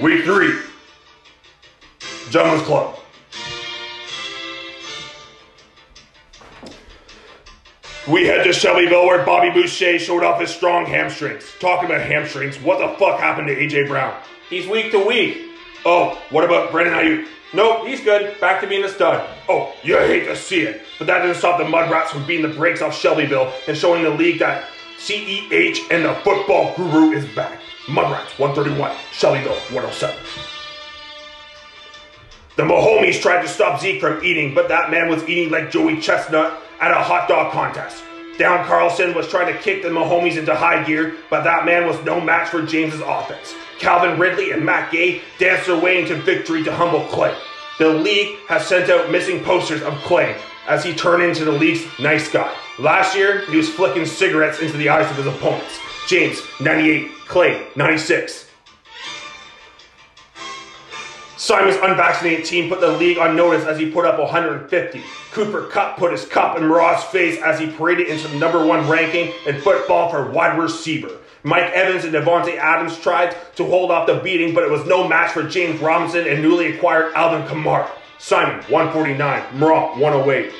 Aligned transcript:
Week 0.00 0.24
three. 0.24 0.60
Gentlemen's 2.28 2.62
Club. 2.66 2.98
We 8.06 8.26
head 8.26 8.44
to 8.44 8.52
Shelbyville 8.52 9.06
where 9.06 9.24
Bobby 9.24 9.50
Boucher 9.50 9.98
showed 9.98 10.22
off 10.22 10.38
his 10.38 10.50
strong 10.50 10.84
hamstrings. 10.84 11.50
Talking 11.60 11.86
about 11.86 12.02
hamstrings, 12.02 12.58
what 12.58 12.78
the 12.78 12.96
fuck 12.98 13.18
happened 13.18 13.48
to 13.48 13.56
AJ 13.56 13.88
Brown? 13.88 14.14
He's 14.50 14.68
week 14.68 14.90
to 14.90 14.98
week. 14.98 15.38
Oh, 15.86 16.20
what 16.28 16.44
about 16.44 16.72
Brandon 16.72 16.94
Aiyuk? 16.94 17.26
Nope, 17.54 17.86
he's 17.86 18.02
good. 18.02 18.38
Back 18.38 18.60
to 18.60 18.66
being 18.66 18.84
a 18.84 18.90
stud. 18.90 19.26
Oh, 19.48 19.74
you 19.82 19.96
hate 19.96 20.26
to 20.26 20.36
see 20.36 20.60
it, 20.60 20.82
but 20.98 21.06
that 21.06 21.22
didn't 21.22 21.36
stop 21.36 21.58
the 21.58 21.64
Mudrats 21.64 22.08
from 22.08 22.26
beating 22.26 22.48
the 22.48 22.54
brakes 22.54 22.82
off 22.82 22.94
Shelbyville 22.94 23.50
and 23.66 23.74
showing 23.74 24.02
the 24.02 24.10
league 24.10 24.40
that 24.40 24.68
CEH 24.98 25.90
and 25.90 26.04
the 26.04 26.14
football 26.16 26.76
guru 26.76 27.12
is 27.12 27.24
back. 27.34 27.60
Mudrats 27.86 28.38
131, 28.38 28.96
Shelbyville 29.12 29.54
107. 29.70 30.16
The 32.56 32.62
Mahomies 32.62 33.20
tried 33.20 33.42
to 33.42 33.48
stop 33.48 33.80
Zeke 33.80 34.00
from 34.00 34.24
eating, 34.24 34.54
but 34.54 34.68
that 34.68 34.90
man 34.90 35.08
was 35.08 35.22
eating 35.28 35.50
like 35.50 35.70
Joey 35.70 36.00
Chestnut 36.00 36.60
at 36.80 36.90
a 36.90 36.94
hot 36.94 37.28
dog 37.28 37.52
contest. 37.52 38.02
Down 38.38 38.66
Carlson 38.66 39.14
was 39.14 39.28
trying 39.28 39.52
to 39.54 39.60
kick 39.60 39.82
the 39.82 39.88
Mahomies 39.88 40.36
into 40.36 40.54
high 40.54 40.82
gear, 40.82 41.16
but 41.30 41.44
that 41.44 41.64
man 41.64 41.86
was 41.86 42.02
no 42.04 42.20
match 42.20 42.48
for 42.48 42.62
James's 42.62 43.00
offense. 43.00 43.54
Calvin 43.78 44.18
Ridley 44.18 44.50
and 44.50 44.64
Matt 44.64 44.90
Gay 44.90 45.22
danced 45.38 45.66
their 45.66 45.78
way 45.78 46.00
into 46.00 46.16
victory 46.16 46.64
to 46.64 46.74
humble 46.74 47.04
Clay. 47.04 47.34
The 47.78 47.88
league 47.88 48.36
has 48.48 48.66
sent 48.66 48.90
out 48.90 49.10
missing 49.10 49.44
posters 49.44 49.82
of 49.82 49.94
Clay 49.98 50.36
as 50.66 50.82
he 50.82 50.94
turned 50.94 51.22
into 51.22 51.44
the 51.44 51.52
league's 51.52 51.86
nice 52.00 52.30
guy. 52.30 52.52
Last 52.78 53.14
year, 53.14 53.42
he 53.50 53.56
was 53.56 53.68
flicking 53.68 54.06
cigarettes 54.06 54.60
into 54.60 54.76
the 54.76 54.88
eyes 54.88 55.10
of 55.10 55.16
his 55.16 55.26
opponents. 55.26 55.78
James, 56.06 56.40
98. 56.60 57.10
Clay, 57.26 57.66
96. 57.74 58.48
Simon's 61.36 61.76
unvaccinated 61.76 62.44
team 62.44 62.68
put 62.68 62.80
the 62.80 62.92
league 62.92 63.18
on 63.18 63.36
notice 63.36 63.66
as 63.66 63.78
he 63.78 63.90
put 63.90 64.04
up 64.04 64.18
150. 64.18 65.02
Cooper 65.32 65.66
Kupp 65.66 65.96
put 65.96 66.12
his 66.12 66.24
cup 66.24 66.56
in 66.56 66.64
Murad's 66.64 67.04
face 67.04 67.40
as 67.42 67.58
he 67.58 67.70
paraded 67.70 68.08
into 68.08 68.26
the 68.28 68.38
number 68.38 68.64
one 68.64 68.88
ranking 68.88 69.32
in 69.46 69.60
football 69.60 70.08
for 70.08 70.30
wide 70.30 70.58
receiver. 70.58 71.10
Mike 71.42 71.70
Evans 71.72 72.04
and 72.04 72.14
Davante 72.14 72.56
Adams 72.56 72.98
tried 72.98 73.36
to 73.54 73.64
hold 73.64 73.90
off 73.90 74.06
the 74.06 74.16
beating, 74.16 74.54
but 74.54 74.64
it 74.64 74.70
was 74.70 74.84
no 74.86 75.06
match 75.06 75.32
for 75.32 75.42
James 75.42 75.80
Robinson 75.80 76.26
and 76.26 76.42
newly 76.42 76.74
acquired 76.74 77.12
Alvin 77.14 77.46
Kamara. 77.46 77.88
Simon, 78.18 78.64
149. 78.68 79.58
Murad, 79.58 79.98
108. 80.00 80.52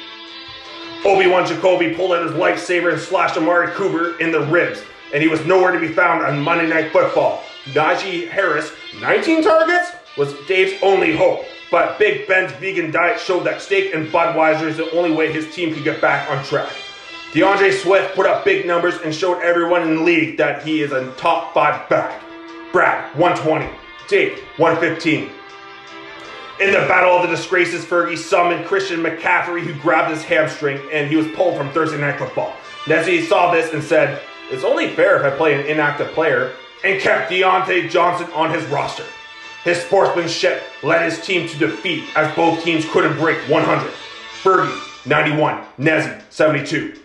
Obi-Wan 1.05 1.47
Jacoby 1.47 1.95
pulled 1.95 2.13
out 2.13 2.25
his 2.25 2.33
lightsaber 2.33 2.93
and 2.93 3.01
slashed 3.01 3.37
Amari 3.37 3.73
Cooper 3.73 4.19
in 4.21 4.31
the 4.31 4.41
ribs, 4.47 4.83
and 5.13 5.23
he 5.23 5.29
was 5.29 5.45
nowhere 5.47 5.73
to 5.73 5.81
be 5.81 5.89
found 5.89 6.25
on 6.25 6.41
Monday 6.41 6.69
Night 6.69 6.93
Football. 6.93 7.43
Najee 7.67 8.29
Harris, 8.29 8.73
19 9.01 9.43
targets, 9.43 9.93
was 10.17 10.35
Dave's 10.47 10.81
only 10.83 11.17
hope. 11.17 11.45
But 11.71 11.99
Big 11.99 12.29
Ben's 12.29 12.53
vegan 12.53 12.91
diet 12.91 13.19
showed 13.19 13.45
that 13.45 13.61
steak 13.61 13.95
and 13.95 14.07
Budweiser 14.09 14.69
is 14.69 14.77
the 14.77 14.91
only 14.93 15.13
way 15.13 15.33
his 15.33 15.53
team 15.55 15.75
could 15.75 15.85
get 15.85 16.01
back 16.01 16.31
on 16.31 16.45
track. 16.45 16.73
DeAndre 17.33 17.73
Swift 17.73 18.15
put 18.15 18.25
up 18.25 18.45
big 18.45 18.67
numbers 18.67 18.95
and 19.05 19.15
showed 19.15 19.43
everyone 19.43 19.83
in 19.83 19.97
the 19.97 20.03
league 20.03 20.39
that 20.39 20.63
he 20.65 20.81
is 20.81 20.93
a 20.93 21.11
top 21.13 21.53
five 21.53 21.89
back. 21.89 22.23
Brad, 22.73 23.15
120. 23.17 23.69
Dave, 24.09 24.39
115. 24.57 25.31
In 26.61 26.73
the 26.73 26.79
battle 26.89 27.17
of 27.17 27.29
the 27.29 27.37
disgraces, 27.37 27.85
Fergie 27.85 28.17
summoned 28.17 28.65
Christian 28.65 29.03
McCaffrey, 29.03 29.61
who 29.61 29.75
grabbed 29.81 30.11
his 30.11 30.25
hamstring 30.25 30.81
and 30.91 31.11
he 31.11 31.17
was 31.17 31.27
pulled 31.35 31.57
from 31.57 31.71
Thursday 31.73 32.01
Night 32.01 32.19
Football. 32.19 32.55
Nessie 32.87 33.27
saw 33.27 33.53
this 33.53 33.75
and 33.75 33.83
said, 33.83 34.23
It's 34.51 34.65
only 34.65 34.91
fair 34.91 35.17
if 35.17 35.33
I 35.33 35.37
play 35.37 35.55
an 35.55 35.67
inactive 35.67 36.13
player, 36.13 36.53
and 36.85 37.01
kept 37.01 37.31
Diontae 37.31 37.91
Johnson 37.91 38.31
on 38.33 38.51
his 38.51 38.65
roster. 38.67 39.05
His 39.65 39.79
sportsmanship 39.79 40.63
led 40.83 41.11
his 41.11 41.25
team 41.25 41.49
to 41.49 41.59
defeat 41.59 42.05
as 42.17 42.33
both 42.37 42.63
teams 42.63 42.89
couldn't 42.91 43.19
break 43.19 43.39
100. 43.49 43.93
Fergie, 44.43 45.07
91. 45.07 45.65
Nezzy, 45.79 46.23
72. 46.31 47.01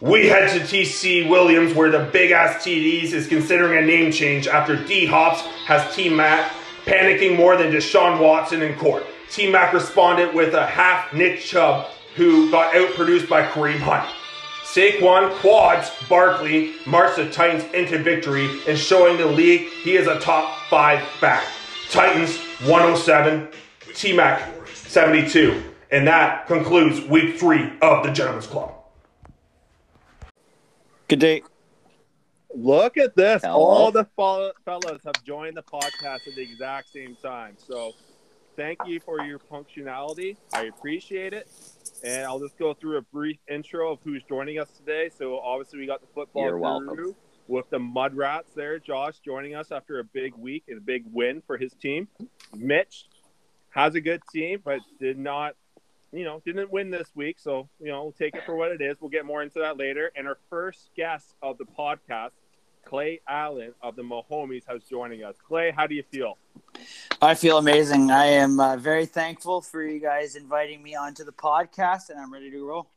We 0.00 0.28
head 0.28 0.48
to 0.52 0.60
TC 0.60 1.28
Williams 1.28 1.74
where 1.74 1.90
the 1.90 2.08
big 2.12 2.30
ass 2.30 2.64
TDs 2.64 3.12
is 3.12 3.26
considering 3.26 3.82
a 3.82 3.86
name 3.86 4.12
change 4.12 4.46
after 4.46 4.76
D 4.76 5.04
Hops 5.04 5.42
has 5.66 5.94
T 5.94 6.08
Mac 6.08 6.52
panicking 6.84 7.36
more 7.36 7.56
than 7.56 7.72
Deshaun 7.72 8.20
Watson 8.20 8.62
in 8.62 8.78
court. 8.78 9.04
T 9.30 9.50
Mac 9.50 9.74
responded 9.74 10.34
with 10.34 10.54
a 10.54 10.64
half 10.64 11.12
Nick 11.12 11.40
Chubb 11.40 11.88
who 12.14 12.50
got 12.50 12.72
outproduced 12.72 13.28
by 13.28 13.42
Kareem 13.42 13.78
Hunt. 13.78 14.08
Saquon 14.72 15.32
quads 15.40 15.90
Barkley 16.08 16.74
marched 16.86 17.16
the 17.16 17.28
Titans 17.28 17.64
into 17.74 17.98
victory 17.98 18.48
and 18.68 18.78
showing 18.78 19.16
the 19.16 19.26
league 19.26 19.68
he 19.82 19.96
is 19.96 20.06
a 20.06 20.20
top 20.20 20.64
five 20.68 21.04
back. 21.20 21.44
Titans 21.90 22.36
107, 22.68 23.48
T 23.94 24.12
Mac 24.12 24.48
72. 24.72 25.60
And 25.90 26.06
that 26.06 26.46
concludes 26.46 27.00
week 27.00 27.36
three 27.36 27.72
of 27.82 28.04
the 28.04 28.12
Gentlemen's 28.12 28.46
Club. 28.46 28.72
Good 31.08 31.18
day. 31.18 31.42
Look 32.54 32.96
at 32.96 33.16
this. 33.16 33.42
Hello. 33.42 33.56
All 33.56 33.90
the 33.90 34.04
follow- 34.14 34.52
fellas 34.64 35.02
have 35.04 35.24
joined 35.24 35.56
the 35.56 35.64
podcast 35.64 36.28
at 36.28 36.36
the 36.36 36.42
exact 36.42 36.92
same 36.92 37.16
time. 37.20 37.56
So 37.58 37.94
thank 38.54 38.78
you 38.86 39.00
for 39.00 39.20
your 39.22 39.40
punctuality. 39.40 40.36
I 40.52 40.66
appreciate 40.66 41.32
it. 41.32 41.48
And 42.02 42.24
I'll 42.24 42.40
just 42.40 42.58
go 42.58 42.74
through 42.74 42.98
a 42.98 43.02
brief 43.02 43.38
intro 43.48 43.92
of 43.92 43.98
who's 44.04 44.22
joining 44.28 44.58
us 44.58 44.70
today. 44.70 45.10
So 45.16 45.38
obviously 45.38 45.78
we 45.78 45.86
got 45.86 46.00
the 46.00 46.06
football 46.14 46.44
You're 46.44 46.58
welcome. 46.58 47.14
with 47.48 47.68
the 47.70 47.78
Mud 47.78 48.14
Rats 48.14 48.52
there. 48.54 48.78
Josh 48.78 49.18
joining 49.24 49.54
us 49.54 49.70
after 49.70 49.98
a 49.98 50.04
big 50.04 50.34
week 50.34 50.64
and 50.68 50.78
a 50.78 50.80
big 50.80 51.04
win 51.12 51.42
for 51.46 51.56
his 51.56 51.74
team. 51.74 52.08
Mitch 52.56 53.06
has 53.70 53.94
a 53.94 54.00
good 54.00 54.22
team, 54.32 54.60
but 54.64 54.80
did 54.98 55.18
not, 55.18 55.54
you 56.12 56.24
know, 56.24 56.42
didn't 56.44 56.70
win 56.70 56.90
this 56.90 57.08
week. 57.14 57.38
So, 57.38 57.68
you 57.80 57.88
know, 57.88 58.02
we'll 58.02 58.12
take 58.12 58.34
it 58.34 58.44
for 58.44 58.56
what 58.56 58.72
it 58.72 58.80
is. 58.80 58.96
We'll 59.00 59.10
get 59.10 59.24
more 59.26 59.42
into 59.42 59.60
that 59.60 59.76
later. 59.76 60.10
And 60.16 60.26
our 60.26 60.38
first 60.48 60.90
guest 60.96 61.34
of 61.42 61.58
the 61.58 61.64
podcast, 61.64 62.30
Clay 62.84 63.20
Allen 63.28 63.74
of 63.82 63.96
the 63.96 64.02
Mahomies, 64.02 64.64
has 64.66 64.82
joining 64.84 65.22
us. 65.22 65.36
Clay, 65.46 65.72
how 65.74 65.86
do 65.86 65.94
you 65.94 66.02
feel? 66.02 66.38
I 67.22 67.34
feel 67.34 67.58
amazing. 67.58 68.10
I 68.10 68.26
am 68.26 68.58
uh, 68.58 68.76
very 68.76 69.06
thankful 69.06 69.60
for 69.60 69.82
you 69.82 70.00
guys 70.00 70.36
inviting 70.36 70.82
me 70.82 70.94
onto 70.94 71.24
the 71.24 71.32
podcast, 71.32 72.10
and 72.10 72.18
I'm 72.18 72.32
ready 72.32 72.50
to 72.50 72.66
roll. 72.66 72.88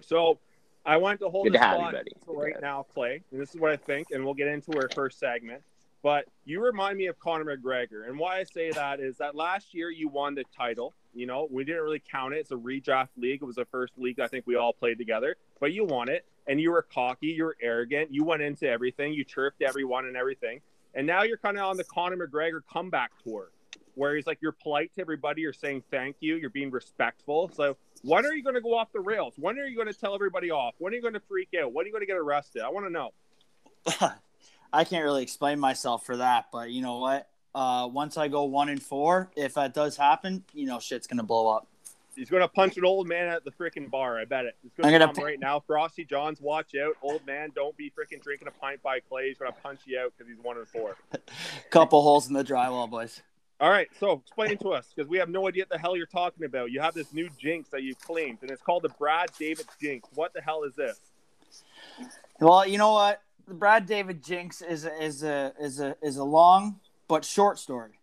So 0.00 0.38
I 0.84 0.96
want 0.96 1.20
to 1.20 1.28
hold 1.28 1.46
Good 1.46 1.54
the 1.54 1.58
to 1.58 1.64
have 1.64 1.74
you, 1.74 1.80
spot 1.80 1.92
buddy. 1.92 2.12
Good 2.26 2.36
right 2.36 2.52
have 2.54 2.62
now, 2.62 2.86
Clay. 2.94 3.22
And 3.30 3.40
this 3.40 3.54
is 3.54 3.60
what 3.60 3.70
I 3.70 3.76
think, 3.76 4.08
and 4.10 4.24
we'll 4.24 4.34
get 4.34 4.48
into 4.48 4.72
our 4.76 4.88
first 4.94 5.18
segment. 5.18 5.62
But 6.02 6.24
you 6.44 6.62
remind 6.62 6.96
me 6.96 7.06
of 7.06 7.18
Conor 7.18 7.44
McGregor. 7.44 8.08
And 8.08 8.18
why 8.18 8.38
I 8.38 8.44
say 8.44 8.70
that 8.70 9.00
is 9.00 9.18
that 9.18 9.34
last 9.34 9.74
year 9.74 9.90
you 9.90 10.08
won 10.08 10.34
the 10.34 10.44
title. 10.56 10.94
You 11.12 11.26
know, 11.26 11.46
we 11.50 11.64
didn't 11.64 11.82
really 11.82 12.02
count 12.10 12.34
it. 12.34 12.38
It's 12.38 12.52
a 12.52 12.56
redraft 12.56 13.08
league. 13.18 13.42
It 13.42 13.44
was 13.44 13.56
the 13.56 13.66
first 13.66 13.92
league 13.98 14.18
I 14.18 14.26
think 14.26 14.46
we 14.46 14.56
all 14.56 14.72
played 14.72 14.96
together. 14.96 15.36
But 15.60 15.72
you 15.72 15.84
won 15.84 16.08
it. 16.08 16.24
And 16.50 16.60
you 16.60 16.72
were 16.72 16.82
cocky. 16.82 17.28
You 17.28 17.44
were 17.44 17.56
arrogant. 17.62 18.12
You 18.12 18.24
went 18.24 18.42
into 18.42 18.68
everything. 18.68 19.12
You 19.12 19.24
chirped 19.24 19.62
everyone 19.62 20.06
and 20.06 20.16
everything. 20.16 20.60
And 20.94 21.06
now 21.06 21.22
you're 21.22 21.38
kind 21.38 21.56
of 21.56 21.64
on 21.64 21.76
the 21.76 21.84
Conor 21.84 22.16
McGregor 22.16 22.60
comeback 22.70 23.12
tour 23.22 23.52
where 23.94 24.16
he's 24.16 24.26
like, 24.26 24.38
you're 24.40 24.52
polite 24.52 24.92
to 24.96 25.00
everybody. 25.00 25.42
You're 25.42 25.52
saying 25.52 25.84
thank 25.90 26.16
you. 26.18 26.36
You're 26.36 26.50
being 26.50 26.70
respectful. 26.70 27.50
So 27.54 27.76
when 28.02 28.26
are 28.26 28.34
you 28.34 28.42
going 28.42 28.56
to 28.56 28.60
go 28.60 28.76
off 28.76 28.90
the 28.92 29.00
rails? 29.00 29.34
When 29.36 29.58
are 29.58 29.66
you 29.66 29.76
going 29.76 29.92
to 29.92 29.94
tell 29.94 30.14
everybody 30.14 30.50
off? 30.50 30.74
When 30.78 30.92
are 30.92 30.96
you 30.96 31.02
going 31.02 31.14
to 31.14 31.22
freak 31.28 31.50
out? 31.62 31.72
When 31.72 31.84
are 31.84 31.86
you 31.86 31.92
going 31.92 32.02
to 32.02 32.06
get 32.06 32.16
arrested? 32.16 32.62
I 32.62 32.70
want 32.70 32.86
to 32.86 32.92
know. 32.92 34.10
I 34.72 34.84
can't 34.84 35.04
really 35.04 35.22
explain 35.22 35.58
myself 35.58 36.04
for 36.06 36.16
that, 36.16 36.46
but 36.52 36.70
you 36.70 36.82
know 36.82 36.98
what? 36.98 37.28
Uh, 37.54 37.88
once 37.90 38.16
I 38.16 38.28
go 38.28 38.44
one 38.44 38.68
and 38.68 38.80
four, 38.80 39.30
if 39.36 39.54
that 39.54 39.74
does 39.74 39.96
happen, 39.96 40.44
you 40.52 40.66
know 40.66 40.78
shit's 40.78 41.08
gonna 41.08 41.24
blow 41.24 41.48
up. 41.48 41.66
He's 42.14 42.30
going 42.30 42.42
to 42.42 42.48
punch 42.48 42.76
an 42.76 42.84
old 42.84 43.08
man 43.08 43.28
at 43.28 43.44
the 43.44 43.50
freaking 43.50 43.90
bar. 43.90 44.18
I 44.18 44.24
bet 44.24 44.44
it. 44.44 44.56
It's 44.64 44.74
going 44.76 44.92
to 44.92 45.06
come 45.06 45.24
right 45.24 45.40
now. 45.40 45.60
Frosty 45.60 46.04
Johns, 46.04 46.40
watch 46.40 46.74
out. 46.74 46.96
Old 47.02 47.24
man, 47.26 47.50
don't 47.54 47.76
be 47.76 47.90
freaking 47.90 48.22
drinking 48.22 48.48
a 48.48 48.50
pint 48.50 48.82
by 48.82 49.00
Clay. 49.00 49.28
He's 49.28 49.38
going 49.38 49.52
to 49.52 49.58
punch 49.60 49.80
you 49.86 49.98
out 49.98 50.12
because 50.16 50.30
he's 50.30 50.42
one 50.42 50.56
and 50.58 50.68
four. 50.68 50.96
Couple 51.70 52.02
holes 52.02 52.28
in 52.28 52.34
the 52.34 52.44
drywall, 52.44 52.90
boys. 52.90 53.22
All 53.60 53.70
right, 53.70 53.88
so 53.98 54.12
explain 54.12 54.56
to 54.58 54.70
us 54.70 54.90
because 54.94 55.08
we 55.08 55.18
have 55.18 55.28
no 55.28 55.46
idea 55.46 55.64
what 55.64 55.68
the 55.68 55.78
hell 55.78 55.94
you're 55.94 56.06
talking 56.06 56.46
about. 56.46 56.70
You 56.70 56.80
have 56.80 56.94
this 56.94 57.12
new 57.12 57.28
jinx 57.38 57.68
that 57.70 57.82
you've 57.82 58.00
claimed, 58.00 58.38
and 58.40 58.50
it's 58.50 58.62
called 58.62 58.84
the 58.84 58.88
Brad 58.88 59.28
David 59.38 59.66
jinx. 59.78 60.08
What 60.14 60.32
the 60.32 60.40
hell 60.40 60.62
is 60.62 60.74
this? 60.74 60.98
Well, 62.40 62.66
you 62.66 62.78
know 62.78 62.92
what? 62.92 63.22
The 63.46 63.54
Brad 63.54 63.84
David 63.84 64.24
Jinx 64.24 64.62
is 64.62 64.86
a, 64.86 65.02
is 65.02 65.22
a 65.22 65.52
is 65.60 65.80
a 65.80 65.96
is 66.00 66.16
a 66.16 66.24
long 66.24 66.80
but 67.08 67.24
short 67.24 67.58
story. 67.58 67.99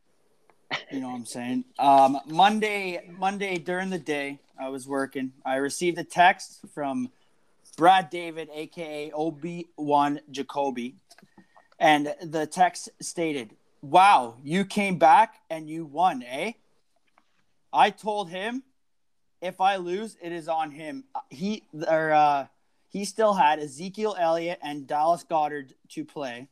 You 0.91 0.99
know 0.99 1.07
what 1.07 1.15
I'm 1.15 1.25
saying? 1.25 1.65
Um, 1.79 2.19
Monday 2.25 3.09
Monday 3.17 3.57
during 3.57 3.89
the 3.89 3.99
day, 3.99 4.39
I 4.59 4.69
was 4.69 4.87
working. 4.87 5.33
I 5.45 5.55
received 5.55 5.97
a 5.97 6.03
text 6.03 6.59
from 6.73 7.09
Brad 7.77 8.09
David, 8.09 8.49
aka 8.53 9.11
Obi 9.11 9.67
Wan 9.77 10.19
Jacoby, 10.31 10.95
and 11.79 12.13
the 12.21 12.47
text 12.47 12.89
stated, 13.01 13.55
"Wow, 13.81 14.35
you 14.43 14.65
came 14.65 14.97
back 14.97 15.35
and 15.49 15.69
you 15.69 15.85
won, 15.85 16.23
eh?" 16.23 16.53
I 17.71 17.89
told 17.89 18.29
him, 18.29 18.63
if 19.41 19.61
I 19.61 19.75
lose, 19.75 20.17
it 20.21 20.31
is 20.31 20.47
on 20.47 20.71
him. 20.71 21.03
He 21.29 21.63
or 21.87 22.11
uh, 22.11 22.47
he 22.89 23.05
still 23.05 23.33
had 23.33 23.59
Ezekiel 23.59 24.15
Elliott 24.17 24.59
and 24.61 24.87
Dallas 24.87 25.23
Goedert 25.23 25.73
to 25.89 26.05
play. 26.05 26.47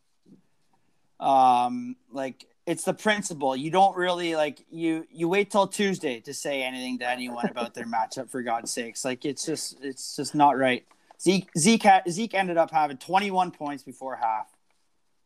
Um, 1.19 1.95
like 2.11 2.45
it's 2.65 2.83
the 2.83 2.93
principle. 2.93 3.55
You 3.55 3.69
don't 3.69 3.95
really 3.95 4.35
like 4.35 4.65
you 4.71 5.05
you 5.11 5.27
wait 5.29 5.51
till 5.51 5.67
Tuesday 5.67 6.19
to 6.21 6.33
say 6.33 6.63
anything 6.63 6.99
to 6.99 7.09
anyone 7.09 7.47
about 7.49 7.73
their 7.73 7.85
matchup 7.85 8.29
for 8.29 8.41
God's 8.41 8.71
sakes. 8.71 9.05
Like 9.05 9.25
it's 9.25 9.45
just 9.45 9.77
it's 9.83 10.15
just 10.15 10.33
not 10.33 10.57
right. 10.57 10.85
Zeke 11.21 11.49
Zeke 11.57 11.83
had, 11.83 12.03
Zeke 12.09 12.33
ended 12.33 12.57
up 12.57 12.71
having 12.71 12.97
21 12.97 13.51
points 13.51 13.83
before 13.83 14.15
half. 14.17 14.47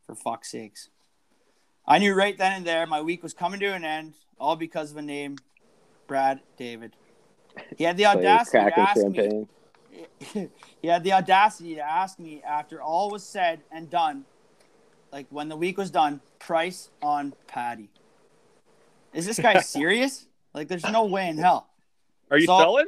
For 0.06 0.16
fuck's 0.16 0.52
sakes. 0.52 0.90
I 1.88 2.00
knew 2.00 2.14
right 2.14 2.38
then 2.38 2.54
and 2.54 2.66
there 2.66 2.86
my 2.88 3.02
week 3.02 3.24
was 3.24 3.34
coming 3.34 3.60
to 3.62 3.74
an 3.74 3.86
end, 3.86 4.16
all 4.40 4.56
because 4.56 4.92
of 4.92 4.98
a 4.98 5.02
name, 5.02 5.38
Brad 6.08 6.42
David. 6.58 6.96
He 7.78 7.84
had 7.84 7.98
the 7.98 8.06
audacity 8.06 8.70
to 8.70 8.80
ask 8.80 9.08
me. 9.08 9.48
he 10.82 10.88
had 10.88 11.04
the 11.04 11.14
audacity 11.14 11.76
to 11.76 11.82
ask 11.82 12.20
me 12.20 12.42
after 12.44 12.82
all 12.82 13.10
was 13.10 13.24
said 13.24 13.62
and 13.72 13.90
done, 13.90 14.26
like 15.12 15.28
when 15.30 15.50
the 15.50 15.56
week 15.56 15.78
was 15.78 15.90
done, 15.92 16.22
price 16.40 16.90
on 17.02 17.34
Patty. 17.48 17.90
Is 19.14 19.26
this 19.26 19.40
guy 19.40 19.60
serious? 19.62 20.26
like, 20.54 20.68
there's 20.68 20.84
no 20.90 21.06
way 21.06 21.28
in 21.30 21.38
hell. 21.38 21.70
Are 22.32 22.38
you 22.38 22.46
So- 22.48 22.58
selling? 22.58 22.88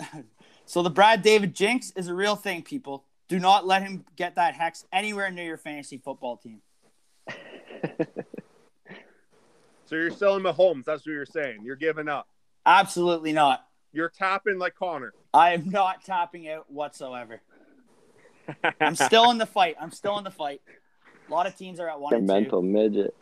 So 0.66 0.84
the 0.84 0.90
Brad 0.90 1.22
David 1.22 1.52
jinx 1.52 1.90
is 1.96 2.06
a 2.06 2.14
real 2.14 2.36
thing, 2.36 2.62
people. 2.62 3.02
Do 3.26 3.40
not 3.40 3.66
let 3.66 3.82
him 3.82 4.04
get 4.14 4.36
that 4.36 4.54
hex 4.54 4.86
anywhere 4.92 5.28
near 5.32 5.44
your 5.44 5.58
fantasy 5.58 5.98
football 5.98 6.36
team. 6.36 6.60
So 9.86 9.96
you're 9.96 10.12
selling 10.12 10.44
Mahomes. 10.44 10.84
That's 10.84 11.04
what 11.04 11.12
you're 11.12 11.26
saying. 11.26 11.62
You're 11.64 11.74
giving 11.74 12.08
up. 12.08 12.28
Absolutely 12.64 13.32
not. 13.32 13.66
You're 13.92 14.08
tapping 14.08 14.56
like 14.56 14.76
Conor. 14.76 15.12
I 15.34 15.52
am 15.54 15.68
not 15.68 16.04
tapping 16.04 16.48
out 16.48 16.70
whatsoever. 16.70 17.40
I'm 18.80 18.94
still 18.94 19.32
in 19.32 19.38
the 19.38 19.46
fight. 19.46 19.74
I'm 19.80 19.90
still 19.90 20.16
in 20.18 20.22
the 20.22 20.30
fight. 20.30 20.60
A 21.30 21.34
lot 21.34 21.46
of 21.46 21.56
teams 21.56 21.78
are 21.78 21.88
at 21.88 22.00
one 22.00 22.10
Your 22.10 22.18
and 22.18 22.28
two. 22.28 22.34
mental 22.34 22.62
midget. 22.62 23.14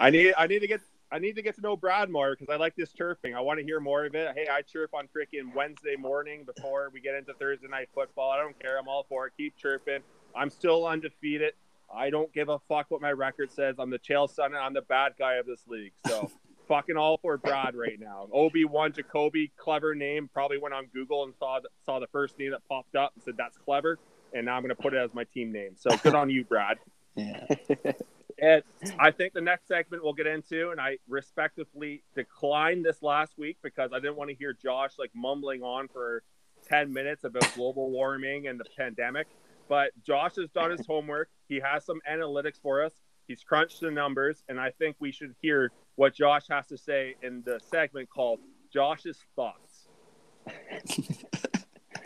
I 0.00 0.10
need 0.10 0.34
I 0.36 0.46
need 0.46 0.60
to 0.60 0.66
get 0.66 0.80
I 1.10 1.18
need 1.18 1.36
to 1.36 1.42
get 1.42 1.56
to 1.56 1.60
know 1.60 1.76
Brad 1.76 2.08
more 2.08 2.34
because 2.34 2.52
I 2.52 2.56
like 2.56 2.74
this 2.74 2.92
chirping. 2.92 3.34
I 3.34 3.40
want 3.40 3.58
to 3.58 3.64
hear 3.64 3.80
more 3.80 4.06
of 4.06 4.14
it. 4.14 4.34
Hey, 4.34 4.46
I 4.50 4.62
chirp 4.62 4.94
on 4.94 5.08
freaking 5.14 5.54
Wednesday 5.54 5.96
morning 5.96 6.44
before 6.44 6.90
we 6.92 7.00
get 7.00 7.14
into 7.14 7.34
Thursday 7.34 7.68
night 7.68 7.88
football. 7.94 8.30
I 8.30 8.38
don't 8.38 8.58
care. 8.58 8.78
I'm 8.78 8.88
all 8.88 9.04
for 9.08 9.26
it. 9.26 9.34
Keep 9.36 9.56
chirping. 9.56 10.00
I'm 10.34 10.48
still 10.48 10.86
undefeated. 10.86 11.52
I 11.94 12.08
don't 12.08 12.32
give 12.32 12.48
a 12.48 12.58
fuck 12.60 12.86
what 12.90 13.02
my 13.02 13.12
record 13.12 13.52
says. 13.52 13.76
I'm 13.78 13.90
the 13.90 13.98
Chael 13.98 14.30
son. 14.30 14.54
I'm 14.54 14.72
the 14.72 14.80
bad 14.82 15.12
guy 15.18 15.34
of 15.34 15.44
this 15.44 15.60
league. 15.68 15.92
So 16.06 16.30
fucking 16.68 16.96
all 16.96 17.18
for 17.18 17.36
Brad 17.36 17.74
right 17.74 18.00
now. 18.00 18.28
Obi 18.32 18.64
one 18.64 18.92
Jacoby, 18.94 19.52
clever 19.58 19.94
name. 19.94 20.30
Probably 20.32 20.56
went 20.56 20.72
on 20.74 20.86
Google 20.94 21.24
and 21.24 21.34
saw 21.38 21.60
saw 21.84 21.98
the 22.00 22.06
first 22.06 22.38
name 22.38 22.52
that 22.52 22.66
popped 22.68 22.96
up 22.96 23.12
and 23.14 23.22
said 23.22 23.34
that's 23.36 23.58
clever. 23.58 23.98
And 24.32 24.46
now 24.46 24.56
I'm 24.56 24.62
gonna 24.62 24.74
put 24.74 24.94
it 24.94 24.98
as 24.98 25.12
my 25.14 25.24
team 25.24 25.52
name. 25.52 25.76
So 25.76 25.96
good 25.98 26.14
on 26.14 26.30
you, 26.30 26.44
Brad. 26.44 26.78
Yeah. 27.14 27.46
And 28.40 28.62
I 28.98 29.10
think 29.12 29.34
the 29.34 29.40
next 29.42 29.68
segment 29.68 30.02
we'll 30.02 30.14
get 30.14 30.26
into, 30.26 30.70
and 30.70 30.80
I 30.80 30.96
respectfully 31.06 32.02
declined 32.16 32.84
this 32.84 33.00
last 33.02 33.38
week 33.38 33.58
because 33.62 33.92
I 33.92 34.00
didn't 34.00 34.16
want 34.16 34.30
to 34.30 34.34
hear 34.34 34.52
Josh 34.52 34.92
like 34.98 35.10
mumbling 35.14 35.62
on 35.62 35.86
for 35.86 36.24
10 36.66 36.92
minutes 36.92 37.22
about 37.22 37.48
global 37.54 37.90
warming 37.90 38.48
and 38.48 38.58
the 38.58 38.64
pandemic. 38.76 39.28
But 39.68 39.90
Josh 40.04 40.36
has 40.36 40.48
done 40.50 40.72
his 40.72 40.84
homework. 40.86 41.28
He 41.48 41.60
has 41.60 41.84
some 41.84 42.00
analytics 42.10 42.58
for 42.60 42.82
us. 42.82 42.92
He's 43.28 43.44
crunched 43.44 43.80
the 43.80 43.92
numbers, 43.92 44.42
and 44.48 44.58
I 44.58 44.70
think 44.70 44.96
we 44.98 45.12
should 45.12 45.36
hear 45.40 45.70
what 45.94 46.14
Josh 46.14 46.48
has 46.50 46.66
to 46.68 46.78
say 46.78 47.14
in 47.22 47.42
the 47.44 47.60
segment 47.70 48.08
called 48.10 48.40
Josh's 48.72 49.18
Thoughts. 49.36 49.86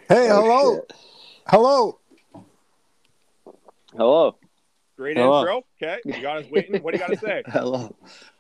Hey, 0.09 0.29
Oh, 0.31 0.43
hello, 0.43 0.75
shit. 0.75 0.93
hello. 1.47 1.99
Hello. 3.97 4.37
Great 4.97 5.17
Hello. 5.17 5.41
intro. 5.41 5.63
Okay. 5.83 6.01
You 6.05 6.21
got 6.23 6.39
us 6.39 6.51
waiting. 6.51 6.83
What 6.83 6.93
do 6.95 6.99
you 7.01 7.07
got 7.07 7.13
to 7.15 7.19
say? 7.19 7.43
Hello. 7.49 7.95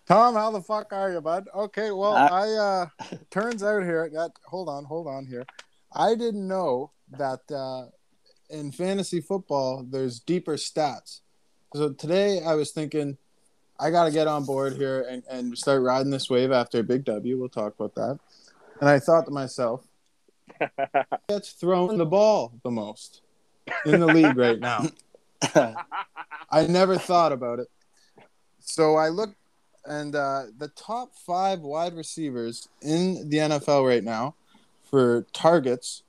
Tom, 0.06 0.34
how 0.34 0.50
the 0.50 0.60
fuck 0.62 0.92
are 0.92 1.12
you, 1.12 1.20
bud? 1.20 1.48
Okay, 1.54 1.90
well, 1.90 2.14
Uh, 2.16 2.28
I 2.30 2.50
uh 2.52 2.86
turns 3.30 3.62
out 3.62 3.82
here 3.82 4.08
that 4.12 4.32
hold 4.46 4.68
on, 4.68 4.84
hold 4.84 5.06
on 5.06 5.26
here. 5.26 5.44
I 5.92 6.14
didn't 6.14 6.46
know 6.46 6.92
that 7.18 7.40
uh 7.50 7.86
in 8.50 8.70
fantasy 8.70 9.20
football 9.20 9.84
there's 9.88 10.20
deeper 10.20 10.54
stats. 10.54 11.20
So 11.74 11.92
today 11.92 12.42
I 12.42 12.54
was 12.54 12.72
thinking 12.72 13.18
I 13.78 13.90
got 13.90 14.04
to 14.04 14.10
get 14.10 14.26
on 14.26 14.44
board 14.44 14.74
here 14.74 15.04
and, 15.08 15.22
and 15.28 15.58
start 15.58 15.82
riding 15.82 16.10
this 16.10 16.30
wave 16.30 16.50
after 16.52 16.78
a 16.78 16.82
big 16.82 17.04
W. 17.04 17.38
We'll 17.38 17.48
talk 17.50 17.74
about 17.78 17.94
that. 17.96 18.18
And 18.80 18.88
I 18.88 18.98
thought 18.98 19.26
to 19.26 19.30
myself, 19.30 19.86
gets 21.28 21.50
thrown 21.52 21.98
the 21.98 22.06
ball 22.06 22.52
the 22.62 22.70
most 22.70 23.20
in 23.84 24.00
the 24.00 24.06
league 24.06 24.36
right 24.36 24.58
now. 24.60 24.86
I 26.50 26.66
never 26.66 26.98
thought 26.98 27.32
about 27.32 27.58
it. 27.58 27.68
So 28.60 28.96
I 28.96 29.08
looked, 29.08 29.36
and 29.84 30.14
uh, 30.14 30.44
the 30.58 30.68
top 30.68 31.14
five 31.14 31.60
wide 31.60 31.94
receivers 31.94 32.68
in 32.82 33.28
the 33.28 33.38
NFL 33.38 33.86
right 33.86 34.02
now 34.02 34.34
for 34.84 35.26
targets 35.32 36.02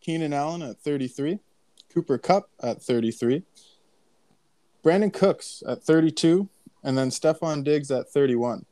Keenan 0.00 0.32
Allen 0.32 0.62
at 0.62 0.78
33, 0.78 1.38
Cooper 1.92 2.18
Kupp 2.18 2.48
at 2.62 2.82
33, 2.82 3.42
Brandin 4.84 5.12
Cooks 5.12 5.62
at 5.68 5.82
32, 5.82 6.48
and 6.82 6.98
then 6.98 7.10
Stefon 7.10 7.62
Diggs 7.62 7.90
at 7.90 8.08
31. 8.08 8.64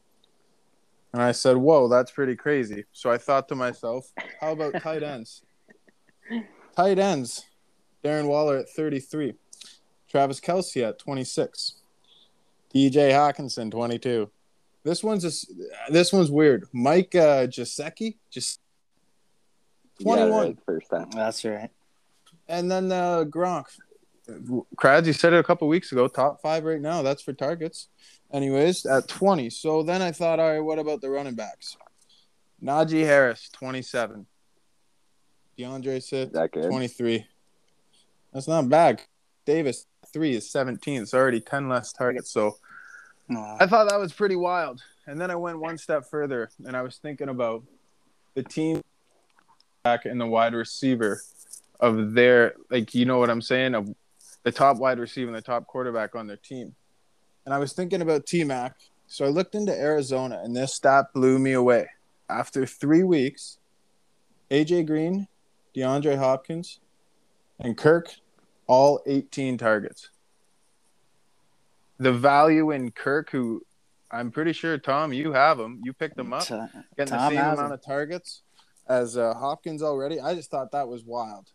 And 1.13 1.23
I 1.23 1.33
said, 1.33 1.57
Whoa, 1.57 1.89
that's 1.89 2.11
pretty 2.11 2.37
crazy. 2.37 2.85
So 2.93 3.11
I 3.11 3.19
thought 3.19 3.49
to 3.49 3.55
myself, 3.55 4.13
How 4.41 4.53
about 4.53 4.81
tight 4.81 5.03
ends? 5.03 5.43
tight 6.77 6.99
ends. 6.99 7.47
Darren 8.05 8.27
Waller 8.27 8.59
at 8.59 8.69
33. 8.71 9.35
Travis 10.09 10.41
Kelce 10.41 10.89
at 10.89 10.99
26. 10.99 11.77
DJ 12.75 13.11
Hockenson 13.11 13.71
22. 13.71 14.31
This 14.83 15.05
one's 15.05 15.23
just, 15.23 15.53
this 15.91 16.13
one's 16.13 16.31
weird. 16.31 16.67
Mike 16.73 17.15
uh, 17.15 17.47
Gesicki 17.47 18.17
just 18.31 18.61
You 19.99 20.07
got 20.07 20.13
it 20.19 20.29
21. 20.29 20.47
right 20.47 20.57
the 20.57 20.63
first 20.63 20.91
time. 20.91 21.11
That's 21.11 21.45
right. 21.45 21.71
And 22.49 22.71
then 22.71 22.91
uh, 22.91 23.25
Gronk. 23.25 23.67
Krads, 24.77 25.07
you 25.07 25.13
said 25.13 25.33
it 25.33 25.39
a 25.41 25.43
couple 25.43 25.67
weeks 25.69 25.93
ago. 25.93 26.07
Top 26.09 26.41
five 26.41 26.65
right 26.65 26.81
now. 26.81 27.03
That's 27.03 27.23
for 27.23 27.33
targets. 27.33 27.89
Anyways, 28.33 28.87
at 28.87 29.09
20. 29.09 29.51
So 29.51 29.83
then 29.83 30.03
I 30.03 30.13
thought, 30.13 30.39
all 30.39 30.51
right, 30.53 30.61
what 30.61 30.79
about 30.79 31.01
the 31.01 31.11
running 31.11 31.35
backs? 31.35 31.77
Najee 32.63 33.05
Harris, 33.05 33.49
27. 33.53 34.27
DeAndre 35.59 35.87
Is 35.97 36.09
Swift, 36.09 36.33
23. 36.33 37.27
That's 38.33 38.49
not 38.49 38.69
bad. 38.69 39.03
Davis, 39.45 39.87
three 40.13 40.35
is 40.37 40.51
17. 40.51 41.03
It's 41.03 41.15
already 41.15 41.41
10 41.41 41.69
less 41.69 41.93
targets. 41.93 42.31
So 42.31 42.57
No. 43.29 43.57
I 43.59 43.67
thought 43.67 43.89
that 43.89 43.99
was 43.99 44.13
pretty 44.13 44.37
wild. 44.37 44.83
And 45.07 45.21
then 45.21 45.31
I 45.31 45.37
went 45.37 45.59
one 45.59 45.79
step 45.79 46.09
further 46.09 46.51
and 46.65 46.77
I 46.77 46.83
was 46.83 46.99
thinking 46.99 47.29
about 47.29 47.65
the 48.35 48.43
team 48.43 48.83
back 49.83 50.05
and 50.05 50.21
the 50.21 50.27
wide 50.27 50.55
receiver 50.55 51.21
of 51.81 52.13
their, 52.13 52.55
like, 52.71 52.95
you 52.95 53.07
know 53.07 53.19
what 53.19 53.31
I'm 53.31 53.43
saying? 53.43 53.75
Of 53.75 53.89
the 54.43 54.53
top 54.53 54.77
wide 54.77 54.99
receiver 54.99 55.29
and 55.29 55.37
the 55.37 55.43
top 55.43 55.67
quarterback 55.67 56.15
on 56.15 56.27
their 56.27 56.37
team. 56.37 56.75
And 57.45 57.55
I 57.55 57.59
was 57.59 57.73
thinking 57.73 58.03
about 58.03 58.27
T 58.27 58.45
Mac. 58.45 58.77
So 59.07 59.25
I 59.25 59.29
looked 59.29 59.55
into 59.57 59.73
Arizona 59.77 60.41
and 60.45 60.55
this 60.55 60.75
stat 60.75 61.07
blew 61.13 61.39
me 61.39 61.53
away. 61.53 61.89
After 62.29 62.65
three 62.65 63.03
weeks, 63.03 63.59
AJ 64.51 64.87
Green, 64.87 65.27
DeAndre 65.75 66.17
Hopkins, 66.17 66.79
and 67.61 67.77
Kirk, 67.77 68.15
all 68.67 69.01
18 69.07 69.59
targets 69.59 70.11
the 72.01 72.13
value 72.13 72.71
in 72.71 72.91
Kirk, 72.91 73.31
who 73.31 73.63
I'm 74.11 74.33
pretty 74.33 74.53
sure 74.53 74.77
Tom, 74.79 75.13
you 75.13 75.33
have 75.33 75.61
him. 75.61 75.81
You 75.85 75.93
picked 75.93 76.19
him 76.19 76.33
up, 76.33 76.47
T- 76.47 76.59
getting 76.97 77.15
the 77.15 77.29
same 77.29 77.39
amount 77.39 77.61
him. 77.61 77.73
of 77.73 77.85
targets 77.85 78.43
as 78.89 79.17
uh, 79.17 79.35
Hopkins 79.35 79.83
already. 79.83 80.19
I 80.19 80.35
just 80.35 80.51
thought 80.51 80.73
that 80.73 80.89
was 80.89 81.05
wild. 81.05 81.53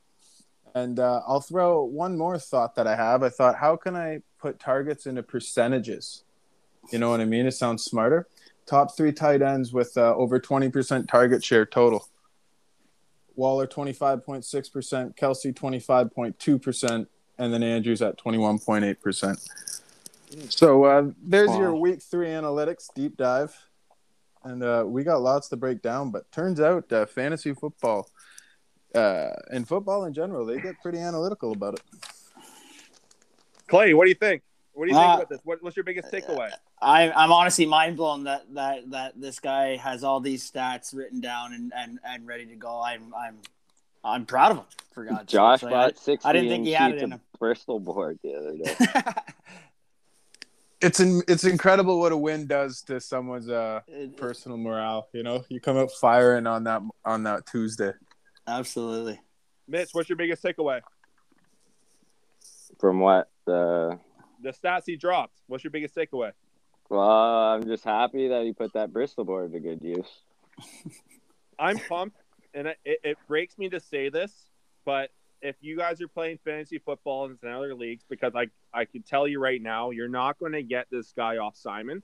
And 0.76 1.00
uh, 1.00 1.22
I'll 1.28 1.42
throw 1.42 1.84
one 1.84 2.18
more 2.18 2.38
thought 2.38 2.76
that 2.76 2.86
I 2.86 2.96
have. 2.96 3.24
I 3.24 3.30
thought, 3.30 3.56
how 3.56 3.76
can 3.76 3.96
I 3.96 4.20
put 4.40 4.60
targets 4.60 5.06
into 5.06 5.24
percentages? 5.24 6.24
You 6.92 7.00
know 7.00 7.10
what 7.10 7.22
I 7.22 7.26
mean? 7.26 7.46
It 7.48 7.54
sounds 7.54 7.84
smarter. 7.84 8.28
Top 8.66 8.96
three 8.96 9.12
tight 9.12 9.42
ends 9.42 9.74
with 9.74 9.98
uh, 9.98 10.16
over 10.16 10.40
20% 10.40 11.08
target 11.08 11.44
share 11.44 11.66
total. 11.66 12.08
Waller 13.36 13.68
25.6%, 13.68 15.16
Kelce 15.16 15.54
25.2%, 15.54 17.08
and 17.38 17.54
then 17.54 17.64
Andrews 17.64 18.02
at 18.02 18.18
21.8%. 18.18 19.48
So 20.50 20.84
uh, 20.86 21.12
there's 21.22 21.50
Wow. 21.50 21.60
your 21.60 21.76
week 21.76 22.02
three 22.02 22.28
analytics 22.28 22.94
deep 22.94 23.18
dive. 23.18 23.56
And 24.44 24.62
uh, 24.64 24.84
we 24.86 25.04
got 25.04 25.22
lots 25.22 25.50
to 25.50 25.58
break 25.58 25.82
down, 25.82 26.12
but 26.12 26.32
turns 26.32 26.60
out 26.60 26.92
uh, 26.94 27.06
fantasy 27.08 27.54
football 27.54 28.08
uh, 28.94 29.32
and 29.52 29.68
football 29.68 30.06
in 30.06 30.14
general, 30.14 30.46
they 30.46 30.60
get 30.60 30.76
pretty 30.82 31.00
analytical 31.00 31.52
about 31.52 31.74
it. 31.74 31.82
Clay, 33.68 33.94
what 33.94 34.06
do 34.06 34.10
you 34.10 34.16
think? 34.16 34.44
What 34.76 34.86
do 34.88 34.92
you 34.92 34.98
think 34.98 35.10
Uh, 35.10 35.14
about 35.16 35.30
this? 35.30 35.40
What, 35.46 35.64
what's 35.64 35.78
your 35.78 35.86
biggest 35.86 36.12
takeaway? 36.12 36.52
I, 36.82 37.10
I'm 37.12 37.32
honestly 37.32 37.66
mind 37.66 37.96
blown 37.96 38.26
that, 38.26 38.44
that 38.54 38.92
that 38.92 39.20
this 39.20 39.40
guy 39.40 39.78
has 39.78 40.04
all 40.04 40.20
these 40.20 40.50
stats 40.50 40.94
written 40.94 41.22
down 41.22 41.54
and, 41.54 41.72
and, 41.76 42.00
and 42.06 42.28
ready 42.28 42.46
to 42.48 42.56
go. 42.56 42.82
I'm 42.82 43.14
I'm 43.16 43.38
I'm 44.04 44.26
proud 44.26 44.52
of 44.52 44.58
him 44.58 44.66
for 44.94 45.06
God's 45.06 45.20
sake. 45.22 45.28
Josh 45.30 45.62
sake. 45.62 45.70
bought 45.70 45.98
sixty 45.98 46.28
I 46.30 46.34
didn't 46.34 46.50
think 46.50 46.66
he 46.66 46.74
had 46.74 46.92
sheets 46.92 47.02
it 47.02 47.06
in 47.06 47.14
of 47.14 47.20
him. 47.20 47.26
Bristol 47.40 47.80
board 47.80 48.20
the 48.22 48.36
other 48.36 48.58
day. 48.58 49.12
It's 50.82 51.00
in, 51.00 51.24
it's 51.28 51.46
incredible 51.46 52.00
what 52.00 52.12
a 52.12 52.18
win 52.18 52.46
does 52.46 52.82
to 52.84 53.00
someone's 53.00 53.50
uh, 53.50 53.80
personal 54.18 54.58
morale. 54.58 55.08
You 55.14 55.24
know, 55.24 55.44
you 55.50 55.60
come 55.60 55.78
out 55.78 55.90
firing 56.00 56.46
on 56.46 56.66
that 56.66 56.82
on 57.04 57.24
that 57.24 57.48
Tuesday. 57.48 57.94
Absolutely. 58.46 59.20
Mitch, 59.68 59.90
what's 59.94 60.10
your 60.10 60.18
biggest 60.18 60.44
takeaway? 60.44 60.82
From 62.78 63.00
what 63.00 63.30
the 63.46 63.98
The 64.46 64.52
stats 64.52 64.84
he 64.86 64.96
dropped. 64.96 65.42
What's 65.48 65.64
your 65.64 65.72
biggest 65.72 65.96
takeaway? 65.96 66.32
well, 66.90 67.00
I'm 67.02 67.66
just 67.66 67.84
happy 67.84 68.28
that 68.28 68.44
he 68.44 68.54
put 68.54 68.74
that 68.74 68.94
Bristol 68.94 69.26
board 69.26 69.52
to 69.54 69.60
good 69.60 69.82
use. 69.82 70.08
I'm 71.60 71.80
pumped, 71.80 72.18
and 72.54 72.68
it, 72.68 72.78
it, 72.86 73.18
breaks 73.28 73.58
me 73.58 73.70
to 73.70 73.80
say 73.80 74.10
this, 74.10 74.52
but 74.86 75.10
if 75.42 75.56
you 75.62 75.76
guys 75.76 76.00
are 76.00 76.08
playing 76.08 76.38
fantasy 76.46 76.78
football 76.78 77.26
in 77.26 77.50
other 77.50 77.74
leagues, 77.74 78.04
because 78.08 78.34
I 78.36 78.46
I 78.72 78.86
can 78.86 79.02
tell 79.02 79.28
you 79.28 79.40
right 79.40 79.60
now, 79.60 79.90
you're 79.90 80.08
not 80.08 80.38
going 80.38 80.52
to 80.52 80.62
get 80.62 80.86
this 80.92 81.12
guy 81.12 81.38
off 81.38 81.56
Simon. 81.56 82.04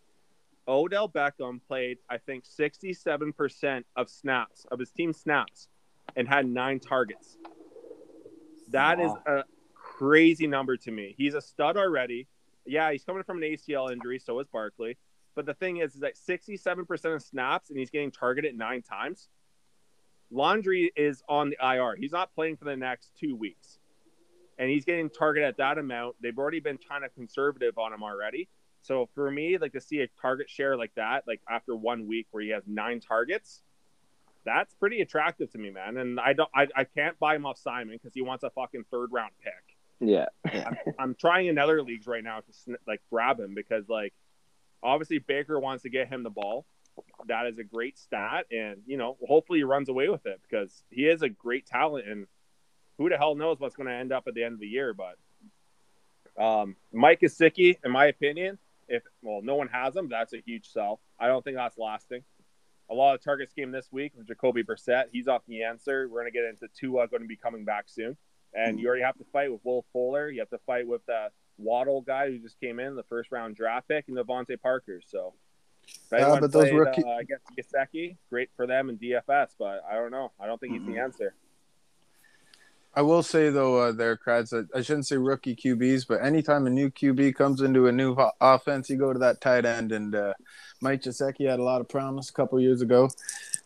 Odell 0.67 1.09
Beckham 1.09 1.59
played, 1.67 1.99
I 2.09 2.17
think, 2.17 2.45
67% 2.45 3.83
of 3.95 4.09
snaps 4.09 4.65
of 4.71 4.79
his 4.79 4.89
team 4.89 5.13
snaps, 5.13 5.67
and 6.15 6.27
had 6.27 6.47
nine 6.47 6.79
targets. 6.79 7.37
That 8.69 8.99
is 8.99 9.11
Wow. 9.11 9.23
a 9.27 9.43
crazy 10.01 10.47
number 10.47 10.77
to 10.77 10.91
me. 10.91 11.13
He's 11.15 11.35
a 11.35 11.41
stud 11.41 11.77
already. 11.77 12.27
Yeah, 12.65 12.91
he's 12.91 13.03
coming 13.03 13.23
from 13.23 13.37
an 13.37 13.43
ACL 13.43 13.91
injury, 13.91 14.17
so 14.17 14.39
is 14.39 14.47
Barkley. 14.47 14.97
But 15.35 15.45
the 15.45 15.53
thing 15.53 15.77
is, 15.77 15.93
is 15.93 16.01
that 16.01 16.15
67% 16.15 17.15
of 17.15 17.21
snaps 17.21 17.69
and 17.69 17.77
he's 17.77 17.91
getting 17.91 18.11
targeted 18.11 18.57
nine 18.57 18.81
times. 18.81 19.29
Landry 20.31 20.91
is 20.95 21.21
on 21.29 21.51
the 21.51 21.57
IR. 21.61 21.95
He's 21.95 22.11
not 22.11 22.33
playing 22.33 22.57
for 22.57 22.65
the 22.65 22.75
next 22.75 23.11
two 23.19 23.35
weeks. 23.35 23.77
And 24.57 24.69
he's 24.69 24.85
getting 24.85 25.09
targeted 25.09 25.47
at 25.47 25.57
that 25.57 25.77
amount. 25.77 26.15
They've 26.21 26.37
already 26.37 26.59
been 26.59 26.77
kind 26.77 27.05
of 27.05 27.13
conservative 27.13 27.77
on 27.77 27.93
him 27.93 28.03
already. 28.03 28.49
So 28.81 29.07
for 29.13 29.29
me, 29.29 29.57
like 29.59 29.73
to 29.73 29.81
see 29.81 29.99
a 30.01 30.07
target 30.19 30.49
share 30.49 30.77
like 30.77 30.95
that, 30.95 31.23
like 31.27 31.41
after 31.49 31.75
one 31.75 32.07
week 32.07 32.27
where 32.31 32.43
he 32.43 32.49
has 32.49 32.63
nine 32.65 33.01
targets, 33.01 33.61
that's 34.45 34.73
pretty 34.73 35.01
attractive 35.01 35.51
to 35.51 35.59
me, 35.59 35.69
man. 35.69 35.97
And 35.97 36.19
I 36.19 36.33
don't, 36.33 36.49
I, 36.55 36.67
I 36.75 36.83
can't 36.85 37.19
buy 37.19 37.35
him 37.35 37.45
off 37.45 37.59
Simon 37.59 37.97
because 38.01 38.15
he 38.15 38.23
wants 38.23 38.43
a 38.43 38.49
fucking 38.49 38.85
third 38.89 39.11
round 39.11 39.31
pick. 39.43 39.70
Yeah, 40.01 40.25
I'm, 40.45 40.77
I'm 40.99 41.15
trying 41.15 41.47
in 41.47 41.57
other 41.57 41.81
leagues 41.81 42.07
right 42.07 42.23
now 42.23 42.39
to 42.39 42.77
like 42.87 43.01
grab 43.09 43.39
him 43.39 43.53
because 43.53 43.87
like 43.87 44.13
obviously 44.83 45.19
Baker 45.19 45.59
wants 45.59 45.83
to 45.83 45.89
get 45.89 46.09
him 46.09 46.23
the 46.23 46.29
ball. 46.29 46.65
That 47.27 47.45
is 47.45 47.57
a 47.59 47.63
great 47.63 47.97
stat, 47.97 48.47
and 48.51 48.81
you 48.85 48.97
know 48.97 49.17
hopefully 49.25 49.59
he 49.59 49.63
runs 49.63 49.89
away 49.89 50.09
with 50.09 50.25
it 50.25 50.41
because 50.41 50.83
he 50.89 51.07
is 51.07 51.21
a 51.21 51.29
great 51.29 51.65
talent, 51.65 52.07
and 52.07 52.27
who 52.97 53.09
the 53.09 53.17
hell 53.17 53.35
knows 53.35 53.59
what's 53.59 53.75
going 53.75 53.87
to 53.87 53.95
end 53.95 54.11
up 54.11 54.27
at 54.27 54.33
the 54.33 54.43
end 54.43 54.55
of 54.55 54.59
the 54.59 54.67
year. 54.67 54.93
But 54.93 56.43
um, 56.43 56.75
Mike 56.91 57.21
Gesicki, 57.21 57.77
in 57.83 57.91
my 57.91 58.07
opinion, 58.07 58.57
if 58.87 59.03
well 59.21 59.41
no 59.43 59.55
one 59.55 59.67
has 59.69 59.95
him, 59.95 60.09
that's 60.09 60.33
a 60.33 60.41
huge 60.45 60.67
sell. 60.67 60.99
I 61.19 61.27
don't 61.27 61.43
think 61.43 61.57
that's 61.57 61.77
lasting. 61.77 62.23
A 62.89 62.93
lot 62.93 63.15
of 63.15 63.23
targets 63.23 63.53
came 63.53 63.71
this 63.71 63.87
week 63.89 64.11
with 64.17 64.27
Jacoby 64.27 64.63
Brissett. 64.63 65.05
He's 65.13 65.29
off 65.29 65.43
the 65.47 65.63
answer. 65.63 66.09
We're 66.09 66.21
going 66.21 66.33
to 66.33 66.37
get 66.37 66.43
into 66.43 66.67
Tua 66.77 67.07
going 67.07 67.21
to 67.21 67.27
be 67.27 67.37
coming 67.37 67.63
back 67.63 67.85
soon. 67.87 68.17
And 68.53 68.79
you 68.79 68.87
already 68.87 69.03
have 69.03 69.17
to 69.17 69.25
fight 69.31 69.51
with 69.51 69.61
Will 69.63 69.85
Fuller. 69.93 70.29
You 70.29 70.39
have 70.41 70.49
to 70.49 70.59
fight 70.65 70.85
with 70.87 71.05
the 71.05 71.29
Waddle 71.57 72.01
guy 72.01 72.29
who 72.29 72.39
just 72.39 72.59
came 72.59 72.79
in, 72.79 72.95
the 72.95 73.03
first 73.03 73.31
round 73.31 73.55
draft 73.55 73.87
pick, 73.87 74.05
and 74.07 74.17
DeVante 74.17 74.59
Parker. 74.61 75.01
So, 75.07 75.33
Yeah, 76.11 76.39
but 76.39 76.51
those 76.51 76.63
played, 76.69 76.73
rookie- 76.73 77.03
uh, 77.03 77.09
I 77.09 77.23
guess 77.23 77.39
Gesicki, 77.57 78.17
great 78.29 78.49
for 78.55 78.67
them 78.67 78.89
in 78.89 78.97
DFS, 78.97 79.49
but 79.57 79.83
I 79.89 79.95
don't 79.95 80.11
know. 80.11 80.31
I 80.39 80.47
don't 80.47 80.59
think 80.59 80.73
he's 80.73 80.85
the 80.85 80.99
answer. 80.99 81.33
I 82.93 83.01
will 83.03 83.23
say 83.23 83.49
though, 83.49 83.77
uh, 83.77 83.91
there, 83.93 84.17
Krads, 84.17 84.53
I 84.75 84.81
shouldn't 84.81 85.07
say 85.07 85.15
rookie 85.15 85.55
QBs, 85.55 86.05
but 86.07 86.21
anytime 86.21 86.67
a 86.67 86.69
new 86.69 86.89
QB 86.89 87.35
comes 87.35 87.61
into 87.61 87.87
a 87.87 87.91
new 87.91 88.15
ho- 88.15 88.31
offense, 88.41 88.89
you 88.89 88.97
go 88.97 89.13
to 89.13 89.19
that 89.19 89.39
tight 89.39 89.65
end. 89.65 89.93
And 89.93 90.13
uh, 90.13 90.33
Mike 90.81 91.01
Gesicki 91.03 91.49
had 91.49 91.59
a 91.59 91.63
lot 91.63 91.79
of 91.79 91.87
promise 91.87 92.29
a 92.29 92.33
couple 92.33 92.59
years 92.59 92.81
ago, 92.81 93.09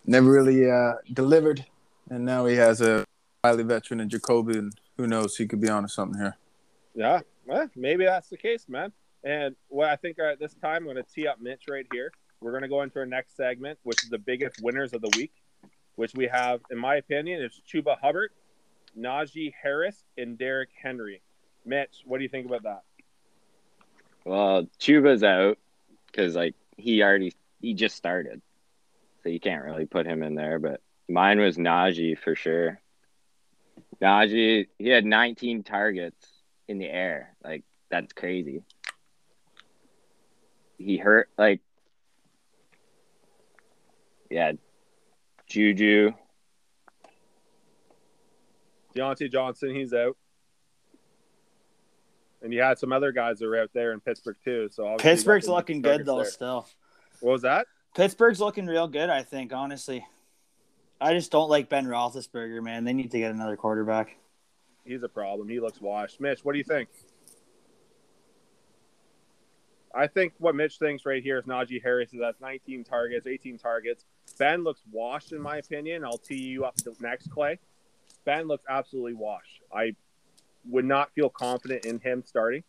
never 0.06 0.30
really 0.30 0.70
uh, 0.70 0.94
delivered, 1.12 1.66
and 2.12 2.24
now 2.24 2.46
he 2.46 2.56
has 2.56 2.82
a 2.82 3.04
highly 3.46 3.64
veteran 3.64 4.00
in 4.00 4.10
Jacoby, 4.10 4.58
and 4.58 4.74
who 4.98 5.08
knows, 5.08 5.38
he 5.38 5.48
could 5.48 5.62
be 5.62 5.70
onto 5.70 5.88
something 5.88 6.20
here. 6.20 6.36
Yeah, 6.96 7.22
well, 7.46 7.70
maybe 7.76 8.06
that's 8.06 8.30
the 8.30 8.38
case, 8.38 8.66
man. 8.68 8.92
And 9.24 9.56
what 9.68 9.90
I 9.90 9.96
think 9.96 10.20
uh, 10.20 10.32
at 10.32 10.40
this 10.40 10.54
time, 10.56 10.78
I'm 10.78 10.84
going 10.86 10.96
to 10.98 11.04
tee 11.04 11.28
up 11.28 11.40
Mitch 11.40 11.64
right 11.70 11.86
here. 11.92 12.12
We're 12.42 12.52
going 12.52 12.64
to 12.64 12.70
go 12.70 12.82
into 12.82 13.00
our 13.00 13.06
next 13.06 13.36
segment, 13.36 13.80
which 13.84 14.04
is 14.04 14.10
the 14.10 14.20
biggest 14.20 14.62
winners 14.62 14.94
of 14.94 15.02
the 15.02 15.12
week, 15.18 15.32
which 15.96 16.14
we 16.14 16.28
have, 16.28 16.62
in 16.70 16.78
my 16.78 16.96
opinion, 16.96 17.42
is 17.42 17.60
Chuba 17.72 17.98
Hubbard, 18.02 18.32
Najee 18.98 19.54
Harris, 19.62 20.04
and 20.18 20.38
Derrick 20.38 20.70
Henry. 20.82 21.22
Mitch, 21.66 22.04
what 22.06 22.18
do 22.18 22.24
you 22.24 22.30
think 22.30 22.46
about 22.46 22.64
that? 22.64 22.84
well, 24.26 24.68
Chuba's 24.80 25.24
out 25.24 25.58
because 26.08 26.36
like 26.36 26.56
he 26.78 27.02
already 27.02 27.34
he 27.62 27.74
just 27.74 27.96
started, 27.96 28.42
so 29.24 29.30
you 29.30 29.40
can't 29.40 29.64
really 29.64 29.86
put 29.86 30.06
him 30.06 30.24
in 30.24 30.36
there. 30.36 30.60
But 30.60 30.82
mine 31.08 31.40
was 31.40 31.58
Najee 31.58 32.18
for 32.18 32.36
sure. 32.36 32.82
Najee, 34.02 34.68
he 34.78 34.90
had 34.90 35.06
19 35.06 35.64
targets 35.64 36.28
in 36.68 36.78
the 36.78 36.88
air. 36.88 37.36
Like 37.44 37.64
that's 37.90 38.14
crazy. 38.14 38.64
He 40.78 40.98
hurt 40.98 41.30
like 41.38 41.62
yeah, 44.30 44.54
Juju. 45.48 46.12
Diontae 48.96 49.32
Johnson, 49.32 49.76
he's 49.76 49.94
out. 49.94 50.18
And 52.42 52.54
you 52.54 52.62
had 52.62 52.78
some 52.78 52.92
other 52.92 53.12
guys 53.12 53.40
that 53.40 53.48
were 53.48 53.60
out 53.60 53.72
there 53.74 53.92
in 53.92 54.00
Pittsburgh 54.00 54.38
too. 54.44 54.70
So 54.72 54.84
obviously 54.84 54.92
you 54.92 54.98
got 54.98 55.04
Pittsburgh's 55.04 55.48
looking 55.48 55.82
good 55.82 56.06
though. 56.06 56.18
there. 56.22 56.26
Still, 56.26 56.68
What 57.20 57.32
was 57.32 57.42
that? 57.42 57.68
Pittsburgh's 57.96 58.40
looking 58.40 58.68
real 58.68 58.88
good. 58.88 59.10
I 59.10 59.24
think 59.24 59.54
honestly. 59.54 60.06
I 61.00 61.14
just 61.14 61.32
don't 61.32 61.50
like 61.50 61.70
Ben 61.70 61.86
Roethlisberger, 61.86 62.64
man. 62.64 62.86
They 62.86 62.94
need 62.94 63.12
to 63.12 63.20
get 63.20 63.32
another 63.32 63.58
quarterback. 63.58 64.18
He's 64.86 65.04
a 65.04 65.10
problem. 65.10 65.50
He 65.50 65.60
looks 65.60 65.82
washed. 65.82 66.22
Mitch, 66.22 66.46
what 66.46 66.54
do 66.54 66.58
you 66.58 66.64
think? 66.64 66.90
I 69.94 70.08
think 70.08 70.34
what 70.38 70.56
Mitch 70.56 70.78
thinks 70.78 71.06
right 71.06 71.24
here 71.24 71.38
is 71.38 71.46
Najee 71.46 71.82
Harris 71.82 72.14
is 72.14 72.22
at 72.22 72.40
19 72.42 72.84
targets, 72.84 73.28
18 73.28 73.58
targets. 73.58 74.04
Ben 74.38 74.64
looks 74.64 74.82
washed, 74.92 75.32
in 75.32 75.42
my 75.42 75.58
opinion. 75.58 76.04
I'll 76.04 76.18
tee 76.18 76.42
you 76.42 76.66
up 76.66 76.76
the 76.78 76.94
next 77.00 77.32
Clay. 77.32 77.60
Ben 78.26 78.48
looks 78.48 78.66
absolutely 78.70 79.14
washed. 79.14 79.62
I 79.74 79.96
would 80.66 80.86
not 80.86 81.14
feel 81.14 81.30
confident 81.30 81.86
in 81.86 82.00
him 82.00 82.24
starting. 82.26 82.64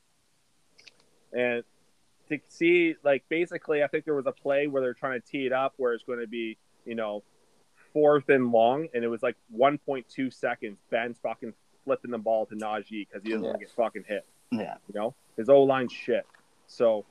And 1.33 1.64
to 2.28 2.38
see, 2.49 2.95
like, 3.02 3.25
basically, 3.28 3.83
I 3.83 3.88
think 3.88 4.04
there 4.04 4.14
was 4.14 4.26
a 4.26 4.33
play 4.33 4.68
where 4.68 4.80
they're 4.83 4.95
trying 4.95 5.21
to 5.21 5.26
tee 5.26 5.47
it 5.47 5.52
up 5.52 5.75
where 5.76 5.95
it's 5.95 6.04
going 6.04 6.21
to 6.21 6.28
be, 6.28 6.59
you 6.85 6.95
know, 6.95 7.25
fourth 7.97 8.29
and 8.29 8.53
long, 8.53 8.88
and 8.93 9.03
it 9.03 9.09
was 9.09 9.23
like 9.23 9.37
1.2 9.57 10.31
seconds. 10.31 10.76
Ben's 10.91 11.17
fucking 11.23 11.55
flipping 11.87 12.11
the 12.11 12.19
ball 12.19 12.45
to 12.45 12.55
Najee 12.55 13.09
because 13.09 13.23
he 13.23 13.31
doesn't 13.31 13.43
want 13.43 13.59
to 13.59 13.65
get 13.65 13.75
fucking 13.75 14.05
hit. 14.07 14.26
Yeah. 14.53 14.75
You 14.93 15.00
know, 15.00 15.15
his 15.38 15.49
O 15.49 15.62
line 15.62 15.88
shit. 15.88 16.26
So 16.67 17.07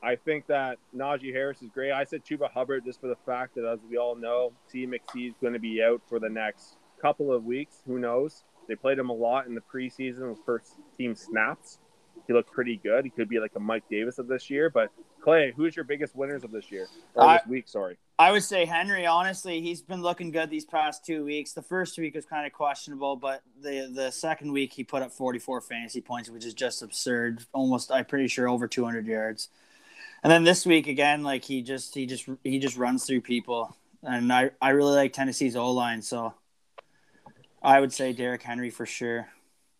I 0.00 0.14
think 0.14 0.46
that 0.46 0.78
Najee 0.96 1.32
Harris 1.32 1.62
is 1.62 1.70
great. 1.70 1.90
I 1.90 2.04
said 2.04 2.24
Chuba 2.24 2.48
Hubbard 2.48 2.84
just 2.84 3.00
for 3.00 3.08
the 3.08 3.16
fact 3.26 3.56
that, 3.56 3.64
as 3.64 3.80
we 3.90 3.96
all 3.96 4.14
know, 4.14 4.52
T. 4.70 4.86
McSee 4.86 5.30
is 5.30 5.34
going 5.40 5.54
to 5.54 5.58
be 5.58 5.82
out 5.82 6.00
for 6.08 6.20
the 6.20 6.28
next 6.28 6.76
couple 7.02 7.32
of 7.32 7.44
weeks. 7.44 7.82
Who 7.84 7.98
knows? 7.98 8.44
They 8.68 8.76
played 8.76 9.00
him 9.00 9.10
a 9.10 9.14
lot 9.14 9.48
in 9.48 9.56
the 9.56 9.62
preseason 9.62 10.28
with 10.28 10.38
first 10.46 10.74
team 10.96 11.16
snaps. 11.16 11.80
He 12.28 12.34
looked 12.34 12.52
pretty 12.52 12.76
good. 12.76 13.04
He 13.04 13.10
could 13.10 13.28
be 13.28 13.40
like 13.40 13.52
a 13.56 13.60
Mike 13.60 13.84
Davis 13.90 14.18
of 14.18 14.28
this 14.28 14.50
year. 14.50 14.68
But 14.68 14.90
Clay, 15.22 15.50
who's 15.56 15.74
your 15.74 15.86
biggest 15.86 16.14
winners 16.14 16.44
of 16.44 16.52
this 16.52 16.70
year 16.70 16.86
or 17.14 17.24
I- 17.24 17.38
this 17.38 17.46
week? 17.46 17.68
Sorry. 17.68 17.96
I 18.20 18.32
would 18.32 18.42
say 18.42 18.66
Henry. 18.66 19.06
Honestly, 19.06 19.62
he's 19.62 19.80
been 19.80 20.02
looking 20.02 20.30
good 20.30 20.50
these 20.50 20.64
past 20.66 21.06
two 21.06 21.24
weeks. 21.24 21.52
The 21.52 21.62
first 21.62 21.96
week 21.98 22.16
was 22.16 22.26
kind 22.26 22.46
of 22.46 22.52
questionable, 22.52 23.16
but 23.16 23.42
the 23.62 23.90
the 23.94 24.10
second 24.10 24.52
week 24.52 24.72
he 24.74 24.84
put 24.84 25.02
up 25.02 25.12
44 25.12 25.60
fantasy 25.62 26.00
points, 26.00 26.28
which 26.28 26.44
is 26.44 26.52
just 26.52 26.82
absurd. 26.82 27.44
Almost, 27.52 27.90
I'm 27.92 28.04
pretty 28.04 28.28
sure 28.28 28.48
over 28.48 28.66
200 28.68 29.06
yards. 29.06 29.48
And 30.22 30.30
then 30.32 30.42
this 30.44 30.66
week 30.66 30.88
again, 30.88 31.22
like 31.22 31.44
he 31.44 31.62
just 31.62 31.94
he 31.94 32.06
just 32.06 32.28
he 32.42 32.58
just 32.58 32.76
runs 32.76 33.04
through 33.06 33.20
people, 33.22 33.74
and 34.02 34.30
I 34.32 34.50
I 34.60 34.70
really 34.70 34.96
like 34.96 35.12
Tennessee's 35.12 35.54
O 35.54 35.70
line, 35.70 36.02
so 36.02 36.34
I 37.62 37.78
would 37.80 37.92
say 37.92 38.12
Derrick 38.12 38.42
Henry 38.42 38.68
for 38.70 38.84
sure. 38.84 39.28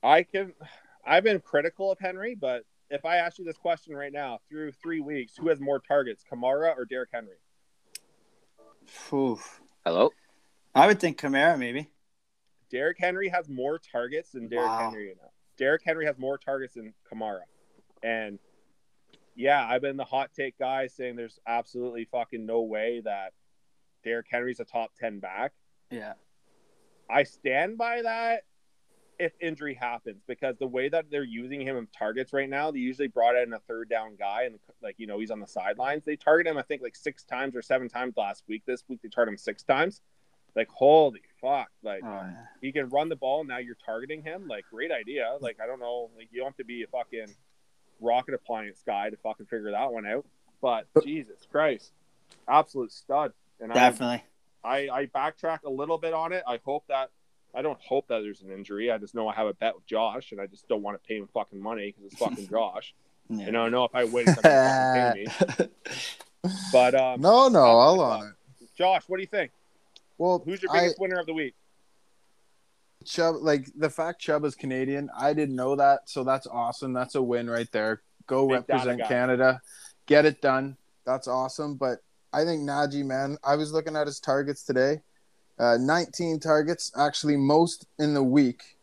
I 0.03 0.23
can. 0.23 0.55
I've 1.09 1.25
been 1.25 1.41
critical 1.41 1.91
of 1.91 1.99
Henry, 1.99 2.35
but 2.35 2.65
if 2.91 3.05
I 3.05 3.17
ask 3.17 3.39
you 3.39 3.45
this 3.45 3.57
question 3.57 3.95
right 3.95 4.13
now, 4.13 4.41
through 4.49 4.73
three 4.73 5.01
weeks, 5.01 5.37
who 5.37 5.49
has 5.49 5.59
more 5.59 5.81
targets, 5.81 6.23
Kamara 6.31 6.77
or 6.77 6.85
Derrick 6.85 7.11
Henry? 7.13 7.37
Oof. 9.13 9.61
Hello. 9.85 10.11
I 10.75 10.87
would 10.87 11.01
think 11.01 11.19
Kamara 11.19 11.59
maybe. 11.59 11.89
Derrick 12.71 12.99
Henry 13.01 13.29
has 13.29 13.49
more 13.49 13.79
targets 13.79 14.33
than 14.33 14.49
Derrick 14.49 14.67
Wow. 14.67 14.91
Henry. 14.91 15.15
Now. 15.21 15.31
Derrick 15.57 15.83
Henry 15.85 16.05
has 16.05 16.19
more 16.19 16.37
targets 16.37 16.75
than 16.75 16.93
Kamara, 17.11 17.43
and 18.03 18.39
yeah, 19.35 19.67
I've 19.67 19.81
been 19.81 19.97
the 19.97 20.05
hot 20.05 20.31
take 20.35 20.59
guy 20.59 20.89
saying 20.89 21.17
there's 21.17 21.39
absolutely 21.47 22.05
fucking 22.05 22.45
no 22.45 22.63
way 22.63 23.01
that 23.05 23.33
Derrick 24.05 24.27
Henry's 24.31 24.61
a 24.61 24.65
top 24.65 24.91
ten 24.99 25.21
back. 25.21 25.53
Yeah. 25.91 26.15
I 27.09 27.23
stand 27.23 27.79
by 27.79 28.03
that 28.03 28.43
if 29.19 29.33
injury 29.41 29.75
happens 29.75 30.23
because 30.27 30.57
the 30.59 30.67
way 30.67 30.89
that 30.89 31.07
they're 31.11 31.25
using 31.25 31.61
him 31.61 31.77
in 31.77 31.87
targets 31.89 32.33
right 32.33 32.49
now, 32.49 32.71
they 32.71 32.79
usually 32.79 33.09
brought 33.09 33.37
in 33.37 33.53
a 33.53 33.59
third 33.61 33.89
down 33.89 34.15
guy 34.17 34.45
and 34.45 34.59
like 34.83 34.95
you 34.99 35.07
know 35.07 35.19
he's 35.19 35.31
on 35.31 35.41
the 35.41 35.47
sidelines. 35.47 36.05
They 36.05 36.17
target 36.17 36.47
him 36.47 36.57
I 36.57 36.63
think 36.63 36.83
like 36.83 36.97
six 36.97 37.25
times 37.25 37.57
or 37.57 37.63
seven 37.63 37.89
times 37.89 38.15
last 38.17 38.45
week. 38.49 38.63
This 38.67 38.85
week 38.89 39.01
they 39.03 39.09
target 39.09 39.33
him 39.33 39.39
six 39.39 39.63
times. 39.63 40.01
Like 40.55 40.69
holy 40.69 41.23
fuck! 41.41 41.69
Like 41.83 42.01
Oh, 42.05 42.09
yeah. 42.09 42.35
he 42.61 42.73
can 42.73 42.89
run 42.89 43.09
the 43.09 43.17
ball. 43.17 43.45
Now 43.45 43.59
you're 43.59 43.77
targeting 43.85 44.23
him. 44.23 44.49
Like 44.49 44.65
great 44.71 44.91
idea. 44.93 45.37
Like 45.41 45.59
I 45.63 45.67
don't 45.67 45.81
know. 45.81 46.11
Like 46.17 46.29
you 46.31 46.39
don't 46.39 46.49
have 46.49 46.57
to 46.57 46.65
be 46.65 46.83
a 46.85 46.87
fucking 46.87 47.35
rocket 48.01 48.35
appliance 48.35 48.83
guy 48.87 49.11
to 49.11 49.17
fucking 49.17 49.47
figure 49.47 49.73
that 49.73 49.93
one 49.93 50.07
out. 50.07 50.25
But 50.63 50.87
Jesus 51.05 51.47
Christ, 51.51 51.93
absolute 52.49 52.93
stud. 52.93 53.33
And 53.61 53.73
I, 53.73 53.75
Definitely. 53.75 54.25
I 54.65 54.89
I 54.89 55.07
backtrack 55.07 55.63
a 55.65 55.71
little 55.71 55.99
bit 55.99 56.13
on 56.15 56.33
it. 56.33 56.43
I 56.47 56.59
hope 56.65 56.85
that 56.89 57.11
I 57.55 57.63
don't 57.63 57.79
hope 57.81 58.09
that 58.09 58.21
there's 58.21 58.43
an 58.43 58.51
injury. 58.51 58.91
I 58.91 58.99
just 58.99 59.15
know 59.15 59.29
I 59.29 59.35
have 59.35 59.47
a 59.47 59.55
bet 59.55 59.75
with 59.75 59.87
Josh, 59.87 60.33
and 60.33 60.41
I 60.41 60.47
just 60.47 60.69
don't 60.69 60.83
want 60.83 61.03
to 61.03 61.07
pay 61.09 61.17
him 61.17 61.29
fucking 61.33 61.61
money 61.61 61.95
because 61.97 62.13
it's 62.13 62.21
fucking 62.21 62.49
Josh. 62.51 62.95
Yeah. 63.31 63.47
And 63.47 63.57
I 63.57 63.69
know 63.69 63.85
if 63.85 63.95
I 63.95 64.05
win, 64.05 64.27
he's 64.27 64.37
gonna 64.37 65.25
fucking 65.27 65.57
pay 65.57 65.65
me. 65.65 65.69
But 66.73 66.95
um, 66.95 67.21
No, 67.21 67.49
no, 67.49 67.59
I'll 67.61 68.01
on 68.01 68.29
it. 68.29 68.69
Josh, 68.77 69.03
what 69.09 69.17
do 69.17 69.23
you 69.23 69.27
think? 69.27 69.51
Well, 70.19 70.41
Who's 70.45 70.63
your 70.63 70.71
I, 70.73 70.81
biggest 70.81 71.01
winner 71.01 71.19
of 71.19 71.27
the 71.27 71.35
week? 71.35 71.55
Chubb, 73.05 73.37
like 73.41 73.67
the 73.77 73.91
fact 73.91 74.21
Chubb 74.21 74.45
is 74.45 74.55
Canadian, 74.55 75.11
I 75.19 75.33
didn't 75.33 75.57
know 75.57 75.77
that, 75.77 76.09
so 76.09 76.25
that's 76.25 76.47
awesome. 76.47 76.93
That's 76.93 77.15
a 77.17 77.23
win 77.23 77.49
right 77.51 77.71
there. 77.73 78.03
Go 78.27 78.47
Big 78.47 78.65
represent. 78.69 79.03
Canada, 79.09 79.61
get 80.07 80.27
it 80.27 80.41
done. 80.41 80.77
That's 81.05 81.27
awesome. 81.27 81.77
But 81.77 81.99
I 82.33 82.45
think 82.45 82.63
Najee, 82.63 83.05
man, 83.05 83.39
I 83.43 83.57
was 83.57 83.73
looking 83.73 83.97
at 83.97 84.07
his 84.07 84.21
targets 84.21 84.63
today. 84.63 85.01
Uh, 85.59 85.77
19 85.79 86.39
targets, 86.39 86.93
actually 86.97 87.37
most 87.37 87.87
in 87.99 88.15
the 88.15 88.23
week, 88.23 88.77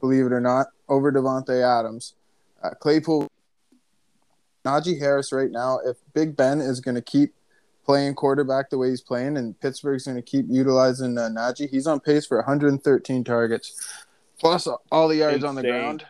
believe 0.00 0.26
it 0.26 0.32
or 0.32 0.40
not, 0.40 0.66
over 0.88 1.12
Davante 1.12 1.62
Adams. 1.62 2.14
Uh, 2.62 2.70
Claypool, 2.70 3.28
Najee 4.64 4.98
Harris 4.98 5.32
right 5.32 5.50
now. 5.50 5.78
If 5.84 5.96
Big 6.14 6.36
Ben 6.36 6.60
is 6.60 6.80
going 6.80 6.96
to 6.96 7.02
keep 7.02 7.34
playing 7.84 8.14
quarterback 8.14 8.70
the 8.70 8.78
way 8.78 8.90
he's 8.90 9.00
playing, 9.00 9.36
and 9.36 9.58
Pittsburgh's 9.60 10.04
going 10.04 10.16
to 10.16 10.22
keep 10.22 10.46
utilizing 10.48 11.16
uh, 11.16 11.28
Najee, 11.28 11.70
he's 11.70 11.86
on 11.86 12.00
pace 12.00 12.26
for 12.26 12.38
113 12.38 13.22
targets, 13.22 13.94
plus 14.38 14.66
all 14.90 15.08
the 15.08 15.16
yards 15.16 15.44
on 15.44 15.54
the 15.54 15.62
ground. 15.62 16.04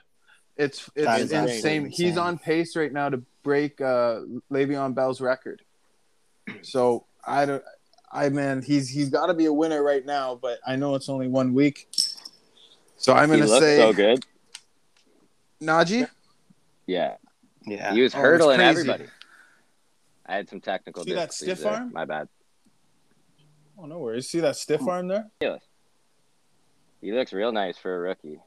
It's 0.56 0.88
it's 0.94 1.04
That 1.04 1.20
is 1.20 1.32
insane. 1.32 1.90
He's 1.90 2.16
on 2.16 2.38
pace 2.38 2.76
right 2.76 2.92
now 2.92 3.10
to 3.10 3.22
break 3.42 3.80
uh, 3.80 4.20
Le'Veon 4.50 4.94
Bell's 4.94 5.20
record. 5.20 5.60
So 6.62 7.04
I 7.26 7.44
don't. 7.44 7.62
I 8.10 8.28
man, 8.28 8.62
he's 8.62 8.88
he's 8.88 9.10
got 9.10 9.26
to 9.26 9.34
be 9.34 9.46
a 9.46 9.52
winner 9.52 9.82
right 9.82 10.04
now, 10.04 10.34
but 10.40 10.58
I 10.66 10.76
know 10.76 10.94
it's 10.94 11.08
only 11.08 11.28
one 11.28 11.54
week. 11.54 11.88
So 12.96 13.12
I'm 13.12 13.30
He 13.30 13.36
going 13.36 13.46
to 13.48 13.52
looked 13.52 13.62
say 13.64 13.76
so 13.78 13.92
good. 13.92 14.24
Najee. 15.60 16.08
Yeah, 16.86 17.16
Yeah. 17.66 17.92
he 17.92 18.02
was 18.02 18.14
Oh, 18.14 18.18
was 18.18 18.24
hurdling 18.24 18.60
everybody. 18.60 19.06
I 20.24 20.36
had 20.36 20.48
some 20.48 20.60
technical 20.60 21.04
See 21.04 21.12
that 21.12 21.30
difficulties 21.30 21.58
stiff 21.58 21.58
there. 21.70 21.72
arm? 21.80 21.92
My 21.92 22.04
bad. 22.04 22.28
Oh 23.78 23.86
no 23.86 23.98
worries. 23.98 24.28
See 24.28 24.40
that 24.40 24.56
stiff 24.56 24.86
arm 24.86 25.08
there? 25.08 25.30
He 27.00 27.12
looks 27.12 27.32
real 27.32 27.52
nice 27.52 27.76
for 27.76 27.94
a 27.94 27.98
rookie. 27.98 28.40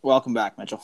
Welcome 0.00 0.34
back, 0.34 0.58
Mitchell. 0.58 0.82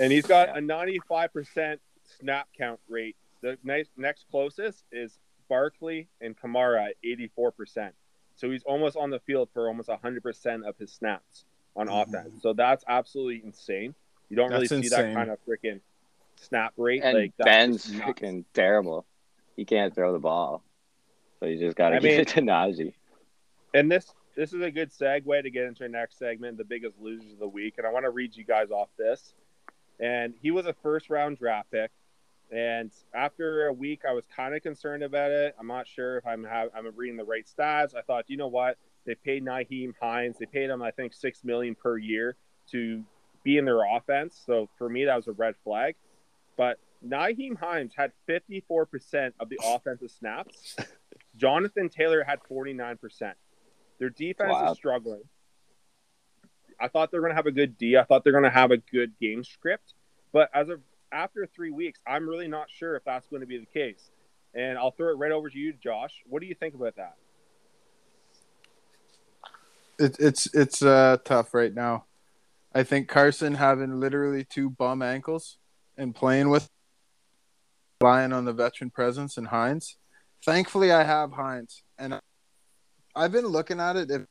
And 0.00 0.12
he's 0.12 0.26
got 0.26 0.50
a 0.50 0.60
95% 0.60 1.78
snap 2.20 2.48
count 2.58 2.80
rate. 2.88 3.16
The 3.40 3.56
next 3.62 3.90
next 3.96 4.26
closest 4.30 4.84
is 4.92 5.16
Barkley 5.48 6.08
and 6.20 6.36
Kamara 6.38 6.88
at 6.90 6.94
84%. 7.04 7.92
So 8.36 8.50
he's 8.50 8.62
almost 8.64 8.96
on 8.96 9.10
the 9.10 9.18
field 9.20 9.48
for 9.52 9.68
almost 9.68 9.88
100% 9.88 10.64
of 10.66 10.76
his 10.78 10.92
snaps 10.92 11.44
on 11.74 11.88
Mhm. 11.88 12.02
offense. 12.02 12.42
So 12.42 12.52
that's 12.52 12.84
absolutely 12.86 13.42
insane. 13.44 13.94
You 14.28 14.36
don't 14.36 14.50
really 14.50 14.66
That's 14.66 14.82
see 14.82 14.88
that 14.90 15.14
kind 15.14 15.30
of 15.30 15.38
freaking 15.44 15.80
snap 16.36 16.72
rate. 16.76 17.02
And 17.02 17.16
like 17.18 17.36
Ben's 17.36 17.90
freaking 17.90 18.44
terrible. 18.52 19.06
He 19.56 19.64
can't 19.64 19.94
throw 19.94 20.12
the 20.12 20.18
ball. 20.20 20.62
So 21.40 21.46
you 21.46 21.58
just 21.58 21.76
got 21.76 21.90
to 21.90 21.96
I 21.96 21.98
give 21.98 22.10
mean- 22.12 22.20
it 22.20 22.28
to 22.28 22.40
Najee. 22.42 22.94
And 23.74 23.90
this 23.90 24.14
this 24.34 24.52
is 24.52 24.60
a 24.60 24.70
good 24.70 24.90
segue 24.90 25.42
to 25.42 25.50
get 25.50 25.64
into 25.64 25.82
our 25.82 25.88
next 25.88 26.16
segment, 26.16 26.58
the 26.58 26.64
biggest 26.64 26.96
losers 27.00 27.32
of 27.32 27.40
the 27.40 27.48
week. 27.48 27.74
And 27.76 27.84
I 27.86 27.90
want 27.90 28.04
to 28.04 28.10
read 28.10 28.36
you 28.36 28.44
guys 28.44 28.70
off 28.70 28.88
this. 28.96 29.34
And 29.98 30.32
he 30.40 30.52
was 30.52 30.66
a 30.66 30.72
first 30.74 31.10
round 31.10 31.38
draft 31.38 31.72
pick. 31.72 31.90
And 32.50 32.90
after 33.14 33.66
a 33.66 33.72
week, 33.72 34.02
I 34.08 34.12
was 34.12 34.24
kind 34.34 34.54
of 34.54 34.62
concerned 34.62 35.02
about 35.02 35.30
it. 35.30 35.54
I'm 35.60 35.66
not 35.66 35.86
sure 35.86 36.16
if 36.18 36.26
I'm 36.26 36.44
have, 36.44 36.70
I'm 36.74 36.86
reading 36.96 37.16
the 37.16 37.24
right 37.24 37.46
stats. 37.46 37.94
I 37.94 38.00
thought, 38.02 38.24
you 38.28 38.36
know 38.36 38.48
what? 38.48 38.78
They 39.04 39.14
paid 39.14 39.44
Nyheim 39.44 39.92
Hines. 40.00 40.36
They 40.38 40.46
paid 40.46 40.70
him, 40.70 40.82
I 40.82 40.90
think, 40.90 41.12
six 41.12 41.44
million 41.44 41.74
per 41.74 41.98
year 41.98 42.36
to 42.70 43.02
be 43.44 43.58
in 43.58 43.64
their 43.64 43.80
offense. 43.84 44.40
So 44.46 44.68
for 44.78 44.88
me, 44.88 45.04
that 45.04 45.16
was 45.16 45.28
a 45.28 45.32
red 45.32 45.54
flag. 45.62 45.94
But 46.56 46.78
Nyheim 47.06 47.56
Hines 47.58 47.92
had 47.96 48.12
54% 48.28 49.32
of 49.40 49.48
the 49.48 49.58
offensive 49.64 50.10
snaps. 50.10 50.76
Jonathan 51.36 51.88
Taylor 51.88 52.24
had 52.24 52.40
49%. 52.50 52.98
Their 53.98 54.10
defense 54.10 54.50
Wow. 54.52 54.72
is 54.72 54.76
struggling. 54.76 55.22
I 56.80 56.88
thought 56.88 57.10
they're 57.10 57.20
going 57.20 57.32
to 57.32 57.36
have 57.36 57.46
a 57.46 57.52
good 57.52 57.76
D. 57.76 57.96
I 57.96 58.04
thought 58.04 58.24
they're 58.24 58.32
going 58.32 58.44
to 58.44 58.50
have 58.50 58.70
a 58.70 58.76
good 58.76 59.12
game 59.20 59.42
script. 59.44 59.94
But 60.32 60.50
as 60.54 60.68
of 60.68 60.80
after 61.12 61.46
three 61.46 61.70
weeks, 61.70 62.00
I'm 62.06 62.28
really 62.28 62.48
not 62.48 62.68
sure 62.70 62.96
if 62.96 63.04
that's 63.04 63.26
going 63.28 63.40
to 63.40 63.46
be 63.46 63.58
the 63.58 63.66
case. 63.66 64.10
And 64.54 64.78
I'll 64.78 64.90
throw 64.90 65.10
it 65.10 65.18
right 65.18 65.32
over 65.32 65.48
to 65.50 65.58
you, 65.58 65.72
Josh. 65.72 66.12
What 66.26 66.40
do 66.40 66.48
you 66.48 66.54
think 66.54 66.74
about 66.74 66.96
that? 66.96 67.16
It, 69.98 70.16
it's 70.18 70.54
it's 70.54 70.82
uh, 70.82 71.18
tough 71.24 71.54
right 71.54 71.74
now. 71.74 72.04
I 72.74 72.82
think 72.82 73.08
Carson 73.08 73.54
having 73.54 73.98
literally 73.98 74.44
two 74.44 74.70
bum 74.70 75.02
ankles 75.02 75.58
and 75.96 76.14
playing 76.14 76.50
with 76.50 76.68
relying 78.00 78.32
on 78.32 78.44
the 78.44 78.52
veteran 78.52 78.90
presence 78.90 79.36
and 79.36 79.48
Hines. 79.48 79.96
Thankfully, 80.44 80.92
I 80.92 81.02
have 81.02 81.32
Hines, 81.32 81.82
and 81.98 82.20
I've 83.14 83.32
been 83.32 83.46
looking 83.46 83.80
at 83.80 83.96
it. 83.96 84.10
If 84.10 84.22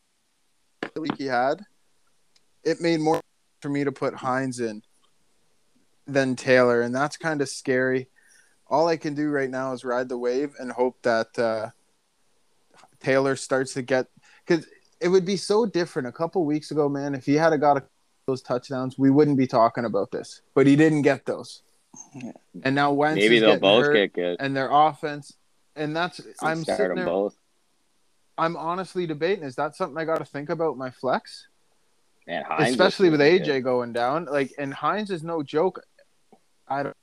the 0.94 1.02
week 1.02 1.18
he 1.18 1.26
had, 1.26 1.62
it 2.64 2.80
made 2.80 3.02
more 3.02 3.20
for 3.62 3.70
me 3.70 3.84
to 3.84 3.92
put 3.92 4.14
Hines 4.14 4.60
in 4.60 4.82
than 6.08 6.36
Taylor, 6.36 6.82
and 6.82 6.94
that's 6.96 7.18
kind 7.18 7.42
of 7.42 7.50
scary. 7.50 8.08
All 8.70 8.88
I 8.88 8.98
can 8.98 9.14
do 9.14 9.30
right 9.30 9.50
now 9.50 9.74
is 9.74 9.84
ride 9.86 10.10
the 10.10 10.18
wave 10.18 10.54
and 10.60 10.72
hope 10.72 10.98
that 11.04 11.38
uh, 11.40 11.70
Taylor 13.00 13.36
starts 13.36 13.74
to 13.76 13.82
get 13.82 14.08
because 14.46 14.68
it 15.00 15.08
would 15.10 15.26
be 15.26 15.38
so 15.38 15.66
different 15.66 16.08
a 16.08 16.12
couple 16.12 16.44
weeks 16.46 16.72
ago, 16.72 16.90
man. 16.90 17.14
If 17.16 17.26
he 17.26 17.36
had 17.36 17.54
a 17.54 17.58
got 17.58 17.78
a, 17.78 17.84
those 18.26 18.42
touchdowns, 18.42 18.98
we 18.98 19.10
wouldn't 19.10 19.38
be 19.38 19.48
talking 19.48 19.86
about 19.86 20.12
this. 20.12 20.42
But 20.54 20.68
he 20.68 20.76
didn't 20.76 21.04
get 21.04 21.26
those, 21.26 21.62
Yeah. 22.16 22.32
and 22.64 22.76
now 22.76 22.92
Wentz 22.92 23.18
Maybe 23.22 23.40
they'll 23.40 23.60
both 23.60 23.86
hurt, 23.86 23.94
get 23.94 24.14
good. 24.14 24.38
and 24.40 24.56
their 24.56 24.70
offense, 24.72 25.34
and 25.76 25.96
that's 25.96 26.20
I'm 26.42 26.64
Start 26.64 26.78
sitting 26.78 26.90
them 26.90 26.98
there. 26.98 27.06
both. 27.06 27.38
I'm 28.38 28.56
honestly 28.58 29.08
debating: 29.08 29.44
is 29.46 29.56
that 29.56 29.76
something 29.76 29.98
I 29.98 30.04
got 30.06 30.18
to 30.20 30.26
think 30.26 30.50
about 30.50 30.78
my 30.78 30.90
flex, 30.92 31.48
And 32.28 32.46
Hines 32.46 32.72
especially 32.72 33.10
with 33.10 33.22
AJ 33.22 33.46
good. 33.46 33.64
going 33.64 33.94
down? 33.94 34.26
Like, 34.26 34.52
and 34.58 34.74
Hines 34.74 35.10
is 35.10 35.24
no 35.24 35.42
joke. 35.42 35.80
I 36.68 36.84
don't. 36.84 36.96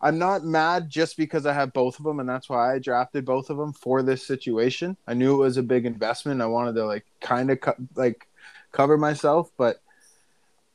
I'm 0.00 0.18
not 0.18 0.44
mad 0.44 0.90
just 0.90 1.16
because 1.16 1.46
I 1.46 1.54
have 1.54 1.72
both 1.72 1.98
of 1.98 2.04
them, 2.04 2.20
and 2.20 2.28
that's 2.28 2.48
why 2.48 2.74
I 2.74 2.78
drafted 2.78 3.24
both 3.24 3.48
of 3.48 3.56
them 3.56 3.72
for 3.72 4.02
this 4.02 4.26
situation. 4.26 4.96
I 5.06 5.14
knew 5.14 5.34
it 5.34 5.38
was 5.38 5.56
a 5.56 5.62
big 5.62 5.86
investment. 5.86 6.42
I 6.42 6.46
wanted 6.46 6.74
to 6.74 6.84
like 6.84 7.06
kind 7.20 7.50
of 7.50 7.60
co- 7.60 7.74
like 7.94 8.26
cover 8.72 8.98
myself, 8.98 9.50
but 9.56 9.80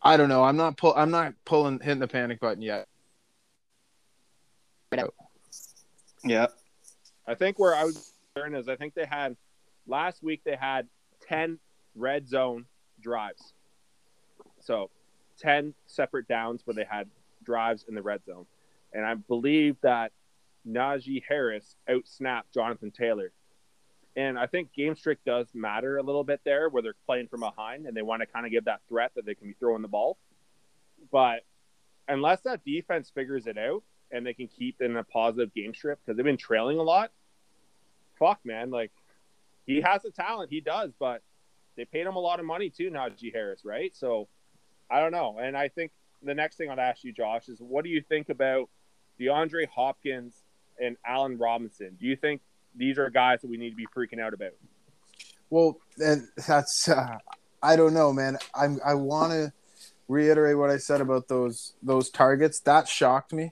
I 0.02 0.18
don't 0.18 0.30
know. 0.30 0.44
I'm 0.44 0.58
not 0.58 0.78
pull. 0.78 0.94
I'm 0.96 1.12
not 1.12 1.34
pulling 1.46 1.80
hitting 1.80 2.00
the 2.00 2.08
panic 2.08 2.40
button 2.40 2.64
yet. 2.64 2.88
Yeah. 6.24 6.48
I 7.28 7.36
think 7.36 7.60
where 7.60 7.76
I 7.76 7.84
was 7.84 8.14
concerned 8.34 8.56
is 8.56 8.68
I 8.68 8.76
think 8.76 8.94
they 8.94 9.06
had 9.06 9.36
last 9.88 10.24
week 10.24 10.42
they 10.44 10.56
had 10.56 10.88
ten 11.28 11.60
red 11.96 12.28
zone 12.28 12.66
drives. 13.02 13.54
So 14.60 14.90
ten 15.38 15.74
separate 15.86 16.28
downs 16.28 16.62
where 16.66 16.74
they 16.74 16.86
had 16.90 17.08
drives 17.44 17.86
in 17.88 17.96
the 17.96 18.02
red 18.02 18.24
zone. 18.26 18.46
And 18.94 19.06
I 19.06 19.16
believe 19.16 19.78
that 19.82 20.12
Najee 20.68 21.24
Harris 21.28 21.76
outsnapped 21.90 22.54
Jonathan 22.54 22.92
Taylor. 22.92 23.32
And 24.16 24.38
I 24.38 24.48
think 24.48 24.74
game 24.74 24.96
streak 24.96 25.20
does 25.26 25.48
matter 25.54 25.98
a 25.98 26.04
little 26.04 26.24
bit 26.24 26.42
there 26.44 26.70
where 26.70 26.84
they're 26.84 26.96
playing 27.06 27.28
from 27.28 27.40
behind 27.40 27.86
and 27.86 27.96
they 27.96 28.02
want 28.02 28.22
to 28.22 28.26
kind 28.26 28.46
of 28.46 28.52
give 28.52 28.66
that 28.66 28.82
threat 28.90 29.12
that 29.16 29.26
they 29.26 29.36
can 29.36 29.48
be 29.48 29.54
throwing 29.54 29.82
the 29.82 29.88
ball. 29.88 30.18
But 31.12 31.42
unless 32.08 32.42
that 32.42 32.66
defense 32.66 33.10
figures 33.14 33.48
it 33.48 33.58
out 33.58 33.84
and 34.12 34.26
they 34.26 34.34
can 34.34 34.48
keep 34.48 34.82
in 34.82 34.98
a 34.98 35.04
positive 35.04 35.54
game 35.54 35.74
strip 35.74 36.00
because 36.04 36.18
they've 36.18 36.26
been 36.26 36.38
trailing 36.38 36.78
a 36.78 36.84
lot, 36.84 37.12
fuck, 38.20 38.40
man. 38.44 38.70
Like, 38.70 38.92
he 39.66 39.80
has 39.82 40.02
the 40.02 40.12
talent. 40.12 40.50
He 40.50 40.60
does, 40.60 40.92
but 41.00 41.22
they 41.78 41.86
paid 41.86 42.06
him 42.06 42.16
a 42.16 42.20
lot 42.20 42.40
of 42.40 42.46
money 42.46 42.70
too, 42.70 42.92
Najee 42.92 43.34
Harris, 43.34 43.62
right? 43.64 43.96
So 43.96 44.28
I 44.90 45.00
don't 45.00 45.14
know. 45.14 45.38
And 45.42 45.56
I 45.56 45.70
think 45.70 45.92
the 46.24 46.34
next 46.34 46.56
thing 46.58 46.70
I'd 46.70 46.80
ask 46.80 47.04
you, 47.04 47.12
Josh, 47.12 47.50
is 47.50 47.60
what 47.60 47.84
do 47.84 47.90
you 47.90 48.02
think 48.02 48.30
about 48.30 48.70
DeAndre 49.20 49.68
Hopkins 49.68 50.36
and 50.80 50.98
Allen 51.06 51.38
Robinson? 51.38 51.98
Do 52.00 52.06
you 52.06 52.16
think 52.16 52.42
these 52.76 52.98
are 52.98 53.10
guys 53.10 53.42
that 53.42 53.50
we 53.50 53.58
need 53.58 53.72
to 53.72 53.76
be 53.76 53.88
freaking 53.96 54.20
out 54.20 54.34
about? 54.34 54.52
Well, 55.50 55.78
and 55.98 56.28
that's 56.48 56.88
uh, 56.88 57.18
I 57.62 57.76
don't 57.76 57.94
know, 57.94 58.14
man. 58.14 58.38
I'm 58.56 58.80
I 58.86 58.94
want 58.94 59.32
to 59.34 59.54
reiterate 60.08 60.58
what 60.58 60.70
I 60.70 60.78
said 60.78 61.02
about 61.02 61.28
those 61.28 61.74
those 61.84 62.10
targets. 62.10 62.60
That 62.62 62.88
shocked 62.88 63.34
me. 63.34 63.52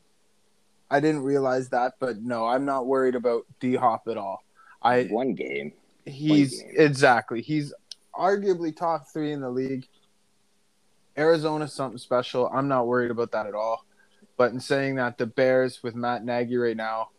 I 0.92 1.00
didn't 1.00 1.22
realize 1.22 1.70
that, 1.70 1.94
but 2.00 2.22
no, 2.22 2.48
I'm 2.48 2.66
not 2.66 2.88
worried 2.88 3.16
about 3.16 3.46
D 3.60 3.76
Hop 3.76 4.08
at 4.08 4.18
all. 4.18 4.44
I 4.82 5.04
One 5.04 5.34
game. 5.34 5.74
he's 6.06 6.62
game. 6.62 6.72
exactly 6.78 7.42
he's 7.42 7.74
arguably 8.16 8.76
top 8.76 9.08
three 9.12 9.32
in 9.34 9.42
the 9.42 9.50
league. 9.50 9.86
Arizona's 11.20 11.74
something 11.74 11.98
special. 11.98 12.48
I'm 12.48 12.68
not 12.68 12.88
worried 12.88 13.12
about 13.12 13.32
that 13.34 13.46
at 13.46 13.54
all. 13.54 13.86
But 14.38 14.54
in 14.54 14.60
saying 14.60 14.96
that, 14.96 15.18
the 15.18 15.26
Bears 15.26 15.84
with 15.84 15.96
Matt 15.96 16.24
Nagy 16.24 16.56
right 16.56 16.78
now, 16.78 17.10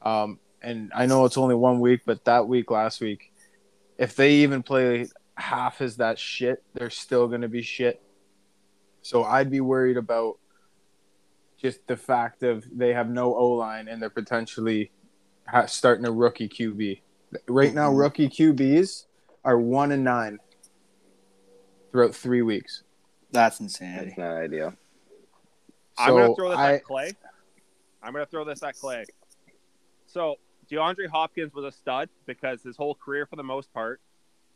um, 0.00 0.38
and 0.62 0.90
I 0.94 1.06
know 1.06 1.26
it's 1.26 1.36
only 1.36 1.54
one 1.54 1.78
week, 1.78 2.00
but 2.06 2.24
that 2.24 2.48
week 2.48 2.70
last 2.70 3.00
week, 3.00 3.32
if 3.98 4.16
they 4.16 4.36
even 4.36 4.62
play 4.62 5.06
half 5.34 5.82
as 5.82 5.98
that 5.98 6.18
shit, 6.18 6.62
they're 6.72 6.90
still 6.90 7.28
going 7.28 7.42
to 7.42 7.48
be 7.48 7.60
shit. 7.60 8.02
So 9.02 9.24
I'd 9.24 9.50
be 9.50 9.60
worried 9.60 9.98
about 9.98 10.38
just 11.60 11.86
the 11.86 11.96
fact 11.96 12.42
of 12.42 12.64
they 12.72 12.94
have 12.94 13.10
no 13.10 13.34
O 13.34 13.50
line 13.50 13.88
and 13.88 14.00
they're 14.00 14.08
potentially 14.08 14.90
ha- 15.46 15.66
starting 15.66 16.06
a 16.06 16.12
rookie 16.12 16.48
QB. 16.48 17.00
Right 17.46 17.74
now, 17.74 17.92
rookie 17.92 18.28
QBs 18.28 19.04
are 19.44 19.58
one 19.58 19.92
and 19.92 20.02
nine 20.02 20.38
throughout 21.92 22.14
three 22.14 22.42
weeks. 22.42 22.82
That's 23.32 23.60
insanity. 23.60 24.06
That's 24.16 24.18
not 24.18 24.36
ideal. 24.36 24.74
I'm 25.98 26.10
gonna 26.14 26.34
throw 26.34 26.50
this 26.50 26.58
I- 26.58 26.74
at 26.74 26.84
Clay. 26.84 27.12
I'm 28.02 28.12
gonna 28.12 28.26
throw 28.26 28.44
this 28.44 28.62
at 28.62 28.76
Clay. 28.76 29.04
So 30.06 30.36
DeAndre 30.70 31.08
Hopkins 31.08 31.52
was 31.52 31.64
a 31.64 31.72
stud 31.72 32.08
because 32.26 32.62
his 32.62 32.76
whole 32.76 32.94
career, 32.94 33.26
for 33.26 33.36
the 33.36 33.42
most 33.42 33.72
part, 33.72 34.00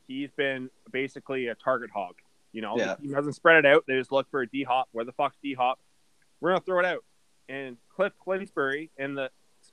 he's 0.07 0.31
been 0.33 0.71
basically 0.91 1.49
a 1.49 1.55
target 1.55 1.91
hog. 1.91 2.15
You 2.53 2.63
know, 2.63 2.77
Yeah. 2.79 2.97
he 3.01 3.13
hasn't 3.13 3.35
spread 3.35 3.65
it 3.65 3.67
out. 3.67 3.85
They 3.87 3.99
just 3.99 4.13
look 4.13 4.29
for 4.31 4.41
a 4.43 4.47
D 4.49 4.63
Hop. 4.63 4.89
Where 4.93 5.05
the 5.05 5.13
fuck's 5.13 5.37
D 5.43 5.55
Hop? 5.55 5.79
We're 6.41 6.51
gonna 6.51 6.61
throw 6.61 6.79
it 6.79 6.85
out. 6.85 7.05
And 7.49 7.77
Kliff 7.97 8.13
Kingsbury 8.25 8.91
in 8.97 9.15
the 9.15 9.31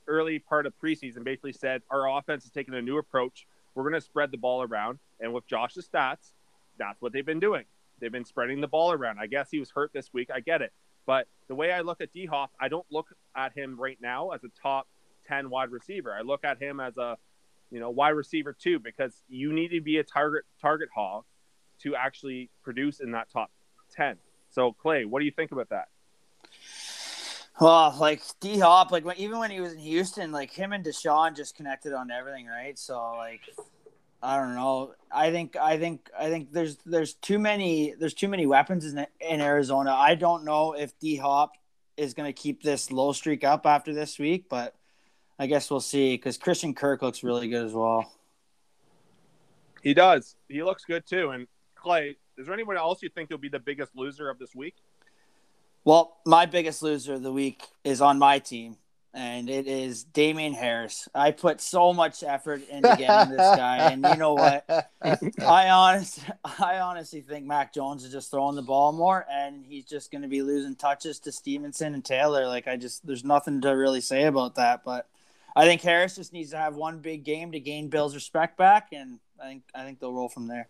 early 0.07 0.39
part 0.39 0.65
of 0.65 0.73
preseason 0.79 1.23
basically 1.23 1.53
said 1.53 1.83
our 1.89 2.09
offense 2.17 2.43
is 2.45 2.51
taking 2.51 2.73
a 2.73 2.81
new 2.81 2.97
approach. 2.97 3.47
We're 3.75 3.83
gonna 3.83 4.01
spread 4.01 4.31
the 4.31 4.37
ball 4.37 4.63
around, 4.63 4.99
and 5.19 5.33
with 5.33 5.45
Josh's 5.47 5.87
stats, 5.87 6.33
that's 6.77 7.01
what 7.01 7.13
they've 7.13 7.25
been 7.25 7.39
doing. 7.39 7.65
They've 8.01 8.11
been 8.11 8.25
spreading 8.25 8.59
the 8.59 8.67
ball 8.67 8.91
around. 8.91 9.19
I 9.19 9.27
guess 9.27 9.49
he 9.49 9.59
was 9.59 9.69
hurt 9.69 9.91
this 9.93 10.11
week. 10.11 10.29
I 10.33 10.41
get 10.41 10.61
it. 10.61 10.73
But 11.05 11.27
the 11.47 11.55
way 11.55 11.71
I 11.71 11.81
look 11.81 12.01
at 12.01 12.11
D 12.11 12.25
Hop, 12.25 12.51
I 12.59 12.67
don't 12.67 12.85
look 12.91 13.07
at 13.35 13.53
him 13.53 13.79
right 13.79 13.97
now 14.01 14.31
as 14.31 14.43
a 14.43 14.49
top 14.61 14.87
10 15.27 15.49
wide 15.49 15.71
receiver. 15.71 16.13
I 16.13 16.21
look 16.21 16.43
at 16.43 16.61
him 16.61 16.79
as 16.79 16.97
a, 16.97 17.17
you 17.71 17.79
know, 17.79 17.89
wide 17.89 18.09
receiver 18.09 18.53
too, 18.53 18.79
because 18.79 19.13
you 19.29 19.53
need 19.53 19.69
to 19.69 19.81
be 19.81 19.97
a 19.97 20.03
target 20.03 20.43
target 20.61 20.89
hog 20.93 21.23
to 21.83 21.95
actually 21.95 22.49
produce 22.63 22.99
in 22.99 23.11
that 23.11 23.29
top 23.31 23.51
10. 23.95 24.17
So 24.49 24.73
Clay, 24.73 25.05
what 25.05 25.19
do 25.19 25.25
you 25.25 25.31
think 25.31 25.51
about 25.51 25.69
that? 25.69 25.87
Well, 27.59 27.95
like 27.99 28.21
D 28.39 28.59
Hop, 28.59 28.91
like 28.91 29.05
even 29.17 29.39
when 29.39 29.51
he 29.51 29.59
was 29.59 29.73
in 29.73 29.79
Houston, 29.79 30.31
like 30.31 30.51
him 30.51 30.73
and 30.73 30.83
Deshaun 30.83 31.35
just 31.35 31.55
connected 31.55 31.93
on 31.93 32.09
everything, 32.11 32.47
right? 32.47 32.77
So 32.77 33.13
like, 33.17 33.41
I 34.23 34.38
don't 34.38 34.55
know. 34.55 34.93
I 35.12 35.31
think 35.31 35.55
I 35.55 35.77
think 35.77 36.10
I 36.17 36.29
think 36.29 36.51
there's 36.51 36.77
there's 36.86 37.13
too 37.15 37.39
many 37.39 37.95
there's 37.99 38.13
too 38.13 38.27
many 38.27 38.45
weapons 38.45 38.86
in 38.86 39.05
in 39.19 39.41
Arizona. 39.41 39.91
I 39.91 40.15
don't 40.15 40.45
know 40.45 40.73
if 40.73 40.97
D 40.99 41.15
Hop 41.17 41.53
is 41.97 42.13
going 42.13 42.31
to 42.31 42.34
keep 42.34 42.63
this 42.63 42.91
low 42.91 43.13
streak 43.13 43.43
up 43.43 43.65
after 43.65 43.93
this 43.93 44.19
week, 44.19 44.45
but 44.49 44.75
I 45.39 45.47
guess 45.47 45.71
we'll 45.71 45.79
see 45.79 46.13
because 46.13 46.38
Christian 46.38 46.73
Kirk 46.73 47.01
looks 47.01 47.23
really 47.23 47.49
good 47.49 47.65
as 47.65 47.73
well. 47.73 48.12
He 49.81 49.93
does. 49.93 50.36
He 50.47 50.62
looks 50.62 50.86
good 50.86 51.05
too. 51.07 51.31
And 51.31 51.47
Clay, 51.75 52.15
is 52.38 52.45
there 52.45 52.53
anyone 52.53 52.77
else 52.77 53.01
you 53.01 53.10
think 53.10 53.29
will 53.29 53.38
be 53.39 53.49
the 53.49 53.60
biggest 53.60 53.95
loser 53.95 54.29
of 54.29 54.38
this 54.38 54.53
week? 54.55 54.75
Well, 55.84 56.17
my 56.25 56.45
biggest 56.45 56.84
loser 56.84 57.15
of 57.15 57.23
the 57.23 57.31
week 57.31 57.63
is 57.84 58.01
on 58.01 58.19
my 58.19 58.38
team, 58.38 58.77
and 59.13 59.50
it 59.50 59.67
is 59.67 60.04
Damien 60.06 60.54
Harris. 60.54 61.08
I 61.13 61.32
put 61.32 61.60
so 61.60 61.93
much 61.93 62.24
effort 62.24 62.62
into 62.69 62.95
getting 62.97 63.32
this 63.32 63.56
guy, 63.56 63.91
and 63.91 64.06
you 64.06 64.17
know 64.17 64.34
what? 64.34 64.65
I 65.02 65.69
honest, 65.69 66.19
I 66.60 66.80
honestly 66.80 67.21
think 67.21 67.45
Mac 67.45 67.74
Jones 67.74 68.04
is 68.04 68.12
just 68.12 68.32
throwing 68.32 68.56
the 68.56 68.62
ball 68.62 68.91
more, 68.91 69.26
and 69.30 69.65
he's 69.65 69.86
just 69.86 70.12
going 70.12 70.21
to 70.21 70.28
be 70.28 70.41
losing 70.41 70.76
touches 70.76 71.19
to 71.21 71.32
Stevenson 71.32 71.93
and 71.93 72.06
Taylor. 72.06 72.47
Like 72.47 72.67
I 72.67 72.78
just, 72.78 73.06
there's 73.06 73.24
nothing 73.24 73.62
to 73.62 73.69
really 73.69 74.02
say 74.02 74.24
about 74.24 74.56
that. 74.56 74.84
But 74.84 75.08
I 75.56 75.65
think 75.65 75.82
Harris 75.82 76.15
just 76.15 76.34
needs 76.34 76.52
to 76.52 76.58
have 76.58 76.76
one 76.76 77.00
big 77.00 77.24
game 77.24 77.52
to 77.52 77.60
gain 77.60 77.89
Bill's 77.89 78.15
respect 78.15 78.58
back, 78.58 78.89
and 78.93 79.19
I 79.41 79.47
think, 79.47 79.63
I 79.76 79.84
think 79.84 80.00
they'll 80.00 80.13
roll 80.13 80.30
from 80.30 80.47
there. 80.47 80.67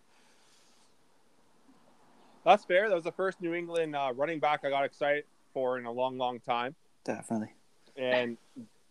That's 2.44 2.64
fair. 2.64 2.88
That 2.88 2.94
was 2.96 3.04
the 3.04 3.12
first 3.12 3.40
New 3.40 3.54
England 3.54 3.94
uh, 3.94 4.12
running 4.16 4.40
back 4.40 4.64
I 4.64 4.70
got 4.70 4.84
excited 4.84 5.24
for 5.54 5.78
in 5.78 5.86
a 5.86 5.92
long, 5.92 6.18
long 6.18 6.40
time. 6.40 6.74
Definitely. 7.04 7.52
And 7.96 8.36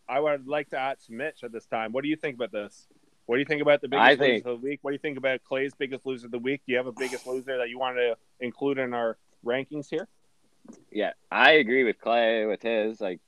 I 0.08 0.20
would 0.20 0.48
like 0.48 0.70
to 0.70 0.78
ask 0.78 1.10
Mitch 1.10 1.44
at 1.44 1.52
this 1.52 1.66
time. 1.66 1.92
What 1.92 2.04
do 2.04 2.10
you 2.10 2.16
think 2.16 2.36
about 2.36 2.52
this? 2.52 2.88
What 3.26 3.38
do 3.38 3.40
you 3.40 3.46
think 3.46 3.62
about 3.62 3.82
the 3.82 3.88
biggest 3.88 4.22
I 4.22 4.26
loser 4.26 4.50
of 4.50 4.62
the 4.62 4.68
week? 4.68 4.80
What 4.82 4.92
do 4.92 4.96
you 4.96 5.00
think 5.00 5.18
about 5.18 5.44
Clay's 5.44 5.74
biggest 5.74 6.06
loser 6.06 6.26
of 6.26 6.32
the 6.32 6.40
week? 6.40 6.62
Do 6.66 6.74
you 6.74 6.78
have 6.78 6.88
a 6.88 6.92
biggest 6.92 7.26
loser 7.26 7.58
that 7.58 7.70
you 7.70 7.80
want 7.80 7.98
to 7.98 8.18
include 8.40 8.78
in 8.78 8.94
our 8.94 9.18
rankings 9.46 9.90
here? 9.90 10.08
Yeah, 10.92 11.14
I 11.32 11.54
agree 11.54 11.84
with 11.84 12.00
Clay 12.00 12.46
with 12.46 12.62
his. 12.62 13.00
Like 13.00 13.20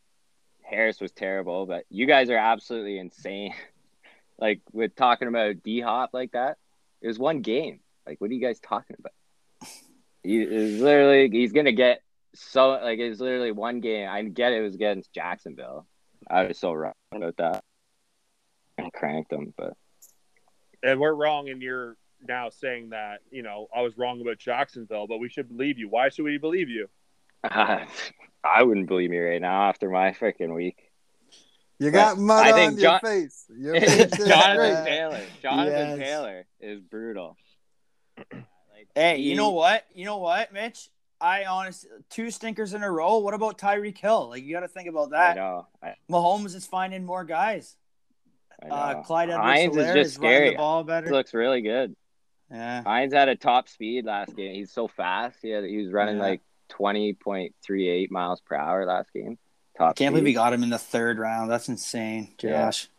Harris 0.62 1.00
was 1.00 1.12
terrible, 1.12 1.66
but 1.66 1.86
you 1.90 2.06
guys 2.06 2.30
are 2.30 2.38
absolutely 2.38 3.00
insane. 3.00 3.54
like 4.38 4.60
with 4.72 4.96
talking 4.96 5.28
about 5.28 5.64
D 5.64 5.80
Hop 5.80 6.10
like 6.14 6.34
that. 6.34 6.58
It 7.02 7.08
was 7.08 7.18
one 7.18 7.42
game. 7.42 7.80
Like 8.06 8.20
what 8.20 8.30
are 8.30 8.34
you 8.34 8.42
guys 8.42 8.60
talking 8.60 8.98
about? 9.00 9.14
He 10.22 10.42
is 10.42 10.82
literally 10.82 11.30
he's 11.30 11.54
gonna 11.54 11.72
get 11.72 12.02
so 12.36 12.70
like 12.72 13.00
it's 13.00 13.20
literally 13.20 13.52
one 13.52 13.80
game. 13.80 14.08
I 14.10 14.22
get 14.24 14.54
it 14.54 14.62
was 14.62 14.76
against 14.76 15.14
Jacksonville. 15.14 15.86
I 16.30 16.46
was 16.46 16.58
so 16.58 16.74
wrong 16.74 16.94
about 17.14 17.38
that. 17.38 17.64
I 18.80 18.90
cranked 18.90 19.30
them, 19.30 19.54
but 19.58 19.74
And 20.82 21.00
we're 21.00 21.14
wrong, 21.14 21.50
and 21.50 21.62
you're 21.62 21.96
now 22.28 22.50
saying 22.50 22.90
that 22.92 23.20
you 23.32 23.44
know 23.44 23.68
I 23.76 23.82
was 23.82 23.98
wrong 23.98 24.22
about 24.22 24.38
Jacksonville, 24.40 25.08
but 25.08 25.20
we 25.20 25.30
should 25.30 25.50
believe 25.50 25.78
you. 25.78 25.90
Why 25.90 26.10
should 26.10 26.26
we 26.26 26.38
believe 26.38 26.70
you? 26.70 26.88
I 27.44 28.62
wouldn't 28.62 28.88
believe 28.88 29.10
me 29.10 29.20
right 29.20 29.42
now 29.42 29.70
after 29.70 29.90
my 29.90 30.12
freaking 30.12 30.54
week. 30.56 30.78
You 31.80 31.92
got 31.92 32.18
mud 32.18 32.46
I 32.46 32.52
on 32.52 32.56
think 32.56 32.74
your 32.80 32.92
John- 32.92 33.00
face. 33.02 33.46
Your 33.50 33.74
face 33.82 34.18
Jonathan. 34.18 34.86
Taylor. 34.86 35.22
Jonathan 35.42 35.90
Yes. 35.90 35.98
Taylor 36.00 36.46
is 36.62 36.80
brutal. 36.80 37.36
Hey, 38.96 39.18
you 39.18 39.36
know 39.36 39.50
what? 39.52 39.86
You 39.94 40.06
know 40.06 40.18
what, 40.18 40.54
Mitch? 40.54 40.90
I 41.24 41.46
honestly 41.46 41.90
two 42.10 42.30
stinkers 42.30 42.74
in 42.74 42.84
a 42.84 42.92
row. 42.92 43.18
What 43.20 43.34
about 43.34 43.58
Tyreek 43.58 43.98
Hill? 43.98 44.30
Like 44.30 44.44
you 44.44 44.54
got 44.54 44.60
to 44.62 44.68
think 44.68 44.90
about 44.90 45.08
I 45.14 45.18
that. 45.18 45.36
know. 45.38 45.68
I, 45.82 45.96
Mahomes 46.12 46.54
is 46.56 46.66
finding 46.66 47.06
more 47.06 47.24
guys. 47.24 47.76
I 48.62 48.68
know. 48.68 48.76
Uh, 48.76 49.04
Clyde 49.04 49.30
Edwards-Helaire 49.30 49.88
is 49.90 49.94
just 50.06 50.16
scary. 50.16 50.50
the 50.52 50.56
ball 50.58 50.84
better. 50.84 51.08
He 51.08 51.14
looks 51.14 51.34
really 51.34 51.62
good. 51.62 51.96
yeah, 52.52 52.84
Hines 52.84 53.14
had 53.14 53.30
a 53.30 53.36
top 53.36 53.68
speed 53.70 54.06
last 54.06 54.36
game. 54.36 54.54
He's 54.54 54.72
so 54.72 54.88
fast. 54.88 55.38
He 55.42 55.50
had, 55.50 55.64
he 55.64 55.78
was 55.78 55.92
running 55.92 56.18
Yeah. 56.18 56.24
like 56.24 56.42
twenty 56.70 57.14
point 57.14 57.56
three 57.64 57.88
eight 57.90 58.12
miles 58.12 58.42
per 58.42 58.56
hour 58.56 58.86
last 58.86 59.12
game. 59.14 59.38
Top. 59.78 59.92
I 59.92 59.94
can't 59.94 60.14
believe 60.14 60.24
speed. 60.26 60.30
he 60.32 60.36
got 60.36 60.54
him 60.54 60.62
in 60.64 60.70
the 60.70 60.78
third 60.78 61.18
round. 61.20 61.50
That's 61.50 61.68
insane, 61.70 62.36
Yeah. 62.42 62.66
Josh. 62.66 62.90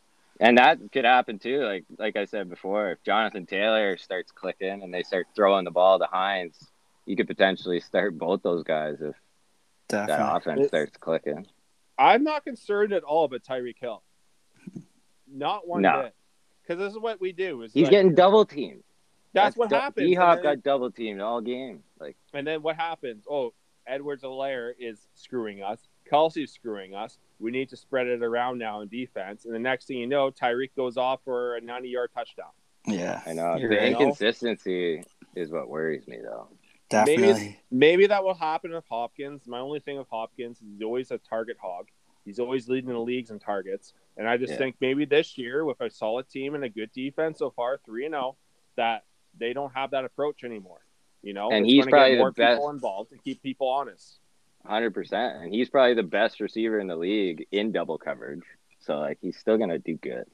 And 0.41 0.59
that 0.59 0.79
could 0.93 1.05
happen 1.05 1.39
too. 1.39 1.63
Like 1.65 1.85
like 1.99 2.17
I 2.17 2.25
said 2.25 2.51
before, 2.51 2.91
if 2.91 3.03
Jonathan 3.05 3.47
Taylor 3.47 3.97
starts 3.97 4.33
clicking 4.33 4.83
and 4.83 4.93
they 4.93 5.03
start 5.05 5.29
throwing 5.37 5.65
the 5.65 5.71
ball 5.71 5.99
to 6.01 6.07
Hines, 6.07 6.59
you 7.07 7.17
could 7.17 7.27
potentially 7.27 7.81
start 7.81 8.17
both 8.19 8.43
those 8.43 8.63
guys 8.65 8.97
if 9.01 9.15
that 9.89 10.07
Definitely. 10.09 10.37
offense 10.53 10.69
starts 10.69 10.97
clicking. 10.99 11.47
I'm 11.99 12.25
not 12.25 12.45
concerned 12.45 12.93
at 12.93 13.03
all 13.05 13.25
about 13.25 13.43
Tyreek 13.43 13.79
Hill. 13.79 14.03
Not 15.31 15.67
one 15.67 15.83
No. 15.83 16.03
bit. 16.05 16.15
Because 16.63 16.79
this 16.79 16.93
is 16.93 16.99
what 16.99 17.21
we 17.21 17.33
do. 17.33 17.63
Is 17.63 17.73
He's 17.73 17.85
like, 17.85 17.91
getting 17.91 18.15
double 18.15 18.45
teamed. 18.47 18.83
that's, 19.33 19.57
what 19.57 19.71
happens. 19.71 20.07
D 20.07 20.15
Hop 20.15 20.43
got 20.43 20.63
double 20.63 20.91
teamed 20.91 21.21
all 21.21 21.41
game. 21.41 21.83
Like 22.01 22.17
and 22.33 22.47
then 22.47 22.63
what 22.63 22.77
happens? 22.77 23.27
Oh, 23.31 23.53
Edwards-Helaire 23.87 24.73
is 24.79 25.07
screwing 25.15 25.63
us. 25.63 25.87
Kelce's 26.11 26.51
screwing 26.53 26.95
us. 26.95 27.19
We 27.39 27.51
need 27.51 27.69
to 27.71 27.77
spread 27.77 28.07
it 28.07 28.23
around 28.23 28.59
now 28.59 28.81
in 28.81 28.89
defense. 28.89 29.45
And 29.45 29.55
the 29.55 29.59
next 29.59 29.87
thing 29.87 29.99
you 29.99 30.07
know, 30.07 30.31
Tyreek 30.31 30.71
goes 30.75 30.97
off 30.97 31.21
for 31.25 31.57
a 31.57 31.61
90 31.61 31.89
yard 31.91 32.11
touchdown. 32.15 32.51
Yeah, 32.87 33.21
I 33.27 33.33
know 33.35 33.57
You're 33.57 33.69
the 33.71 33.77
right. 33.77 33.89
inconsistency 33.93 35.05
is 35.35 35.51
what 35.51 35.69
worries 35.69 36.07
me 36.07 36.19
though. 36.23 36.49
Maybe 37.05 37.23
definitely. 37.23 37.59
Maybe 37.71 38.07
that 38.07 38.23
will 38.25 38.35
happen 38.35 38.73
with 38.73 38.85
Hopkins. 38.89 39.47
My 39.47 39.59
only 39.61 39.81
thing 39.81 39.99
with 39.99 40.09
Hopkins 40.11 40.59
is 40.61 40.67
he's 40.73 40.83
always 40.83 41.11
a 41.11 41.19
target 41.19 41.57
hog. 41.61 41.89
He's 42.25 42.39
always 42.39 42.69
leading 42.69 42.91
the 42.91 42.99
leagues 42.99 43.31
in 43.31 43.39
targets. 43.39 43.93
And 44.17 44.29
I 44.29 44.37
just 44.37 44.53
Yeah. 44.53 44.59
think 44.59 44.77
maybe 44.81 45.05
this 45.05 45.37
year 45.37 45.65
with 45.65 45.81
a 45.81 45.91
solid 45.91 46.29
team 46.29 46.55
and 46.55 46.65
a 46.65 46.69
good 46.69 46.93
defense 46.93 47.39
so 47.39 47.51
far, 47.51 47.79
three 47.85 48.05
and 48.07 48.13
zero, 48.13 48.37
that 48.77 49.05
they 49.39 49.53
don't 49.53 49.73
have 49.75 49.91
that 49.91 50.05
approach 50.05 50.45
anymore. 50.45 50.81
You 51.23 51.33
know, 51.33 51.51
And 51.51 51.65
It's 51.65 51.73
he's 51.73 51.87
probably 51.87 52.11
get 52.11 52.15
the 52.17 52.19
more 52.21 52.33
best- 52.33 52.57
people 52.59 52.71
involved 52.71 53.11
to 53.11 53.19
keep 53.19 53.43
people 53.43 53.69
honest. 53.69 54.21
Hundred 54.65 54.95
percent, 54.95 55.43
and 55.43 55.53
he's 55.53 55.69
probably 55.69 55.93
the 55.95 56.03
best 56.03 56.41
receiver 56.41 56.79
in 56.79 56.87
the 56.87 56.97
league 56.97 57.47
in 57.51 57.71
double 57.73 57.99
coverage. 57.99 58.45
So 58.79 58.99
like 58.99 59.19
he's 59.21 59.37
still 59.37 59.59
gonna 59.59 59.79
do 59.79 59.95
good. 59.97 60.25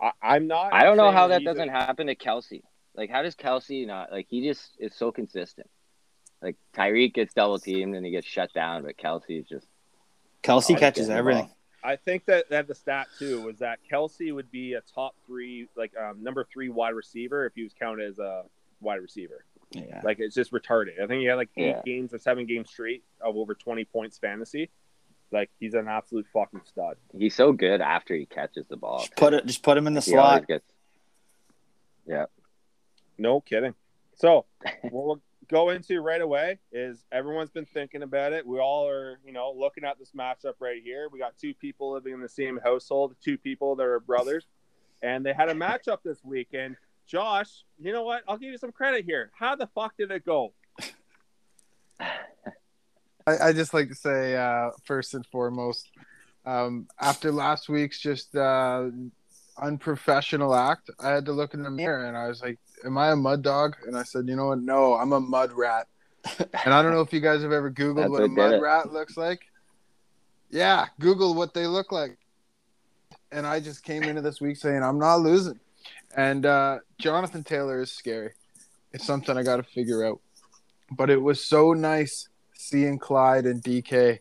I, 0.00 0.12
I'm 0.22 0.46
not. 0.46 0.72
I 0.72 0.84
don't 0.84 0.96
know 0.96 1.10
how 1.10 1.28
that 1.28 1.44
doesn't 1.44 1.68
happen 1.68 2.06
to 2.06 2.14
Kelce. 2.14 2.62
Like, 2.94 3.10
how 3.10 3.22
does 3.22 3.34
Kelce 3.36 3.86
not 3.86 4.10
like? 4.10 4.26
He 4.28 4.46
just 4.46 4.74
is 4.78 4.94
so 4.94 5.12
consistent. 5.12 5.68
Like 6.42 6.56
Tyreek 6.74 7.14
gets 7.14 7.34
double 7.34 7.58
teamed 7.58 7.96
and 7.96 8.04
he 8.06 8.12
gets 8.12 8.26
shut 8.26 8.52
down, 8.52 8.82
but 8.84 8.96
Kelce 8.96 9.40
is 9.40 9.46
just 9.46 9.66
Kelce 10.42 10.76
Oh, 10.76 10.78
catches 10.78 11.10
everything. 11.10 11.50
I 11.82 11.96
think 11.96 12.24
that 12.26 12.48
that 12.50 12.66
the 12.68 12.74
stat 12.74 13.06
too 13.18 13.40
was 13.42 13.58
that 13.58 13.78
Kelce 13.90 14.32
would 14.34 14.50
be 14.50 14.74
a 14.74 14.80
top 14.94 15.14
three, 15.26 15.68
like 15.76 15.92
um, 15.96 16.22
number 16.22 16.44
three 16.52 16.68
wide 16.68 16.94
receiver 16.94 17.46
if 17.46 17.54
he 17.54 17.62
was 17.62 17.72
counted 17.72 18.08
as 18.08 18.18
a 18.18 18.42
wide 18.80 19.00
receiver. 19.00 19.44
Yeah. 19.72 20.00
Like 20.04 20.18
it's 20.20 20.34
just 20.34 20.52
retarded. 20.52 21.00
I 21.02 21.06
think 21.06 21.20
he 21.20 21.26
had 21.26 21.34
like 21.36 21.50
eight 21.56 21.66
Yeah. 21.76 21.82
games 21.84 22.14
or 22.14 22.18
seven 22.18 22.46
games 22.46 22.70
straight 22.70 23.02
of 23.20 23.36
over 23.36 23.54
twenty 23.54 23.84
points 23.84 24.18
fantasy. 24.18 24.70
Like 25.30 25.50
he's 25.60 25.74
an 25.74 25.88
absolute 25.88 26.26
fucking 26.32 26.62
stud. 26.64 26.96
he's 27.16 27.34
so 27.34 27.52
good 27.52 27.80
after 27.80 28.14
he 28.14 28.26
catches 28.26 28.66
the 28.68 28.76
ball. 28.76 29.00
Just 29.00 29.16
put 29.16 29.34
it. 29.34 29.44
Just 29.46 29.62
put 29.62 29.76
him 29.76 29.86
in 29.86 29.94
the 29.94 30.00
He 30.00 30.12
slot. 30.12 30.46
gets 30.46 30.64
No 33.18 33.40
kidding. 33.40 33.74
So 34.16 34.46
we'll 34.90 35.20
go 35.48 35.70
into 35.70 36.00
right 36.00 36.20
away 36.20 36.58
is 36.72 37.04
everyone's 37.10 37.50
been 37.50 37.66
thinking 37.66 38.02
about 38.02 38.32
it. 38.32 38.46
We 38.46 38.58
all 38.58 38.88
are, 38.88 39.18
you 39.24 39.32
know, 39.32 39.54
looking 39.56 39.84
at 39.84 39.98
this 39.98 40.12
matchup 40.16 40.54
right 40.60 40.82
here. 40.82 41.08
We 41.10 41.18
got 41.18 41.36
two 41.38 41.54
people 41.54 41.92
living 41.92 42.12
in 42.14 42.20
the 42.20 42.28
same 42.28 42.58
household, 42.62 43.16
two 43.24 43.38
people 43.38 43.74
that 43.76 43.84
are 43.84 44.00
brothers, 44.00 44.46
and 45.02 45.24
they 45.24 45.32
had 45.32 45.48
a 45.48 45.54
matchup 45.54 45.98
this 46.04 46.22
week. 46.22 46.48
And 46.52 46.76
Josh, 47.06 47.64
you 47.78 47.92
know 47.92 48.02
what? 48.04 48.22
I'll 48.28 48.36
give 48.36 48.50
you 48.50 48.58
some 48.58 48.72
credit 48.72 49.04
here. 49.04 49.30
How 49.38 49.56
the 49.56 49.66
fuck 49.68 49.96
did 49.96 50.10
it 50.10 50.24
go? 50.24 50.52
I, 52.00 53.48
I 53.48 53.52
just 53.52 53.74
like 53.74 53.88
to 53.88 53.94
say 53.94 54.36
uh, 54.36 54.70
first 54.84 55.14
and 55.14 55.26
foremost, 55.26 55.90
um, 56.46 56.86
after 57.00 57.32
last 57.32 57.68
week's 57.68 57.98
just 57.98 58.34
uh, 58.34 58.88
unprofessional 59.58 60.54
act, 60.54 60.90
I 61.00 61.10
had 61.10 61.24
to 61.26 61.32
look 61.32 61.54
in 61.54 61.62
the 61.62 61.70
mirror 61.70 62.06
and 62.06 62.16
I 62.16 62.28
was 62.28 62.42
like, 62.42 62.58
"Am 62.84 62.96
I 62.98 63.10
a 63.12 63.16
mud 63.16 63.42
dog?" 63.42 63.76
And 63.86 63.96
I 63.96 64.02
said, 64.02 64.28
"You 64.28 64.36
know 64.36 64.46
what? 64.46 64.60
No, 64.60 64.94
I'm 64.94 65.12
a 65.12 65.20
mud 65.20 65.52
rat." 65.52 65.86
and 66.38 66.74
I 66.74 66.82
don't 66.82 66.92
know 66.92 67.00
if 67.00 67.12
you 67.12 67.20
guys 67.20 67.42
have 67.42 67.52
ever 67.52 67.70
Googled 67.70 67.96
That's 67.96 68.10
what 68.10 68.22
a 68.22 68.28
mud 68.28 68.52
it. 68.54 68.60
rat 68.60 68.92
looks 68.92 69.16
like. 69.16 69.40
Yeah, 70.50 70.86
Google 70.98 71.34
what 71.34 71.54
they 71.54 71.66
look 71.66 71.92
like. 71.92 72.18
And 73.30 73.46
I 73.46 73.60
just 73.60 73.84
came 73.84 74.04
into 74.04 74.22
this 74.22 74.40
week 74.40 74.56
saying 74.56 74.82
I'm 74.82 74.98
not 74.98 75.16
losing. 75.16 75.60
And 76.16 76.46
uh, 76.46 76.78
Jonathan 76.98 77.44
Taylor 77.44 77.80
is 77.82 77.92
scary. 77.92 78.32
It's 78.92 79.04
something 79.04 79.36
I 79.36 79.42
got 79.42 79.56
to 79.56 79.62
figure 79.62 80.04
out. 80.04 80.20
But 80.90 81.10
it 81.10 81.20
was 81.20 81.44
so 81.44 81.74
nice 81.74 82.28
seeing 82.54 82.98
Clyde 82.98 83.44
and 83.44 83.62
DK 83.62 84.20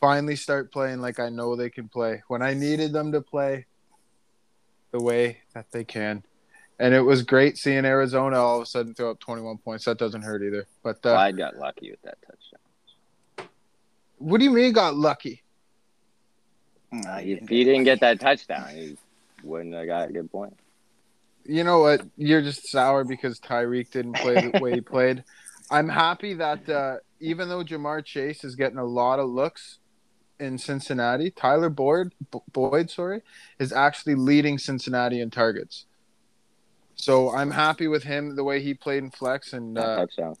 finally 0.00 0.36
start 0.36 0.72
playing 0.72 1.00
like 1.00 1.20
I 1.20 1.28
know 1.28 1.54
they 1.54 1.70
can 1.70 1.88
play. 1.88 2.22
When 2.28 2.40
I 2.42 2.54
needed 2.54 2.92
them 2.92 3.12
to 3.12 3.20
play 3.20 3.66
the 4.90 5.00
way 5.00 5.38
that 5.54 5.70
they 5.72 5.84
can. 5.84 6.22
And 6.80 6.94
it 6.94 7.00
was 7.00 7.22
great 7.22 7.58
seeing 7.58 7.84
Arizona 7.84 8.38
all 8.38 8.56
of 8.58 8.62
a 8.62 8.66
sudden 8.66 8.94
throw 8.94 9.10
up 9.10 9.18
21 9.18 9.58
points. 9.58 9.84
That 9.84 9.98
doesn't 9.98 10.22
hurt 10.22 10.42
either. 10.42 10.66
But 10.82 10.96
uh, 11.04 11.14
Clyde 11.14 11.36
got 11.36 11.56
lucky 11.56 11.90
with 11.90 12.02
that 12.02 12.18
touchdown. 12.22 13.48
what 14.18 14.38
do 14.38 14.44
you 14.44 14.52
mean 14.52 14.72
got 14.72 14.94
lucky? 14.94 15.42
Nah, 16.92 17.18
If 17.18 17.48
he 17.48 17.64
didn't 17.64 17.84
get 17.84 18.00
that 18.00 18.20
touchdown, 18.20 18.68
he 18.70 18.96
wouldn't 19.42 19.74
have 19.74 19.86
got 19.86 20.08
a 20.08 20.12
good 20.12 20.30
point. 20.30 20.56
You 21.44 21.64
know 21.64 21.80
what? 21.80 22.02
You're 22.16 22.42
just 22.42 22.68
sour 22.70 23.04
because 23.04 23.40
Tyreek 23.40 23.90
didn't 23.90 24.14
play 24.14 24.50
the 24.50 24.60
way 24.60 24.72
he 24.74 24.80
played. 24.82 25.24
I'm 25.70 25.88
happy 25.88 26.34
that 26.34 26.68
uh, 26.68 26.96
even 27.20 27.48
though 27.48 27.64
Ja'Marr 27.64 28.04
Chase 28.04 28.44
is 28.44 28.54
getting 28.54 28.78
a 28.78 28.84
lot 28.84 29.18
of 29.18 29.28
looks 29.28 29.78
in 30.40 30.58
Cincinnati, 30.58 31.30
Tyler 31.30 31.68
Boyd, 31.70 32.12
B- 32.30 32.38
Boyd, 32.52 32.90
sorry, 32.90 33.22
is 33.58 33.72
actually 33.72 34.14
leading 34.14 34.58
Cincinnati 34.58 35.20
in 35.20 35.30
targets. 35.30 35.86
So 36.94 37.30
I'm 37.34 37.50
happy 37.50 37.86
with 37.88 38.02
him 38.04 38.34
the 38.36 38.44
way 38.44 38.60
he 38.62 38.74
played 38.74 39.02
in 39.02 39.10
flex 39.10 39.52
and 39.52 39.76
That 39.76 39.82
uh, 39.88 39.96
touchdown. 39.98 40.36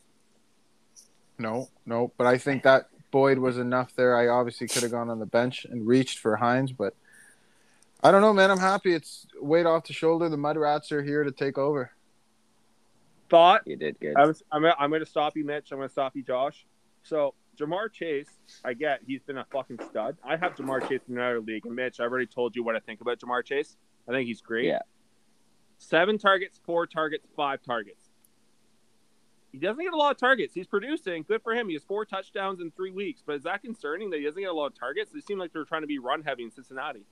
no, 1.38 1.68
no, 1.86 2.12
but 2.16 2.26
I 2.26 2.38
think 2.38 2.62
that 2.64 2.88
Boyd 3.10 3.38
was 3.38 3.58
enough 3.58 3.94
there. 3.94 4.16
I 4.16 4.28
obviously 4.28 4.68
could 4.68 4.82
have 4.82 4.92
gone 4.92 5.08
on 5.08 5.18
the 5.18 5.26
bench 5.26 5.64
and 5.64 5.86
reached 5.86 6.18
for 6.18 6.36
Hines, 6.36 6.72
but 6.72 6.94
I 8.02 8.10
don't 8.10 8.20
know, 8.20 8.32
man. 8.32 8.50
I'm 8.50 8.58
happy. 8.58 8.92
It's 8.94 9.26
weight 9.40 9.66
off 9.66 9.84
the 9.86 9.92
shoulder. 9.92 10.28
The 10.28 10.36
Mud 10.36 10.56
Rats 10.56 10.92
are 10.92 11.02
here 11.02 11.24
to 11.24 11.32
take 11.32 11.58
over. 11.58 11.90
Thought 13.30 13.62
You 13.66 13.76
did 13.76 13.98
good. 14.00 14.16
I 14.16 14.24
was, 14.24 14.42
I'm, 14.50 14.64
I'm 14.64 14.88
going 14.90 15.00
to 15.04 15.06
stop 15.06 15.36
you, 15.36 15.44
Mitch. 15.44 15.70
I'm 15.70 15.78
going 15.78 15.88
to 15.88 15.92
stop 15.92 16.16
you, 16.16 16.22
Josh. 16.22 16.64
So 17.02 17.34
Ja'Marr 17.58 17.92
Chase, 17.92 18.30
I 18.64 18.74
get 18.74 19.00
he's 19.06 19.22
been 19.22 19.38
a 19.38 19.46
fucking 19.52 19.78
stud. 19.90 20.16
I 20.24 20.36
have 20.36 20.54
Ja'Marr 20.54 20.88
Chase 20.88 21.00
in 21.08 21.16
another 21.16 21.40
league, 21.40 21.66
and 21.66 21.74
Mitch, 21.74 22.00
I've 22.00 22.10
already 22.10 22.26
told 22.26 22.56
you 22.56 22.62
what 22.62 22.76
I 22.76 22.80
think 22.80 23.00
about 23.00 23.18
Ja'Marr 23.18 23.44
Chase. 23.44 23.76
I 24.08 24.12
think 24.12 24.26
he's 24.26 24.40
great. 24.40 24.66
Yeah. 24.66 24.80
Seven 25.78 26.18
targets, 26.18 26.60
four 26.64 26.86
targets, 26.86 27.26
five 27.36 27.62
targets. 27.62 28.04
He 29.52 29.58
doesn't 29.58 29.82
get 29.82 29.92
a 29.92 29.96
lot 29.96 30.10
of 30.10 30.18
targets. 30.18 30.52
He's 30.52 30.66
producing. 30.66 31.24
Good 31.26 31.42
for 31.42 31.54
him. 31.54 31.68
He 31.68 31.74
has 31.74 31.82
four 31.82 32.04
touchdowns 32.04 32.60
in 32.60 32.70
three 32.70 32.90
weeks. 32.90 33.22
But 33.24 33.36
is 33.36 33.42
that 33.44 33.62
concerning 33.62 34.10
that 34.10 34.18
he 34.18 34.24
doesn't 34.24 34.40
get 34.40 34.50
a 34.50 34.52
lot 34.52 34.66
of 34.66 34.78
targets? 34.78 35.10
They 35.12 35.20
seem 35.20 35.38
like 35.38 35.52
they're 35.52 35.64
trying 35.64 35.80
to 35.82 35.86
be 35.86 35.98
run 35.98 36.22
heavy 36.22 36.44
in 36.44 36.50
Cincinnati. 36.50 37.04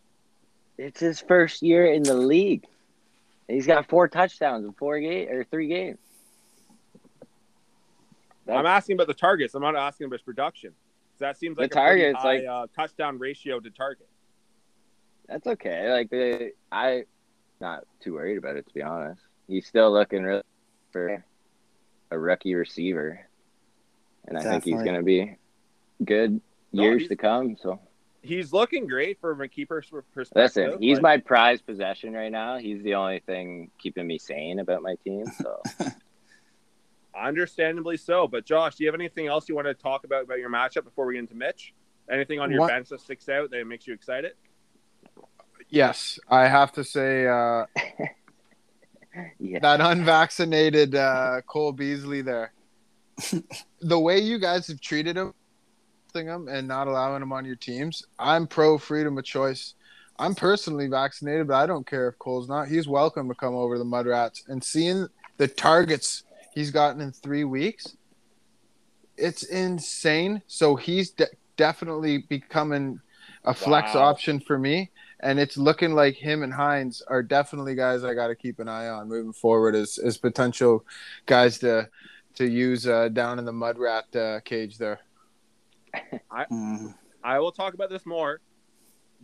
It's 0.77 1.01
his 1.01 1.21
first 1.21 1.63
year 1.63 1.87
in 1.87 2.03
the 2.03 2.15
league. 2.15 2.67
He's 3.49 3.67
got 3.67 3.89
four 3.89 4.09
touchdowns 4.09 4.67
in 4.67 4.73
four 4.73 4.99
game 5.01 5.29
or 5.31 5.45
three 5.45 5.69
games. 5.69 5.99
That's- 8.47 8.59
I'm 8.61 8.67
asking 8.67 8.95
about 8.95 9.09
the 9.09 9.15
targets. 9.15 9.55
I'm 9.55 9.63
not 9.63 9.77
asking 9.77 10.07
about 10.07 10.15
his 10.21 10.23
production. 10.23 10.71
'Cause 10.71 11.21
That 11.21 11.37
seems 11.37 11.57
The 11.57 11.63
like 11.63 11.73
a 11.73 11.75
pretty 11.75 12.01
targets, 12.03 12.23
high 12.23 12.35
like- 12.37 12.45
uh, 12.47 12.67
touchdown 12.75 13.19
ratio 13.19 13.59
to 13.61 13.71
target. 13.71 14.09
That's 15.29 15.47
okay. 15.47 15.91
Like 15.91 16.11
the 16.11 16.53
I 16.71 17.05
not 17.61 17.85
too 18.01 18.15
worried 18.15 18.39
about 18.39 18.57
it 18.57 18.67
to 18.69 18.75
be 18.75 18.83
honest. 18.83 19.23
He's 19.49 19.67
still 19.67 19.91
looking 19.93 20.23
really 20.23 20.43
for 20.93 21.25
a 22.11 22.19
rookie 22.19 22.55
receiver. 22.55 23.27
And 24.29 24.37
I 24.39 24.43
think 24.43 24.65
he's 24.65 24.83
gonna 24.83 25.03
be 25.03 25.37
good 26.05 26.41
years 26.73 27.03
he's- 27.03 27.09
to 27.09 27.17
come. 27.17 27.57
So 27.57 27.81
He's 28.23 28.53
looking 28.53 28.89
great 28.89 29.21
from 29.21 29.41
a 29.41 29.47
keeper's 29.49 29.89
perspective. 30.13 30.35
listen, 30.35 30.83
he's 30.83 30.97
Like, 30.97 31.03
my 31.03 31.17
prized 31.19 31.65
possession 31.65 32.13
right 32.13 32.31
now. 32.33 32.59
He's 32.59 32.83
the 32.83 32.95
only 32.97 33.21
thing 33.21 33.71
keeping 33.79 34.05
me 34.07 34.19
sane 34.19 34.59
about 34.59 34.83
my 34.83 34.97
team. 34.97 35.27
So 35.27 35.63
Understandably 37.21 37.97
so. 37.97 38.29
But 38.29 38.45
Josh, 38.45 38.77
do 38.77 38.85
you 38.85 38.89
have 38.89 38.95
anything 38.99 39.27
else 39.27 39.49
you 39.49 39.55
want 39.55 39.67
to 39.67 39.75
talk 39.75 40.05
about 40.05 40.25
about 40.25 40.39
your 40.39 40.51
matchup 40.51 40.85
before 40.85 41.07
we 41.07 41.15
get 41.15 41.21
into 41.21 41.35
Mitch? 41.35 41.73
Anything 42.11 42.41
on 42.41 42.51
your 42.51 42.61
What- 42.61 42.69
bench 42.69 42.89
that 42.91 43.01
sticks 43.01 43.29
out 43.29 43.51
that 43.51 43.65
makes 43.67 43.87
you 43.87 43.95
excited? 43.95 44.33
Yes, 45.69 46.19
I 46.29 46.47
have 46.47 46.73
to 46.73 46.85
say 46.85 47.27
uh, 47.27 47.67
yeah. 49.41 49.59
that 49.61 49.81
unvaccinated 49.81 50.95
uh, 50.95 51.41
Cole 51.47 51.73
Beasley 51.73 52.23
there. 52.23 52.53
the 53.81 53.99
way 53.99 54.19
you 54.21 54.39
guys 54.39 54.69
have 54.69 54.81
treated 54.81 55.17
him, 55.17 55.35
him 56.15 56.49
and 56.49 56.67
not 56.67 56.89
allowing 56.89 57.23
him 57.23 57.33
on 57.33 57.45
your 57.45 57.57
teams, 57.57 58.03
I'm 58.19 58.47
pro 58.47 58.79
freedom 58.79 59.19
of 59.19 59.25
choice. 59.25 59.75
I'm 60.19 60.35
personally 60.35 60.87
vaccinated, 60.87 61.49
but 61.49 61.57
I 61.57 61.67
don't 61.67 61.87
care 61.87 62.09
if 62.09 62.19
Cole's 62.19 62.49
not. 62.49 62.69
He's 62.69 62.89
welcome 62.89 63.29
to 63.29 63.35
come 63.35 63.55
over 63.55 63.75
to 63.75 63.79
the 63.79 63.85
Mud 63.85 64.07
Rats 64.07 64.45
and 64.49 64.65
seeing 64.65 65.09
the 65.37 65.47
targets 65.47 66.23
he's 66.57 66.71
gotten 66.71 67.03
in 67.03 67.13
three 67.13 67.45
weeks. 67.45 67.97
It's 69.17 69.45
insane. 69.45 70.43
So 70.47 70.75
he's 70.75 71.11
de- 71.11 71.27
definitely 71.57 72.25
becoming 72.29 72.99
a 73.45 73.55
flex 73.55 73.95
Wow. 73.95 74.03
option 74.03 74.41
for 74.41 74.59
me 74.59 74.91
and 75.21 75.39
it's 75.39 75.57
looking 75.57 75.95
like 75.95 76.15
him 76.17 76.43
and 76.43 76.53
Hines 76.53 77.03
are 77.07 77.23
definitely 77.23 77.75
guys 77.75 78.03
I 78.05 78.15
got 78.15 78.29
to 78.29 78.35
keep 78.35 78.59
an 78.59 78.69
eye 78.69 78.89
on 78.89 79.09
moving 79.09 79.33
forward 79.33 79.75
as 79.75 79.99
as 79.99 80.17
potential 80.19 80.85
guys 81.27 81.59
to 81.61 81.89
to 82.35 82.47
use 82.47 82.87
uh, 82.87 83.09
down 83.09 83.39
in 83.39 83.45
the 83.45 83.53
mud 83.53 83.79
rat 83.79 84.15
uh, 84.17 84.41
cage 84.41 84.79
there. 84.79 85.01
Mhm. 86.51 86.95
I 87.23 87.39
will 87.39 87.53
talk 87.53 87.75
about 87.75 87.89
this 87.89 88.05
more, 88.05 88.41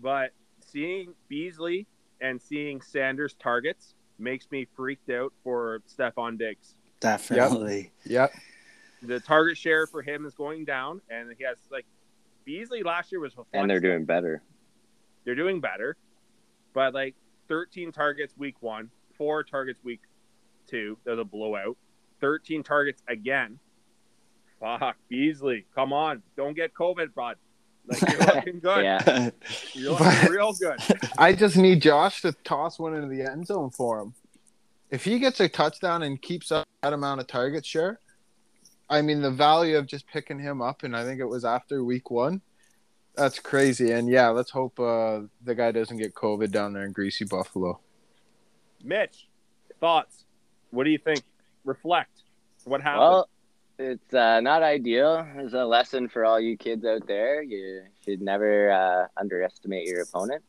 but 0.01 0.31
seeing 0.64 1.14
Beasley 1.29 1.87
and 2.21 2.40
seeing 2.40 2.81
Sanders 2.81 3.35
targets 3.35 3.95
makes 4.18 4.51
me 4.51 4.66
freaked 4.77 5.11
out 5.11 5.33
for 5.42 5.83
Stefon 5.88 6.38
Diggs. 6.38 6.75
Definitely. 7.03 7.91
Yep. 8.05 8.33
The 9.03 9.21
target 9.21 9.59
share 9.59 9.87
for 9.87 10.01
him 10.03 10.25
is 10.27 10.35
going 10.35 10.65
down, 10.65 11.01
and 11.11 11.29
he 11.37 11.45
has 11.45 11.57
like 11.71 11.87
Beasley 12.45 12.83
last 12.83 13.11
year 13.12 13.21
was 13.21 13.33
a 13.37 13.43
and 13.53 13.69
they're 13.69 13.81
doing 13.81 14.05
better. 14.05 14.43
they're 15.25 15.35
doing 15.35 15.61
better, 15.61 15.97
but 16.73 16.95
like 16.95 17.15
13 17.49 17.93
targets 17.93 18.35
week 18.37 18.57
one, 18.61 18.91
four 19.19 19.43
targets 19.43 19.81
week 19.85 20.01
two. 20.69 20.97
There's 21.05 21.19
a 21.19 21.25
blowout. 21.25 21.77
13 22.21 22.62
targets 22.62 23.03
again. 23.09 23.59
Fuck 24.61 24.97
Beasley, 25.09 25.67
come 25.75 25.93
on, 25.93 26.23
don't 26.37 26.55
get 26.55 26.73
COVID, 26.73 27.12
bud. 27.15 27.37
Like 27.87 28.01
you're 28.03 28.19
looking 28.37 28.61
good. 28.61 28.85
Yeah. 28.85 29.31
You're 29.73 29.99
looking 29.99 30.31
real 30.31 30.53
good. 30.53 30.79
I 31.19 31.33
just 31.33 31.57
need 31.57 31.83
Josh 31.83 32.23
to 32.23 32.31
toss 32.45 32.79
one 32.79 32.95
into 32.95 33.09
the 33.09 33.29
end 33.29 33.49
zone 33.49 33.71
for 33.71 34.01
him. 34.01 34.15
If 34.93 35.05
he 35.05 35.19
gets 35.19 35.41
a 35.41 35.49
touchdown 35.49 36.05
and 36.05 36.23
keeps 36.23 36.53
up 36.53 36.69
that 36.83 36.93
amount 36.93 37.21
of 37.21 37.27
target 37.27 37.67
share, 37.67 37.99
I 38.89 39.03
mean 39.03 39.23
the 39.23 39.31
value 39.31 39.77
of 39.77 39.87
just 39.87 40.07
picking 40.07 40.39
him 40.39 40.63
up, 40.63 40.85
and 40.85 40.97
I 40.97 41.03
think 41.03 41.19
it 41.21 41.27
was 41.27 41.45
after 41.45 41.83
week 41.83 42.11
one. 42.11 42.43
That's 43.17 43.41
crazy, 43.41 43.91
and 43.91 44.09
yeah, 44.09 44.29
let's 44.29 44.51
hope 44.51 44.79
uh, 44.79 45.23
the 45.43 45.57
guy 45.57 45.73
doesn't 45.73 45.97
get 45.97 46.15
COVID 46.15 46.53
down 46.53 46.73
there 46.73 46.85
in 46.85 46.93
Greasy 46.93 47.25
Buffalo. 47.25 47.81
Mitch, 48.85 49.27
thoughts? 49.81 50.25
What 50.71 50.85
do 50.85 50.91
you 50.91 50.99
think? 50.99 51.23
reflect. 51.65 52.23
What 52.65 52.83
happened? 52.83 53.01
Well, 53.01 53.29
it's 53.79 54.15
uh, 54.15 54.41
not 54.41 54.63
ideal. 54.63 55.27
It's 55.37 55.55
a 55.55 55.65
lesson 55.65 56.09
for 56.09 56.25
all 56.25 56.41
you 56.41 56.57
kids 56.57 56.85
out 56.85 57.07
there. 57.07 57.43
You 57.43 57.83
should 58.05 58.21
never 58.21 58.71
uh, 58.71 59.07
underestimate 59.17 59.87
your 59.87 60.03
opponent. 60.03 60.43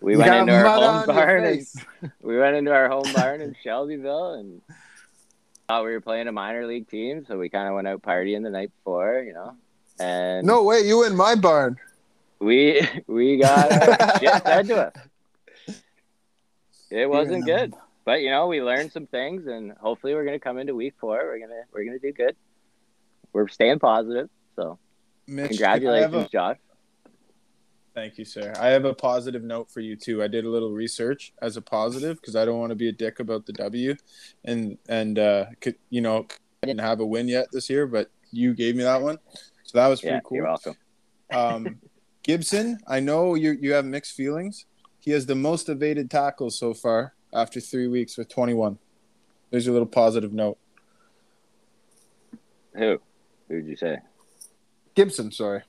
We 0.00 0.12
You 0.12 0.18
went 0.18 0.34
into 0.34 0.54
our 0.54 0.64
home 0.64 1.06
barn. 1.06 1.44
And, 1.44 1.66
we 2.22 2.38
went 2.38 2.56
into 2.56 2.72
our 2.72 2.88
home 2.88 3.10
barn 3.14 3.40
in 3.40 3.56
Shelbyville, 3.62 4.34
and 4.34 4.60
thought 5.68 5.84
we 5.84 5.90
were 5.92 6.00
playing 6.00 6.28
a 6.28 6.32
minor 6.32 6.66
league 6.66 6.88
team, 6.88 7.24
so 7.26 7.38
we 7.38 7.48
kind 7.48 7.68
of 7.68 7.74
went 7.74 7.88
out 7.88 8.02
partying 8.02 8.42
the 8.42 8.50
night 8.50 8.70
before, 8.78 9.22
you 9.26 9.32
know. 9.32 9.56
And 9.98 10.46
No 10.46 10.62
way, 10.62 10.80
you 10.80 11.04
in 11.06 11.16
my 11.16 11.34
barn. 11.34 11.76
we 12.38 12.86
we 13.06 13.38
got 13.38 13.70
shit 14.20 14.42
said 14.44 14.66
to 14.68 14.86
us. 14.88 14.94
It 16.90 17.08
wasn't 17.10 17.44
good, 17.46 17.74
but 18.04 18.20
you 18.20 18.30
know 18.30 18.46
we 18.46 18.62
learned 18.62 18.92
some 18.92 19.06
things, 19.06 19.46
and 19.46 19.72
hopefully 19.72 20.14
we're 20.14 20.24
gonna 20.24 20.38
come 20.38 20.58
into 20.58 20.74
week 20.74 20.94
four. 21.00 21.16
We're 21.16 21.40
gonna 21.40 21.62
we're 21.72 21.84
gonna 21.84 21.98
do 21.98 22.12
good. 22.12 22.36
We're 23.32 23.48
staying 23.48 23.80
positive, 23.80 24.28
so 24.54 24.78
Mitch, 25.26 25.48
congratulations, 25.48 26.26
a- 26.26 26.28
Josh. 26.28 26.58
Thank 27.96 28.18
you, 28.18 28.26
sir. 28.26 28.52
I 28.60 28.66
have 28.68 28.84
a 28.84 28.92
positive 28.92 29.42
note 29.42 29.70
for 29.70 29.80
you 29.80 29.96
too. 29.96 30.22
I 30.22 30.28
did 30.28 30.44
a 30.44 30.50
little 30.50 30.70
research 30.70 31.32
as 31.40 31.56
a 31.56 31.62
positive 31.62 32.20
because 32.20 32.36
I 32.36 32.44
don't 32.44 32.58
want 32.60 32.68
to 32.68 32.76
be 32.76 32.90
a 32.90 32.92
dick 32.92 33.20
about 33.20 33.46
the 33.46 33.54
W, 33.54 33.96
and 34.44 34.76
and 34.86 35.18
uh, 35.18 35.46
could, 35.62 35.76
you 35.88 36.02
know, 36.02 36.26
I 36.62 36.66
didn't 36.66 36.82
have 36.82 37.00
a 37.00 37.06
win 37.06 37.26
yet 37.26 37.46
this 37.52 37.70
year, 37.70 37.86
but 37.86 38.10
you 38.30 38.52
gave 38.52 38.76
me 38.76 38.82
that 38.82 39.00
one, 39.00 39.16
so 39.62 39.78
that 39.78 39.88
was 39.88 40.02
pretty 40.02 40.16
Yeah, 40.16 40.20
cool. 40.24 40.36
you're 40.36 40.44
welcome. 40.44 40.74
Um, 41.32 41.78
Gibson, 42.22 42.78
I 42.86 43.00
know 43.00 43.34
you 43.34 43.52
you 43.52 43.72
have 43.72 43.86
mixed 43.86 44.12
feelings. 44.12 44.66
He 45.00 45.12
has 45.12 45.24
the 45.24 45.34
most 45.34 45.70
evaded 45.70 46.10
tackles 46.10 46.58
so 46.58 46.74
far 46.74 47.14
after 47.32 47.60
three 47.60 47.86
weeks 47.88 48.18
with 48.18 48.28
21. 48.28 48.78
There's 49.50 49.64
your 49.64 49.72
little 49.72 49.88
positive 49.88 50.34
note. 50.34 50.58
Who? 52.74 53.00
Who'd 53.48 53.66
you 53.66 53.76
say? 53.76 54.00
Gibson, 54.94 55.32
sorry. 55.32 55.62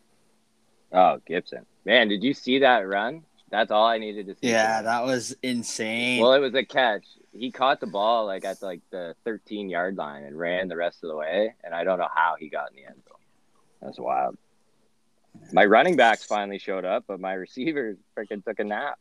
Oh, 0.91 1.21
Gibson. 1.25 1.65
Man, 1.87 2.09
did 2.09 2.21
you 2.21 2.33
see 2.33 2.59
that 2.59 2.85
run? 2.85 3.23
That's 3.49 3.71
all 3.71 3.85
I 3.85 3.97
needed 3.97 4.27
to 4.27 4.33
see. 4.33 4.49
Yeah, 4.49 4.79
today. 4.79 4.89
that 4.89 5.05
was 5.05 5.33
insane. 5.41 6.21
Well, 6.21 6.33
it 6.33 6.39
was 6.39 6.53
a 6.53 6.65
catch. 6.65 7.05
He 7.31 7.49
caught 7.49 7.79
the 7.79 7.87
ball 7.87 8.25
like 8.25 8.43
at 8.43 8.61
like 8.61 8.81
the 8.91 9.15
13 9.23 9.69
yard 9.69 9.95
line 9.95 10.25
and 10.25 10.37
ran 10.37 10.67
the 10.67 10.75
rest 10.75 11.01
of 11.01 11.07
the 11.09 11.15
way, 11.15 11.55
and 11.63 11.73
I 11.73 11.85
don't 11.85 11.97
know 11.97 12.09
how 12.13 12.35
he 12.37 12.49
got 12.49 12.71
in 12.71 12.75
the 12.75 12.85
end 12.85 13.01
zone. 13.07 13.17
That's 13.81 13.97
wild. 13.97 14.37
My 15.53 15.63
running 15.63 15.95
backs 15.95 16.25
finally 16.25 16.59
showed 16.59 16.83
up, 16.83 17.05
but 17.07 17.21
my 17.21 17.33
receivers 17.33 17.95
freaking 18.17 18.43
took 18.43 18.59
a 18.59 18.65
nap. 18.65 18.99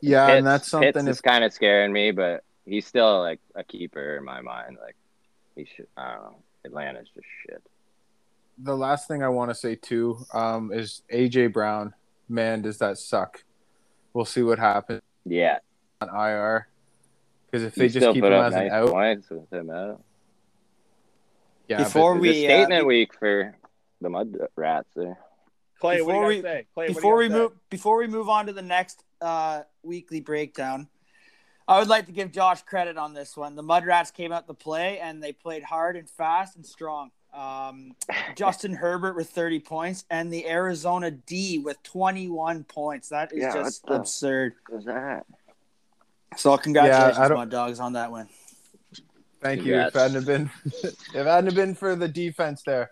Yeah, 0.00 0.26
Pitts, 0.26 0.38
and 0.38 0.46
that's 0.46 0.68
something. 0.68 0.90
Pitts 0.90 1.04
If 1.04 1.10
is 1.10 1.20
kind 1.20 1.44
of 1.44 1.52
scaring 1.52 1.92
me, 1.92 2.12
but 2.12 2.44
he's 2.64 2.86
still 2.86 3.20
like 3.20 3.40
a 3.54 3.62
keeper 3.62 4.16
in 4.16 4.24
my 4.24 4.40
mind. 4.40 4.78
Like 4.82 4.96
he 5.54 5.66
should. 5.66 5.88
I 5.98 6.14
don't 6.14 6.22
know. 6.22 6.36
Atlanta's 6.64 7.08
just 7.14 7.26
shit. 7.46 7.62
The 8.58 8.76
last 8.76 9.08
thing 9.08 9.22
I 9.22 9.28
want 9.28 9.50
to 9.50 9.54
say 9.54 9.74
too 9.74 10.24
um, 10.32 10.72
is 10.72 11.02
AJ 11.12 11.52
Brown. 11.52 11.94
Man, 12.28 12.62
does 12.62 12.78
that 12.78 12.98
suck? 12.98 13.44
We'll 14.14 14.24
see 14.24 14.42
what 14.42 14.58
happens 14.58 15.02
Yeah, 15.24 15.58
on 16.00 16.08
IR 16.08 16.68
because 17.46 17.64
if 17.64 17.74
he 17.74 17.82
they 17.82 17.88
just 17.88 18.12
keep 18.12 18.22
put 18.22 18.32
him 18.32 18.38
up 18.38 18.46
as 18.46 18.52
nice 18.54 18.70
an 18.70 18.72
out, 18.72 18.88
points 18.90 19.30
with 19.30 19.52
him 19.52 19.70
out. 19.70 20.02
yeah, 21.68 21.84
Before 21.84 22.14
but 22.18 22.24
It's 22.26 22.36
we, 22.38 22.46
a 22.46 22.48
uh, 22.48 22.56
statement 22.58 22.86
week 22.86 23.14
for 23.18 23.56
the 24.00 24.08
mud 24.08 24.36
rats 24.56 24.88
there. 24.94 25.18
Clay, 25.80 26.00
what 26.02 26.12
do 26.12 26.18
before 26.18 26.32
you 26.32 26.38
we- 26.38 26.42
say? 26.42 26.66
Clay, 26.74 26.86
before 26.88 27.12
what 27.12 27.18
we 27.18 27.28
do 27.28 27.34
you 27.34 27.40
guys 27.40 27.50
move 27.50 27.58
before 27.70 27.98
we 27.98 28.06
move 28.06 28.28
on 28.28 28.46
to 28.46 28.52
the 28.52 28.62
next 28.62 29.02
uh, 29.20 29.62
weekly 29.82 30.20
breakdown, 30.20 30.88
I 31.66 31.78
would 31.78 31.88
like 31.88 32.06
to 32.06 32.12
give 32.12 32.32
Josh 32.32 32.62
credit 32.62 32.96
on 32.96 33.14
this 33.14 33.36
one. 33.36 33.56
The 33.56 33.62
Mudrats 33.62 34.12
came 34.12 34.32
out 34.32 34.46
to 34.46 34.54
play 34.54 34.98
and 35.00 35.22
they 35.22 35.32
played 35.32 35.62
hard 35.64 35.96
and 35.96 36.08
fast 36.08 36.56
and 36.56 36.64
strong. 36.66 37.10
Um, 37.32 37.94
Justin 38.36 38.74
Herbert 38.74 39.16
with 39.16 39.30
30 39.30 39.60
points 39.60 40.04
and 40.10 40.32
the 40.32 40.46
Arizona 40.48 41.10
D 41.10 41.58
with 41.58 41.82
21 41.82 42.64
points. 42.64 43.08
That 43.08 43.32
is 43.32 43.38
Yeah, 43.40 43.54
just 43.54 43.86
the- 43.86 43.94
absurd. 43.94 44.54
What's 44.68 44.84
that? 44.86 45.24
So 46.36 46.56
congratulations, 46.56 47.18
I 47.18 47.28
don't- 47.28 47.48
Dogs, 47.48 47.78
on 47.80 47.92
that 47.94 48.10
win. 48.12 48.28
thank 49.40 49.64
you. 49.64 49.74
If 49.78 49.94
it 49.94 49.98
hadn't 49.98 50.14
have 50.14 50.26
been, 50.26 50.50
if 50.64 51.14
it 51.14 51.26
hadn't 51.26 51.46
have 51.46 51.54
been 51.54 51.74
for 51.74 51.94
the 51.96 52.08
defense 52.08 52.62
there, 52.62 52.90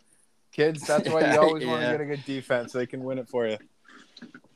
kids, 0.52 0.86
that's 0.86 1.08
why 1.08 1.32
you 1.32 1.40
always 1.40 1.66
want 1.66 1.80
to 1.82 1.86
get 1.90 2.00
a 2.00 2.04
good 2.04 2.24
defense. 2.26 2.72
They 2.72 2.86
can 2.86 3.02
win 3.04 3.18
it 3.18 3.28
for 3.28 3.46
you. 3.46 3.56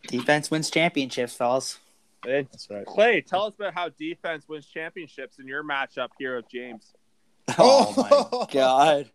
Defense 0.09 0.51
wins 0.51 0.70
championships, 0.70 1.35
fellas. 1.35 1.79
say? 2.25 2.42
That's 2.51 2.68
right. 2.70 2.85
Clay, 2.85 3.20
tell 3.23 3.44
us 3.44 3.55
about 3.55 3.73
how 3.75 3.88
defense 3.88 4.47
wins 4.49 4.66
championships 4.66 5.38
in 5.38 5.47
your 5.49 5.64
matchup 5.64 6.09
here 6.18 6.37
with 6.37 6.49
James. 6.51 6.92
Oh 7.59 7.94
my 7.97 8.47
god. 8.53 9.11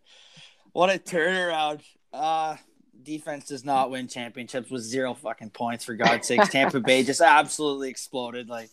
What 0.72 0.90
a 0.90 0.98
turnaround. 0.98 1.82
Uh 2.12 2.56
defense 3.02 3.46
does 3.46 3.64
not 3.64 3.90
win 3.90 4.08
championships 4.08 4.70
with 4.70 4.82
zero 4.82 5.14
fucking 5.14 5.50
points 5.50 5.84
for 5.84 5.94
God's 5.94 6.26
sakes. 6.26 6.48
Tampa 6.50 6.80
Bay 6.80 7.02
just 7.02 7.20
absolutely 7.20 7.88
exploded. 7.88 8.48
Like 8.48 8.70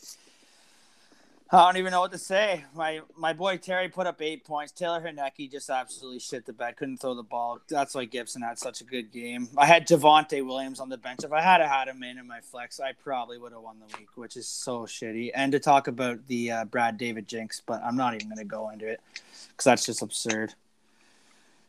I 1.49 1.65
don't 1.65 1.77
even 1.77 1.91
know 1.91 2.01
what 2.01 2.11
to 2.11 2.17
say. 2.17 2.65
My 2.75 2.99
my 3.15 3.31
boy 3.31 3.55
Terry 3.55 3.87
put 3.87 4.05
up 4.05 4.21
eight 4.21 4.43
points. 4.43 4.73
Taylor 4.73 4.99
Heinicke 4.99 5.49
just 5.49 5.69
absolutely 5.69 6.19
shit 6.19 6.45
the 6.45 6.51
bed. 6.51 6.75
Couldn't 6.75 6.97
throw 6.97 7.15
the 7.15 7.23
ball. 7.23 7.59
That's 7.69 7.95
why 7.95 8.03
Gibson 8.03 8.41
had 8.41 8.59
such 8.59 8.81
a 8.81 8.83
good 8.83 9.13
game. 9.13 9.47
I 9.57 9.65
had 9.65 9.87
Javonte 9.87 10.45
Williams 10.45 10.81
on 10.81 10.89
the 10.89 10.97
bench. 10.97 11.23
If 11.23 11.31
I 11.31 11.41
had 11.41 11.61
had 11.61 11.87
him 11.87 12.03
in 12.03 12.17
in 12.17 12.27
my 12.27 12.41
flex, 12.41 12.81
I 12.81 12.91
probably 12.91 13.37
would 13.37 13.53
have 13.53 13.61
won 13.61 13.77
the 13.79 13.97
week, 13.97 14.09
which 14.15 14.35
is 14.35 14.45
so 14.45 14.81
shitty. 14.81 15.31
And 15.33 15.53
to 15.53 15.59
talk 15.59 15.87
about 15.87 16.25
the 16.27 16.51
uh, 16.51 16.65
Brad 16.65 16.97
David 16.97 17.29
jinx, 17.29 17.61
but 17.65 17.81
I'm 17.81 17.95
not 17.95 18.13
even 18.13 18.27
going 18.27 18.39
to 18.39 18.43
go 18.43 18.69
into 18.69 18.87
it 18.87 18.99
because 19.49 19.63
that's 19.63 19.85
just 19.85 20.01
absurd. 20.01 20.53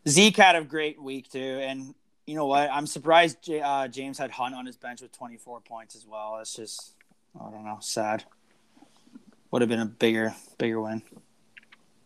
Zeke 0.07 0.37
had 0.37 0.57
a 0.57 0.63
great 0.63 1.01
week 1.01 1.31
too, 1.31 1.39
and 1.63 1.95
you 2.27 2.35
know 2.35 2.47
what? 2.47 2.71
I'm 2.71 2.87
surprised 2.87 3.43
J- 3.43 3.61
uh, 3.61 3.89
James 3.89 4.19
had 4.19 4.31
Hunt 4.31 4.55
on 4.55 4.67
his 4.67 4.77
bench 4.77 5.01
with 5.01 5.13
24 5.13 5.61
points 5.63 5.97
as 5.97 6.07
well. 6.07 6.39
It's 6.41 6.55
just, 6.55 6.95
I 7.39 7.51
don't 7.51 7.65
know, 7.65 7.79
sad. 7.81 8.25
Would 9.51 9.63
have 9.63 9.69
been 9.71 9.81
a 9.81 9.87
bigger, 9.87 10.35
bigger 10.59 10.81
win. 10.81 11.03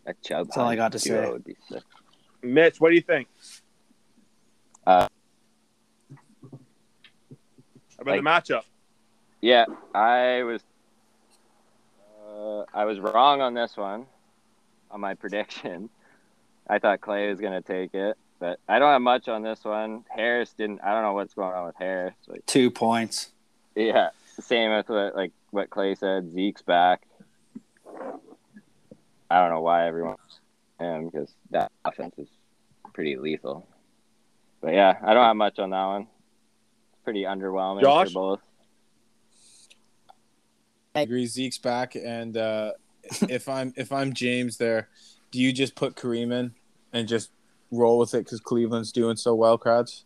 A 0.07 0.15
Chubb 0.15 0.47
That's 0.47 0.57
all 0.57 0.69
I 0.69 0.77
got 0.77 0.93
to 0.93 0.99
say. 0.99 1.29
would 1.31 1.45
be 1.45 1.57
sick. 1.69 1.83
Mitch, 2.43 2.81
what 2.81 2.91
do 2.91 2.95
you 2.95 3.01
think? 3.03 3.29
Uh, 4.87 5.09
about 7.99 8.17
the 8.17 8.23
matchup? 8.23 8.63
Yeah, 9.41 9.67
I 9.95 10.43
was 10.43 10.61
uh, 12.29 12.65
I 12.75 12.85
was 12.85 12.99
wrong 13.01 13.41
on 13.41 13.55
this 13.55 13.77
one 13.77 14.07
on 14.91 15.01
my 15.01 15.15
prediction. 15.23 15.89
I 16.73 16.79
thought 16.79 17.03
Clay 17.03 17.29
was 17.29 17.39
gonna 17.39 17.61
take 17.61 17.93
it, 17.93 18.17
but 18.39 18.59
I 18.67 18.79
don't 18.79 18.91
have 18.91 19.03
much 19.03 19.29
on 19.29 19.43
this 19.43 19.63
one. 19.63 20.05
Harris 20.09 20.55
didn't. 20.55 20.81
I 20.83 20.95
don't 20.95 21.03
know 21.03 21.13
what's 21.13 21.35
going 21.35 21.53
on 21.53 21.67
with 21.67 21.77
Harris. 21.79 22.15
Like, 22.27 22.47
Two 22.47 22.71
points. 22.71 23.31
yeah, 23.77 24.09
same 24.41 24.73
with 24.73 24.89
what 24.89 25.15
like 25.15 25.33
what 25.51 25.69
Clay 25.69 25.95
said. 25.95 26.33
Zeke's 26.33 26.63
back. 26.63 27.03
I 29.31 29.39
don't 29.39 29.51
know 29.51 29.61
why 29.61 29.87
everyone 29.87 30.17
him 30.81 31.11
because 31.11 31.35
that 31.51 31.71
offense 31.85 32.15
is 32.17 32.29
pretty 32.95 33.17
lethal. 33.17 33.69
But 34.63 34.73
yeah, 34.73 34.97
I 35.05 35.13
don't 35.13 35.25
have 35.25 35.37
much 35.37 35.59
on 35.59 35.69
that 35.71 35.85
one. 35.85 36.07
It's 36.95 37.03
pretty 37.05 37.25
underwhelming 37.25 37.83
Josh? 37.83 38.09
for 38.09 38.15
both. 38.15 38.41
I 40.95 41.03
agree. 41.03 41.27
Zeke's 41.27 41.59
back, 41.59 41.97
and 41.97 42.35
uh, 42.35 42.73
if 43.29 43.47
I'm 43.47 43.75
if 43.77 43.93
I'm 43.93 44.15
James 44.15 44.57
there, 44.57 44.89
do 45.31 45.39
you 45.39 45.53
just 45.53 45.75
put 45.75 45.97
Kareem 45.97 46.33
in 46.33 46.55
and 46.93 47.09
just 47.09 47.31
roll 47.71 47.99
with 47.99 48.15
it 48.15 48.25
because 48.25 48.41
Cleveland's 48.41 48.93
doing 48.93 49.17
so 49.17 49.35
well, 49.35 49.59
crowds? 49.59 50.05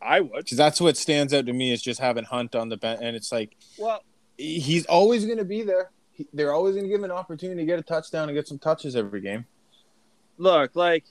I 0.00 0.20
would. 0.20 0.44
Because 0.44 0.58
that's 0.58 0.80
what 0.80 0.96
stands 0.96 1.32
out 1.32 1.46
to 1.46 1.52
me 1.52 1.72
is 1.72 1.80
just 1.80 2.00
having 2.00 2.24
Hunt 2.24 2.54
on 2.54 2.68
the 2.68 2.76
bench, 2.76 3.00
and 3.02 3.14
it's 3.14 3.30
like 3.32 3.56
Well, 3.78 4.02
he's 4.36 4.84
always 4.86 5.24
going 5.24 5.38
to 5.38 5.44
be 5.44 5.62
there. 5.62 5.90
He, 6.12 6.26
they're 6.32 6.52
always 6.52 6.74
going 6.74 6.84
to 6.84 6.88
give 6.88 6.98
him 6.98 7.04
an 7.04 7.10
opportunity 7.12 7.60
to 7.60 7.66
get 7.66 7.78
a 7.78 7.82
touchdown 7.82 8.28
and 8.28 8.36
get 8.36 8.48
some 8.48 8.58
touches 8.58 8.96
every 8.96 9.20
game. 9.20 9.46
look, 10.38 10.74
like 10.74 11.04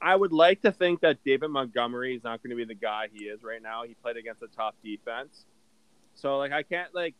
I 0.00 0.16
would 0.16 0.32
like 0.32 0.62
to 0.62 0.72
think 0.72 1.00
that 1.00 1.22
David 1.24 1.50
Montgomery 1.50 2.16
is 2.16 2.24
not 2.24 2.42
going 2.42 2.50
to 2.50 2.56
be 2.56 2.64
the 2.64 2.74
guy 2.74 3.08
he 3.12 3.24
is 3.24 3.42
right 3.42 3.62
now. 3.62 3.84
He 3.84 3.94
played 3.94 4.16
against 4.16 4.42
a 4.42 4.48
tough 4.48 4.74
defense. 4.82 5.44
So 6.14 6.38
like 6.38 6.52
I 6.52 6.62
can't 6.62 6.94
like 6.94 7.14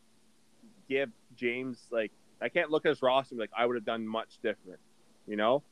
give 0.89 1.11
James 1.35 1.77
like 1.91 2.11
I 2.41 2.49
can't 2.49 2.71
look 2.71 2.85
at 2.85 2.89
his 2.89 3.01
roster 3.01 3.33
and 3.33 3.39
be 3.39 3.43
like 3.43 3.51
I 3.55 3.65
would 3.65 3.75
have 3.75 3.85
done 3.85 4.07
much 4.07 4.39
different. 4.41 4.79
You 5.27 5.35
know? 5.35 5.63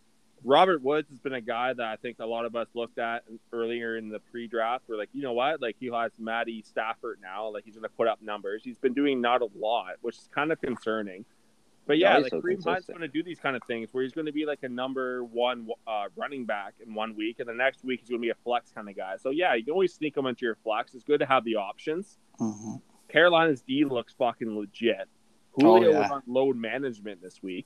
Robert 0.44 0.82
Woods 0.82 1.10
has 1.10 1.20
been 1.20 1.34
a 1.34 1.42
guy 1.42 1.74
that 1.74 1.86
I 1.86 1.96
think 1.98 2.18
a 2.20 2.26
lot 2.26 2.46
of 2.46 2.56
us 2.56 2.68
looked 2.74 3.00
at 3.00 3.24
earlier 3.52 3.98
in 3.98 4.10
the 4.10 4.20
pre-draft. 4.32 4.86
We're 4.88 4.98
like, 4.98 5.10
you 5.14 5.22
know 5.22 5.34
what? 5.34 5.62
Like 5.62 5.76
he 5.80 5.88
has 5.88 6.12
Matty 6.18 6.64
Stafford 6.66 7.20
now. 7.22 7.50
Like 7.50 7.66
he's 7.66 7.76
going 7.76 7.84
to 7.84 7.90
put 7.90 8.08
up 8.08 8.22
numbers. 8.22 8.62
He's 8.64 8.78
been 8.78 8.94
doing 8.94 9.22
not 9.22 9.42
a 9.42 9.50
lot, 9.58 9.96
which 10.02 10.16
is 10.18 10.30
kind 10.34 10.52
of 10.52 10.62
concerning. 10.62 11.26
But 11.86 11.98
yeah, 11.98 12.16
he's 12.16 12.24
like 12.24 12.32
so 12.32 12.42
Kareem 12.42 12.64
Hunt's 12.64 12.86
going 12.86 13.02
to 13.02 13.08
do 13.08 13.24
these 13.24 13.40
kind 13.40 13.56
of 13.56 13.64
things 13.68 13.90
where 13.92 14.04
he's 14.04 14.12
going 14.12 14.28
to 14.28 14.32
be 14.32 14.46
like 14.46 14.60
a 14.62 14.70
number 14.70 15.24
one 15.24 15.68
uh, 15.88 16.06
running 16.16 16.46
back 16.46 16.76
in 16.86 16.94
one 16.94 17.16
week, 17.16 17.40
and 17.40 17.50
the 17.50 17.54
next 17.54 17.84
week 17.84 18.02
he's 18.02 18.10
going 18.10 18.22
to 18.22 18.26
be 18.26 18.30
a 18.30 18.36
flex 18.44 18.72
kind 18.72 18.88
of 18.88 18.96
guy. 18.96 19.16
So 19.18 19.32
yeah, 19.32 19.56
you 19.56 19.64
can 19.64 19.72
always 19.72 19.94
sneak 19.94 20.16
him 20.16 20.28
into 20.28 20.46
your 20.46 20.56
flex. 20.64 20.94
It's 20.94 21.04
good 21.04 21.20
to 21.22 21.26
have 21.26 21.44
the 21.46 21.56
options. 21.56 22.20
Mhm. 22.40 22.80
Carolina's 23.08 23.64
D 23.64 23.86
looks 23.86 24.14
fucking 24.14 24.56
legit. 24.56 25.10
Oh, 25.58 25.78
Julio 25.78 25.92
yeah. 25.92 26.02
was 26.02 26.12
on 26.12 26.22
load 26.28 26.58
management 26.58 27.24
this 27.24 27.42
week. 27.42 27.66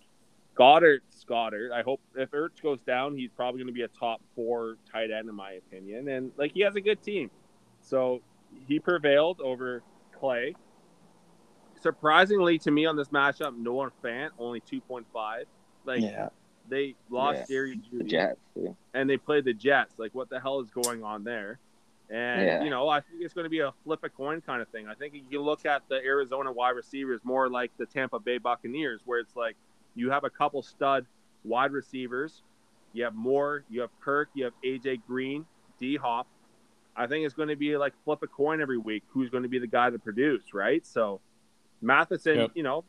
Goedert, 0.56 1.00
Goedert. 1.28 1.72
I 1.72 1.82
hope 1.82 2.00
if 2.16 2.32
Ertz 2.32 2.62
goes 2.62 2.80
down, 2.82 3.16
he's 3.18 3.32
probably 3.36 3.60
going 3.60 3.68
to 3.68 3.74
be 3.74 3.82
a 3.84 3.88
top 3.88 4.22
four 4.36 4.78
tight 4.92 5.10
end 5.12 5.28
in 5.30 5.36
my 5.36 5.54
opinion, 5.54 6.08
and 6.10 6.32
like 6.38 6.54
he 6.54 6.62
has 6.62 6.76
a 6.76 6.82
good 6.82 7.02
team, 7.02 7.32
so 7.82 8.22
he 8.68 8.80
prevailed 8.80 9.42
over 9.42 9.82
Clay. 10.20 10.54
Surprisingly 11.82 12.58
to 12.60 12.72
me 12.72 12.86
on 12.86 12.96
this 12.96 13.10
matchup, 13.10 13.58
Noah 13.58 13.92
Fant 14.04 14.30
only 14.40 14.60
two 14.62 14.80
point 14.82 15.06
five. 15.12 15.46
Like 15.86 16.02
Yeah. 16.02 16.30
they 16.70 16.96
lost 17.10 17.40
Yeah. 17.40 17.46
Jerry 17.56 17.80
The 17.92 17.98
Jeudy 18.04 18.10
Jets. 18.10 18.40
yeah. 18.56 18.70
and 18.94 19.10
they 19.10 19.18
played 19.18 19.44
the 19.46 19.54
Jets. 19.54 19.98
Like 19.98 20.14
what 20.16 20.30
the 20.30 20.40
hell 20.40 20.62
is 20.62 20.70
going 20.70 21.04
on 21.04 21.24
there? 21.26 21.60
And 22.10 22.42
Yeah. 22.46 22.64
you 22.64 22.70
know, 22.70 22.88
I 22.88 23.02
think 23.02 23.22
it's 23.22 23.34
going 23.34 23.44
to 23.46 23.50
be 23.50 23.60
a 23.60 23.74
flip 23.84 24.00
a 24.04 24.10
coin 24.10 24.40
kind 24.42 24.62
of 24.62 24.68
thing. 24.70 24.88
I 24.88 24.94
think 24.94 25.14
you 25.30 25.42
look 25.42 25.66
at 25.66 25.82
the 25.90 25.96
Arizona 25.96 26.52
wide 26.54 26.70
receivers 26.72 27.20
more 27.26 27.50
like 27.50 27.72
the 27.78 27.86
Tampa 27.86 28.20
Bay 28.20 28.38
Buccaneers, 28.38 29.02
where 29.06 29.20
it's 29.20 29.36
like 29.36 29.58
you 29.96 30.10
have 30.12 30.24
a 30.24 30.30
couple 30.30 30.62
stud 30.62 31.06
wide 31.44 31.72
receivers. 31.72 32.42
You 32.94 33.04
have 33.06 33.16
Moore, 33.16 33.64
you 33.70 33.82
have 33.82 33.90
Kirk, 34.02 34.30
you 34.34 34.44
have 34.46 34.54
AJ 34.64 35.02
Green, 35.08 35.46
D 35.80 35.96
Hop. 35.98 36.28
I 36.96 37.08
think 37.08 37.26
it's 37.26 37.34
going 37.34 37.50
to 37.50 37.56
be 37.56 37.76
like 37.78 37.94
flip 38.06 38.20
a 38.22 38.28
coin 38.28 38.62
every 38.62 38.78
week. 38.78 39.04
Who's 39.10 39.30
going 39.30 39.44
to 39.44 39.50
be 39.50 39.58
the 39.60 39.68
guy 39.68 39.90
to 39.90 39.98
produce, 39.98 40.54
right? 40.54 40.86
So 40.86 41.20
Mattison, 41.82 42.36
Yep. 42.38 42.52
you 42.54 42.62
know, 42.64 42.84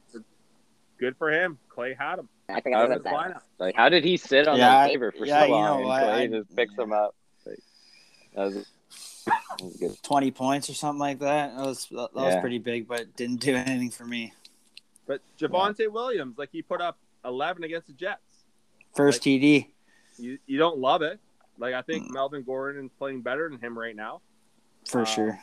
good 0.99 1.17
for 1.17 1.31
him. 1.33 1.59
Clay 1.71 1.95
had 1.99 2.19
him. 2.19 2.29
I 2.51 2.61
think 2.61 2.77
I 2.77 2.83
of 2.83 2.91
was 2.91 2.99
his 2.99 3.43
like, 3.59 3.75
how 3.75 3.89
did 3.89 4.05
he 4.05 4.19
sit 4.19 4.47
on 4.47 4.59
Yeah, 4.59 4.85
the 4.87 4.91
waiver 4.93 5.13
for 5.13 5.25
yeah, 5.25 5.41
so 5.41 5.47
you 5.47 5.53
long? 5.53 5.65
know 5.83 5.91
and 5.91 6.03
Clay 6.05 6.23
I- 6.23 6.27
just 6.27 6.55
picks 6.55 6.75
him 6.79 6.93
up. 6.93 7.15
Like, 7.47 7.59
that 8.35 8.45
was, 8.45 8.55
that 9.25 9.63
was 9.63 9.77
good. 9.79 10.03
20 10.03 10.31
points 10.33 10.69
or 10.69 10.75
something 10.75 11.01
like 11.01 11.21
that. 11.21 11.57
That 11.57 11.65
was 11.65 11.87
that 11.87 12.15
was 12.15 12.35
Yeah. 12.35 12.41
pretty 12.43 12.59
big, 12.59 12.87
but 12.87 13.17
didn't 13.17 13.41
do 13.41 13.55
anything 13.55 13.89
for 13.91 14.05
me. 14.05 14.35
But 15.07 15.21
Javonte 15.39 15.91
Williams, 15.91 16.39
like 16.39 16.51
he 16.53 16.63
put 16.63 16.81
up 16.81 16.99
11 17.25 17.65
against 17.65 17.87
the 17.89 17.93
Jets. 17.93 18.21
First 18.95 19.25
Like- 19.27 19.41
TD. 19.41 19.67
You, 20.17 20.39
you 20.47 20.59
don't 20.59 20.79
love 20.79 21.03
it. 21.03 21.19
Like 21.59 21.75
I 21.75 21.83
think 21.83 22.11
Melvin 22.11 22.43
Gordon 22.43 22.87
is 22.87 22.91
playing 22.99 23.23
better 23.23 23.49
than 23.49 23.59
him 23.61 23.77
right 23.79 23.95
now. 23.97 24.21
For 24.89 25.03
Uh, 25.03 25.05
sure. 25.05 25.41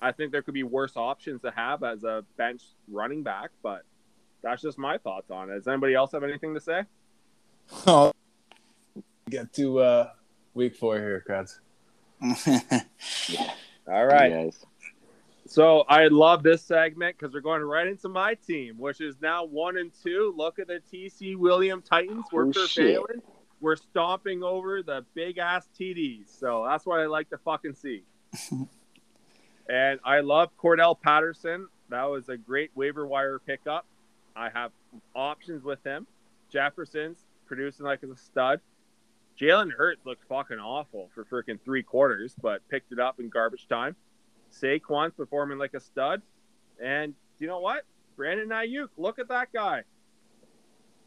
I 0.00 0.12
think 0.12 0.30
there 0.32 0.42
could 0.42 0.54
be 0.54 0.62
worse 0.62 0.96
options 0.96 1.42
to 1.42 1.50
have 1.50 1.82
as 1.82 2.04
a 2.04 2.24
bench 2.36 2.62
running 2.88 3.22
back, 3.22 3.50
but 3.62 3.82
that's 4.42 4.62
just 4.62 4.78
my 4.78 4.98
thoughts 4.98 5.30
on 5.30 5.50
it. 5.50 5.54
Does 5.54 5.66
anybody 5.68 5.94
else 5.94 6.12
have 6.12 6.22
anything 6.24 6.54
to 6.54 6.60
say? 6.60 6.82
Oh, 7.86 8.12
get 9.28 9.52
to 9.54 9.80
uh, 9.80 10.10
week 10.54 10.74
four 10.76 10.96
here, 10.96 11.24
Krats. 11.28 11.58
All 13.88 14.06
right. 14.06 14.54
So 15.48 15.80
I 15.88 16.08
love 16.08 16.42
this 16.42 16.60
segment 16.62 17.16
because 17.18 17.32
we're 17.32 17.40
going 17.40 17.62
right 17.62 17.86
into 17.86 18.10
my 18.10 18.34
team, 18.34 18.74
which 18.76 19.00
is 19.00 19.16
now 19.22 19.46
one 19.46 19.78
and 19.78 19.90
two. 20.04 20.34
Look 20.36 20.58
at 20.58 20.66
the 20.66 20.82
TC 20.92 21.36
William 21.36 21.80
Titans. 21.80 22.26
We're 22.30 22.48
Oh, 22.48 22.52
prevailing. 22.52 23.22
We're 23.58 23.76
stomping 23.76 24.42
over 24.42 24.82
the 24.82 25.06
big 25.14 25.38
ass 25.38 25.66
TDs. 25.74 26.38
So 26.38 26.66
that's 26.68 26.84
what 26.84 27.00
I 27.00 27.06
like 27.06 27.30
to 27.30 27.38
fucking 27.38 27.72
see. 27.72 28.02
and 29.70 29.98
I 30.04 30.20
love 30.20 30.50
Cordarrelle 30.62 31.00
Patterson. 31.00 31.68
That 31.88 32.04
was 32.04 32.28
a 32.28 32.36
great 32.36 32.70
waiver 32.74 33.06
wire 33.06 33.38
pickup. 33.38 33.86
I 34.36 34.50
have 34.50 34.70
options 35.14 35.64
with 35.64 35.82
him. 35.82 36.06
Jefferson's 36.52 37.24
producing 37.46 37.86
like 37.86 38.02
a 38.02 38.14
stud. 38.18 38.60
Jalen 39.40 39.72
Hurts 39.72 40.04
looked 40.04 40.24
fucking 40.28 40.58
awful 40.58 41.08
for 41.14 41.24
freaking 41.24 41.58
three 41.64 41.82
quarters, 41.82 42.34
but 42.42 42.60
picked 42.68 42.92
it 42.92 43.00
up 43.00 43.18
in 43.18 43.30
garbage 43.30 43.66
time. 43.66 43.96
Saquon's 44.52 45.14
performing 45.14 45.58
like 45.58 45.74
a 45.74 45.80
stud. 45.80 46.22
And 46.82 47.14
you 47.38 47.46
know 47.46 47.60
what? 47.60 47.84
Brandon 48.16 48.48
Aiyuk, 48.48 48.88
look 48.96 49.18
at 49.18 49.28
that 49.28 49.52
guy. 49.52 49.82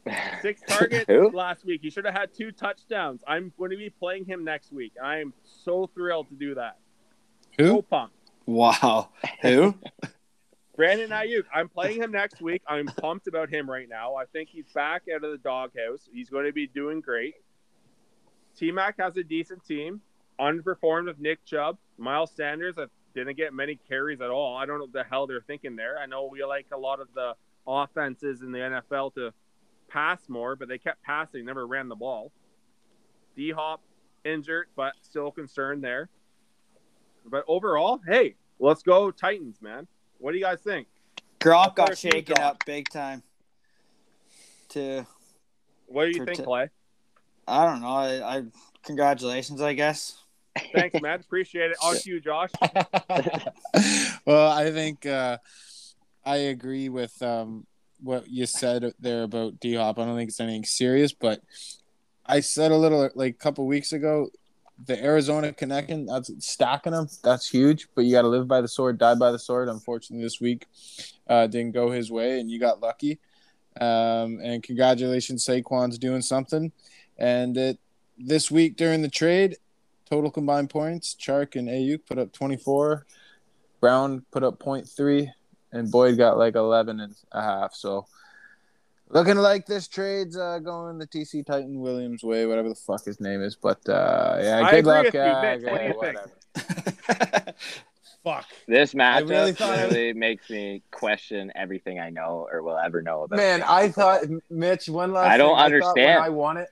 Six 0.41 0.61
targets 0.67 1.09
last 1.33 1.65
week. 1.65 1.81
He 1.83 1.89
should 1.89 2.05
have 2.05 2.15
had 2.15 2.33
two 2.33 2.51
touchdowns. 2.51 3.21
I'm 3.27 3.53
going 3.57 3.71
to 3.71 3.77
be 3.77 3.89
playing 3.89 4.25
him 4.25 4.43
next 4.43 4.71
week. 4.73 4.93
I 5.01 5.19
am 5.19 5.33
so 5.43 5.89
thrilled 5.93 6.29
to 6.29 6.35
do 6.35 6.55
that. 6.55 6.77
So 7.59 7.65
Who? 7.65 7.81
pumped. 7.83 8.15
wow. 8.45 9.09
Who? 9.41 9.75
Brandon 10.75 11.09
Aiyuk. 11.09 11.43
I'm 11.53 11.69
playing 11.69 12.01
him 12.01 12.11
next 12.11 12.41
week. 12.41 12.63
I'm 12.67 12.87
pumped 12.87 13.27
about 13.27 13.49
him 13.49 13.69
right 13.69 13.87
now. 13.87 14.15
I 14.15 14.25
think 14.25 14.49
he's 14.49 14.65
back 14.73 15.03
out 15.13 15.23
of 15.23 15.31
the 15.31 15.37
doghouse. 15.37 16.09
He's 16.11 16.29
going 16.29 16.45
to 16.45 16.53
be 16.53 16.65
doing 16.65 17.01
great. 17.01 17.35
T 18.57 18.71
Mac 18.71 18.95
has 18.99 19.17
a 19.17 19.23
decent 19.23 19.63
team. 19.65 20.01
Underperformed 20.39 21.05
with 21.05 21.19
Nick 21.19 21.45
Chubb. 21.45 21.77
Miles 21.97 22.31
Sanders 22.35 22.77
uh, 22.77 22.87
didn't 23.13 23.37
get 23.37 23.53
many 23.53 23.75
carries 23.87 24.21
at 24.21 24.29
all. 24.29 24.55
I 24.55 24.65
don't 24.65 24.77
know 24.77 24.85
what 24.85 24.93
the 24.93 25.03
hell 25.03 25.27
they're 25.27 25.41
thinking 25.41 25.75
there. 25.75 25.97
I 25.99 26.05
know 26.05 26.25
we 26.25 26.43
like 26.43 26.67
a 26.71 26.77
lot 26.77 26.99
of 26.99 27.07
the 27.13 27.33
offenses 27.67 28.41
in 28.41 28.51
the 28.51 28.59
NFL 28.59 29.13
to 29.15 29.33
pass 29.87 30.27
more, 30.29 30.55
but 30.55 30.67
they 30.67 30.77
kept 30.77 31.03
passing, 31.03 31.45
never 31.45 31.67
ran 31.67 31.89
the 31.89 31.95
ball. 31.95 32.31
D 33.35 33.51
Hop 33.51 33.81
injured, 34.23 34.67
but 34.75 34.93
still 35.01 35.31
concerned 35.31 35.83
there. 35.83 36.09
But 37.25 37.43
overall, 37.47 37.99
hey, 38.07 38.35
let's 38.59 38.83
go 38.83 39.11
Titans, 39.11 39.61
man. 39.61 39.87
What 40.17 40.31
do 40.31 40.37
you 40.37 40.43
guys 40.43 40.61
think? 40.61 40.87
Gronk 41.39 41.75
got 41.75 41.89
First 41.89 42.01
shaken 42.01 42.35
Gronk. 42.35 42.41
up 42.43 42.65
big 42.65 42.89
time. 42.89 43.23
To 44.69 45.05
What 45.87 46.05
do 46.05 46.11
you 46.11 46.17
For 46.19 46.25
think, 46.25 46.37
t- 46.37 46.43
Clay? 46.43 46.69
I 47.47 47.65
don't 47.65 47.81
know. 47.81 47.87
I, 47.87 48.37
I 48.37 48.43
congratulations, 48.83 49.61
I 49.61 49.73
guess. 49.73 50.20
Thanks, 50.73 50.95
man. 51.01 51.19
Appreciate 51.19 51.71
it. 51.71 51.77
On 51.83 51.95
to 51.95 52.09
you, 52.09 52.19
Josh. 52.19 52.49
well, 54.25 54.51
I 54.51 54.71
think 54.71 55.05
uh, 55.05 55.37
I 56.25 56.35
agree 56.37 56.89
with 56.89 57.21
um, 57.21 57.65
what 58.01 58.29
you 58.29 58.45
said 58.45 58.93
there 58.99 59.23
about 59.23 59.59
D 59.59 59.75
Hop. 59.75 59.99
I 59.99 60.05
don't 60.05 60.15
think 60.15 60.29
it's 60.29 60.39
anything 60.39 60.65
serious, 60.65 61.13
but 61.13 61.41
I 62.25 62.39
said 62.39 62.71
a 62.71 62.77
little 62.77 63.09
like 63.15 63.35
a 63.35 63.37
couple 63.37 63.65
weeks 63.65 63.93
ago, 63.93 64.29
the 64.85 65.01
Arizona 65.03 65.53
connection 65.53 66.05
that's 66.05 66.31
stacking 66.45 66.93
them. 66.93 67.07
That's 67.23 67.49
huge, 67.49 67.87
but 67.95 68.05
you 68.05 68.11
got 68.11 68.23
to 68.23 68.27
live 68.27 68.47
by 68.47 68.61
the 68.61 68.67
sword, 68.67 68.97
die 68.97 69.15
by 69.15 69.31
the 69.31 69.39
sword. 69.39 69.69
Unfortunately, 69.69 70.23
this 70.23 70.41
week 70.41 70.67
uh, 71.27 71.47
didn't 71.47 71.73
go 71.73 71.91
his 71.91 72.11
way, 72.11 72.39
and 72.39 72.49
you 72.49 72.59
got 72.59 72.81
lucky. 72.81 73.19
Um, 73.79 74.39
and 74.43 74.61
congratulations, 74.61 75.45
Saquon's 75.45 75.97
doing 75.97 76.21
something. 76.21 76.71
And 77.17 77.55
it 77.57 77.79
this 78.17 78.51
week 78.51 78.75
during 78.75 79.01
the 79.01 79.09
trade, 79.09 79.57
total 80.11 80.29
combined 80.29 80.69
points, 80.69 81.15
Chark 81.17 81.55
and 81.55 81.69
Aiyuk 81.69 82.05
put 82.05 82.17
up 82.19 82.33
24. 82.33 83.05
Brown 83.79 84.25
put 84.31 84.43
up 84.43 84.59
0.3, 84.59 85.29
and 85.71 85.89
Boyd 85.89 86.17
got 86.17 86.37
like 86.37 86.55
11 86.55 86.99
and 86.99 87.15
a 87.31 87.41
half. 87.41 87.73
So 87.73 88.05
looking 89.07 89.37
like 89.37 89.65
this 89.65 89.87
trade's 89.87 90.37
uh, 90.37 90.59
going 90.59 90.97
the 90.99 91.07
TC 91.07 91.45
Titan 91.45 91.79
Williams 91.79 92.23
way, 92.23 92.45
whatever 92.45 92.67
the 92.69 92.75
fuck 92.75 93.05
his 93.05 93.21
name 93.21 93.41
is. 93.41 93.55
But 93.55 93.87
uh, 93.87 94.37
yeah, 94.41 94.61
I 94.63 94.71
good 94.71 94.79
agree 94.79 94.91
luck. 94.91 95.03
with 95.05 95.13
you, 95.13 95.19
uh, 95.21 95.57
What 95.71 95.79
do 95.79 95.87
you 95.87 95.93
whatever. 95.93 97.53
Fuck. 98.23 98.45
This 98.67 98.93
I 98.93 98.97
matchup 98.99 99.29
really 99.29 99.53
thought 99.53 99.69
was- 99.87 99.91
really 99.95 100.13
makes 100.13 100.47
me 100.49 100.83
question 100.91 101.51
everything 101.55 101.99
I 101.99 102.11
know 102.11 102.47
or 102.51 102.61
will 102.61 102.77
ever 102.77 103.01
know 103.01 103.23
about. 103.23 103.37
Man, 103.37 103.63
I 103.63 103.89
thought 103.89 104.21
Mitch 104.49 104.87
one 104.89 105.11
last. 105.11 105.27
I 105.31 105.37
don't 105.37 105.55
thing, 105.55 105.57
thought 105.57 105.65
understand. 105.65 106.15
when 106.19 106.23
I 106.23 106.29
won 106.29 106.57
it. 106.57 106.67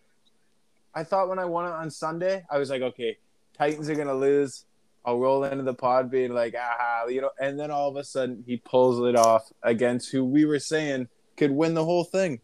I 0.94 1.04
thought 1.04 1.28
when 1.30 1.40
I 1.40 1.46
won 1.46 1.66
it 1.66 1.72
on 1.72 1.90
Sunday, 1.90 2.44
I 2.52 2.60
was 2.60 2.70
like, 2.70 2.84
okay, 2.84 3.18
Titans 3.60 3.90
are 3.90 3.96
gonna 3.96 4.16
lose. 4.16 4.66
I'll 5.06 5.20
roll 5.20 5.44
into 5.44 5.64
the 5.64 5.74
pod 5.74 6.10
being 6.10 6.34
like, 6.34 6.56
ah, 6.58 7.06
you 7.08 7.22
know, 7.22 7.32
and 7.40 7.60
then 7.60 7.72
all 7.72 7.90
of 7.90 7.96
a 7.96 8.04
sudden 8.04 8.44
he 8.46 8.58
pulls 8.58 9.00
it 9.08 9.16
off 9.16 9.52
against 9.62 10.12
who 10.12 10.24
we 10.26 10.46
were 10.46 10.60
saying 10.60 11.08
could 11.38 11.52
win 11.52 11.74
the 11.74 11.86
whole 11.86 12.04
thing. 12.04 12.40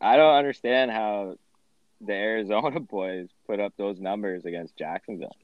I 0.00 0.16
don't 0.16 0.34
understand 0.34 0.90
how 0.90 1.36
the 2.00 2.12
Arizona 2.12 2.80
boys 2.80 3.28
put 3.46 3.60
up 3.60 3.72
those 3.76 3.98
numbers 4.00 4.44
against 4.44 4.76
Jacksonville. 4.76 5.36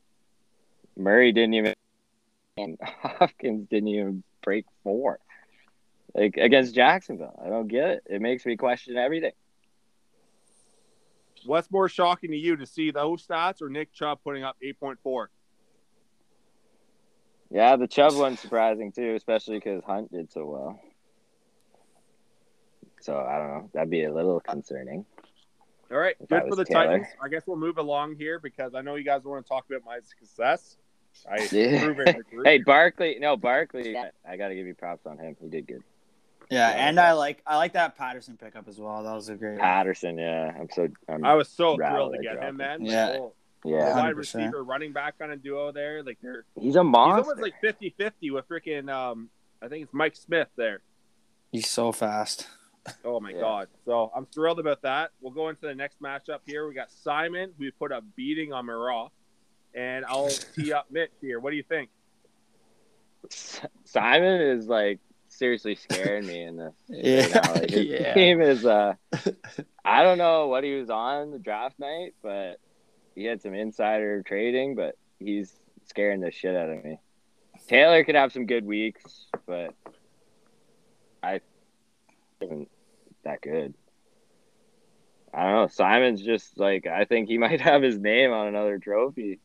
Murray 0.97 1.33
didn't 1.33 1.55
even, 1.55 1.75
and 2.57 2.79
Hopkins 2.83 3.69
didn't 3.69 3.89
even 3.89 4.23
break 4.43 4.67
four. 4.83 5.19
Like 6.15 6.37
against 6.37 6.75
Jacksonville, 6.75 7.41
I 7.45 7.49
don't 7.49 7.67
get 7.67 7.91
it. 7.91 8.03
It 8.07 8.21
makes 8.21 8.47
me 8.47 8.57
question 8.57 8.97
everything. 8.97 9.33
What's 11.47 11.71
more 11.71 11.89
shocking 11.89 12.31
to 12.31 12.37
you 12.37 12.57
to 12.57 12.67
see 12.67 12.91
those 12.91 13.27
stats 13.27 13.61
or 13.63 13.69
Nick 13.69 13.93
Chubb 13.93 14.19
putting 14.25 14.43
up 14.45 14.57
8.4? 14.63 15.27
Yeah, 17.51 17.77
the 17.77 17.87
Chubb 17.87 18.15
one's 18.17 18.41
surprising 18.41 18.91
too, 18.93 19.15
especially 19.15 19.57
because 19.59 19.83
Hunt 19.85 20.11
did 20.11 20.33
so 20.33 20.47
well. 20.47 20.81
So 23.01 23.19
I 23.19 23.39
don't 23.39 23.49
know. 23.49 23.71
That'd 23.75 23.91
be 23.91 24.05
a 24.05 24.13
little 24.13 24.41
concerning. 24.41 25.05
All 25.93 25.99
right, 25.99 26.17
If 26.19 26.29
good 26.31 26.43
for 26.49 26.57
the 26.57 26.65
Taylor. 26.65 26.87
Titans. 26.87 27.07
I 27.23 27.29
guess 27.29 27.43
we'll 27.47 27.59
move 27.59 27.77
along 27.79 28.17
here 28.17 28.39
because 28.41 28.75
I 28.75 28.81
know 28.81 28.95
you 28.97 29.05
guys 29.05 29.23
want 29.25 29.45
to 29.45 29.49
talk 29.49 29.67
about 29.71 29.85
my 29.85 30.01
success. 30.01 30.79
I 31.31 31.47
Yeah. 31.53 31.85
prove 31.85 32.01
it. 32.01 32.09
in 32.09 32.17
the 32.17 32.23
group. 32.25 32.47
Hey, 32.47 32.59
Barkley. 32.59 33.19
No, 33.21 33.37
Barkley. 33.37 33.95
I 33.97 34.37
got 34.37 34.49
to 34.49 34.55
give 34.55 34.67
you 34.67 34.75
props 34.75 35.07
on 35.07 35.19
him. 35.19 35.37
He 35.41 35.49
did 35.49 35.67
good. 35.69 35.83
Yeah, 36.51 36.69
and 36.71 37.01
I 37.01 37.13
like 37.13 37.43
I 37.47 37.57
like 37.57 37.73
that 37.73 37.97
Patterson 37.97 38.37
pickup 38.37 38.69
as 38.69 38.79
well. 38.79 39.03
That 39.03 39.15
was 39.15 39.29
a 39.29 39.35
great. 39.35 39.59
Patterson. 39.59 40.19
Yeah, 40.19 40.53
I'm 40.59 40.69
so. 40.71 40.89
I'm, 41.09 41.25
I 41.25 41.35
was 41.35 41.49
so 41.49 41.77
thrilled 41.77 42.15
to 42.15 42.23
get 42.23 42.43
him, 42.43 42.57
man. 42.59 42.85
Yeah. 42.85 43.13
The 43.13 43.19
whole 43.19 43.35
yeah, 43.65 43.95
wide 43.97 44.15
100%. 44.15 44.17
receiver, 44.17 44.63
running 44.63 44.93
back 44.93 45.15
on 45.23 45.31
a 45.31 45.37
duo 45.37 45.73
there. 45.73 46.03
Like 46.03 46.19
they're 46.23 46.45
he's 46.61 46.77
a 46.77 46.85
monster. 46.85 47.33
he's 47.33 47.49
monster. 47.63 47.97
almost 47.97 47.99
like 47.99 48.13
50-50 48.23 48.33
with 48.33 48.49
freaking 48.49 48.91
um 48.91 49.31
I 49.63 49.69
think 49.69 49.85
it's 49.85 49.95
Mike 49.95 50.17
Smith 50.17 50.49
there. 50.57 50.81
He's 51.51 51.69
so 51.69 51.93
fast. 51.93 52.47
Oh 53.03 53.19
my 53.19 53.31
Yeah. 53.31 53.41
god! 53.41 53.69
So 53.87 54.13
I'm 54.15 54.27
thrilled 54.27 54.61
about 54.61 54.83
that. 54.83 55.13
We'll 55.23 55.33
go 55.33 55.49
into 55.49 55.63
the 55.63 55.75
next 55.75 56.03
matchup 56.03 56.41
here. 56.45 56.69
We 56.69 56.75
got 56.75 56.91
Simon, 56.93 57.55
who 57.59 57.73
put 57.73 57.91
a 57.93 58.03
beating 58.03 58.53
on 58.53 58.67
Marat, 58.67 59.09
and 59.75 60.05
I'll 60.05 60.29
tee 60.55 60.75
up 60.75 60.89
Mitch 60.91 61.11
here. 61.23 61.41
What 61.41 61.53
do 61.53 61.57
you 61.57 61.63
think? 61.63 61.89
Simon 63.85 64.41
is 64.43 64.67
like 64.67 64.99
seriously 65.35 65.75
scaring 65.75 66.27
me 66.27 66.43
in 66.43 66.57
this. 66.57 66.75
Yeah, 66.89 67.21
right 67.23 67.35
now. 67.35 67.55
Like, 67.55 67.71
his 67.71 67.87
yeah. 67.87 68.15
team 68.15 68.41
is 68.41 68.65
uh 68.65 68.95
I 69.85 70.03
don't 70.03 70.19
know 70.19 70.49
what 70.49 70.65
he 70.65 70.75
was 70.75 70.91
on 70.91 71.31
the 71.31 71.39
draft 71.39 71.79
night, 71.79 72.15
but 72.23 72.59
he 73.15 73.25
had 73.25 73.43
some 73.43 73.55
insider 73.55 74.23
trading, 74.23 74.75
but 74.75 74.97
he's 75.19 75.53
scaring 75.87 76.21
the 76.21 76.31
shit 76.31 76.57
out 76.57 76.71
of 76.71 76.85
me. 76.85 76.99
Taylor 77.69 78.05
could 78.05 78.15
have 78.15 78.33
some 78.33 78.47
good 78.47 78.65
weeks, 78.65 79.27
but 79.47 79.75
I 81.23 81.41
isn't 82.41 82.69
that 83.25 83.41
good. 83.41 83.75
I 85.33 85.45
don't 85.45 85.53
know. 85.53 85.69
Simon's 85.69 86.23
just 86.23 86.59
like 86.59 86.87
I 86.87 87.05
think 87.05 87.29
he 87.29 87.39
might 87.45 87.61
have 87.61 87.83
his 87.83 87.99
name 87.99 88.33
on 88.33 88.49
another 88.49 88.79
trophy. 88.79 89.41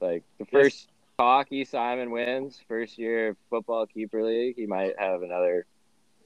Like 0.00 0.24
the 0.38 0.46
first 0.46 0.88
hockey 1.18 1.64
Simon 1.64 2.10
wins, 2.10 2.60
first 2.68 2.98
year 2.98 3.36
football 3.50 3.86
keeper 3.86 4.22
league, 4.22 4.56
he 4.56 4.66
might 4.66 4.98
have 4.98 5.22
another 5.22 5.66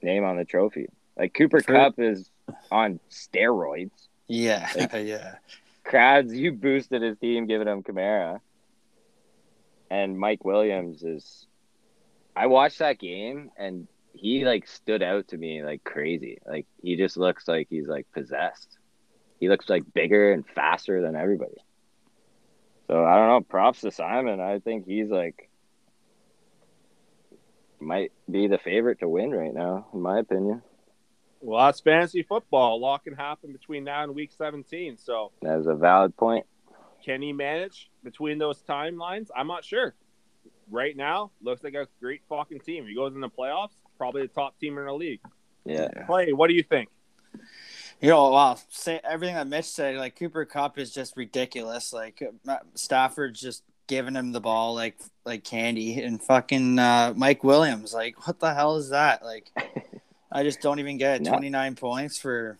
name 0.01 0.23
on 0.23 0.37
the 0.37 0.45
trophy. 0.45 0.87
Like 1.17 1.33
Cooper 1.33 1.61
Kupp 1.61 1.99
is 1.99 2.29
on 2.71 2.99
steroids. 3.09 4.07
Yeah, 4.27 4.69
Like- 4.75 4.93
yeah. 5.05 5.35
Krads, 5.83 6.33
you 6.33 6.51
boosted 6.51 7.01
his 7.01 7.17
team 7.17 7.47
giving 7.47 7.67
him 7.67 7.81
Kamara. 7.83 8.39
And 9.89 10.19
Mike 10.19 10.45
Williams 10.45 11.01
is 11.03 11.47
I 12.35 12.45
watched 12.45 12.79
that 12.79 12.99
game 12.99 13.49
and 13.57 13.87
he 14.13 14.45
like 14.45 14.67
stood 14.67 15.01
out 15.01 15.29
to 15.29 15.37
me 15.37 15.63
like 15.63 15.83
crazy. 15.83 16.37
Like 16.45 16.67
he 16.81 16.95
just 16.95 17.17
looks 17.17 17.47
like 17.47 17.67
he's 17.69 17.87
like 17.87 18.05
possessed. 18.13 18.77
He 19.39 19.49
looks 19.49 19.67
like 19.67 19.83
bigger 19.93 20.31
and 20.31 20.45
faster 20.47 21.01
than 21.01 21.15
everybody. 21.15 21.57
So 22.89 23.05
I 23.05 23.17
don't 23.17 23.27
know, 23.27 23.41
props 23.41 23.81
to 23.81 23.91
Simon. 23.91 24.39
I 24.39 24.57
think 24.57 24.87
he's 24.87 25.09
like 25.09 25.49
might 27.79 28.11
be 28.29 28.47
the 28.47 28.57
favorite 28.57 28.99
to 28.99 29.07
win 29.07 29.29
right 29.31 29.53
now, 29.53 29.87
in 29.93 30.01
my 30.01 30.19
opinion. 30.19 30.63
Well, 31.39 31.65
that's 31.65 31.79
fantasy 31.79 32.23
football. 32.23 32.75
A 32.75 32.79
lot 32.79 33.03
can 33.03 33.13
happen 33.13 33.53
between 33.53 33.83
now 33.83 34.03
and 34.03 34.15
week 34.15 34.31
17. 34.35 34.97
So 34.97 35.31
That 35.43 35.59
is 35.59 35.67
a 35.67 35.75
valid 35.75 36.17
point. 36.17 36.45
can 37.05 37.21
he 37.21 37.31
manage 37.31 37.89
between 38.03 38.39
those 38.39 38.61
timelines? 38.63 39.27
I'm 39.35 39.47
not 39.47 39.63
sure. 39.63 39.93
Right 40.71 40.97
now, 40.97 41.31
looks 41.41 41.63
like 41.63 41.75
a 41.75 41.87
great 42.01 42.21
fucking 42.27 42.59
team. 42.61 42.87
He 42.87 42.95
goes 42.95 43.13
in 43.13 43.21
the 43.21 43.29
playoffs, 43.29 43.75
probably 43.97 44.23
the 44.23 44.27
top 44.29 44.59
team 44.59 44.77
in 44.79 44.85
the 44.85 44.93
league. 44.93 45.21
Yeah. 45.63 45.87
Play. 46.07 46.33
What 46.33 46.47
do 46.47 46.55
you 46.55 46.63
think? 46.63 46.89
You 48.01 48.09
know, 48.09 48.29
wow, 48.29 48.57
say 48.69 49.01
everything 49.03 49.35
that 49.35 49.47
Mitch 49.47 49.65
said. 49.65 49.97
Like 49.97 50.15
Cooper 50.15 50.45
Kupp 50.45 50.77
is 50.77 50.93
just 50.93 51.17
ridiculous. 51.17 51.91
Like 51.91 52.23
uh, 52.47 52.57
Stafford's 52.75 53.41
just 53.41 53.63
giving 53.87 54.15
him 54.15 54.31
the 54.31 54.39
ball 54.39 54.73
like 54.73 54.97
like 55.25 55.43
candy, 55.43 56.01
and 56.01 56.21
fucking 56.21 56.79
uh, 56.79 57.13
Mike 57.17 57.43
Williams. 57.43 57.93
Like, 57.93 58.25
what 58.25 58.39
the 58.39 58.53
hell 58.53 58.77
is 58.77 58.89
that? 58.89 59.23
Like, 59.23 59.51
I 60.31 60.43
just 60.43 60.61
don't 60.61 60.79
even 60.79 60.97
get 60.97 61.17
it. 61.17 61.23
No. 61.23 61.31
Twenty 61.31 61.49
nine 61.49 61.75
points 61.75 62.17
for, 62.17 62.57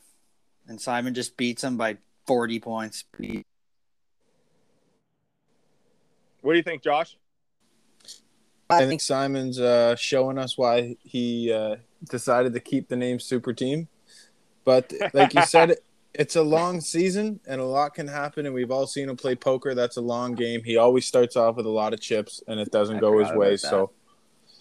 and 0.67 0.81
Simon 0.81 1.13
just 1.13 1.37
beats 1.37 1.63
him 1.63 1.77
by 1.77 1.97
forty 2.27 2.59
points. 2.59 3.05
What 6.41 6.51
do 6.53 6.57
you 6.57 6.63
think, 6.63 6.83
Josh? 6.83 7.15
I 8.69 8.85
think 8.85 9.01
Simon's 9.01 9.59
uh, 9.59 9.95
showing 9.95 10.37
us 10.37 10.57
why 10.57 10.97
he 11.01 11.51
uh, 11.51 11.77
decided 12.09 12.53
to 12.53 12.59
keep 12.59 12.87
the 12.87 12.95
name 12.95 13.19
Super 13.19 13.51
Team. 13.51 13.87
But 14.65 14.93
like 15.13 15.33
you 15.33 15.43
said, 15.43 15.77
it's 16.13 16.35
a 16.35 16.41
long 16.41 16.81
season 16.81 17.39
and 17.47 17.61
a 17.61 17.65
lot 17.65 17.93
can 17.93 18.07
happen. 18.07 18.45
And 18.45 18.53
we've 18.55 18.71
all 18.71 18.87
seen 18.87 19.09
him 19.09 19.15
play 19.17 19.35
poker. 19.35 19.73
That's 19.75 19.97
a 19.97 20.01
long 20.01 20.35
game. 20.35 20.63
He 20.63 20.77
always 20.77 21.05
starts 21.05 21.35
off 21.35 21.55
with 21.55 21.65
a 21.65 21.69
lot 21.69 21.93
of 21.93 22.01
chips 22.01 22.41
and 22.47 22.59
it 22.59 22.71
doesn't 22.71 22.97
I 22.97 22.99
go 22.99 23.19
his 23.19 23.31
way. 23.31 23.51
that. 23.51 23.59
So 23.59 23.91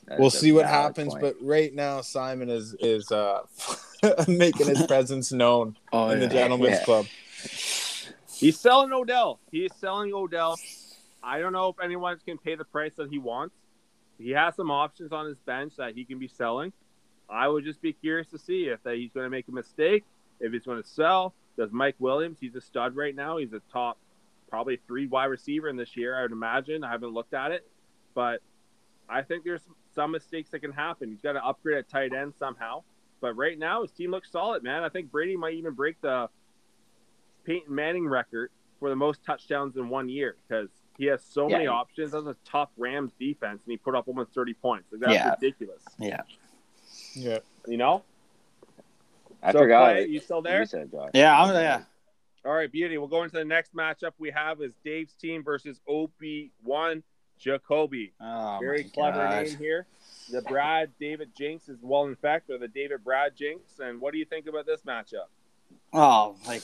That's 0.06 0.20
we'll 0.20 0.30
see 0.30 0.52
what 0.52 0.66
happens. 0.66 1.12
point. 1.14 1.22
But 1.22 1.36
right 1.40 1.74
now, 1.74 2.00
Simon 2.00 2.48
is 2.48 2.74
is 2.80 3.10
uh, 3.10 3.40
making 4.28 4.66
his 4.68 4.86
presence 4.86 5.32
known 5.32 5.76
Oh 5.92 6.10
in 6.10 6.20
the 6.20 6.28
Gentlemen's 6.28 6.78
Yeah. 6.78 6.84
Club. 6.84 7.06
He's 8.36 8.58
selling 8.58 8.92
Odell. 8.92 9.40
He's 9.50 9.74
selling 9.80 10.12
Odell. 10.14 10.58
I 11.22 11.40
don't 11.40 11.52
know 11.52 11.68
if 11.68 11.76
anyone 11.82 12.16
can 12.24 12.38
pay 12.38 12.54
the 12.54 12.64
price 12.64 12.94
that 12.96 13.10
he 13.10 13.18
wants. 13.18 13.54
He 14.18 14.30
has 14.30 14.54
some 14.54 14.70
options 14.70 15.12
on 15.12 15.26
his 15.26 15.38
bench 15.38 15.74
that 15.76 15.94
he 15.94 16.04
can 16.04 16.18
be 16.18 16.28
selling. 16.28 16.72
I 17.30 17.48
would 17.48 17.64
just 17.64 17.80
be 17.82 17.92
curious 17.92 18.28
to 18.28 18.38
see 18.38 18.64
if 18.66 18.82
that 18.84 18.96
he's 18.96 19.12
going 19.12 19.24
to 19.24 19.30
make 19.30 19.48
a 19.48 19.52
mistake, 19.52 20.04
if 20.40 20.52
he's 20.52 20.64
going 20.64 20.82
to 20.82 20.88
sell. 20.88 21.34
Does 21.56 21.72
Mike 21.72 21.96
Williams? 21.98 22.38
He's 22.40 22.54
a 22.54 22.60
stud 22.60 22.94
right 22.96 23.14
now. 23.14 23.36
He's 23.38 23.52
a 23.52 23.60
top, 23.72 23.98
probably 24.48 24.78
three 24.86 25.06
wide 25.06 25.26
receiver 25.26 25.68
in 25.68 25.76
this 25.76 25.96
year. 25.96 26.16
I 26.16 26.22
would 26.22 26.32
imagine. 26.32 26.84
I 26.84 26.90
haven't 26.90 27.12
looked 27.12 27.34
at 27.34 27.50
it, 27.52 27.66
but 28.14 28.40
I 29.08 29.22
think 29.22 29.44
there's 29.44 29.62
some 29.94 30.10
mistakes 30.12 30.50
that 30.50 30.60
can 30.60 30.72
happen. 30.72 31.10
He's 31.10 31.20
got 31.20 31.32
to 31.32 31.44
upgrade 31.44 31.78
at 31.78 31.88
tight 31.88 32.12
end 32.14 32.34
somehow. 32.38 32.82
But 33.20 33.34
right 33.36 33.58
now, 33.58 33.82
his 33.82 33.90
team 33.90 34.12
looks 34.12 34.30
solid, 34.30 34.62
man. 34.62 34.84
I 34.84 34.88
think 34.88 35.10
Brady 35.10 35.36
might 35.36 35.54
even 35.54 35.74
break 35.74 36.00
the 36.00 36.28
Peyton 37.44 37.74
Manning 37.74 38.06
record 38.06 38.50
for 38.78 38.88
the 38.90 38.96
most 38.96 39.24
touchdowns 39.24 39.76
in 39.76 39.88
one 39.88 40.08
year 40.08 40.36
because 40.46 40.68
he 40.96 41.06
has 41.06 41.22
so 41.24 41.48
many 41.48 41.66
options. 41.66 42.12
That's 42.12 42.26
a 42.26 42.36
tough 42.44 42.68
Rams 42.76 43.12
defense, 43.18 43.60
and 43.64 43.72
he 43.72 43.76
put 43.76 43.96
up 43.96 44.06
almost 44.06 44.32
30 44.34 44.54
points. 44.54 44.92
Like, 44.92 45.00
that's 45.00 45.12
Yeah. 45.14 45.30
ridiculous. 45.40 45.82
Yeah, 45.98 46.20
Yeah. 47.18 47.38
You 47.66 47.76
know? 47.76 48.02
I 49.42 49.52
So, 49.52 49.58
forgot. 49.60 49.92
Clay, 49.94 50.06
you 50.06 50.20
still 50.20 50.42
there? 50.42 50.60
You 50.60 50.66
said, 50.66 50.90
Josh. 50.90 51.10
yeah, 51.14 51.38
I'm 51.40 51.54
yeah. 51.54 51.82
All 52.44 52.52
right, 52.54 52.70
beauty. 52.70 52.96
We'll 52.98 53.08
go 53.08 53.22
into 53.24 53.36
the 53.36 53.44
next 53.44 53.74
matchup 53.74 54.12
we 54.18 54.30
have 54.30 54.60
is 54.62 54.72
Dave's 54.84 55.12
team 55.14 55.42
versus 55.44 55.80
OP1 55.88 57.02
Jacoby. 57.38 58.12
Oh, 58.20 58.58
Very 58.60 58.84
clever 58.84 59.18
God. 59.18 59.44
name 59.46 59.56
here. 59.58 59.86
The 60.30 60.42
Brad 60.42 60.90
David 61.00 61.30
Jinx 61.36 61.68
is 61.68 61.78
well 61.82 62.04
in 62.06 62.16
fact, 62.16 62.50
or 62.50 62.58
the 62.58 62.68
David 62.68 63.04
Brad 63.04 63.36
Jinx. 63.36 63.78
And 63.80 64.00
what 64.00 64.12
do 64.12 64.18
you 64.18 64.24
think 64.24 64.46
about 64.46 64.66
this 64.66 64.82
matchup? 64.82 65.26
Oh, 65.92 66.36
like 66.46 66.62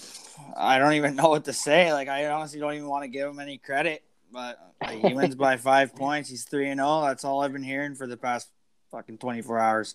I 0.56 0.78
don't 0.78 0.94
even 0.94 1.16
know 1.16 1.28
what 1.28 1.44
to 1.46 1.52
say. 1.52 1.92
Like 1.92 2.08
I 2.08 2.26
honestly 2.28 2.60
don't 2.60 2.74
even 2.74 2.88
want 2.88 3.04
to 3.04 3.08
give 3.08 3.28
him 3.28 3.38
any 3.38 3.58
credit. 3.58 4.02
But 4.32 4.58
like, 4.82 4.98
he 5.00 5.14
wins 5.14 5.34
by 5.34 5.56
five 5.58 5.94
points. 5.94 6.28
He's 6.28 6.44
three 6.44 6.68
and 6.68 6.78
zero. 6.78 7.02
That's 7.02 7.24
all 7.24 7.40
I've 7.42 7.52
been 7.52 7.62
hearing 7.62 7.94
for 7.94 8.06
the 8.06 8.16
past 8.16 8.50
fucking 8.90 9.18
twenty 9.18 9.42
four 9.42 9.58
hours. 9.58 9.94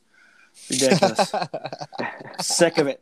Ridiculous. 0.70 1.32
Sick 2.41 2.78
of 2.78 2.88
it. 2.88 3.02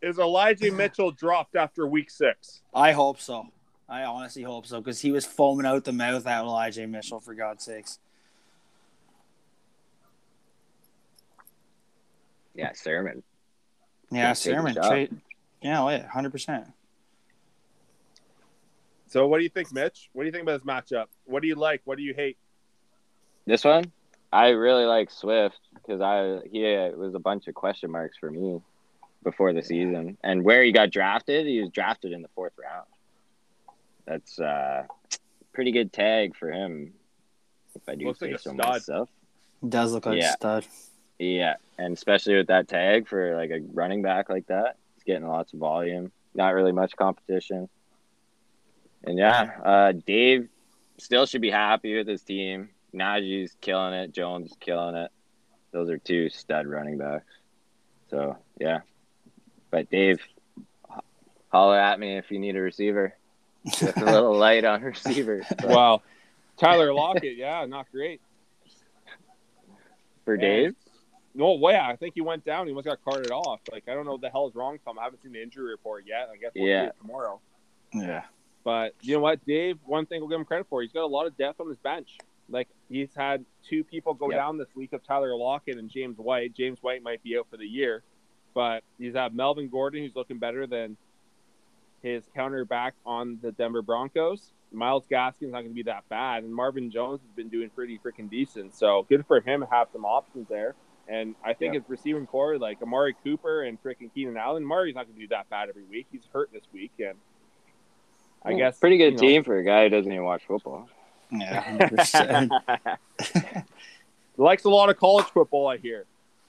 Is 0.00 0.18
Elijah 0.18 0.70
Mitchell 0.70 1.10
dropped 1.10 1.56
after 1.56 1.86
week 1.86 2.10
six? 2.10 2.60
I 2.72 2.92
hope 2.92 3.20
so. 3.20 3.46
I 3.88 4.02
honestly 4.04 4.42
hope 4.42 4.66
so 4.66 4.80
because 4.80 5.00
he 5.00 5.10
was 5.10 5.24
foaming 5.24 5.66
out 5.66 5.84
the 5.84 5.92
mouth 5.92 6.26
at 6.26 6.40
Elijah 6.42 6.86
Mitchell 6.86 7.20
for 7.20 7.34
God's 7.34 7.64
sakes. 7.64 7.98
Yeah, 12.54 12.72
Sermon. 12.74 13.22
Yeah, 14.10 14.28
Take 14.28 14.32
a 14.32 14.34
Sermon. 14.36 14.74
shot. 14.74 14.88
Trade. 14.88 15.16
Yeah, 15.62 15.82
oh 15.82 15.88
yeah, 15.88 16.06
hundred 16.06 16.30
percent. 16.30 16.66
So 19.08 19.26
what 19.26 19.38
do 19.38 19.44
you 19.44 19.48
think, 19.50 19.72
Mitch? 19.72 20.10
What 20.12 20.22
do 20.22 20.26
you 20.26 20.32
think 20.32 20.42
about 20.42 20.60
this 20.62 20.66
matchup? 20.66 21.06
What 21.24 21.40
do 21.42 21.48
you 21.48 21.54
like? 21.54 21.80
What 21.84 21.96
do 21.96 22.04
you 22.04 22.14
hate? 22.14 22.36
This 23.46 23.64
one, 23.64 23.90
I 24.32 24.48
really 24.48 24.84
like 24.84 25.10
Swift 25.10 25.58
because 25.74 26.00
I 26.00 26.40
he 26.50 26.64
it 26.64 26.96
was 26.98 27.14
a 27.14 27.18
bunch 27.18 27.46
of 27.48 27.54
question 27.54 27.90
marks 27.90 28.18
for 28.18 28.30
me 28.30 28.60
before 29.22 29.52
the 29.52 29.62
season, 29.62 30.16
and 30.22 30.44
where 30.44 30.62
he 30.62 30.70
got 30.72 30.90
drafted, 30.90 31.46
he 31.46 31.60
was 31.60 31.70
drafted 31.70 32.12
in 32.12 32.22
the 32.22 32.28
fourth 32.34 32.52
round. 32.62 32.86
That's 34.06 34.38
uh, 34.38 34.84
pretty 35.52 35.72
good 35.72 35.92
tag 35.92 36.36
for 36.36 36.50
him, 36.50 36.92
if 37.74 37.88
I 37.88 37.94
do 37.94 38.06
Looks 38.06 38.20
say 38.20 38.26
like 38.26 38.36
a 38.36 38.38
so 38.38 38.54
stud. 38.54 38.68
myself. 38.68 39.08
Does 39.66 39.92
look 39.92 40.06
like 40.06 40.18
Yeah. 40.18 40.30
a 40.30 40.32
stud. 40.34 40.66
Yeah, 41.18 41.54
and 41.78 41.96
especially 41.96 42.36
with 42.36 42.46
that 42.46 42.68
tag 42.68 43.08
for 43.08 43.34
like 43.34 43.50
a 43.50 43.60
running 43.72 44.02
back 44.02 44.28
like 44.28 44.46
that, 44.46 44.76
he's 44.94 45.02
getting 45.04 45.26
lots 45.26 45.52
of 45.52 45.58
volume. 45.58 46.12
Not 46.34 46.54
really 46.54 46.70
much 46.72 46.94
competition. 46.96 47.68
And 49.02 49.18
yeah, 49.18 49.50
uh, 49.64 49.92
Dave 50.06 50.48
still 50.98 51.26
should 51.26 51.40
be 51.40 51.50
happy 51.50 51.96
with 51.96 52.06
his 52.06 52.22
team. 52.22 52.68
Najee's 52.94 53.56
killing 53.60 53.94
it. 53.94 54.12
Jones 54.12 54.52
killing 54.60 54.96
it. 54.96 55.10
Those 55.72 55.90
are 55.90 55.98
two 55.98 56.28
stud 56.30 56.66
running 56.66 56.98
backs. 56.98 57.24
So 58.10 58.36
yeah, 58.58 58.80
but 59.70 59.90
Dave, 59.90 60.20
holler 61.52 61.78
at 61.78 62.00
me 62.00 62.16
if 62.16 62.30
you 62.30 62.38
need 62.38 62.56
a 62.56 62.60
receiver. 62.60 63.14
Just 63.66 63.96
a 63.98 64.04
little 64.04 64.36
light 64.38 64.64
on 64.64 64.80
receiver 64.82 65.42
but 65.60 65.68
Wow. 65.68 66.02
Tyler 66.56 66.92
Lockett, 66.92 67.36
yeah, 67.36 67.64
not 67.66 67.86
great. 67.92 68.20
for 70.24 70.36
Dave. 70.36 70.74
No 71.34 71.52
way. 71.54 71.76
I 71.78 71.94
think 71.96 72.14
he 72.14 72.20
went 72.20 72.44
down. 72.44 72.66
He 72.66 72.72
must 72.72 72.86
got 72.86 72.98
carted 73.04 73.30
off. 73.30 73.60
Like 73.70 73.84
I 73.88 73.94
don't 73.94 74.06
know 74.06 74.12
what 74.12 74.22
the 74.22 74.30
hell 74.30 74.48
is 74.48 74.54
wrong 74.54 74.72
with 74.72 74.86
him. 74.86 74.98
I 74.98 75.04
haven't 75.04 75.22
seen 75.22 75.32
the 75.32 75.42
injury 75.42 75.70
report 75.70 76.04
yet. 76.06 76.28
I 76.32 76.36
guess 76.36 76.52
we'll 76.56 76.66
Yeah. 76.66 76.84
see 76.84 76.86
it 76.88 76.94
tomorrow. 77.00 77.40
Yeah. 77.92 78.22
But 78.64 78.94
you 79.02 79.14
know 79.14 79.20
what, 79.20 79.44
Dave? 79.46 79.78
One 79.84 80.04
thing 80.06 80.20
we'll 80.20 80.28
give 80.30 80.38
him 80.40 80.44
credit 80.46 80.66
for. 80.68 80.82
He's 80.82 80.92
got 80.92 81.04
a 81.04 81.06
lot 81.06 81.26
of 81.26 81.36
depth 81.36 81.60
on 81.60 81.68
his 81.68 81.76
bench. 81.78 82.18
Like 82.48 82.68
he's 82.88 83.14
had 83.14 83.44
two 83.68 83.84
people 83.84 84.14
go 84.14 84.30
Yep. 84.30 84.38
down 84.38 84.58
this 84.58 84.74
week 84.74 84.92
of 84.92 85.02
Tyler 85.04 85.34
Lockett 85.36 85.76
and 85.78 85.90
James 85.90 86.18
White. 86.18 86.54
James 86.54 86.78
White 86.82 87.02
might 87.02 87.22
be 87.22 87.36
out 87.38 87.46
for 87.50 87.56
the 87.56 87.66
year, 87.66 88.02
but 88.54 88.82
he's 88.98 89.14
had 89.14 89.34
Melvin 89.34 89.68
Gordon, 89.68 90.02
who's 90.02 90.16
looking 90.16 90.38
better 90.38 90.66
than 90.66 90.96
his 92.02 92.24
counterback 92.34 92.92
on 93.04 93.38
the 93.42 93.52
Denver 93.52 93.82
Broncos. 93.82 94.52
Myles 94.70 95.06
Gaskin's 95.10 95.50
not 95.52 95.60
going 95.62 95.68
to 95.70 95.74
be 95.74 95.82
that 95.84 96.08
bad, 96.08 96.44
and 96.44 96.54
Marvin 96.54 96.90
Jones 96.90 97.20
has 97.22 97.30
been 97.32 97.48
doing 97.48 97.70
pretty 97.70 97.98
freaking 97.98 98.28
decent. 98.30 98.74
So 98.74 99.04
good 99.08 99.26
for 99.26 99.40
him 99.40 99.60
to 99.60 99.66
have 99.66 99.88
some 99.92 100.04
options 100.04 100.48
there. 100.48 100.74
And 101.08 101.34
I 101.42 101.54
think 101.54 101.72
Yeah. 101.74 101.80
his 101.80 101.88
receiving 101.88 102.26
core, 102.26 102.58
like 102.58 102.80
Amari 102.82 103.14
Cooper 103.24 103.62
and 103.62 103.82
freaking 103.82 104.12
Keenan 104.14 104.36
Allen, 104.36 104.62
Amari's 104.62 104.94
not 104.94 105.06
going 105.06 105.14
to 105.16 105.20
do 105.22 105.28
that 105.28 105.48
bad 105.48 105.70
every 105.70 105.84
week. 105.84 106.06
He's 106.12 106.26
hurt 106.32 106.52
this 106.52 106.64
week, 106.72 106.92
and 106.98 107.16
I 108.42 108.50
Yeah, 108.50 108.56
guess 108.58 108.78
pretty 108.78 108.98
good 108.98 109.12
you 109.14 109.16
know- 109.16 109.20
team 109.20 109.42
for 109.44 109.56
a 109.56 109.64
guy 109.64 109.84
who 109.84 109.88
doesn't 109.88 110.12
even 110.12 110.24
watch 110.24 110.44
football. 110.44 110.88
Yeah, 111.30 111.78
100%. 111.78 113.64
Likes 114.36 114.64
a 114.64 114.70
lot 114.70 114.88
of 114.88 114.96
college 114.98 115.26
football, 115.26 115.68
I 115.68 115.78
hear. 115.78 116.06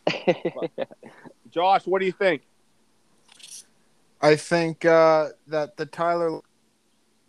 Josh, 1.52 1.86
what 1.86 2.00
do 2.00 2.06
you 2.06 2.12
think? 2.12 2.44
I 4.22 4.36
think 4.36 4.86
uh, 4.86 5.30
that 5.48 5.78
the 5.78 5.86
Tyler 5.86 6.42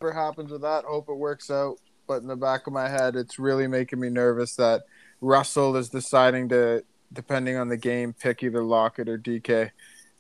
whatever 0.01 0.18
happens 0.18 0.51
with 0.51 0.62
that, 0.62 0.84
hope 0.84 1.09
it 1.09 1.14
works 1.14 1.51
out. 1.51 1.76
But 2.07 2.22
in 2.22 2.28
the 2.28 2.36
back 2.36 2.66
of 2.66 2.72
my 2.72 2.88
head, 2.88 3.16
it's 3.16 3.38
really 3.38 3.66
making 3.66 4.01
me 4.01 4.09
nervous 4.09 4.57
that 4.57 4.82
Russell 5.20 5.76
is 5.76 5.88
deciding 5.88 6.48
to, 6.48 6.82
depending 7.12 7.57
on 7.57 7.68
the 7.68 7.76
game, 7.76 8.14
pick 8.18 8.42
either 8.42 8.64
Lockett 8.64 9.09
or 9.09 9.18
DK 9.18 9.70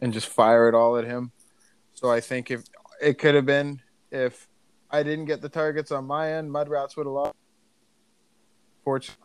and 0.00 0.12
just 0.12 0.28
fire 0.28 0.68
it 0.68 0.74
all 0.74 0.96
at 0.96 1.04
him. 1.04 1.32
So 1.94 2.10
I 2.10 2.20
think 2.20 2.50
if 2.50 2.62
it 3.00 3.18
could 3.18 3.34
have 3.34 3.46
been 3.46 3.80
if 4.10 4.48
I 4.92 5.02
didn't 5.02 5.26
get 5.26 5.40
the 5.40 5.48
targets 5.48 5.92
on 5.92 6.06
my 6.06 6.32
end, 6.32 6.50
Mud 6.50 6.68
Mudrats 6.68 6.96
would 6.96 7.06
have 7.06 7.12
lost. 7.12 7.34
Fortunately 8.84 9.24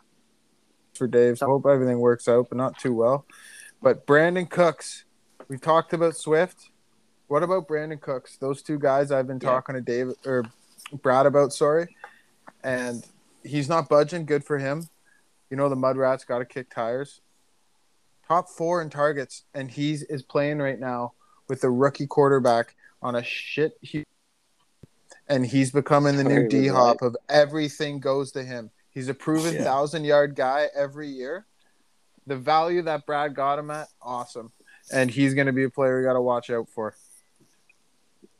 for 0.94 1.06
Dave, 1.06 1.38
so 1.38 1.46
I 1.46 1.48
hope 1.50 1.66
everything 1.66 1.98
works 1.98 2.28
out, 2.28 2.48
but 2.48 2.56
not 2.56 2.78
too 2.78 2.94
well. 2.94 3.26
But 3.82 4.06
Brandin 4.06 4.48
Cooks, 4.48 5.04
we 5.48 5.58
talked 5.58 5.92
about 5.92 6.16
Swift. 6.16 6.70
What 7.28 7.42
about 7.42 7.68
Brandin 7.68 8.00
Cooks? 8.00 8.36
Those 8.38 8.62
two 8.62 8.78
guys 8.78 9.10
I've 9.10 9.26
been 9.26 9.40
Yeah. 9.42 9.50
talking 9.50 9.74
to 9.74 9.80
Dave 9.80 10.12
or 10.24 10.44
Brad 11.02 11.26
about, 11.26 11.52
sorry. 11.52 11.94
And 12.62 13.04
he's 13.42 13.68
not 13.68 13.88
budging. 13.88 14.24
Good 14.24 14.44
for 14.44 14.58
him. 14.58 14.88
You 15.50 15.56
know 15.56 15.68
the 15.68 15.76
Mudrats 15.76 16.26
got 16.26 16.38
to 16.38 16.44
kick 16.44 16.70
tires. 16.70 17.20
Top 18.26 18.48
four 18.48 18.82
in 18.82 18.90
targets, 18.90 19.44
and 19.54 19.70
he's 19.70 20.02
is 20.04 20.22
playing 20.22 20.58
right 20.58 20.80
now 20.80 21.12
with 21.48 21.62
a 21.62 21.70
rookie 21.70 22.06
quarterback 22.06 22.74
on 23.02 23.14
a 23.14 23.22
shit. 23.22 23.78
And 25.28 25.44
he's 25.44 25.70
becoming 25.72 26.16
the 26.16 26.24
new 26.24 26.48
D 26.48 26.68
Hop 26.68 27.02
of 27.02 27.16
everything 27.28 27.98
goes 28.00 28.30
to 28.32 28.44
him. 28.44 28.70
He's 28.90 29.08
a 29.08 29.14
proven 29.14 29.54
Yeah. 29.54 29.64
thousand 29.64 30.04
yard 30.04 30.34
guy 30.36 30.68
every 30.74 31.08
year. 31.08 31.46
The 32.26 32.36
value 32.36 32.82
that 32.82 33.06
Brad 33.06 33.34
got 33.34 33.58
him 33.58 33.70
at, 33.70 33.88
awesome. 34.00 34.52
And 34.92 35.10
he's 35.10 35.34
going 35.34 35.46
to 35.48 35.52
be 35.52 35.64
a 35.64 35.70
player 35.70 35.98
we 35.98 36.04
got 36.04 36.12
to 36.14 36.20
watch 36.20 36.50
out 36.50 36.68
for. 36.68 36.94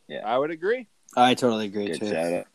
Yeah, 0.09 0.21
I 0.25 0.39
would 0.39 0.51
agree. 0.51 0.87
I 1.17 1.35
totally 1.35 1.67
agree 1.67 1.87
Good 1.89 2.01
too. 2.01 2.09
shout 2.11 2.33
out. 2.33 2.47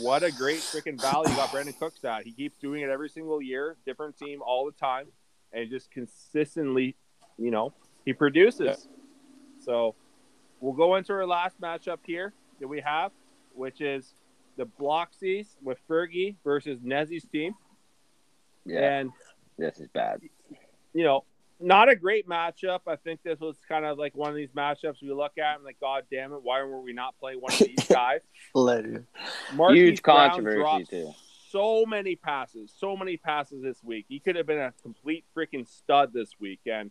What 0.00 0.22
a 0.22 0.30
great 0.32 0.58
freaking 0.58 1.00
value 1.00 1.30
you 1.30 1.36
got 1.36 1.48
Brandin 1.50 1.78
Cooks 1.78 2.04
at. 2.04 2.24
He 2.24 2.32
keeps 2.32 2.58
doing 2.58 2.82
it 2.82 2.90
every 2.90 3.08
single 3.08 3.40
year, 3.40 3.76
different 3.86 4.16
team 4.18 4.42
all 4.42 4.66
the 4.66 4.72
time, 4.72 5.06
and 5.52 5.68
just 5.70 5.90
consistently, 5.90 6.96
you 7.38 7.50
know, 7.50 7.72
he 8.04 8.12
produces. 8.12 8.88
So 9.64 9.94
we'll 10.60 10.72
go 10.74 10.96
into 10.96 11.12
our 11.12 11.26
last 11.26 11.60
matchup 11.60 11.98
here 12.04 12.32
that 12.60 12.68
we 12.68 12.80
have, 12.80 13.12
which 13.56 13.80
is 13.80 14.14
the 14.56 14.66
Bloxies 14.66 15.46
with 15.62 15.78
Fergie 15.88 16.36
versus 16.44 16.80
Nezzy's 16.80 17.24
team. 17.30 17.54
Yeah, 18.64 18.98
And 18.98 19.12
this 19.58 19.78
is 19.78 19.88
bad. 19.88 20.20
you 20.92 21.04
know, 21.04 21.24
not 21.60 21.88
a 21.88 21.96
great 21.96 22.28
matchup. 22.28 22.80
I 22.86 22.96
think 22.96 23.22
this 23.22 23.40
was 23.40 23.56
kind 23.68 23.84
of 23.84 23.96
like 23.98 24.14
one 24.14 24.28
of 24.30 24.36
these 24.36 24.50
matchups 24.50 25.00
we 25.02 25.10
look 25.12 25.38
at 25.38 25.56
and 25.56 25.64
like, 25.64 25.80
God 25.80 26.04
damn 26.10 26.32
it, 26.32 26.40
why 26.42 26.62
were 26.62 26.80
we 26.80 26.92
not 26.92 27.14
playing 27.18 27.40
one 27.40 27.52
of 27.52 27.58
these 27.60 27.84
guys? 27.88 28.20
Huge 29.74 30.02
Brown 30.02 30.30
controversy, 30.30 30.84
too. 30.84 31.14
So 31.50 31.86
many 31.86 32.16
passes, 32.16 32.72
so 32.76 32.96
many 32.96 33.16
passes 33.16 33.62
this 33.62 33.82
week. 33.82 34.04
He 34.08 34.18
could 34.20 34.36
have 34.36 34.46
been 34.46 34.58
a 34.58 34.72
complete 34.82 35.24
freaking 35.34 35.66
stud 35.66 36.12
this 36.12 36.30
week, 36.40 36.60
and 36.66 36.90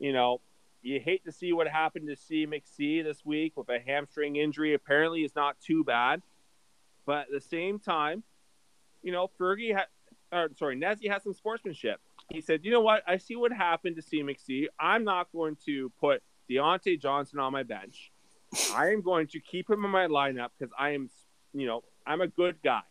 you 0.00 0.12
know, 0.12 0.40
you 0.82 1.00
hate 1.00 1.24
to 1.24 1.32
see 1.32 1.52
what 1.52 1.68
happened 1.68 2.08
to 2.08 2.16
C 2.16 2.46
McC 2.46 3.02
this 3.02 3.24
week 3.24 3.56
with 3.56 3.68
a 3.68 3.78
hamstring 3.78 4.36
injury. 4.36 4.74
Apparently, 4.74 5.22
it's 5.22 5.34
not 5.34 5.60
too 5.60 5.84
bad, 5.84 6.22
but 7.06 7.22
at 7.22 7.30
the 7.32 7.40
same 7.40 7.78
time, 7.78 8.22
you 9.02 9.12
know, 9.12 9.30
Fergie 9.38 9.74
had, 9.74 9.86
or 10.32 10.50
sorry, 10.56 10.76
Nezzy 10.76 11.10
has 11.10 11.22
some 11.22 11.34
sportsmanship. 11.34 12.00
He 12.30 12.40
said, 12.40 12.64
"You 12.64 12.70
know 12.70 12.80
what? 12.80 13.02
I 13.06 13.16
see 13.16 13.36
what 13.36 13.52
happened 13.52 13.96
to 13.96 14.02
C 14.02 14.22
McC. 14.22 14.66
I'm 14.78 15.04
not 15.04 15.28
going 15.32 15.56
to 15.66 15.90
put 16.00 16.22
Diontae 16.50 17.00
Johnson 17.00 17.38
on 17.38 17.52
my 17.52 17.62
bench. 17.62 18.12
I 18.72 18.90
am 18.90 19.02
going 19.02 19.26
to 19.28 19.40
keep 19.40 19.68
him 19.68 19.84
in 19.84 19.90
my 19.90 20.06
lineup 20.06 20.50
because 20.58 20.72
I 20.78 20.90
am, 20.90 21.10
you 21.52 21.66
know, 21.66 21.82
I'm 22.06 22.20
a 22.20 22.28
good 22.28 22.56
guy." 22.62 22.82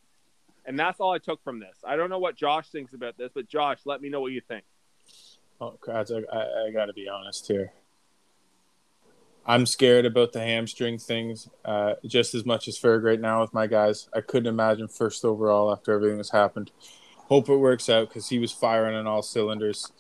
And 0.65 0.77
that's 0.77 0.99
all 0.99 1.13
I 1.13 1.17
took 1.17 1.41
from 1.45 1.59
this. 1.59 1.77
I 1.85 1.95
don't 1.95 2.09
know 2.09 2.19
what 2.19 2.35
Josh 2.35 2.67
thinks 2.69 2.93
about 2.93 3.17
this, 3.17 3.31
but 3.33 3.47
Josh, 3.47 3.79
let 3.85 4.01
me 4.01 4.09
know 4.09 4.19
what 4.19 4.33
you 4.33 4.41
think. 4.41 4.65
Oh, 5.61 5.79
I, 5.87 5.91
I, 6.01 6.67
I 6.67 6.71
got 6.73 6.87
to 6.87 6.93
be 6.93 7.07
honest 7.07 7.47
here. 7.47 7.71
I'm 9.47 9.65
scared 9.65 10.05
about 10.05 10.33
the 10.33 10.41
hamstring 10.41 10.97
things 10.97 11.49
uh, 11.63 11.93
just 12.05 12.35
as 12.35 12.45
much 12.45 12.67
as 12.67 12.77
Ferg 12.77 13.03
right 13.03 13.19
now 13.19 13.41
with 13.41 13.53
my 13.53 13.65
guys. 13.65 14.09
I 14.13 14.21
couldn't 14.21 14.47
imagine 14.47 14.87
first 14.87 15.23
overall 15.23 15.71
after 15.71 15.93
everything 15.93 16.17
that's 16.17 16.31
happened. 16.31 16.71
Hope 17.29 17.49
it 17.49 17.55
works 17.55 17.89
out 17.89 18.09
because 18.09 18.27
he 18.27 18.39
was 18.39 18.51
firing 18.51 18.95
on 18.95 19.07
all 19.07 19.21
cylinders, 19.21 19.91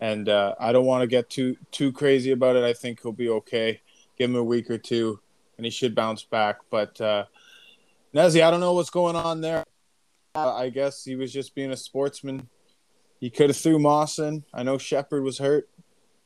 and 0.00 0.28
uh, 0.28 0.54
I 0.60 0.72
don't 0.72 0.86
want 0.86 1.02
to 1.02 1.06
get 1.06 1.30
too 1.30 1.56
too 1.70 1.92
crazy 1.92 2.32
about 2.32 2.56
it. 2.56 2.64
I 2.64 2.72
think 2.72 3.00
he'll 3.02 3.12
be 3.12 3.28
okay. 3.28 3.80
Give 4.16 4.30
him 4.30 4.36
a 4.36 4.44
week 4.44 4.70
or 4.70 4.78
two, 4.78 5.20
and 5.56 5.64
he 5.64 5.70
should 5.70 5.94
bounce 5.94 6.24
back. 6.24 6.58
But 6.70 7.00
uh, 7.00 7.24
Nezzy, 8.14 8.42
I 8.42 8.50
don't 8.50 8.60
know 8.60 8.74
what's 8.74 8.90
going 8.90 9.16
on 9.16 9.40
there. 9.40 9.64
Uh, 10.34 10.54
I 10.54 10.70
guess 10.70 11.04
he 11.04 11.16
was 11.16 11.32
just 11.32 11.54
being 11.54 11.72
a 11.72 11.76
sportsman 11.76 12.48
he 13.20 13.30
could 13.30 13.50
have 13.50 13.56
threw 13.56 13.78
Moss 13.78 14.18
in. 14.18 14.44
I 14.54 14.62
know 14.62 14.78
Shepard 14.78 15.24
was 15.24 15.38
hurt, 15.38 15.68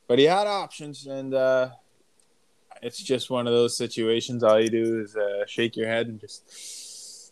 but 0.07 0.19
he 0.19 0.25
had 0.25 0.47
options, 0.47 1.07
and 1.07 1.33
uh, 1.33 1.69
it's 2.83 3.01
just 3.01 3.29
one 3.29 3.47
of 3.47 3.53
those 3.53 3.77
situations. 3.77 4.43
All 4.43 4.59
you 4.59 4.69
do 4.69 5.01
is 5.01 5.15
uh, 5.15 5.45
shake 5.47 5.75
your 5.75 5.87
head 5.87 6.07
and 6.07 6.19
just 6.19 7.31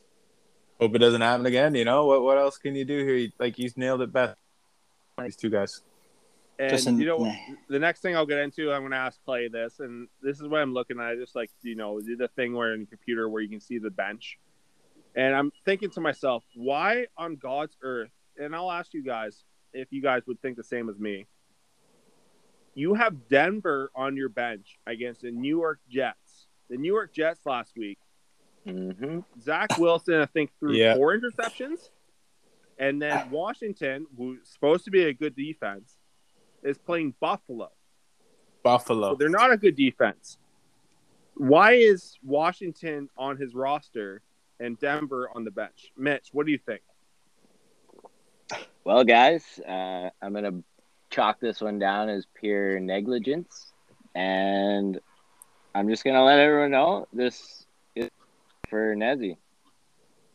hope 0.80 0.96
it 0.96 1.00
doesn't 1.00 1.22
happen 1.22 1.46
again. 1.46 1.76
You 1.76 1.86
know 1.86 2.06
what? 2.06 2.22
What 2.24 2.38
else 2.38 2.58
can 2.58 2.76
you 2.76 2.86
do 2.86 3.06
here? 3.06 3.30
Like 3.38 3.56
he's 3.56 3.78
nailed 3.78 4.02
it 4.02 4.12
best. 4.12 4.38
These 5.22 5.36
two 5.36 5.50
guys. 5.50 5.82
And 6.58 6.70
Just 6.70 6.88
in- 6.88 7.00
you 7.00 7.06
know, 7.06 7.18
nah. 7.18 7.34
the 7.70 7.80
next 7.80 8.02
thing 8.02 8.16
I'll 8.16 8.26
get 8.26 8.38
into, 8.38 8.72
I'm 8.72 8.82
going 8.82 8.92
to 8.92 8.98
ask 8.98 9.24
Clay 9.26 9.48
this, 9.48 9.80
and 9.80 10.08
this 10.22 10.40
is 10.40 10.48
what 10.48 10.62
I'm 10.62 10.74
looking 10.74 11.00
at. 11.00 11.18
Just 11.18 11.36
like 11.36 11.50
you 11.64 11.76
know, 11.76 12.00
the 12.00 12.30
thing 12.36 12.56
where 12.56 12.74
in 12.74 12.82
the 12.82 12.86
computer 12.86 13.28
where 13.28 13.42
you 13.42 13.50
can 13.50 13.60
see 13.60 13.78
the 13.78 13.90
bench, 13.90 14.38
and 15.16 15.36
I'm 15.36 15.52
thinking 15.66 15.90
to 15.92 16.02
myself, 16.02 16.44
why 16.56 17.08
on 17.18 17.36
God's 17.36 17.76
earth? 17.82 18.12
And 18.38 18.56
I'll 18.56 18.72
ask 18.72 18.94
you 18.94 19.04
guys 19.04 19.44
if 19.74 19.92
you 19.92 20.02
guys 20.02 20.22
would 20.28 20.42
think 20.42 20.56
the 20.58 20.64
same 20.64 20.90
as 20.90 20.98
me. 20.98 21.28
You 22.74 22.94
have 22.94 23.28
Denver 23.28 23.92
on 23.96 24.16
your 24.16 24.30
bench 24.30 24.80
against 24.88 25.22
the 25.22 25.32
New 25.32 25.58
York 25.58 25.80
Jets. 25.90 26.48
The 26.70 26.78
New 26.78 26.92
York 26.92 27.14
Jets 27.14 27.46
last 27.46 27.76
week 27.78 28.00
hmm 28.66 29.20
Zach 29.40 29.76
Wilson, 29.78 30.16
I 30.16 30.26
think, 30.28 30.52
threw 30.60 30.76
Yeah. 30.76 30.94
four 30.94 31.18
interceptions. 31.18 31.90
And 32.78 33.02
then 33.02 33.30
Washington, 33.30 34.06
who's 34.18 34.48
supposed 34.48 34.86
to 34.86 34.92
be 34.92 35.04
a 35.06 35.14
good 35.14 35.36
defense, 35.36 35.98
is 36.64 36.78
playing 36.78 37.16
Buffalo. 37.20 37.72
Buffalo. 38.64 39.12
So 39.12 39.16
they're 39.16 39.30
not 39.30 39.52
a 39.52 39.58
good 39.58 39.76
defense. 39.76 40.38
Why 41.36 41.74
is 41.74 42.18
Washington 42.24 43.10
on 43.18 43.38
his 43.38 43.56
roster 43.56 44.22
and 44.60 44.80
Denver 44.80 45.30
on 45.34 45.44
the 45.44 45.52
bench? 45.52 45.92
Mitch, 45.98 46.30
what 46.32 46.46
do 46.46 46.52
you 46.52 46.60
think? 46.60 46.82
Well, 48.84 49.04
guys, 49.04 49.60
uh, 49.68 50.10
I'm 50.22 50.34
gonna 50.34 50.62
chalk 51.12 51.40
this 51.40 51.62
one 51.62 51.78
down 51.78 52.10
as 52.10 52.26
pure 52.34 52.80
negligence, 52.80 53.72
and 54.16 55.00
I'm 55.76 55.90
just 55.90 56.04
gonna 56.04 56.24
let 56.24 56.40
everyone 56.40 56.72
know 56.72 57.08
this 57.14 57.66
is 57.96 58.10
for 58.70 58.96
Nezzy. 58.96 59.38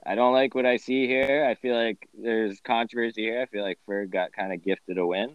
I 0.04 0.14
don't 0.14 0.32
like 0.32 0.54
what 0.54 0.66
I 0.66 0.76
see 0.76 1.08
here. 1.08 1.44
I 1.44 1.56
feel 1.56 1.74
like 1.74 2.08
there's 2.16 2.60
controversy 2.60 3.22
here. 3.22 3.40
I 3.40 3.46
feel 3.46 3.64
like 3.64 3.78
Ferg 3.88 4.10
got 4.10 4.32
kind 4.32 4.52
of 4.52 4.62
gifted 4.62 4.98
a 4.98 5.06
win, 5.06 5.34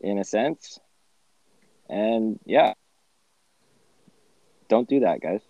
in 0.00 0.18
a 0.18 0.24
sense, 0.24 0.78
and 1.88 2.38
yeah, 2.44 2.74
don't 4.68 4.88
do 4.88 5.00
that, 5.00 5.20
guys. 5.20 5.40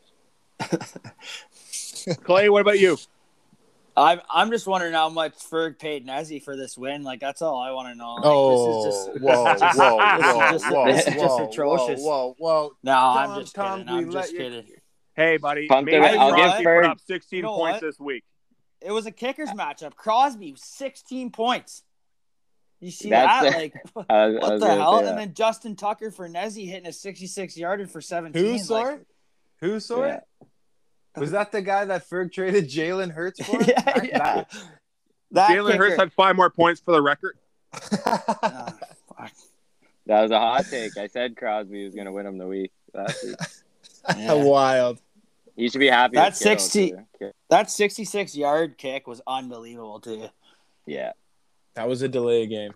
Clay, 2.25 2.49
what 2.49 2.63
about 2.63 2.79
you? 2.79 2.97
I'm 3.97 4.21
I'm 4.31 4.51
just 4.51 4.67
wondering 4.67 4.93
how 4.95 5.09
much 5.09 5.35
Ferg 5.35 5.79
paid 5.79 6.07
Nezzy 6.07 6.43
for 6.43 6.57
this 6.57 6.79
win. 6.79 7.03
Like 7.03 7.21
that's 7.21 7.43
all 7.43 7.59
I 7.61 7.71
want 7.73 7.89
to 7.89 7.95
know. 7.95 8.15
Like, 8.15 8.25
Oh, 8.25 8.85
this 8.85 8.95
is 8.95 9.07
just 9.07 9.21
whoa, 9.23 9.45
whoa, 9.45 9.53
this 9.55 9.61
whoa, 9.63 10.51
just- 10.53 10.71
whoa, 10.71 10.87
this 10.87 11.07
is 11.07 11.15
just 11.15 11.19
whoa, 11.39 11.49
atrocious. 11.51 12.01
Whoa, 12.03 12.35
whoa, 12.39 12.71
no, 12.83 12.93
Tom, 12.93 13.31
I'm 13.31 13.41
just 13.41 13.55
Tom, 13.55 13.79
kidding. 13.81 13.95
I'm 13.95 14.11
let 14.11 14.21
just 14.23 14.33
you- 14.33 14.39
kidding. 14.39 14.65
Hey, 15.15 15.37
buddy. 15.37 15.67
Pump 15.67 15.85
maybe. 15.87 15.99
I'll 16.17 16.33
Rossi 16.33 16.43
give 16.43 16.57
put 16.57 16.65
Ferg- 16.65 16.85
up 16.89 17.01
16 17.07 17.37
You 17.37 17.43
know 17.43 17.57
points 17.57 17.83
what? 17.83 17.89
this 17.89 18.01
week. 18.01 18.25
It 18.81 18.93
was 18.93 19.05
a 19.07 19.11
kickers 19.13 19.51
matchup. 19.51 19.95
Crosby, 19.95 20.55
16 20.57 21.31
points. 21.31 21.83
You 22.81 22.91
see 22.91 23.11
That's 23.11 23.45
that? 23.51 23.63
it. 23.63 23.73
Like, 23.75 23.75
was- 23.95 24.41
what 24.41 24.59
the 24.61 24.67
hell? 24.75 24.99
And 25.07 25.19
then 25.19 25.35
Justin 25.35 25.77
Tucker 25.77 26.11
for 26.11 26.27
Nezzy 26.29 26.67
hitting 26.67 26.87
a 26.89 26.93
66 26.93 27.57
yarder 27.59 27.87
for 27.87 28.01
17. 28.01 28.43
Who 28.43 28.53
like- 28.53 28.61
saw 28.63 28.87
it? 28.95 29.07
Who 29.61 29.79
saw 29.81 30.07
Yeah. 30.07 30.15
it? 30.17 30.23
Was 31.17 31.31
that 31.33 31.53
the 31.53 31.61
guy 31.63 31.85
that 31.85 32.09
Ferg 32.09 32.33
traded 32.33 32.69
Jalen 32.69 33.11
Hurts 33.13 33.43
for? 33.47 33.61
yeah, 33.63 33.81
That- 33.83 34.05
yeah. 34.07 34.45
That 35.33 35.51
Jalen 35.51 35.77
Hurts 35.77 35.97
had 35.97 36.13
five 36.13 36.37
more 36.37 36.51
points 36.51 36.81
for 36.81 36.93
the 36.93 37.03
record. 37.03 37.37
Ah, 38.07 38.75
fuck. 39.17 39.31
That 40.07 40.23
was 40.23 40.31
a 40.31 40.39
hot 40.39 40.67
take. 40.71 40.97
I 40.99 41.07
said 41.07 41.37
Crosby 41.37 41.85
was 41.85 41.95
going 41.95 42.07
to 42.07 42.13
win 42.13 42.27
him 42.27 42.37
the 42.39 42.47
week 42.47 42.73
last 42.95 43.25
week. 43.25 43.37
Yeah. 44.19 44.33
Wild. 44.35 45.01
You 45.55 45.71
should 45.71 45.79
be 45.79 45.87
happy. 45.89 46.17
That 46.17 46.37
60 46.37 46.95
too. 47.21 47.31
That 47.51 47.71
66 47.71 48.35
yard 48.37 48.77
kick 48.77 49.07
was 49.07 49.21
unbelievable, 49.29 50.01
too. 50.01 50.27
Yeah. 50.87 51.13
That 51.75 51.89
was 51.89 52.03
a 52.03 52.09
delay 52.09 52.47
game. 52.49 52.73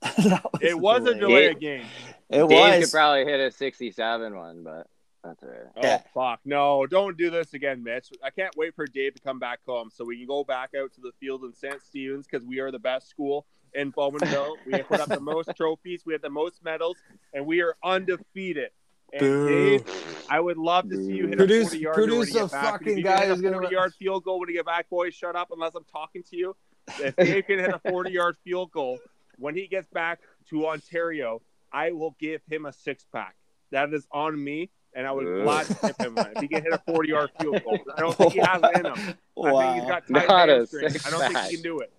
That 0.00 0.44
It 0.60 0.78
was 0.78 1.04
a 1.06 1.14
delay 1.14 1.54
game. 1.54 1.84
It 2.30 2.46
Dave 2.48 2.50
was. 2.50 2.84
could 2.84 2.92
probably 2.92 3.24
hit 3.24 3.40
a 3.40 3.50
67 3.50 4.36
one, 4.36 4.62
but 4.62 4.86
that's 5.24 5.42
all 5.42 5.48
right. 5.48 5.58
Oh 5.76 5.80
Yeah. 5.82 6.02
fuck! 6.14 6.40
No, 6.44 6.86
don't 6.86 7.16
do 7.16 7.30
this 7.30 7.54
again, 7.54 7.82
Mitch. 7.82 8.10
I 8.22 8.30
can't 8.30 8.54
wait 8.56 8.74
for 8.74 8.86
Dave 8.86 9.14
to 9.14 9.22
come 9.22 9.38
back 9.38 9.60
home 9.66 9.90
so 9.90 10.04
we 10.04 10.16
can 10.18 10.26
go 10.26 10.44
back 10.44 10.70
out 10.80 10.92
to 10.94 11.00
the 11.00 11.12
field 11.20 11.44
in 11.44 11.52
St. 11.52 11.80
Stephen's 11.82 12.26
because 12.26 12.44
we 12.46 12.58
are 12.60 12.70
the 12.70 12.78
best 12.78 13.08
school 13.08 13.46
in 13.74 13.92
Bowmanville. 13.92 14.54
we 14.66 14.72
have 14.72 14.86
put 14.88 15.00
up 15.00 15.08
the 15.08 15.20
most 15.20 15.50
trophies, 15.56 16.02
we 16.04 16.12
have 16.12 16.22
the 16.22 16.30
most 16.30 16.62
medals, 16.64 16.96
and 17.32 17.46
we 17.46 17.60
are 17.62 17.76
undefeated. 17.84 18.70
And 19.12 19.20
Boo. 19.20 19.48
Dave, 19.78 20.24
I 20.30 20.40
would 20.40 20.56
love 20.56 20.88
to 20.88 20.96
see 20.96 21.12
you 21.12 21.26
hit 21.28 21.36
Produce- 21.38 21.66
a 21.66 21.70
40 21.70 21.78
yard 21.80 21.94
produce 21.94 22.34
a 22.34 22.48
fucking 22.48 23.02
guy 23.02 23.26
who's 23.26 23.40
gonna- 23.42 23.58
40 23.58 23.74
yard 23.74 23.94
field 23.94 24.24
goal 24.24 24.40
when 24.40 24.48
you 24.48 24.54
get 24.56 24.64
back, 24.66 24.88
boys, 24.88 25.14
shut 25.14 25.36
up 25.36 25.50
unless 25.52 25.74
I'm 25.74 25.84
talking 25.84 26.22
to 26.30 26.36
you. 26.36 26.56
If 26.98 27.14
Dave 27.16 27.46
can 27.46 27.58
hit 27.58 27.70
a 27.74 27.78
40 27.90 28.10
yard 28.10 28.36
field 28.42 28.70
goal 28.72 28.98
when 29.38 29.54
he 29.54 29.66
gets 29.66 29.86
back 29.88 30.20
to 30.48 30.66
Ontario, 30.66 31.42
I 31.72 31.92
will 31.92 32.16
give 32.18 32.40
him 32.50 32.64
a 32.66 32.72
six 32.72 33.04
pack. 33.12 33.36
That 33.70 33.92
is 33.92 34.06
on 34.12 34.42
me, 34.42 34.70
and 34.94 35.06
I 35.06 35.12
would 35.12 35.26
Ugh. 35.26 35.42
gladly 35.44 35.76
give 35.82 35.96
him 36.06 36.18
if 36.18 36.40
he 36.40 36.48
can 36.48 36.62
hit 36.62 36.72
a 36.72 36.78
40 36.86 37.08
yard 37.08 37.30
field 37.40 37.62
goal. 37.64 37.78
I 37.96 38.00
don't 38.00 38.16
think 38.16 38.32
he 38.32 38.38
has 38.44 38.60
it 38.62 38.76
in 38.78 38.86
him. 38.86 38.92
I 38.92 38.96
think 38.96 39.16
he's 39.16 39.16
Wow. 39.34 39.88
got 39.88 40.06
tight 40.06 40.28
Not 40.28 40.48
hamstrings. 40.48 41.06
I 41.06 41.10
don't 41.10 41.20
think 41.32 41.38
he 41.48 41.54
can 41.56 41.62
do 41.62 41.80
it. 41.80 41.92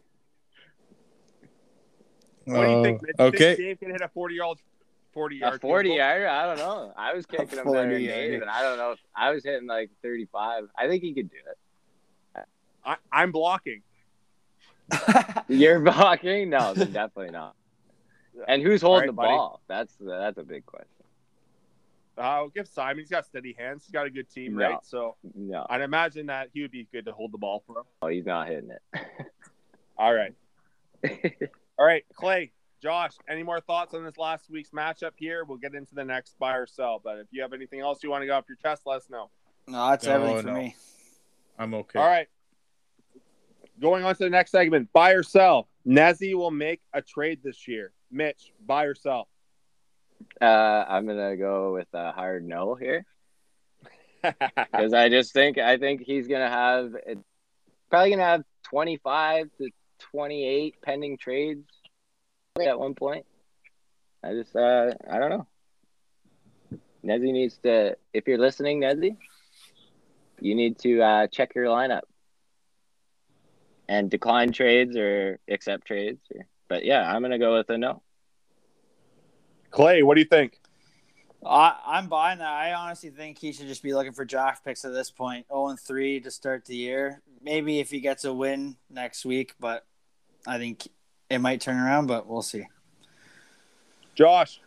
What 2.46 2.66
do 2.66 2.72
you 2.72 2.84
think, 2.84 3.02
Mitch? 3.02 3.16
Oh, 3.20 3.32
Do 3.32 3.38
you 3.38 3.40
think 3.40 3.56
okay. 3.56 3.64
Dave 3.64 3.80
can 3.80 3.92
hit 3.92 4.02
a 4.02 4.08
40 4.10 4.36
yard 4.36 4.58
40 5.14 5.36
yard 5.38 5.56
A 5.56 5.60
40 5.60 5.90
yarder? 5.92 6.28
I 6.28 6.46
don't 6.48 6.58
know. 6.58 6.94
I 6.98 7.14
was 7.14 7.26
kicking 7.26 7.48
him 7.48 7.56
better 7.58 7.64
40 7.64 7.94
than 7.94 8.02
yarder. 8.02 8.22
Dave, 8.32 8.42
and 8.42 8.50
I 8.50 8.62
don't 8.64 8.78
know. 8.78 8.92
If, 8.92 9.00
I 9.16 9.32
was 9.32 9.44
hitting 9.44 9.68
like 9.68 9.92
35. 10.02 10.70
I 10.78 10.88
think 10.88 11.04
he 11.04 11.14
could 11.14 11.30
do 11.30 11.38
it. 11.38 12.46
I, 12.86 12.98
I'm 13.12 13.32
blocking. 13.32 13.82
You're 15.48 15.80
blocking? 15.80 16.50
No, 16.50 16.74
definitely 16.76 17.32
not. 17.32 17.56
And 18.48 18.64
who's 18.64 18.82
holding 18.82 19.10
All 19.10 19.16
the 19.16 19.22
right, 19.22 19.28
buddy. 19.28 19.38
ball? 19.38 19.62
That's 19.68 19.94
that's 20.02 20.40
a 20.40 20.44
big 20.44 20.66
question. 20.66 20.88
Uh, 22.18 22.22
I'll 22.22 22.50
give 22.50 22.68
Simon. 22.68 23.00
He's 23.00 23.10
got 23.10 23.26
steady 23.26 23.56
hands. 23.58 23.86
He's 23.86 23.92
got 23.92 24.06
a 24.06 24.10
good 24.10 24.30
team, 24.30 24.56
No. 24.56 24.70
right? 24.70 24.80
So 24.84 25.16
No, 25.36 25.66
I'd 25.70 25.82
imagine 25.82 26.28
that 26.28 26.50
he 26.54 26.62
would 26.62 26.72
be 26.72 26.88
good 26.92 27.06
to 27.06 27.12
hold 27.12 27.32
the 27.32 27.38
ball 27.38 27.64
for 27.66 27.80
him. 27.80 27.86
oh, 28.02 28.08
he's 28.08 28.26
not 28.26 28.48
hitting 28.48 28.70
it. 28.72 28.82
All 29.98 30.14
right. 30.14 30.34
All 31.80 31.86
right, 31.86 32.06
Clay, 32.14 32.52
Josh, 32.82 33.14
any 33.28 33.42
more 33.44 33.60
thoughts 33.60 33.94
on 33.96 34.04
this 34.04 34.18
last 34.18 34.50
week's 34.50 34.70
matchup 34.72 35.12
here? 35.16 35.44
We'll 35.44 35.58
get 35.58 35.74
into 35.74 35.96
the 35.96 36.06
next 36.06 36.38
buy 36.38 36.56
or 36.56 36.68
sell. 36.68 37.02
But 37.04 37.18
if 37.18 37.28
you 37.32 37.42
have 37.42 37.54
anything 37.54 37.80
else 37.80 38.04
you 38.04 38.10
want 38.12 38.22
to 38.22 38.28
go 38.28 38.36
off 38.38 38.46
your 38.48 38.58
chest, 38.58 38.84
let 38.86 38.98
us 38.98 39.10
know. 39.10 39.30
no, 39.68 39.90
that's 39.90 40.06
No, 40.06 40.12
everything 40.14 40.42
for 40.42 40.48
no. 40.48 40.54
me. 40.54 40.76
I'm 41.58 41.74
okay. 41.74 42.00
All 42.00 42.06
right. 42.08 42.28
Going 43.80 44.04
on 44.04 44.14
to 44.16 44.24
the 44.24 44.30
next 44.30 44.52
segment 44.52 44.92
buy 44.94 45.12
or 45.12 45.24
sell. 45.24 45.68
Nezzy 45.86 46.36
will 46.36 46.52
make 46.52 46.82
a 46.94 47.02
trade 47.02 47.40
this 47.44 47.68
year. 47.68 47.92
Mitch, 48.12 48.54
buy 48.66 48.84
or 48.86 48.94
sell? 48.96 49.28
Uh, 50.42 50.86
I'm 50.88 51.06
gonna 51.06 51.38
go 51.38 51.74
with 51.74 51.88
a 51.94 52.12
hard 52.12 52.46
no 52.46 52.76
here 52.76 53.06
because 54.24 54.94
I 54.94 55.10
just 55.10 55.34
think 55.34 55.58
I 55.58 55.78
think 55.78 56.02
he's 56.02 56.28
gonna 56.28 56.50
have 56.50 56.94
probably 57.90 58.12
gonna 58.12 58.24
have 58.24 58.44
25 58.70 59.50
to 59.60 59.70
28 60.12 60.76
pending 60.82 61.18
trades 61.18 61.68
at 62.62 62.80
one 62.80 62.96
point. 62.96 63.26
I 64.24 64.34
just 64.34 64.56
uh, 64.56 64.92
I 65.10 65.20
don't 65.20 65.30
know. 65.30 65.48
Nezzy 67.04 67.34
needs 67.34 67.58
to. 67.64 67.98
If 68.14 68.28
you're 68.28 68.38
listening, 68.38 68.82
Nezzy, 68.82 69.18
you 70.40 70.56
need 70.56 70.80
to 70.80 71.02
uh, 71.02 71.28
check 71.28 71.56
your 71.56 71.66
lineup 71.66 72.04
and 73.90 74.10
decline 74.10 74.52
trades 74.52 74.96
or 74.96 75.40
accept 75.50 75.86
trades. 75.88 76.22
Or, 76.34 76.46
but 76.70 76.86
yeah, 76.86 77.12
I'm 77.12 77.22
gonna 77.22 77.40
go 77.40 77.56
with 77.56 77.70
a 77.70 77.78
no. 77.78 78.03
Clay, 79.74 80.04
what 80.04 80.14
do 80.16 80.22
you 80.22 80.28
think? 80.28 80.60
I, 81.46 81.76
I'm 81.86 82.08
buying 82.08 82.38
that. 82.40 82.48
I 82.48 82.74
honestly 82.74 83.10
think 83.10 83.40
he 83.40 83.52
should 83.52 83.68
just 83.68 83.82
be 83.84 83.94
looking 83.94 84.14
for 84.14 84.24
draft 84.24 84.64
picks 84.64 84.86
at 84.86 84.94
this 84.94 85.10
point. 85.10 85.48
0 85.50 85.70
and 85.70 85.80
3 85.80 86.20
to 86.22 86.32
start 86.32 86.66
the 86.66 86.76
year. 86.76 87.22
Maybe 87.42 87.80
if 87.80 87.90
he 87.90 88.00
gets 88.00 88.24
a 88.24 88.32
win 88.34 88.78
next 88.90 89.26
week, 89.26 89.56
but 89.60 89.84
I 90.48 90.60
think 90.60 90.88
it 91.30 91.40
might 91.40 91.60
turn 91.60 91.78
around, 91.78 92.06
but 92.08 92.28
we'll 92.28 92.44
see. 92.44 92.68
Josh, 94.16 94.62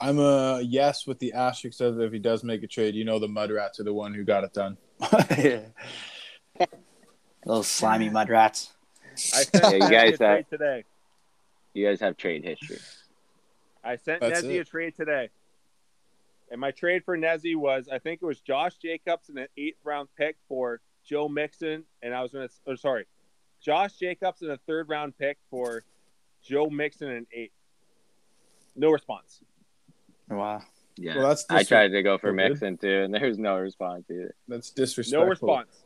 I'm 0.00 0.20
a 0.20 0.60
yes 0.62 1.04
with 1.06 1.18
the 1.18 1.32
asterisk 1.32 1.80
of 1.80 2.00
if 2.00 2.12
he 2.12 2.20
does 2.20 2.44
make 2.44 2.62
a 2.62 2.68
trade. 2.68 2.94
You 2.94 3.04
know, 3.04 3.18
the 3.18 3.26
Mud 3.28 3.50
Rats 3.50 3.80
are 3.80 3.84
the 3.84 3.92
one 3.92 4.14
who 4.14 4.22
got 4.22 4.44
it 4.44 4.52
done. 4.54 4.76
Those 7.44 7.66
slimy 7.66 8.08
mud 8.08 8.30
rats. 8.30 8.72
I 9.34 9.42
sent 9.42 9.54
Yeah, 9.54 9.70
you 9.72 9.80
guys 9.90 10.18
have- 10.18 10.48
today. 10.48 10.84
You 11.74 11.86
guys 11.86 12.00
have 12.00 12.16
trade 12.16 12.44
history. 12.44 12.78
I 13.84 13.96
sent 13.96 14.20
That's 14.20 14.42
Nezzy 14.42 14.56
it. 14.56 14.60
a 14.60 14.64
trade 14.64 14.96
today. 14.96 15.30
And 16.50 16.60
my 16.60 16.70
trade 16.70 17.04
for 17.04 17.16
Nezzy 17.16 17.56
was 17.56 17.88
I 17.90 17.98
think 17.98 18.20
it 18.22 18.26
was 18.26 18.40
Josh 18.40 18.76
Jacobs 18.76 19.28
and 19.28 19.38
an 19.38 19.48
eighth 19.56 19.78
round 19.84 20.08
pick 20.16 20.36
for 20.48 20.80
Joe 21.04 21.28
Mixon. 21.28 21.84
And 22.02 22.14
I 22.14 22.22
was 22.22 22.32
going 22.32 22.48
to, 22.48 22.54
oh, 22.66 22.74
sorry, 22.76 23.06
Josh 23.60 23.94
Jacobs 23.94 24.42
and 24.42 24.50
a 24.50 24.58
third 24.66 24.88
round 24.88 25.16
pick 25.18 25.38
for 25.50 25.82
Joe 26.42 26.66
Mixon 26.66 27.10
and 27.10 27.26
eight. 27.32 27.52
No 28.76 28.90
response. 28.90 29.40
Wow. 30.28 30.62
Yeah. 30.96 31.16
Well, 31.16 31.28
that's 31.28 31.46
I 31.50 31.64
tried 31.64 31.88
to 31.88 32.02
go 32.02 32.18
for 32.18 32.30
Good. 32.30 32.36
Mixon 32.36 32.76
too, 32.76 33.02
and 33.02 33.12
there 33.12 33.26
was 33.26 33.38
no 33.38 33.56
response 33.58 34.04
either. 34.10 34.34
That's 34.48 34.70
disrespectful. 34.70 35.24
No 35.24 35.28
response. 35.28 35.82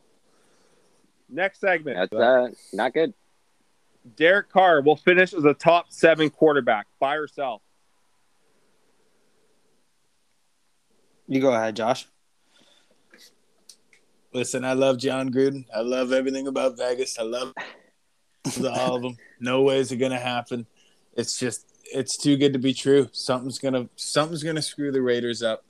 Next 1.29 1.59
segment. 1.59 1.97
That's 1.97 2.13
uh, 2.13 2.49
not 2.73 2.93
good. 2.93 3.13
Derek 4.15 4.49
Carr 4.49 4.81
will 4.81 4.95
finish 4.95 5.33
as 5.33 5.45
a 5.45 5.53
top 5.53 5.87
seven 5.89 6.29
quarterback. 6.29 6.87
by 6.99 7.15
or 7.15 7.27
You 11.29 11.39
go 11.39 11.53
ahead, 11.53 11.75
Josh. 11.75 12.07
Listen, 14.33 14.65
I 14.65 14.73
love 14.73 14.97
Jon 14.97 15.31
Gruden. 15.31 15.65
I 15.73 15.81
love 15.81 16.11
everything 16.11 16.47
about 16.47 16.75
Vegas. 16.77 17.17
I 17.19 17.23
love 17.23 17.53
all 18.63 18.95
of 18.95 19.01
them. 19.03 19.15
No 19.39 19.61
way 19.61 19.77
is 19.77 19.91
it 19.91 19.97
gonna 19.97 20.19
happen. 20.19 20.65
It's 21.13 21.37
just 21.37 21.65
it's 21.91 22.17
too 22.17 22.35
good 22.35 22.53
to 22.53 22.59
be 22.59 22.73
true. 22.73 23.09
Something's 23.11 23.59
gonna 23.59 23.87
something's 23.95 24.43
gonna 24.43 24.61
screw 24.61 24.91
the 24.91 25.01
Raiders 25.01 25.41
up. 25.43 25.65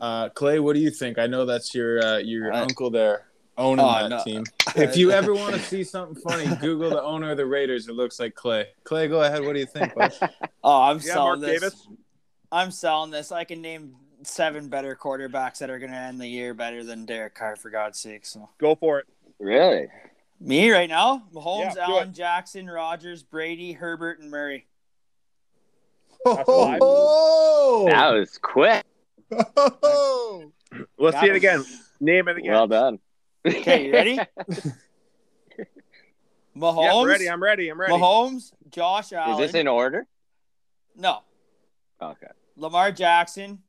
Uh, 0.00 0.28
Clay, 0.30 0.58
what 0.58 0.74
do 0.74 0.80
you 0.80 0.90
think? 0.90 1.18
I 1.18 1.26
know 1.28 1.44
that's 1.46 1.74
your 1.74 2.02
uh, 2.04 2.18
your 2.18 2.52
I- 2.52 2.60
uncle 2.62 2.90
there 2.90 3.26
owning 3.56 3.84
Oh, 3.84 3.92
that 3.92 4.08
no. 4.08 4.22
team. 4.24 4.44
If 4.76 4.96
you 4.96 5.10
ever 5.10 5.32
want 5.34 5.54
to 5.54 5.60
see 5.60 5.82
something 5.82 6.20
funny, 6.22 6.44
Google 6.60 6.90
the 6.90 7.02
owner 7.02 7.30
of 7.30 7.36
the 7.36 7.46
Raiders. 7.46 7.88
It 7.88 7.94
looks 7.94 8.20
like 8.20 8.34
Clay. 8.34 8.66
Clay, 8.84 9.08
go 9.08 9.22
ahead. 9.22 9.44
What 9.44 9.54
do 9.54 9.60
you 9.60 9.66
think, 9.66 9.94
bud? 9.94 10.12
Oh, 10.62 10.82
I'm 10.82 10.98
Yeah, 11.00 11.14
Mark 11.14 11.38
selling 11.38 11.40
this. 11.40 11.60
Davis. 11.60 11.88
I'm 12.52 12.70
selling 12.70 13.10
this. 13.10 13.32
I 13.32 13.44
can 13.44 13.62
name 13.62 13.94
seven 14.22 14.68
better 14.68 14.96
quarterbacks 14.96 15.58
that 15.58 15.70
are 15.70 15.78
going 15.78 15.90
to 15.92 15.96
end 15.96 16.20
the 16.20 16.26
year 16.28 16.54
better 16.54 16.82
than 16.84 17.04
Derek 17.06 17.34
Carr, 17.34 17.56
for 17.56 17.70
God's 17.70 17.98
sake. 18.00 18.26
So 18.26 18.48
Go 18.58 18.74
for 18.74 18.98
it. 19.00 19.06
Really? 19.38 19.86
me 20.40 20.70
right 20.70 20.88
now, 20.88 21.22
Mahomes, 21.34 21.74
Yeah, 21.76 21.86
Allen. 21.88 22.12
Jackson, 22.12 22.68
Rodgers, 22.68 23.22
Brady, 23.22 23.72
Herbert, 23.72 24.20
and 24.20 24.30
Murray. 24.30 24.66
Oh, 26.26 27.86
That 27.88 28.10
was 28.10 28.38
quick. 28.38 28.84
oh. 29.56 30.52
Let's 30.98 31.14
Got 31.14 31.24
see 31.24 31.30
it 31.30 31.36
again. 31.36 31.64
Name 32.00 32.28
it 32.28 32.38
again. 32.38 32.52
Well 32.52 32.66
done. 32.66 32.98
Okay, 33.46 33.86
you 33.86 33.92
ready? 33.92 34.18
Mahomes, 36.56 36.84
Yeah, 36.84 36.94
I'm 36.94 37.06
ready. 37.06 37.30
I'm 37.30 37.42
ready. 37.42 37.68
I'm 37.70 37.80
ready. 37.80 37.92
Mahomes, 37.92 38.52
Josh 38.70 39.12
Allen. 39.12 39.40
Is 39.42 39.52
this 39.52 39.60
in 39.60 39.68
order? 39.68 40.06
no, 40.96 41.20
Okay. 42.02 42.26
Lamar 42.56 42.90
Jackson, 42.92 43.60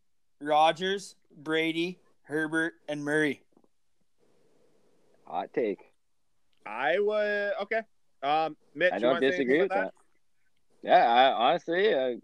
Rodgers, 0.41 1.15
Brady, 1.35 1.99
Herbert, 2.23 2.73
and 2.87 3.03
Murray. 3.03 3.41
Hot 5.25 5.49
take. 5.53 5.79
I 6.65 6.99
would. 6.99 7.51
Okay. 7.63 7.81
Um, 8.21 8.57
Mitch, 8.75 8.93
I 8.93 8.99
don't 8.99 9.13
wanna 9.13 9.29
disagree 9.31 9.59
with 9.59 9.67
about 9.71 9.85
that. 9.85 9.93
Yeah, 10.81 11.05
I, 11.11 11.31
honestly, 11.49 11.93
uh, 11.93 12.15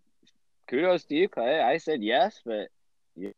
kudos 0.67 1.03
to 1.05 1.15
you, 1.15 1.27
Clay. 1.29 1.59
I 1.61 1.77
said 1.77 2.01
yes, 2.03 2.39
but 2.45 2.67
you, 3.15 3.31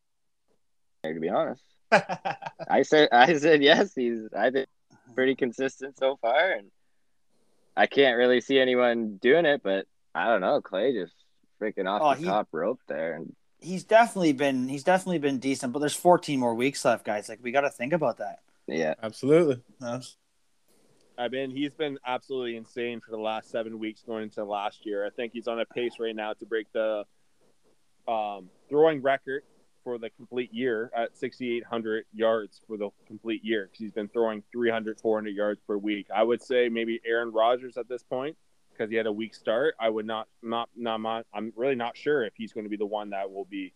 to 1.03 1.19
be 1.19 1.30
honest, 1.30 1.63
I 1.91 2.82
said 2.84 3.09
I 3.11 3.36
said 3.38 3.61
yes. 3.63 3.93
He's 3.95 4.19
I 4.36 4.51
think 4.51 4.67
pretty 5.15 5.36
consistent 5.36 5.97
so 5.97 6.17
far, 6.21 6.51
and 6.51 6.67
I 7.75 7.88
can't 7.88 8.17
really 8.17 8.41
see 8.41 8.59
anyone 8.59 9.17
doing 9.21 9.45
it. 9.45 9.61
But 9.63 9.86
I 10.15 10.25
don't 10.28 10.41
know. 10.41 10.61
Clay 10.61 10.93
just 10.93 11.13
freaking 11.61 11.88
off 11.88 12.01
Oh, 12.03 12.13
the 12.13 12.19
he- 12.21 12.25
top 12.25 12.47
rope 12.51 12.80
there, 12.88 13.15
and 13.15 13.36
He's 13.59 13.83
definitely 13.83 14.33
been 14.33 14.67
he's 14.67 14.83
definitely 14.83 15.19
been 15.19 15.39
decent, 15.39 15.73
but 15.73 15.79
there's 15.79 15.95
14 15.95 16.39
more 16.39 16.53
weeks 16.53 16.85
left, 16.85 17.05
guys. 17.05 17.27
Like 17.27 17.39
we 17.41 17.51
got 17.51 17.61
to 17.61 17.69
think 17.69 17.93
about 17.93 18.17
that. 18.17 18.39
yeah, 18.67 18.93
Absolutely. 19.01 19.61
I 21.19 21.29
mean, 21.29 21.49
he's 21.49 21.73
been 21.73 21.97
absolutely 22.05 22.57
insane 22.57 23.01
for 23.01 23.09
the 23.09 23.17
last 23.17 23.49
seven 23.49 23.79
weeks 23.79 24.03
going 24.03 24.23
into 24.23 24.43
last 24.43 24.85
year. 24.85 25.05
I 25.05 25.09
think 25.09 25.33
he's 25.33 25.47
on 25.47 25.59
a 25.59 25.65
pace 25.65 25.93
right 25.99 26.15
now 26.15 26.33
to 26.33 26.45
break 26.45 26.71
the 26.73 27.05
um, 28.07 28.49
throwing 28.69 29.01
record 29.01 29.41
for 29.83 29.97
the 29.97 30.09
complete 30.11 30.53
year 30.53 30.91
at 30.95 31.17
6,800 31.17 32.05
yards 32.13 32.61
for 32.67 32.77
the 32.77 32.89
complete 33.07 33.43
year 33.43 33.63
because 33.65 33.79
he's 33.79 33.91
been 33.91 34.09
throwing 34.09 34.43
300, 34.51 34.99
400 34.99 35.29
yards 35.29 35.59
per 35.65 35.77
week. 35.77 36.07
I 36.13 36.21
would 36.23 36.43
say 36.43 36.69
maybe 36.69 36.99
Aaron 37.05 37.31
Rodgers 37.31 37.77
at 37.77 37.89
this 37.89 38.03
point 38.03 38.37
because 38.78 38.89
he 38.91 38.95
had 38.97 39.07
a 39.07 39.11
weak 39.11 39.34
start. 39.34 39.75
I 39.80 39.89
would 39.89 40.05
not, 40.05 40.28
not, 40.43 40.69
not, 40.75 41.01
not, 41.01 41.25
I'm 41.34 41.51
really 41.55 41.75
not 41.75 41.97
sure 41.97 42.23
if 42.25 42.34
he's 42.36 42.53
going 42.53 42.65
to 42.65 42.69
be 42.69 42.78
the 42.78 42.86
one 42.86 43.09
that 43.11 43.32
will 43.32 43.45
be 43.45 43.73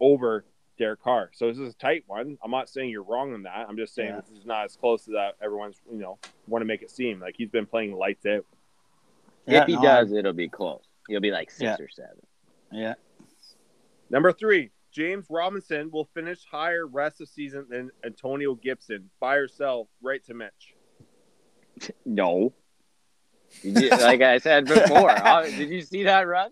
over 0.00 0.44
Derek 0.78 1.00
Carr. 1.02 1.30
So 1.32 1.48
this 1.48 1.58
is 1.58 1.72
a 1.72 1.76
tight 1.76 2.04
one. 2.06 2.36
I'm 2.44 2.50
not 2.50 2.68
saying 2.68 2.90
you're 2.90 3.02
wrong 3.02 3.32
on 3.32 3.42
that. 3.44 3.66
I'm 3.68 3.76
just 3.76 3.94
saying 3.94 4.10
Yeah. 4.10 4.20
this 4.20 4.38
is 4.38 4.44
not 4.46 4.64
as 4.66 4.76
close 4.76 5.02
as 5.08 5.12
that 5.14 5.34
everyone's, 5.42 5.80
you 5.90 5.98
know, 5.98 6.18
want 6.46 6.60
to 6.62 6.66
make 6.66 6.82
it 6.82 6.90
seem 6.90 7.20
like 7.20 7.34
he's 7.36 7.48
been 7.48 7.66
playing 7.66 7.96
lights 7.96 8.26
out. 8.26 8.44
Yeah, 9.46 9.62
if 9.62 9.68
he 9.68 9.74
no, 9.76 9.82
does, 9.82 10.12
it'll 10.12 10.32
be 10.32 10.48
close. 10.48 10.82
He'll 11.08 11.20
be 11.20 11.30
like 11.30 11.50
six 11.50 11.62
Yeah. 11.62 11.76
or 11.84 11.88
seven. 11.88 12.16
Yeah. 12.72 12.94
Number 14.10 14.32
three, 14.32 14.70
James 14.92 15.26
Robinson 15.30 15.90
will 15.90 16.08
finish 16.14 16.44
higher 16.50 16.86
rest 16.86 17.20
of 17.20 17.28
season 17.28 17.66
than 17.68 17.90
Antonio 18.04 18.54
Gibson. 18.54 19.08
Buy 19.20 19.36
or 19.36 19.48
sell, 19.48 19.88
right 20.02 20.22
to 20.26 20.34
Mitch. 20.34 20.74
No. 22.04 22.52
Like 23.64 24.22
I 24.22 24.38
said 24.38 24.66
before, 24.66 25.14
did 25.44 25.70
you 25.70 25.82
see 25.82 26.04
that 26.04 26.26
run? 26.26 26.50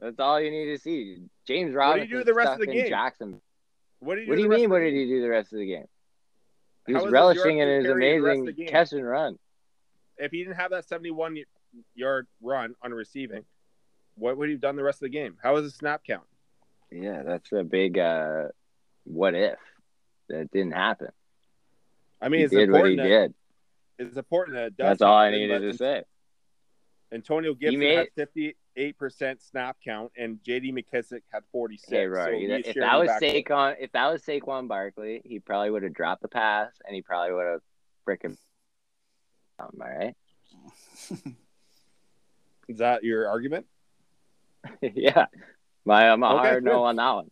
That's 0.00 0.18
all 0.18 0.40
you 0.40 0.50
need 0.50 0.76
to 0.76 0.78
see. 0.78 1.18
James 1.46 1.74
What 1.74 1.74
did 1.74 1.76
Robinson. 1.76 2.08
he 2.08 2.14
do 2.14 2.24
the 2.24 2.34
rest 2.34 2.52
of 2.52 2.60
the 2.60 2.66
game? 2.66 2.88
Jackson. 2.88 3.40
What 4.00 4.16
do 4.16 4.22
you 4.22 4.28
What 4.28 4.36
do 4.36 4.42
you 4.42 4.48
mean? 4.48 4.70
What 4.70 4.80
did 4.80 4.94
he 4.94 5.06
do 5.06 5.22
the 5.22 5.28
rest 5.28 5.52
of 5.52 5.58
the 5.58 5.66
game? 5.66 5.86
He 6.86 6.94
was 6.94 7.10
relishing 7.10 7.58
in 7.58 7.68
his 7.68 7.86
per 7.86 7.98
carry 7.98 8.18
the 8.18 8.22
rest 8.22 8.38
of 8.38 8.42
amazing 8.44 8.66
catch 8.66 8.92
and 8.92 9.06
run. 9.06 9.38
If 10.18 10.30
he 10.30 10.44
didn't 10.44 10.56
have 10.56 10.70
that 10.70 10.86
71 10.88 11.38
yard 11.94 12.26
run 12.40 12.74
on 12.82 12.92
receiving, 12.92 13.44
what 14.14 14.36
would 14.36 14.48
he 14.48 14.54
have 14.54 14.60
done 14.60 14.76
the 14.76 14.84
rest 14.84 14.98
of 14.98 15.06
the 15.06 15.10
game? 15.10 15.36
How 15.42 15.54
was 15.54 15.64
his 15.64 15.74
snap 15.74 16.02
count? 16.06 16.24
Yeah, 16.90 17.22
that's 17.24 17.50
a 17.52 17.64
big 17.64 17.98
uh, 17.98 18.44
what 19.04 19.34
if 19.34 19.58
that 20.28 20.50
didn't 20.50 20.72
happen. 20.72 21.08
I 22.20 22.28
mean, 22.28 22.40
he 22.40 22.44
it's 22.44 22.54
did 22.54 22.70
what 22.70 22.88
he. 22.88 22.96
That, 22.96 23.02
did. 23.02 23.34
It's 23.98 24.16
important 24.16 24.56
that 24.56 24.66
it 24.66 24.76
does 24.76 24.98
That's 24.98 25.02
all 25.02 25.16
I 25.16 25.30
needed 25.30 25.60
to 25.60 25.76
say. 25.76 26.02
Antonio 27.12 27.54
Gibson 27.54 27.80
had 27.80 28.08
58% 28.76 29.40
snap 29.40 29.76
count, 29.84 30.12
and 30.16 30.42
J.D. 30.44 30.72
McKissic 30.72 31.22
had 31.32 31.44
46. 31.52 31.88
Okay, 31.88 32.06
Rory. 32.06 32.62
so 32.64 32.70
if 32.70 32.74
that 32.76 32.98
was. 32.98 33.08
Saquon, 33.22 33.76
if 33.80 33.92
that 33.92 34.12
was 34.12 34.22
Saquon 34.22 34.68
Barkley, 34.68 35.22
he 35.24 35.38
probably 35.38 35.70
would 35.70 35.82
have 35.82 35.94
dropped 35.94 36.22
the 36.22 36.28
pass 36.28 36.72
and 36.84 36.94
he 36.94 37.02
probably 37.02 37.34
would 37.34 37.46
have 37.46 37.60
freaking. 38.06 38.36
All 39.58 39.70
right. 39.74 40.14
is 42.68 42.78
that 42.78 43.04
your 43.04 43.28
argument? 43.28 43.66
yeah. 44.82 45.26
My, 45.84 46.10
I'm 46.10 46.22
a 46.22 46.26
Okay, 46.26 46.48
hard 46.48 46.64
good. 46.64 46.70
no 46.70 46.84
on 46.84 46.96
that 46.96 47.12
one. 47.12 47.30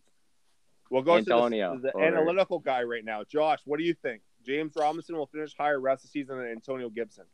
We'll 0.89 1.01
go 1.01 1.17
Antonio 1.17 1.75
to 1.75 1.81
the, 1.81 1.91
the 1.93 1.99
analytical 1.99 2.59
guy 2.59 2.83
right 2.83 3.03
now. 3.03 3.23
Josh, 3.23 3.59
what 3.65 3.79
do 3.79 3.83
you 3.83 3.93
think? 3.93 4.21
James 4.45 4.73
Robinson 4.75 5.15
will 5.15 5.27
finish 5.27 5.55
higher 5.57 5.79
rest 5.79 6.03
of 6.03 6.11
the 6.11 6.19
season 6.19 6.37
than 6.37 6.47
Antonio 6.47 6.89
Gibson. 6.89 7.25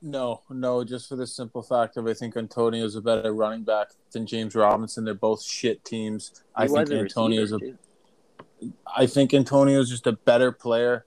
No, 0.00 0.42
no, 0.48 0.84
just 0.84 1.08
for 1.08 1.16
the 1.16 1.26
simple 1.26 1.62
fact 1.62 1.96
of 1.96 2.06
I 2.06 2.14
think 2.14 2.36
Antonio 2.36 2.84
is 2.84 2.94
a 2.94 3.00
better 3.00 3.32
running 3.32 3.64
back 3.64 3.88
than 4.12 4.26
James 4.26 4.54
Robinson. 4.54 5.04
They're 5.04 5.14
both 5.14 5.42
shit 5.42 5.84
teams. 5.84 6.44
I 6.54 6.66
think 6.68 6.78
was 6.78 6.90
a 6.90 6.98
Antonio's 7.00 7.52
a 7.52 7.56
receiver, 7.56 7.78
too. 8.60 8.72
I 8.96 9.06
think 9.06 9.34
Antonio's 9.34 9.90
just 9.90 10.06
a 10.06 10.12
better 10.12 10.52
player, 10.52 11.04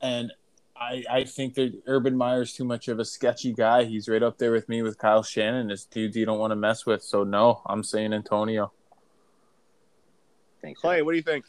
and 0.00 0.32
I 0.76 1.04
I 1.08 1.24
think 1.24 1.54
that 1.54 1.80
Urban 1.86 2.16
Meyer's 2.16 2.52
too 2.52 2.64
much 2.64 2.88
of 2.88 2.98
a 2.98 3.04
sketchy 3.04 3.52
guy. 3.52 3.84
He's 3.84 4.08
right 4.08 4.22
up 4.22 4.38
there 4.38 4.52
with 4.52 4.68
me 4.68 4.82
with 4.82 4.98
Kyle 4.98 5.22
Shanahan. 5.22 5.70
It's 5.70 5.84
dudes 5.84 6.16
you 6.16 6.26
don't 6.26 6.38
want 6.38 6.50
to 6.50 6.56
mess 6.56 6.86
with. 6.86 7.02
So 7.02 7.22
no, 7.22 7.62
I'm 7.66 7.84
saying 7.84 8.12
Antonio. 8.12 8.72
Thanks. 10.60 10.80
Clay, 10.80 11.02
what 11.02 11.12
do 11.12 11.16
you 11.16 11.22
think? 11.22 11.44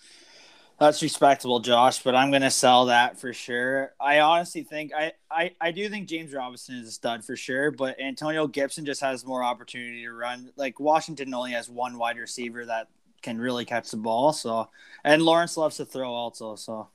That's 0.79 1.01
respectable, 1.01 1.59
Josh, 1.59 2.01
but 2.03 2.15
I'm 2.15 2.31
gonna 2.31 2.49
sell 2.49 2.85
that 2.85 3.19
for 3.19 3.33
sure. 3.33 3.93
I 3.99 4.19
honestly 4.19 4.63
think 4.63 4.93
I, 4.95 5.11
I, 5.29 5.51
I 5.59 5.71
do 5.71 5.89
think 5.89 6.07
James 6.07 6.33
Robinson 6.33 6.75
is 6.75 6.87
a 6.87 6.91
stud 6.91 7.25
for 7.25 7.35
sure, 7.35 7.69
but 7.69 7.99
Antonio 7.99 8.47
Gibson 8.47 8.85
just 8.85 9.01
has 9.01 9.25
more 9.25 9.43
opportunity 9.43 10.03
to 10.03 10.13
run. 10.13 10.53
Like 10.55 10.79
Washington 10.79 11.33
only 11.33 11.51
has 11.51 11.69
one 11.69 11.97
wide 11.97 12.17
receiver 12.17 12.65
that 12.65 12.87
can 13.21 13.39
really 13.39 13.65
catch 13.65 13.91
the 13.91 13.97
ball, 13.97 14.31
so 14.31 14.69
and 15.03 15.21
Lawrence 15.21 15.57
loves 15.57 15.75
to 15.77 15.85
throw 15.85 16.13
also, 16.13 16.55
so 16.55 16.87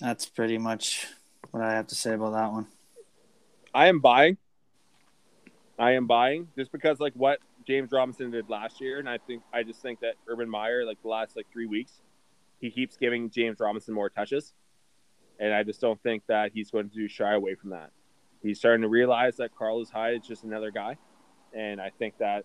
that's 0.00 0.24
pretty 0.24 0.56
much 0.56 1.06
what 1.50 1.62
I 1.62 1.74
have 1.74 1.88
to 1.88 1.94
say 1.94 2.14
about 2.14 2.32
that 2.32 2.50
one. 2.50 2.66
I 3.74 3.88
am 3.88 4.00
buying. 4.00 4.38
I 5.78 5.92
am 5.92 6.06
buying 6.06 6.48
just 6.56 6.72
because 6.72 6.98
like 6.98 7.12
what 7.12 7.40
James 7.68 7.92
Robinson 7.92 8.30
did 8.30 8.48
last 8.48 8.80
year, 8.80 8.98
and 8.98 9.06
I 9.06 9.18
think 9.18 9.42
I 9.52 9.62
just 9.62 9.82
think 9.82 10.00
that 10.00 10.14
Urban 10.26 10.48
Meyer, 10.48 10.86
like 10.86 11.02
the 11.02 11.08
last 11.08 11.36
like 11.36 11.44
three 11.52 11.66
weeks, 11.66 12.00
he 12.62 12.70
keeps 12.70 12.96
giving 12.96 13.28
James 13.28 13.60
Robinson 13.60 13.92
more 13.92 14.08
touches, 14.08 14.54
and 15.38 15.52
I 15.52 15.64
just 15.64 15.78
don't 15.78 16.02
think 16.02 16.22
that 16.28 16.52
he's 16.54 16.70
going 16.70 16.88
to 16.88 17.08
shy 17.08 17.34
away 17.34 17.56
from 17.56 17.70
that. 17.70 17.90
He's 18.42 18.58
starting 18.58 18.80
to 18.80 18.88
realize 18.88 19.36
that 19.36 19.54
Carlos 19.54 19.90
Hyde 19.90 20.22
is 20.22 20.26
just 20.26 20.44
another 20.44 20.70
guy, 20.70 20.96
and 21.52 21.78
I 21.78 21.90
think 21.90 22.16
that 22.20 22.44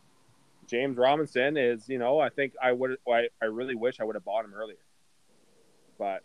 James 0.68 0.98
Robinson 0.98 1.56
is, 1.56 1.88
you 1.88 2.00
know, 2.00 2.20
I 2.20 2.28
think 2.28 2.52
I 2.62 2.74
would, 2.74 2.98
I, 3.08 3.30
I 3.42 3.46
really 3.46 3.76
wish 3.76 4.02
I 4.02 4.04
would 4.04 4.18
have 4.18 4.26
bought 4.26 4.44
him 4.44 4.54
earlier, 4.54 4.84
but 5.98 6.22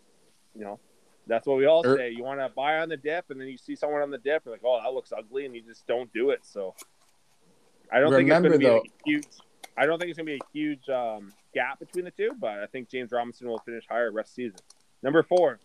you 0.53 0.65
know, 0.65 0.77
that's 1.25 1.47
what 1.47 1.55
we 1.55 1.67
all 1.67 1.87
Er- 1.87 1.95
say. 1.95 2.09
You 2.09 2.25
want 2.25 2.41
to 2.41 2.49
buy 2.49 2.79
on 2.79 2.89
the 2.89 2.97
dip, 2.97 3.29
and 3.29 3.39
then 3.39 3.47
you 3.47 3.57
see 3.57 3.77
someone 3.77 4.01
on 4.01 4.11
the 4.11 4.17
dip, 4.17 4.43
you're 4.43 4.53
like, 4.53 4.65
oh, 4.65 4.81
that 4.83 4.93
looks 4.93 5.13
ugly, 5.17 5.45
and 5.45 5.55
you 5.55 5.61
just 5.61 5.87
don't 5.87 6.11
do 6.11 6.31
it. 6.31 6.41
So 6.43 6.75
I 7.91 7.99
don't 7.99 8.11
Remember, 8.11 8.49
think 8.49 8.61
it's 8.61 8.63
going 8.63 8.81
to 8.81 8.83
be 8.83 8.89
a 8.89 9.03
huge. 9.05 9.27
I 9.77 9.85
don't 9.85 9.97
think 9.97 10.09
it's 10.09 10.17
going 10.17 10.27
to 10.27 10.33
be 10.33 10.37
a 10.37 10.51
huge 10.51 10.89
um, 10.89 11.33
gap 11.53 11.79
between 11.79 12.05
the 12.05 12.11
two, 12.11 12.31
but 12.37 12.59
I 12.59 12.65
think 12.65 12.89
James 12.89 13.11
Robinson 13.11 13.47
will 13.47 13.59
finish 13.59 13.85
higher 13.89 14.11
rest 14.11 14.35
season. 14.35 14.59
Number 15.01 15.23
four, 15.23 15.59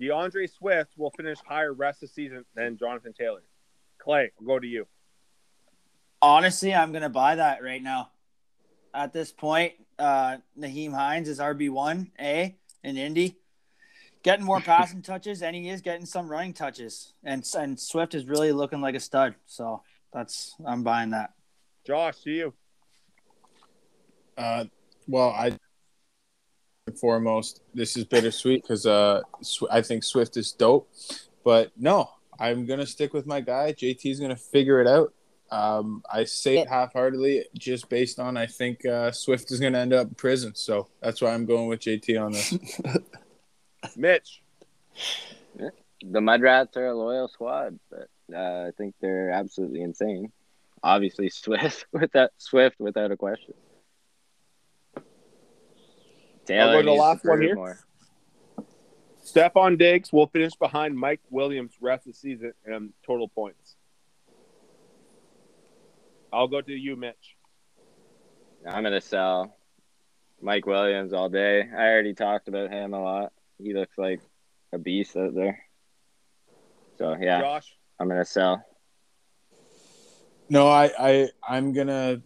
DeAndre 0.00 0.50
Swift 0.50 0.92
will 0.96 1.10
finish 1.10 1.38
higher 1.46 1.72
rest 1.72 2.02
of 2.02 2.10
season 2.10 2.44
than 2.54 2.76
Jonathan 2.76 3.12
Taylor. 3.12 3.42
Clay, 3.98 4.32
I'll 4.38 4.46
go 4.46 4.58
to 4.58 4.66
you. 4.66 4.86
Honestly, 6.22 6.74
I'm 6.74 6.92
gonna 6.92 7.08
buy 7.08 7.36
that 7.36 7.62
right 7.62 7.82
now. 7.82 8.10
At 8.94 9.12
this 9.12 9.32
point, 9.32 9.74
uh, 9.98 10.38
Nyheim 10.58 10.92
Hines 10.92 11.28
is 11.28 11.38
RB 11.38 11.70
one 11.70 12.10
A 12.20 12.56
in 12.82 12.96
Indy, 12.96 13.38
getting 14.22 14.44
more 14.44 14.60
passing 14.60 15.02
touches, 15.02 15.42
and 15.42 15.56
he 15.56 15.68
is 15.68 15.80
getting 15.80 16.06
some 16.06 16.28
running 16.28 16.52
touches. 16.52 17.14
And 17.24 17.46
and 17.56 17.78
Swift 17.78 18.14
is 18.14 18.26
really 18.26 18.52
looking 18.52 18.80
like 18.80 18.94
a 18.94 19.00
stud. 19.00 19.34
So 19.46 19.82
that's 20.12 20.54
I'm 20.66 20.82
buying 20.82 21.10
that. 21.10 21.30
Josh, 21.86 22.20
to 22.22 22.30
you. 22.30 22.54
Uh, 24.36 24.64
well, 25.06 25.30
I 25.30 25.56
foremost 26.98 27.62
this 27.74 27.96
is 27.96 28.04
bittersweet 28.04 28.62
because 28.62 28.86
uh, 28.86 29.22
Sw- 29.42 29.64
I 29.70 29.82
think 29.82 30.04
Swift 30.04 30.36
is 30.36 30.52
dope, 30.52 30.90
but 31.44 31.72
no, 31.76 32.10
I'm 32.38 32.66
gonna 32.66 32.86
stick 32.86 33.12
with 33.12 33.26
my 33.26 33.40
guy. 33.40 33.72
JT's 33.72 34.20
gonna 34.20 34.36
figure 34.36 34.80
it 34.80 34.86
out. 34.86 35.12
Um, 35.50 36.02
I 36.10 36.24
say 36.24 36.58
it 36.58 36.68
half-heartedly, 36.68 37.44
just 37.58 37.88
based 37.88 38.20
on 38.20 38.36
I 38.36 38.46
think 38.46 38.86
uh, 38.86 39.10
Swift 39.10 39.50
is 39.50 39.60
gonna 39.60 39.78
end 39.78 39.92
up 39.92 40.08
in 40.08 40.14
prison, 40.14 40.54
so 40.54 40.88
that's 41.02 41.20
why 41.20 41.32
I'm 41.32 41.44
going 41.44 41.68
with 41.68 41.80
JT 41.80 42.22
on 42.22 42.32
this. 42.32 42.58
Mitch. 43.96 44.42
The 46.02 46.20
Mudrats 46.20 46.76
are 46.76 46.86
a 46.86 46.96
loyal 46.96 47.28
squad, 47.28 47.78
but 47.90 48.08
uh, 48.34 48.66
I 48.68 48.70
think 48.76 48.94
they're 49.00 49.30
absolutely 49.30 49.82
insane. 49.82 50.32
Obviously, 50.82 51.28
Swift 51.30 51.86
without 51.92 52.30
Swift 52.38 52.76
without 52.78 53.10
a 53.10 53.16
question. 53.16 53.54
Taylor 56.46 56.62
I'll 56.62 56.72
go 56.72 56.82
to 56.82 56.86
the 56.86 56.92
last 56.92 57.24
one 57.24 57.42
here. 57.42 57.54
more. 57.54 57.78
Stefon 59.24 59.78
Diggs 59.78 60.12
will 60.12 60.26
finish 60.26 60.54
behind 60.54 60.96
Mike 60.96 61.20
Williams 61.30 61.74
rest 61.80 62.06
of 62.06 62.14
the 62.14 62.18
season 62.18 62.52
in 62.66 62.92
total 63.06 63.28
points. 63.28 63.76
I'll 66.32 66.48
go 66.48 66.60
to 66.60 66.72
you, 66.72 66.96
Mitch. 66.96 67.36
I'm 68.66 68.82
gonna 68.82 69.00
sell 69.00 69.56
Mike 70.40 70.66
Williams 70.66 71.12
all 71.12 71.28
day. 71.28 71.60
I 71.62 71.88
already 71.88 72.14
talked 72.14 72.48
about 72.48 72.70
him 72.70 72.94
a 72.94 73.02
lot. 73.02 73.32
He 73.58 73.74
looks 73.74 73.96
like 73.98 74.20
a 74.72 74.78
beast 74.78 75.16
out 75.16 75.34
there. 75.34 75.62
So 76.98 77.16
yeah, 77.20 77.40
Josh. 77.40 77.76
I'm 78.00 78.08
gonna 78.08 78.24
sell. 78.24 78.64
No, 80.48 80.66
I, 80.68 80.90
I 80.98 81.28
I'm 81.46 81.72
gonna 81.72 82.22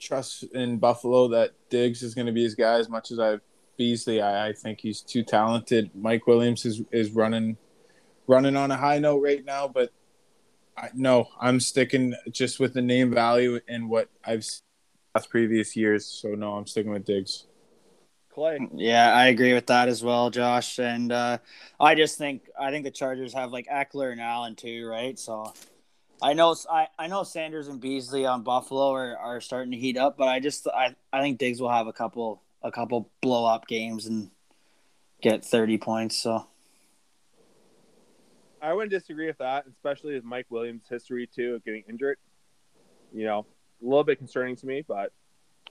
trust 0.00 0.44
in 0.54 0.78
Buffalo 0.78 1.28
that 1.28 1.52
Diggs 1.68 2.02
is 2.02 2.14
gonna 2.14 2.32
be 2.32 2.42
his 2.42 2.54
guy 2.54 2.78
as 2.78 2.88
much 2.88 3.10
as 3.10 3.18
I've 3.18 3.42
Beasley. 3.76 4.20
I, 4.20 4.48
I 4.48 4.52
think 4.52 4.80
he's 4.80 5.00
too 5.00 5.22
talented. 5.22 5.90
Mike 5.94 6.26
Williams 6.26 6.64
is 6.64 6.82
is 6.90 7.12
running 7.12 7.56
running 8.26 8.56
on 8.56 8.70
a 8.70 8.76
high 8.76 8.98
note 8.98 9.22
right 9.22 9.44
now, 9.44 9.68
but 9.68 9.90
I, 10.76 10.88
no, 10.94 11.28
I'm 11.40 11.60
sticking 11.60 12.14
just 12.30 12.58
with 12.58 12.74
the 12.74 12.82
name 12.82 13.12
value 13.12 13.60
and 13.68 13.88
what 13.88 14.08
I've 14.24 14.44
seen 14.44 14.62
last 15.14 15.30
previous 15.30 15.76
years. 15.76 16.06
So 16.06 16.30
no, 16.30 16.54
I'm 16.54 16.66
sticking 16.66 16.92
with 16.92 17.04
Diggs. 17.04 17.46
Clay. 18.38 18.68
Yeah, 18.76 19.12
I 19.12 19.26
agree 19.26 19.52
with 19.52 19.66
that 19.66 19.88
as 19.88 20.04
well, 20.04 20.30
Josh. 20.30 20.78
And 20.78 21.10
uh, 21.10 21.38
I 21.80 21.96
just 21.96 22.18
think 22.18 22.48
I 22.58 22.70
think 22.70 22.84
the 22.84 22.90
Chargers 22.90 23.34
have 23.34 23.50
like 23.50 23.66
Ekeler 23.66 24.12
and 24.12 24.20
Allen 24.20 24.54
too, 24.54 24.86
right? 24.86 25.18
So 25.18 25.52
I 26.22 26.34
know 26.34 26.54
I, 26.70 26.86
I 26.98 27.08
know 27.08 27.24
Sanders 27.24 27.66
and 27.66 27.80
Beasley 27.80 28.26
on 28.26 28.44
Buffalo 28.44 28.92
are, 28.92 29.16
are 29.16 29.40
starting 29.40 29.72
to 29.72 29.76
heat 29.76 29.96
up, 29.96 30.16
but 30.16 30.28
I 30.28 30.38
just 30.38 30.68
I, 30.68 30.94
I 31.12 31.20
think 31.20 31.38
Diggs 31.38 31.60
will 31.60 31.70
have 31.70 31.88
a 31.88 31.92
couple 31.92 32.42
a 32.62 32.70
couple 32.70 33.10
blow 33.20 33.44
up 33.44 33.66
games 33.66 34.06
and 34.06 34.30
get 35.20 35.44
thirty 35.44 35.76
points. 35.76 36.16
So 36.22 36.46
I 38.62 38.72
wouldn't 38.72 38.92
disagree 38.92 39.26
with 39.26 39.38
that, 39.38 39.66
especially 39.68 40.14
with 40.14 40.24
Mike 40.24 40.46
Williams' 40.48 40.86
history 40.88 41.26
too 41.26 41.56
of 41.56 41.64
getting 41.64 41.82
injured. 41.88 42.18
You 43.12 43.24
know, 43.24 43.46
a 43.82 43.84
little 43.84 44.04
bit 44.04 44.18
concerning 44.18 44.54
to 44.56 44.66
me, 44.66 44.84
but 44.86 45.12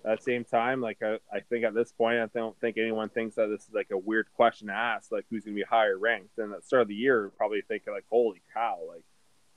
at 0.06 0.20
the 0.20 0.24
same 0.24 0.44
time, 0.46 0.80
like 0.82 1.02
I, 1.02 1.18
I 1.34 1.40
think 1.42 1.66
at 1.66 1.74
this 1.74 1.92
point, 1.92 2.20
I 2.20 2.28
don't 2.34 2.58
think 2.60 2.78
anyone 2.78 3.10
thinks 3.10 3.36
that 3.36 3.48
this 3.48 3.64
is 3.64 3.74
like 3.74 3.90
a 3.92 3.98
weird 3.98 4.28
question 4.36 4.68
to 4.68 4.74
ask, 4.74 5.12
like 5.12 5.26
who's 5.30 5.44
going 5.44 5.56
to 5.56 5.60
be 5.62 5.66
higher 5.68 5.98
ranked. 5.98 6.38
And 6.38 6.54
at 6.54 6.62
the 6.62 6.66
start 6.66 6.84
of 6.84 6.88
the 6.88 6.96
year, 6.96 7.32
probably 7.38 7.62
thinking 7.68 7.94
like, 7.94 8.06
holy 8.10 8.42
cow, 8.54 8.80
like, 8.88 9.04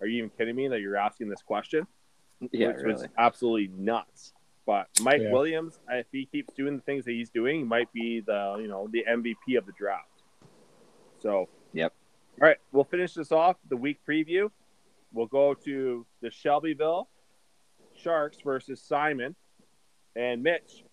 are 0.00 0.06
you 0.06 0.18
even 0.18 0.30
kidding 0.30 0.56
me 0.56 0.68
that 0.68 0.80
you're 0.80 0.96
asking 0.96 1.28
this 1.28 1.42
question? 1.42 1.86
Yeah, 2.52 2.68
Which 2.68 2.76
really. 2.78 2.92
was 2.94 3.06
absolutely 3.18 3.70
nuts. 3.76 4.32
But 4.66 4.88
Mike 5.02 5.20
Yeah. 5.22 5.30
Williams, 5.32 5.78
if 5.90 6.06
he 6.10 6.26
keeps 6.26 6.54
doing 6.54 6.76
the 6.76 6.82
things 6.82 7.04
that 7.04 7.12
he's 7.12 7.28
doing, 7.30 7.58
he 7.58 7.64
might 7.64 7.92
be 7.92 8.20
the 8.20 8.56
you 8.60 8.68
know 8.68 8.88
the 8.90 9.04
MVP 9.08 9.58
of 9.58 9.66
the 9.66 9.72
draft. 9.72 10.22
So, 11.18 11.48
Yep. 11.72 11.92
All 12.40 12.48
right, 12.48 12.56
we'll 12.72 12.84
finish 12.84 13.12
this 13.14 13.30
off 13.32 13.56
the 13.68 13.76
week 13.76 13.98
preview. 14.08 14.50
We'll 15.12 15.26
go 15.26 15.52
to 15.54 16.06
the 16.22 16.30
Shelbyville 16.30 17.08
Sharks 17.94 18.38
versus 18.42 18.80
Simon 18.80 19.34
and 20.16 20.42
Mitch. 20.42 20.84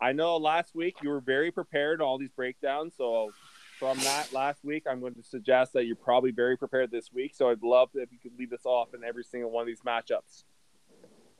I 0.00 0.12
know 0.12 0.36
last 0.36 0.74
week 0.74 0.96
you 1.02 1.08
were 1.10 1.20
very 1.20 1.50
prepared 1.50 2.00
all 2.00 2.18
these 2.18 2.30
breakdowns, 2.30 2.94
so 2.96 3.30
from 3.78 3.98
that 3.98 4.32
last 4.32 4.64
week, 4.64 4.84
I'm 4.88 5.00
going 5.00 5.14
to 5.14 5.22
suggest 5.22 5.72
that 5.74 5.86
you're 5.86 5.96
probably 5.96 6.30
very 6.32 6.56
prepared 6.56 6.90
this 6.90 7.12
week. 7.12 7.32
So 7.34 7.48
I'd 7.50 7.62
love 7.62 7.90
if 7.94 8.10
you 8.12 8.18
could 8.18 8.36
lead 8.38 8.52
us 8.52 8.64
off 8.64 8.94
in 8.94 9.04
every 9.04 9.22
single 9.24 9.50
one 9.50 9.62
of 9.62 9.66
these 9.66 9.80
matchups. 9.82 10.44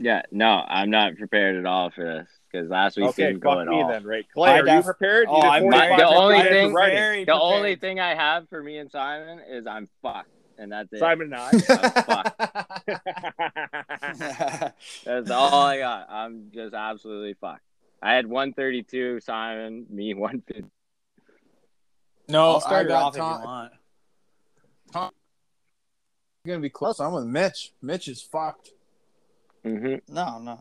Yeah, 0.00 0.22
no, 0.30 0.62
I'm 0.68 0.90
not 0.90 1.16
prepared 1.16 1.56
at 1.56 1.66
all 1.66 1.90
for 1.90 2.04
this 2.04 2.28
because 2.50 2.70
last 2.70 2.96
week 2.96 3.06
okay, 3.08 3.26
didn't 3.26 3.40
go 3.40 3.50
fuck 3.54 3.60
at 3.62 3.66
me 3.66 3.82
all. 3.82 3.88
then, 3.88 4.04
right? 4.04 4.24
Clay, 4.32 4.50
I 4.52 4.58
are 4.60 4.68
you 4.76 4.82
prepared? 4.82 5.26
Oh, 5.28 5.36
You 5.42 5.48
I'm 5.50 5.62
45 5.62 5.98
the 5.98 6.06
only 6.06 6.42
thing- 6.42 6.72
writing. 6.72 6.96
Very 6.96 7.24
The 7.24 7.34
only 7.34 7.74
thing 7.74 7.98
I 7.98 8.14
have 8.14 8.48
for 8.48 8.62
me 8.62 8.78
and 8.78 8.88
Simon 8.88 9.40
is 9.48 9.66
I'm 9.66 9.88
fucked, 10.00 10.30
and 10.58 10.72
that's 10.72 10.92
it. 10.92 10.98
Simon 10.98 11.32
and 11.32 11.40
I. 11.40 11.52
That's 15.04 15.30
all 15.30 15.62
I 15.62 15.78
got. 15.78 16.10
I'm 16.10 16.50
just 16.52 16.74
absolutely 16.74 17.34
fucked. 17.34 17.62
I 18.02 18.14
had 18.14 18.26
132, 18.26 19.20
Simon, 19.20 19.86
me 19.90 20.14
150. 20.14 20.70
No, 22.28 22.52
I'll 22.52 22.60
start 22.60 22.74
I 22.74 22.80
it 22.82 22.88
got 22.88 23.02
off 23.02 23.14
if 23.14 23.18
you 23.18 23.22
Tom. 23.22 23.42
want. 23.42 23.72
gonna 26.46 26.60
be 26.60 26.70
close. 26.70 27.00
I'm 27.00 27.12
with 27.12 27.24
Mitch. 27.26 27.72
Mitch 27.82 28.08
is 28.08 28.22
fucked. 28.22 28.70
hmm 29.62 29.96
No, 30.08 30.38
no. 30.38 30.58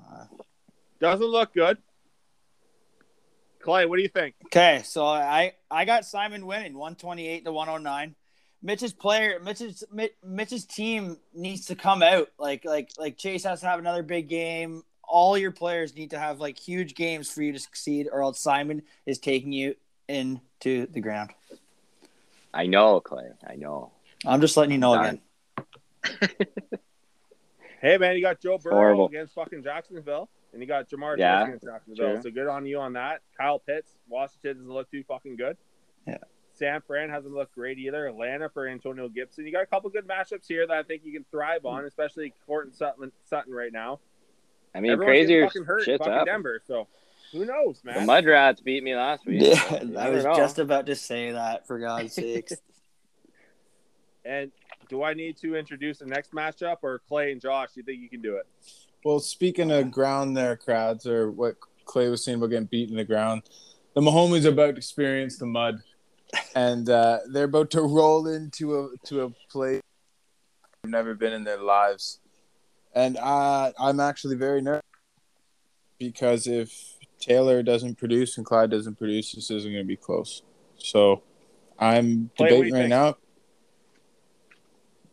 Doesn't 1.00 1.26
look 1.26 1.54
good. 1.54 1.78
Clay, 3.60 3.86
what 3.86 3.98
do 3.98 4.02
you 4.04 4.10
think? 4.10 4.36
Okay, 4.45 4.82
so 4.86 5.06
I 5.06 5.54
I 5.70 5.86
got 5.86 6.06
Simon 6.06 6.45
winning 6.45 6.74
128 6.74 7.43
to 7.45 7.52
109. 7.52 8.16
Mitch's 8.62 8.93
player, 8.93 9.39
Mitch's 9.43 9.84
Mitch's 10.24 10.66
team 10.66 11.18
needs 11.34 11.68
to 11.68 11.76
come 11.76 12.01
out. 12.01 12.30
Like 12.39 12.66
like 12.66 12.89
like 12.97 13.18
Chase 13.18 13.43
has 13.43 13.62
to 13.62 13.68
have 13.68 13.80
another 13.80 14.03
big 14.03 14.28
game. 14.30 14.84
All 15.03 15.38
your 15.38 15.51
players 15.51 15.95
need 15.95 16.10
to 16.12 16.20
have 16.20 16.39
like 16.39 16.58
huge 16.58 16.95
games 16.95 17.30
for 17.32 17.41
you 17.41 17.53
to 17.53 17.60
succeed, 17.60 18.08
or 18.12 18.22
else 18.24 18.39
Simon 18.39 18.82
is 19.05 19.20
taking 19.20 19.51
you 19.53 19.76
into 20.08 20.88
the 20.88 20.99
ground. 21.01 21.32
I 22.53 22.66
know, 22.68 22.99
Clay. 22.99 23.28
I 23.47 23.55
know. 23.55 23.91
I'm 24.26 24.41
just 24.41 24.58
letting 24.58 24.72
you 24.72 24.80
know 24.80 24.95
Done. 24.95 25.22
again. 26.08 26.30
Hey 27.80 27.97
man, 27.99 28.16
you 28.16 28.24
got 28.24 28.41
Joe 28.41 28.58
Burrow 28.58 28.74
Horrible. 28.76 29.05
against 29.08 29.36
fucking 29.36 29.62
Jacksonville, 29.64 30.30
and 30.51 30.60
you 30.60 30.68
got 30.68 30.89
Ja'Marr 30.89 31.16
Yeah, 31.20 31.41
Chase 31.41 31.47
against 31.47 31.66
Jacksonville. 31.66 32.14
true. 32.16 32.22
So 32.24 32.32
good 32.32 32.47
on 32.47 32.66
you 32.66 32.80
on 32.80 32.93
that. 32.93 33.22
Kyle 33.39 33.60
Pitts, 33.60 33.91
Washington 34.10 34.58
doesn't 34.58 34.74
look 34.74 34.89
too 34.89 35.03
fucking 35.08 35.36
good. 35.36 35.58
Yeah. 36.08 36.18
San 36.58 36.82
Fran 36.82 37.10
hasn't 37.10 37.34
looked 37.34 37.55
great 37.55 37.78
either. 37.78 38.08
Atlanta 38.08 38.49
for 38.49 38.68
Antonio 38.68 39.08
Gibson. 39.10 39.45
You 39.45 39.51
got 39.51 39.64
a 39.64 39.68
couple 39.68 39.89
good 39.89 40.08
matchups 40.08 40.47
here 40.47 40.66
that 40.66 40.76
I 40.76 40.84
think 40.84 41.03
you 41.05 41.14
can 41.14 41.26
thrive 41.30 41.66
on, 41.66 41.82
hmm. 41.82 41.88
especially 41.88 42.34
Courtland 42.45 42.76
Sutton, 42.76 43.12
Sutton 43.26 43.53
right 43.53 43.72
now. 43.72 43.99
I 44.76 44.80
mean, 44.80 44.91
Everyone's 44.91 45.16
getting 45.16 45.28
crazier 45.28 45.47
fucking 45.47 45.64
hurt. 45.66 45.84
shit's 45.84 45.99
fucking 45.99 46.14
up. 46.14 46.26
Denver. 46.26 46.62
So 46.66 46.88
who 47.32 47.45
knows, 47.45 47.82
The 47.84 47.91
man? 47.91 48.05
Mud 48.05 48.26
Rats 48.26 48.62
beat 48.62 48.84
me 48.84 48.95
last 48.95 49.26
week. 49.26 49.41
Yeah, 49.41 49.70
so 49.70 49.97
I 49.97 50.10
was 50.10 50.24
know. 50.24 50.36
just 50.36 50.60
about 50.60 50.86
to 50.88 50.95
say 50.95 51.32
that. 51.32 51.68
For 51.68 51.80
God's 51.80 52.14
sakes. 52.14 52.53
and 54.26 54.51
do 54.89 55.03
I 55.03 55.14
need 55.14 55.38
to 55.38 55.55
introduce 55.55 55.99
the 55.99 56.05
next 56.05 56.32
matchup 56.32 56.78
or 56.82 56.99
Clay 57.08 57.32
and 57.32 57.41
Josh? 57.41 57.70
Do 57.74 57.82
you 57.82 57.84
think 57.84 58.01
you 58.01 58.10
can 58.10 58.22
do 58.22 58.38
it? 58.38 58.47
Well, 59.03 59.20
speaking 59.20 59.72
of 59.72 59.91
ground 59.91 60.36
there, 60.36 60.55
crowds, 60.55 61.05
or 61.05 61.32
what 61.32 61.55
Clay 61.86 62.10
was 62.10 62.24
saying 62.24 62.38
about 62.38 62.47
getting 62.47 62.66
beat 62.66 62.89
in 62.89 62.95
the 62.95 63.03
ground, 63.03 63.43
the 63.93 64.01
Mahomes 64.01 64.45
about 64.45 64.72
to 64.72 64.78
experience 64.78 65.38
the 65.38 65.45
mud, 65.45 65.82
and 66.55 66.89
uh, 66.89 67.19
they're 67.30 67.45
about 67.45 67.71
to 67.71 67.82
roll 67.82 68.28
into 68.28 68.80
a 68.80 69.07
to 69.07 69.21
a 69.23 69.30
place 69.49 69.82
they've 70.84 70.91
never 70.91 71.13
been 71.13 71.34
in 71.34 71.43
their 71.43 71.61
lives, 71.61 72.19
and 72.93 73.17
uh, 73.17 73.71
I'm 73.80 73.99
actually 73.99 74.36
very 74.36 74.61
nervous 74.61 74.84
because 75.99 76.47
if 76.47 76.97
Taylor 77.19 77.63
doesn't 77.63 77.97
produce 77.97 78.38
and 78.38 78.45
Clyde 78.45 78.71
doesn't 78.71 78.97
produce, 78.97 79.34
this 79.34 79.49
isn't 79.51 79.71
going 79.71 79.84
to 79.84 79.88
be 79.88 79.95
close. 79.95 80.43
So 80.78 81.23
I'm 81.80 82.30
Clay, 82.38 82.45
what 82.45 82.49
do 82.49 82.55
you 82.55 82.63
debating 82.63 82.73
right 82.73 82.80
think? 82.82 82.89
now. 82.89 83.17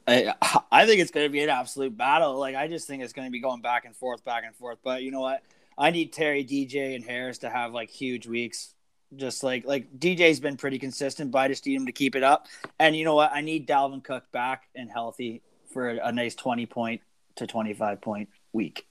I 0.06 0.34
I 0.70 0.86
think 0.86 1.00
it's 1.00 1.10
going 1.10 1.26
to 1.26 1.32
be 1.32 1.42
an 1.42 1.50
absolute 1.50 1.96
battle. 1.96 2.38
Like 2.38 2.56
I 2.56 2.68
just 2.68 2.86
think 2.86 3.02
it's 3.02 3.12
going 3.12 3.26
to 3.26 3.32
be 3.32 3.40
going 3.40 3.62
back 3.62 3.84
and 3.84 3.96
forth, 3.96 4.24
back 4.24 4.44
and 4.44 4.54
forth. 4.54 4.78
But 4.82 5.02
you 5.02 5.10
know 5.10 5.20
what? 5.20 5.42
I 5.76 5.90
need 5.90 6.12
Terry, 6.12 6.44
DJ, 6.44 6.94
and 6.94 7.04
Harris 7.04 7.38
to 7.38 7.50
have 7.50 7.72
like 7.72 7.90
huge 7.90 8.26
weeks. 8.26 8.74
Just 9.16 9.42
like 9.42 9.64
like 9.66 9.90
DJ's 9.98 10.40
been 10.40 10.56
pretty 10.56 10.78
consistent, 10.78 11.30
but 11.30 11.38
I 11.38 11.48
just 11.48 11.64
need 11.66 11.74
him 11.74 11.86
to 11.86 11.92
keep 11.92 12.16
it 12.16 12.22
up. 12.22 12.46
And 12.78 12.96
you 12.96 13.04
know 13.04 13.14
what? 13.14 13.30
I 13.32 13.40
need 13.40 13.68
Dalvin 13.68 14.02
Cook 14.02 14.24
back 14.32 14.64
and 14.74 14.90
healthy 14.90 15.42
for 15.72 15.90
a, 15.90 16.08
a 16.08 16.12
nice 16.12 16.34
twenty 16.34 16.66
point 16.66 17.00
to 17.36 17.46
twenty 17.46 17.74
five 17.74 18.00
point 18.00 18.28
week. 18.52 18.86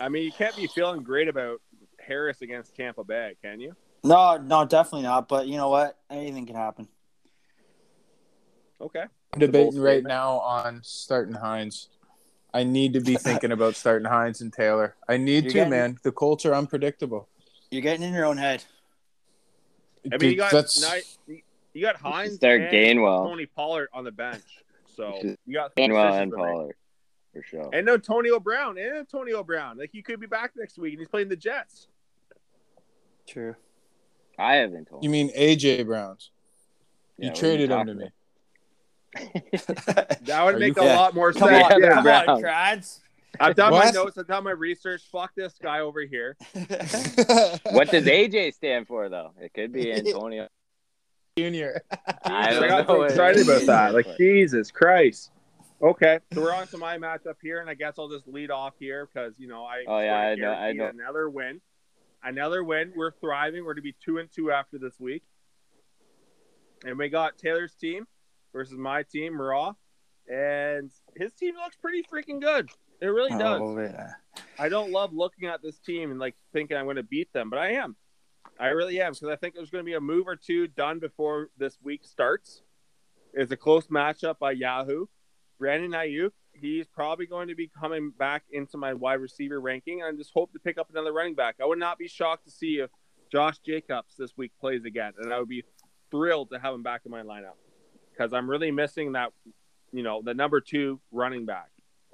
I 0.00 0.08
mean, 0.08 0.24
you 0.24 0.32
can't 0.32 0.56
be 0.56 0.66
feeling 0.68 1.02
great 1.02 1.28
about 1.28 1.60
Harris 1.98 2.40
against 2.40 2.74
Tampa 2.74 3.04
Bay, 3.04 3.34
can 3.42 3.60
you? 3.60 3.74
No, 4.04 4.36
no, 4.36 4.64
definitely 4.64 5.02
not. 5.02 5.28
But 5.28 5.46
you 5.48 5.56
know 5.56 5.68
what? 5.68 5.98
Anything 6.08 6.46
can 6.46 6.56
happen. 6.56 6.88
Okay. 8.80 9.04
I'm 9.32 9.40
debating 9.40 9.80
right 9.80 10.04
now 10.04 10.38
on 10.38 10.80
starting 10.84 11.34
Hines. 11.34 11.88
I 12.54 12.64
need 12.64 12.94
to 12.94 13.00
be 13.00 13.16
thinking 13.18 13.52
about 13.52 13.74
starting 13.74 14.08
Hines 14.08 14.40
and 14.40 14.52
Taylor. 14.52 14.94
I 15.08 15.16
need 15.16 15.44
You're 15.44 15.52
to, 15.52 15.54
getting- 15.54 15.70
man. 15.70 15.98
The 16.02 16.12
Colts 16.12 16.46
are 16.46 16.54
unpredictable. 16.54 17.28
You're 17.70 17.82
getting 17.82 18.06
in 18.06 18.14
your 18.14 18.24
own 18.24 18.38
head. 18.38 18.64
I 20.04 20.08
mean, 20.10 20.18
Dude, 20.18 20.30
you 20.32 20.36
got 20.36 20.52
that's 20.52 21.18
ni- 21.28 21.42
you 21.74 21.82
got 21.82 21.96
Hines 21.96 22.36
start 22.36 22.60
and 22.60 22.72
Gainwell. 22.72 23.26
Tony 23.28 23.46
Pollard 23.46 23.88
on 23.92 24.04
the 24.04 24.10
bench, 24.12 24.42
so 24.96 25.18
You 25.46 25.54
got 25.54 25.72
some 25.76 25.84
Gainwell 25.90 26.22
and 26.22 26.30
to 26.32 26.36
make. 26.36 26.46
Pollard, 26.46 26.76
for 27.34 27.42
sure. 27.42 27.70
and 27.72 27.86
no 27.86 27.94
Antonio 27.94 28.40
Brown 28.40 28.78
and 28.78 28.96
Antonio 28.98 29.42
Brown. 29.44 29.76
Like 29.78 29.90
he 29.92 30.02
could 30.02 30.20
be 30.20 30.26
back 30.26 30.52
next 30.56 30.78
week, 30.78 30.92
and 30.94 31.00
he's 31.00 31.08
playing 31.08 31.28
the 31.28 31.36
Jets. 31.36 31.88
True. 33.26 33.54
I 34.38 34.54
haven't 34.56 34.86
told. 34.88 35.02
you 35.04 35.10
mean 35.10 35.30
AJ 35.36 35.84
Browns? 35.86 36.30
Yeah, 37.18 37.28
you 37.30 37.34
traded 37.34 37.70
him 37.70 37.86
to 37.86 37.94
me. 37.94 38.10
That 40.22 40.42
would 40.44 40.54
Are 40.54 40.58
make 40.58 40.76
you- 40.76 40.82
a 40.82 40.84
Yeah. 40.86 40.96
lot 40.96 41.14
more 41.14 41.32
Come 41.32 41.48
sense. 41.48 41.72
on, 41.72 41.82
Yeah. 41.82 41.94
come 41.94 42.28
on, 42.36 42.40
Crads. 42.42 43.00
I've 43.40 43.54
done 43.56 43.72
my 43.72 43.90
notes. 43.90 44.16
I've 44.18 44.26
done 44.26 44.44
my 44.44 44.50
research. 44.52 45.02
Fuck 45.12 45.32
this 45.36 45.54
guy 45.62 45.80
over 45.80 46.00
here. 46.00 46.36
What 47.70 47.90
does 47.90 48.04
AJ 48.04 48.54
stand 48.54 48.86
for, 48.86 49.08
though? 49.08 49.32
It 49.40 49.52
could 49.54 49.72
be 49.72 49.92
Antonio. 49.94 50.48
Junior? 51.36 51.82
I 52.24 52.48
I 52.48 52.50
don't 52.52 52.68
got 52.68 52.88
know. 52.88 52.94
so 52.96 53.02
excited 53.04 53.42
about 53.48 53.66
that. 53.66 53.94
Like 53.94 54.16
Jesus 54.16 54.70
Christ. 54.70 55.30
Okay, 55.80 56.18
so 56.32 56.40
we're 56.42 56.52
on 56.52 56.66
to 56.68 56.78
my 56.78 56.98
matchup 56.98 57.36
here, 57.40 57.60
and 57.60 57.70
I 57.70 57.74
guess 57.74 57.94
I'll 57.98 58.08
just 58.08 58.26
lead 58.26 58.50
off 58.50 58.74
here 58.80 59.06
because 59.06 59.34
you 59.38 59.46
know 59.46 59.62
I. 59.64 59.84
Oh, 59.86 60.00
yeah, 60.00 60.16
I 60.16 60.34
know- 60.34 60.50
I 60.52 60.72
know. 60.72 60.86
Another 60.88 61.30
win, 61.30 61.60
another 62.24 62.64
win. 62.64 62.92
We're 62.96 63.12
thriving. 63.12 63.60
We're 63.64 63.74
going 63.74 63.82
to 63.84 63.92
be 63.92 63.94
two 64.04 64.18
and 64.18 64.28
two 64.32 64.50
after 64.50 64.78
this 64.78 64.98
week, 64.98 65.22
and 66.84 66.98
we 66.98 67.08
got 67.08 67.38
Taylor's 67.38 67.74
team 67.76 68.08
versus 68.52 68.76
my 68.76 69.04
team, 69.04 69.40
Raw, 69.40 69.74
and 70.28 70.90
his 71.16 71.32
team 71.34 71.54
looks 71.54 71.76
pretty 71.76 72.02
freaking 72.02 72.40
good. 72.40 72.68
It 73.00 73.06
really 73.06 73.32
oh, 73.32 73.38
does. 73.38 73.60
Oh, 73.62 73.80
yeah. 73.80 74.10
I 74.58 74.68
don't 74.68 74.90
love 74.90 75.12
looking 75.12 75.48
at 75.48 75.62
this 75.62 75.78
team 75.78 76.10
and 76.10 76.18
like 76.18 76.34
thinking 76.52 76.76
I'm 76.76 76.84
going 76.84 76.96
to 76.96 77.02
beat 77.02 77.32
them, 77.32 77.50
but 77.50 77.58
I 77.58 77.72
am. 77.72 77.96
I 78.58 78.68
really 78.68 79.00
am 79.00 79.12
because 79.12 79.28
I 79.28 79.36
think 79.36 79.54
there's 79.54 79.70
going 79.70 79.84
to 79.84 79.88
be 79.88 79.94
a 79.94 80.00
move 80.00 80.26
or 80.26 80.36
two 80.36 80.66
done 80.66 80.98
before 80.98 81.50
this 81.56 81.78
week 81.82 82.04
starts. 82.04 82.62
It's 83.32 83.52
a 83.52 83.56
close 83.56 83.86
matchup 83.86 84.38
by 84.38 84.52
Yahoo. 84.52 85.06
Brandon 85.58 85.92
Aiyuk, 85.92 86.30
he's 86.52 86.86
probably 86.86 87.26
going 87.26 87.48
to 87.48 87.54
be 87.54 87.70
coming 87.80 88.12
back 88.16 88.44
into 88.50 88.76
my 88.76 88.94
wide 88.94 89.20
receiver 89.20 89.60
ranking. 89.60 90.02
I 90.02 90.10
just 90.12 90.32
hope 90.32 90.52
to 90.52 90.58
pick 90.58 90.78
up 90.78 90.88
another 90.90 91.12
running 91.12 91.34
back. 91.34 91.56
I 91.62 91.66
would 91.66 91.78
not 91.78 91.98
be 91.98 92.08
shocked 92.08 92.44
to 92.46 92.50
see 92.50 92.78
if 92.78 92.90
Josh 93.30 93.58
Jacobs 93.58 94.14
this 94.16 94.36
week 94.36 94.52
plays 94.60 94.84
again, 94.84 95.12
and 95.18 95.32
I 95.32 95.38
would 95.38 95.48
be 95.48 95.64
thrilled 96.10 96.50
to 96.50 96.58
have 96.58 96.74
him 96.74 96.82
back 96.82 97.02
in 97.04 97.10
my 97.10 97.22
lineup 97.22 97.56
because 98.10 98.32
I'm 98.32 98.48
really 98.48 98.70
missing 98.70 99.12
that, 99.12 99.32
you 99.92 100.02
know, 100.02 100.22
the 100.24 100.34
number 100.34 100.60
two 100.60 101.00
running 101.12 101.44
back. 101.44 101.70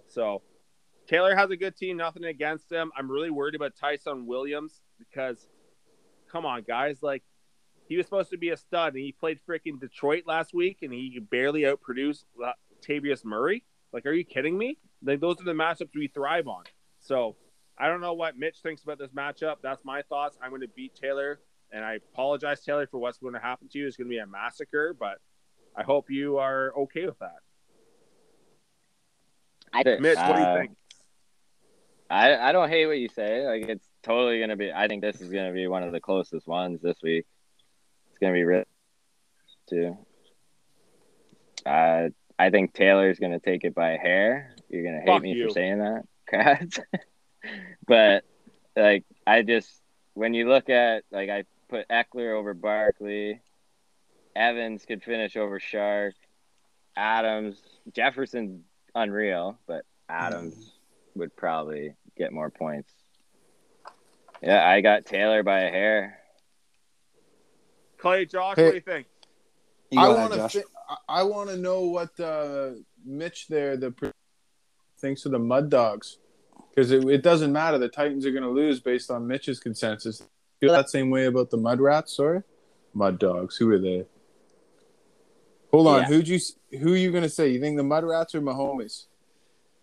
So 0.08 0.42
Taylor 1.06 1.36
has 1.36 1.50
a 1.50 1.56
good 1.56 1.76
team, 1.76 1.96
nothing 1.96 2.24
against 2.24 2.70
him. 2.72 2.90
I'm 2.96 3.10
really 3.10 3.30
worried 3.30 3.54
about 3.54 3.76
Ty'Son 3.76 4.26
Williams 4.26 4.80
because, 4.98 5.46
come 6.30 6.46
on, 6.46 6.62
guys, 6.62 7.02
like 7.02 7.22
he 7.88 7.96
was 7.96 8.06
supposed 8.06 8.30
to 8.30 8.38
be 8.38 8.50
a 8.50 8.56
stud, 8.56 8.94
and 8.94 9.02
he 9.02 9.12
played 9.12 9.38
freaking 9.48 9.78
Detroit 9.78 10.24
last 10.26 10.54
week, 10.54 10.78
and 10.82 10.92
he 10.92 11.18
barely 11.30 11.62
outproduced 11.62 12.24
Tavius 12.86 13.24
Murray. 13.24 13.64
Like, 13.92 14.06
are 14.06 14.12
you 14.12 14.24
kidding 14.24 14.56
me? 14.56 14.78
Like, 15.02 15.20
those 15.20 15.40
are 15.40 15.44
the 15.44 15.52
matchups 15.52 15.90
we 15.94 16.08
thrive 16.08 16.48
on. 16.48 16.64
So, 17.00 17.36
I 17.76 17.88
don't 17.88 18.00
know 18.00 18.14
what 18.14 18.38
Mitch 18.38 18.58
thinks 18.62 18.82
about 18.82 18.98
this 18.98 19.10
matchup. 19.10 19.56
That's 19.62 19.84
my 19.84 20.02
thoughts. 20.02 20.38
I'm 20.42 20.50
going 20.50 20.62
to 20.62 20.68
beat 20.68 20.94
Taylor, 20.94 21.40
and 21.70 21.84
I 21.84 21.94
apologize, 22.12 22.64
Taylor, 22.64 22.86
for 22.86 22.98
what's 22.98 23.18
going 23.18 23.34
to 23.34 23.40
happen 23.40 23.68
to 23.68 23.78
you. 23.78 23.86
It's 23.86 23.96
going 23.96 24.08
to 24.08 24.10
be 24.10 24.18
a 24.18 24.26
massacre, 24.26 24.96
but 24.98 25.18
I 25.76 25.82
hope 25.82 26.10
you 26.10 26.38
are 26.38 26.72
okay 26.78 27.04
with 27.04 27.18
that. 27.18 27.36
I, 29.72 29.82
Mitch, 30.00 30.16
what 30.16 30.36
do 30.36 30.40
you 30.40 30.46
uh, 30.46 30.56
think? 30.56 30.70
I 32.14 32.50
I 32.50 32.52
don't 32.52 32.68
hate 32.68 32.86
what 32.86 32.98
you 32.98 33.08
say. 33.08 33.44
Like 33.44 33.68
it's 33.68 33.88
totally 34.04 34.38
gonna 34.38 34.56
be. 34.56 34.72
I 34.72 34.86
think 34.86 35.02
this 35.02 35.20
is 35.20 35.30
gonna 35.32 35.52
be 35.52 35.66
one 35.66 35.82
of 35.82 35.90
the 35.90 36.00
closest 36.00 36.46
ones 36.46 36.80
this 36.80 36.96
week. 37.02 37.26
It's 38.10 38.18
gonna 38.20 38.32
be 38.34 38.44
real 38.44 38.62
too. 39.68 39.98
Uh, 41.66 42.10
I 42.38 42.50
think 42.50 42.72
Taylor's 42.72 43.18
gonna 43.18 43.40
take 43.40 43.64
it 43.64 43.74
by 43.74 43.92
a 43.92 43.98
hair. 43.98 44.54
You're 44.68 44.84
gonna 44.84 45.00
hate 45.00 45.06
Fuck 45.08 45.22
me 45.22 45.32
you. 45.32 45.48
for 45.48 45.54
saying 45.54 45.78
that, 45.80 46.04
Kratz. 46.32 46.78
but 47.86 48.22
like, 48.76 49.04
I 49.26 49.42
just 49.42 49.68
when 50.14 50.34
you 50.34 50.48
look 50.48 50.70
at 50.70 51.02
like 51.10 51.30
I 51.30 51.44
put 51.68 51.88
Ekeler 51.88 52.38
over 52.38 52.54
Barkley, 52.54 53.40
Evans 54.36 54.84
could 54.86 55.02
finish 55.02 55.36
over 55.36 55.58
Shark, 55.58 56.14
Adams, 56.96 57.60
Jefferson 57.92 58.62
unreal, 58.94 59.58
but 59.66 59.84
Adams 60.08 60.70
would 61.16 61.34
probably 61.36 61.94
get 62.16 62.32
more 62.32 62.50
points. 62.50 62.92
Yeah, 64.42 64.66
I 64.68 64.80
got 64.80 65.06
Taylor 65.06 65.42
by 65.42 65.60
a 65.60 65.70
hair. 65.70 66.18
Clay, 67.98 68.26
Josh, 68.26 68.56
Hey. 68.56 68.64
what 68.64 68.70
do 68.70 68.76
you 68.76 68.80
think? 68.82 69.06
You 69.90 70.00
I 70.00 70.08
want 70.08 70.34
Josh. 70.34 70.52
to. 70.54 70.64
I 71.08 71.22
want 71.22 71.48
to 71.50 71.56
know 71.56 71.82
what 71.82 72.18
uh, 72.20 72.70
Mitch 73.04 73.48
there 73.48 73.76
the 73.76 73.90
pre- 73.90 74.10
thinks 74.98 75.24
of 75.24 75.32
the 75.32 75.38
Mud 75.38 75.70
Dogs 75.70 76.18
because 76.70 76.90
it, 76.90 77.04
it 77.08 77.22
doesn't 77.22 77.52
matter. 77.52 77.78
The 77.78 77.88
Titans 77.88 78.26
are 78.26 78.30
going 78.32 78.42
to 78.42 78.50
lose 78.50 78.80
based 78.80 79.10
on 79.10 79.26
Mitch's 79.26 79.60
consensus. 79.60 80.22
Feel 80.60 80.72
that 80.72 80.90
same 80.90 81.10
way 81.10 81.26
about 81.26 81.50
the 81.50 81.56
Mud 81.56 81.80
Rats? 81.80 82.16
Sorry, 82.16 82.42
Mud 82.92 83.18
Dogs. 83.18 83.56
Who 83.56 83.70
are 83.70 83.78
they? 83.78 84.04
Hold 85.70 85.86
on. 85.86 86.02
Yeah. 86.02 86.08
Who'd 86.08 86.28
you? 86.28 86.38
Who 86.80 86.92
are 86.92 86.96
you 86.98 87.10
going 87.10 87.22
to 87.22 87.28
say? 87.30 87.48
You 87.48 87.60
think 87.60 87.76
the 87.76 87.82
Mud 87.82 88.04
Rats 88.04 88.34
or 88.34 88.42
Mahomes? 88.42 89.06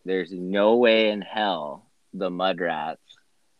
There's 0.05 0.31
no 0.31 0.75
way 0.75 1.09
in 1.09 1.21
hell 1.21 1.87
the 2.13 2.29
Mudrats 2.29 2.97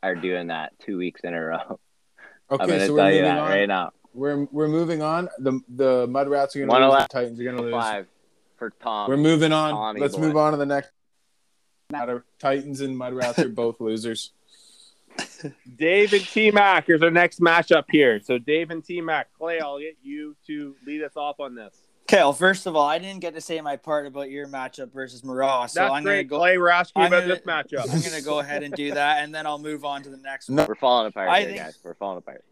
are 0.04 0.16
doing 0.16 0.48
that 0.48 0.74
two 0.80 0.98
weeks 0.98 1.22
in 1.24 1.34
a 1.34 1.42
row. 1.42 1.58
I'm 2.50 2.56
Okay, 2.62 2.68
gonna 2.68 2.80
so 2.82 2.88
tell 2.88 2.96
we're 2.96 3.10
you 3.12 3.22
moving 3.22 3.24
that 3.24 3.40
on. 3.40 3.50
right 3.50 3.68
now. 3.68 3.92
We're 4.14 4.44
we're 4.52 4.68
moving 4.68 5.02
on. 5.02 5.30
The 5.40 5.60
the 5.70 6.08
Mud 6.08 6.28
Rats 6.28 6.56
are 6.56 6.60
going 6.60 6.70
to 6.70 6.74
One 6.74 6.82
lose. 6.84 6.92
The 6.98 7.04
oh 7.04 7.08
Titans 7.22 7.40
are 7.40 7.44
going 7.44 7.56
to 7.58 7.64
lose. 7.64 7.72
Five 7.72 8.08
for 8.58 8.70
Tom. 8.82 9.10
We're 9.10 9.18
moving 9.18 9.54
on. 9.54 9.72
Tommy 9.72 10.02
Let's 10.02 10.16
boy. 10.16 10.22
move 10.24 10.36
on 10.38 10.52
to 10.52 10.58
the 10.58 10.66
next. 10.66 10.92
matter. 11.92 12.26
Titans 12.40 12.82
and 12.82 12.98
Mud 12.98 13.14
Rats 13.14 13.40
are 13.40 13.48
both 13.50 13.80
losers. 13.80 14.32
Dave 15.78 16.12
and 16.14 16.24
T 16.24 16.52
Mac. 16.52 16.88
Here's 16.88 17.02
our 17.04 17.10
next 17.12 17.40
matchup 17.40 17.86
here. 17.90 18.20
So 18.22 18.38
Dave 18.38 18.70
and 18.72 18.84
T 18.84 19.00
Mac. 19.02 19.28
Clay, 19.38 19.60
I'll 19.62 19.80
get 19.80 19.98
you 20.04 20.36
to 20.48 20.76
lead 20.86 21.04
us 21.04 21.16
off 21.16 21.40
on 21.40 21.56
this. 21.56 21.76
Okay, 22.12 22.18
well, 22.18 22.34
first 22.34 22.66
of 22.68 22.76
all, 22.76 22.86
I 22.86 23.00
didn't 23.00 23.22
get 23.22 23.36
to 23.36 23.42
say 23.42 23.62
my 23.62 23.78
part 23.78 24.06
about 24.06 24.30
your 24.30 24.46
matchup 24.46 24.92
versus 24.92 25.24
Morales, 25.24 25.72
so 25.72 25.80
That's 25.80 25.94
I'm 25.94 26.04
gonna 26.04 26.26
go. 26.26 26.40
Clay, 26.40 26.58
we're 26.58 26.68
asking 26.68 27.04
I'm 27.04 27.08
about 27.08 27.22
gonna- 27.22 27.36
this 27.36 27.44
matchup. 27.46 27.90
I'm 27.90 28.02
gonna 28.02 28.22
go 28.22 28.40
ahead 28.40 28.64
and 28.64 28.74
do 28.74 28.94
that, 28.94 29.24
and 29.24 29.34
then 29.34 29.48
I'll 29.48 29.58
move 29.60 29.86
on 29.86 30.04
to 30.04 30.10
the 30.10 30.18
next 30.18 30.50
one. 30.50 30.58
No. 30.58 30.66
We're 30.68 30.76
falling 30.76 31.08
apart 31.08 31.30
I 31.30 31.40
here, 31.40 31.48
think- 31.52 31.60
guys. 31.62 31.80
We're 31.82 31.94
falling 31.94 32.18
apart. 32.18 32.44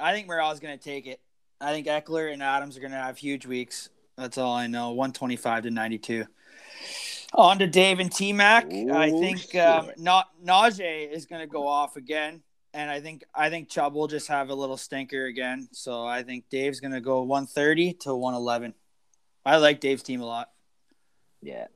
I 0.00 0.12
think 0.12 0.26
Morales 0.26 0.54
is 0.54 0.60
gonna 0.60 0.78
take 0.78 1.06
it. 1.06 1.20
I 1.60 1.70
think 1.72 1.86
Ekeler 1.86 2.32
and 2.32 2.42
Adams 2.42 2.76
are 2.76 2.80
gonna 2.80 2.96
have 3.00 3.18
huge 3.18 3.46
weeks. 3.46 3.88
That's 4.16 4.36
all 4.36 4.52
I 4.52 4.66
know. 4.66 4.90
125 4.90 5.62
to 5.62 5.70
92. 5.70 6.26
On 7.34 7.60
to 7.60 7.68
Dave 7.68 8.00
and 8.00 8.10
T 8.10 8.32
Mac. 8.32 8.64
I 8.66 9.10
think 9.10 9.54
um, 9.54 9.92
not 9.96 10.28
Najee 10.44 11.08
is 11.08 11.26
gonna 11.26 11.46
go 11.46 11.68
off 11.68 11.94
again, 11.94 12.42
and 12.74 12.90
I 12.90 13.00
think 13.00 13.24
I 13.34 13.50
think 13.50 13.68
Chubb 13.68 13.94
will 13.94 14.08
just 14.08 14.28
have 14.28 14.50
a 14.50 14.54
little 14.54 14.76
stinker 14.76 15.26
again. 15.26 15.68
So 15.72 16.04
I 16.06 16.22
think 16.22 16.44
Dave's 16.50 16.80
gonna 16.80 17.00
go 17.00 17.22
130 17.22 17.94
to 18.00 18.14
111. 18.14 18.74
I 19.44 19.56
like 19.56 19.80
Dave's 19.80 20.02
team 20.02 20.20
a 20.20 20.26
lot. 20.26 20.50
Yeah. 21.42 21.66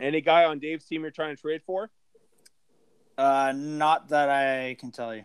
Any 0.00 0.20
guy 0.20 0.44
on 0.44 0.58
Dave's 0.60 0.84
team 0.86 1.02
you're 1.02 1.10
trying 1.10 1.34
to 1.36 1.40
trade 1.40 1.62
for? 1.66 1.90
Uh, 3.18 3.52
not 3.54 4.08
that 4.08 4.30
I 4.30 4.76
can 4.78 4.90
tell 4.92 5.14
you. 5.14 5.24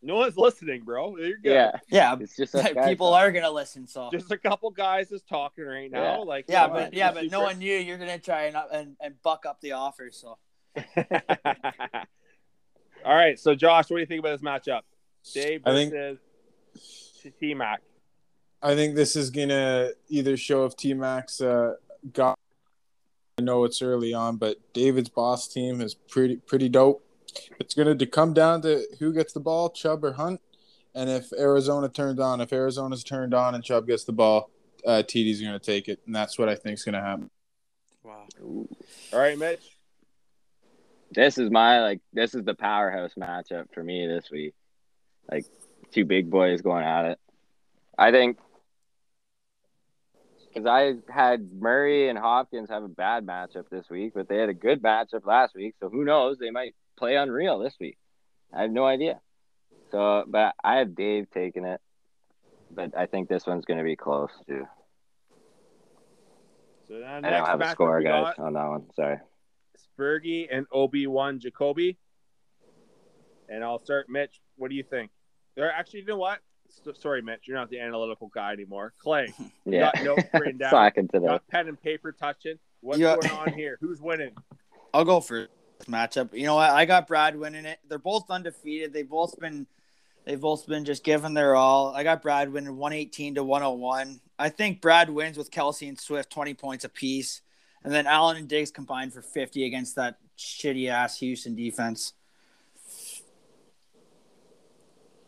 No 0.04 0.16
one's 0.16 0.36
listening, 0.36 0.82
bro. 0.82 1.16
You're 1.18 1.38
good. 1.38 1.54
yeah. 1.54 1.72
Yeah, 1.88 2.16
It's 2.20 2.36
just 2.36 2.56
us 2.56 2.68
guys, 2.74 2.88
people 2.88 3.12
though. 3.12 3.18
are 3.18 3.32
gonna 3.32 3.52
listen. 3.52 3.88
So 3.88 4.10
Just 4.12 4.32
a 4.32 4.38
couple 4.38 4.72
guys 4.72 5.12
is 5.12 5.22
talking 5.22 5.64
right 5.64 5.90
now. 5.92 6.02
Yeah. 6.02 6.18
Like 6.18 6.46
yeah, 6.50 6.68
but 6.68 6.84
on, 6.88 6.90
yeah, 6.94 7.12
but 7.14 7.30
no 7.30 7.42
one 7.42 7.60
knew 7.60 7.78
you're 7.78 8.00
gonna 8.00 8.18
try 8.18 8.46
and 8.46 8.58
and, 8.74 8.96
and 9.00 9.22
buck 9.22 9.46
up 9.46 9.62
the 9.62 9.74
offer. 9.74 10.10
So 10.12 10.38
All 13.06 13.16
right, 13.16 13.40
so 13.40 13.56
Josh, 13.56 13.90
what 13.90 13.98
do 13.98 14.02
you 14.02 14.06
think 14.06 14.20
about 14.20 14.40
this 14.40 14.42
matchup? 14.42 14.82
Dave 15.34 15.62
I 15.66 15.74
think- 15.74 15.92
versus 15.92 16.20
T 17.40 17.54
Mac. 17.54 17.82
I 18.64 18.76
think 18.76 18.96
this 18.96 19.16
is 19.16 19.32
gonna 19.32 19.90
either 20.10 20.38
show 20.38 20.66
if 20.66 20.76
T 20.76 20.94
Max 20.94 21.42
uh, 21.42 21.76
got. 22.14 22.38
I 23.40 23.42
know 23.42 23.64
it's 23.64 23.82
early 23.82 24.14
on, 24.14 24.38
but 24.38 24.58
David's 24.74 25.10
boss 25.10 25.48
team 25.48 25.82
is 25.82 25.96
pretty 25.96 26.38
pretty 26.38 26.70
dope. 26.70 27.04
It's 27.60 27.74
gonna 27.74 27.96
to 27.96 28.06
come 28.06 28.34
down 28.34 28.62
to 28.64 28.86
who 29.00 29.14
gets 29.14 29.34
the 29.34 29.40
ball, 29.40 29.70
Chubb 29.72 30.04
or 30.04 30.14
Hunt, 30.14 30.42
and 30.94 31.10
if 31.10 31.34
Arizona 31.34 31.90
turns 31.90 32.20
on, 32.20 32.40
if 32.40 32.54
Arizona's 32.54 33.04
turned 33.04 33.34
on 33.34 33.56
and 33.56 33.64
Chubb 33.64 33.88
gets 33.88 34.04
the 34.04 34.12
ball, 34.14 34.52
uh, 34.86 35.02
TD's 35.02 35.42
gonna 35.42 35.58
take 35.58 35.88
it, 35.88 36.00
and 36.06 36.16
that's 36.16 36.38
what 36.38 36.48
I 36.48 36.54
think 36.56 36.76
is 36.78 36.84
gonna 36.84 37.02
happen. 37.02 37.32
wow. 38.04 38.28
All 38.44 38.68
right, 39.20 39.38
Mitch. 39.40 39.78
This 41.12 41.38
is 41.38 41.52
my 41.52 41.82
like 41.82 42.02
this 42.14 42.34
is 42.34 42.44
the 42.44 42.56
powerhouse 42.56 43.14
matchup 43.20 43.74
for 43.74 43.84
me 43.84 44.08
this 44.08 44.30
week. 44.32 44.54
Like 45.30 45.46
two 45.92 46.06
big 46.06 46.30
boys 46.30 46.62
going 46.62 46.86
at 46.86 47.06
it. 47.06 47.20
I 47.98 48.12
think 48.12 48.38
because 50.54 50.66
I 50.66 50.96
had 51.12 51.52
Murray 51.54 52.10
and 52.10 52.18
Hopkins 52.18 52.70
have 52.70 52.84
a 52.84 52.90
bad 52.90 53.26
matchup 53.26 53.70
this 53.70 53.90
week, 53.90 54.14
but 54.14 54.28
they 54.28 54.38
had 54.38 54.50
a 54.50 54.54
good 54.54 54.82
matchup 54.82 55.26
last 55.26 55.56
week. 55.56 55.76
So 55.80 55.90
who 55.90 56.04
knows? 56.04 56.38
They 56.38 56.52
might 56.52 56.76
play 56.98 57.16
unreal 57.16 57.60
this 57.60 57.76
week. 57.80 57.98
I 58.54 58.64
have 58.64 58.72
no 58.72 58.86
idea. 58.86 59.20
So, 59.92 60.24
but 60.28 60.56
I 60.64 60.78
have 60.78 60.96
Dave 60.96 61.28
taking 61.34 61.66
it, 61.66 61.82
but 62.70 62.98
I 62.98 63.06
think 63.06 63.30
this 63.30 63.46
one's 63.46 63.66
going 63.66 63.78
to 63.78 63.84
be 63.84 63.96
close 63.96 64.32
too. 64.48 64.68
So 66.88 66.96
now 66.96 67.18
I 67.18 67.22
don't 67.22 67.46
have 67.46 67.62
a 67.62 67.70
score, 67.70 68.02
guys, 68.02 68.34
got 68.38 68.46
on 68.46 68.54
that 68.54 68.68
one. 68.68 68.86
Sorry. 68.96 69.18
Spurgy 70.06 70.48
and 70.52 70.66
Obi 70.72 71.08
Wan 71.08 71.40
Jacoby. 71.40 71.98
And 73.50 73.64
I'll 73.64 73.80
start 73.80 74.10
Mitch. 74.10 74.42
What 74.58 74.70
do 74.70 74.76
you 74.76 74.84
think? 74.84 75.12
There 75.56 75.72
actually, 75.72 76.02
you 76.02 76.06
know 76.08 76.18
what? 76.18 76.40
S- 76.70 77.00
sorry, 77.02 77.22
Mitch, 77.22 77.42
you're 77.48 77.58
not 77.58 77.70
the 77.70 77.80
analytical 77.80 78.32
guy 78.34 78.54
anymore. 78.54 78.94
Clay, 79.00 79.34
you 79.40 79.74
Yeah. 79.74 79.92
got 79.94 80.04
notes 80.04 80.24
written 80.34 80.58
down. 80.60 80.70
Slacking 80.72 81.08
today. 81.10 81.28
got 81.28 81.48
pen 81.48 81.68
and 81.68 81.82
paper 81.82 82.12
touching. 82.12 82.58
What's 82.80 83.00
Yeah. 83.00 83.18
going 83.20 83.32
on 83.32 83.54
here? 83.54 83.78
Who's 83.82 84.02
winning? 84.02 84.32
I'll 84.94 85.06
go 85.06 85.20
for 85.20 85.48
this 85.78 85.88
matchup. 85.88 86.34
You 86.34 86.46
know 86.46 86.56
what? 86.56 86.70
I 86.70 86.86
got 86.86 87.08
Brad 87.08 87.38
winning 87.38 87.66
it. 87.66 87.80
They're 87.88 88.00
both 88.00 88.30
undefeated. 88.30 88.94
They've 88.94 89.08
both 89.08 89.38
been 89.40 89.68
they've 90.26 90.40
both 90.40 90.66
been 90.68 90.86
just 90.86 91.04
giving 91.04 91.34
their 91.34 91.56
all. 91.56 91.94
I 91.96 92.04
got 92.04 92.22
Brad 92.22 92.52
winning 92.52 92.78
118 92.78 93.36
to 93.36 93.44
101. 93.44 94.22
I 94.40 94.50
think 94.50 94.82
Brad 94.82 95.10
wins 95.10 95.38
with 95.38 95.52
Kelce 95.52 95.88
and 95.90 96.00
Swift 96.00 96.30
20 96.32 96.54
points 96.54 96.86
apiece. 96.86 97.42
And 97.84 97.94
then 97.94 98.06
Allen 98.08 98.38
and 98.38 98.48
Diggs 98.48 98.72
combined 98.72 99.14
for 99.14 99.22
50 99.22 99.66
against 99.66 99.96
that 99.96 100.18
shitty 100.38 100.90
ass 100.90 101.20
Houston 101.20 101.56
defense. 101.56 102.14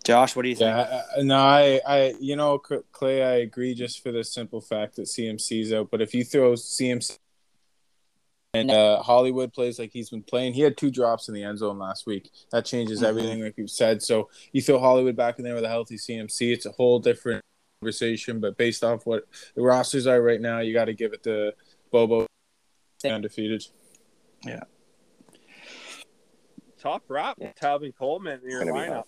Josh, 0.03 0.35
what 0.35 0.43
do 0.43 0.49
you 0.49 0.55
think? 0.55 0.67
Yeah, 0.75 1.01
I- 1.17 1.21
no, 1.21 1.37
I, 1.37 1.79
I, 1.87 2.13
you 2.19 2.35
know, 2.35 2.57
Clay, 2.59 3.23
I 3.23 3.35
agree 3.37 3.73
just 3.73 4.03
for 4.03 4.11
the 4.11 4.23
simple 4.23 4.59
fact 4.59 4.97
that 4.97 5.03
CMC's 5.03 5.71
out. 5.71 5.89
But 5.89 6.01
if 6.01 6.13
you 6.13 6.23
throw 6.25 6.53
CMC 6.53 7.17
and 8.55 8.69
uh, 8.69 9.01
Hollywood 9.01 9.51
plays 9.51 9.79
like 9.79 9.91
he's 9.91 10.11
been 10.11 10.21
playing. 10.21 10.53
He 10.53 10.61
had 10.61 10.77
two 10.77 10.91
drops 10.91 11.27
in 11.27 11.33
the 11.33 11.43
end 11.43 11.57
zone 11.57 11.79
last 11.79 12.05
week. 12.05 12.29
That 12.51 12.65
changes 12.65 13.01
Mhm. 13.01 13.07
everything, 13.07 13.41
like 13.43 13.57
you 13.57 13.67
said. 13.67 14.03
So 14.03 14.29
you 14.51 14.61
throw 14.61 14.77
Hollywood 14.77 15.15
back 15.15 15.39
in 15.39 15.43
there 15.43 15.55
with 15.55 15.63
a 15.63 15.69
healthy 15.69 15.97
CMC, 15.97 16.53
it's 16.53 16.67
a 16.67 16.71
whole 16.71 16.99
different 16.99 17.41
conversation. 17.81 18.39
But 18.39 18.55
based 18.55 18.83
off 18.83 19.07
what 19.07 19.23
the 19.55 19.63
rosters 19.63 20.05
are 20.05 20.21
right 20.21 20.39
now, 20.39 20.59
you 20.59 20.71
got 20.71 20.85
to 20.85 20.93
give 20.93 21.13
it 21.13 21.23
to 21.23 21.53
Bobo. 21.89 22.27
Stay 23.03 23.11
undefeated. 23.11 23.65
Top 26.79 27.03
rap, 27.09 27.35
Yeah. 27.37 27.51
Tevin 27.53 27.93
Coleman 27.93 28.39
in 28.43 28.49
your 28.49 28.63
lineup. 28.63 29.03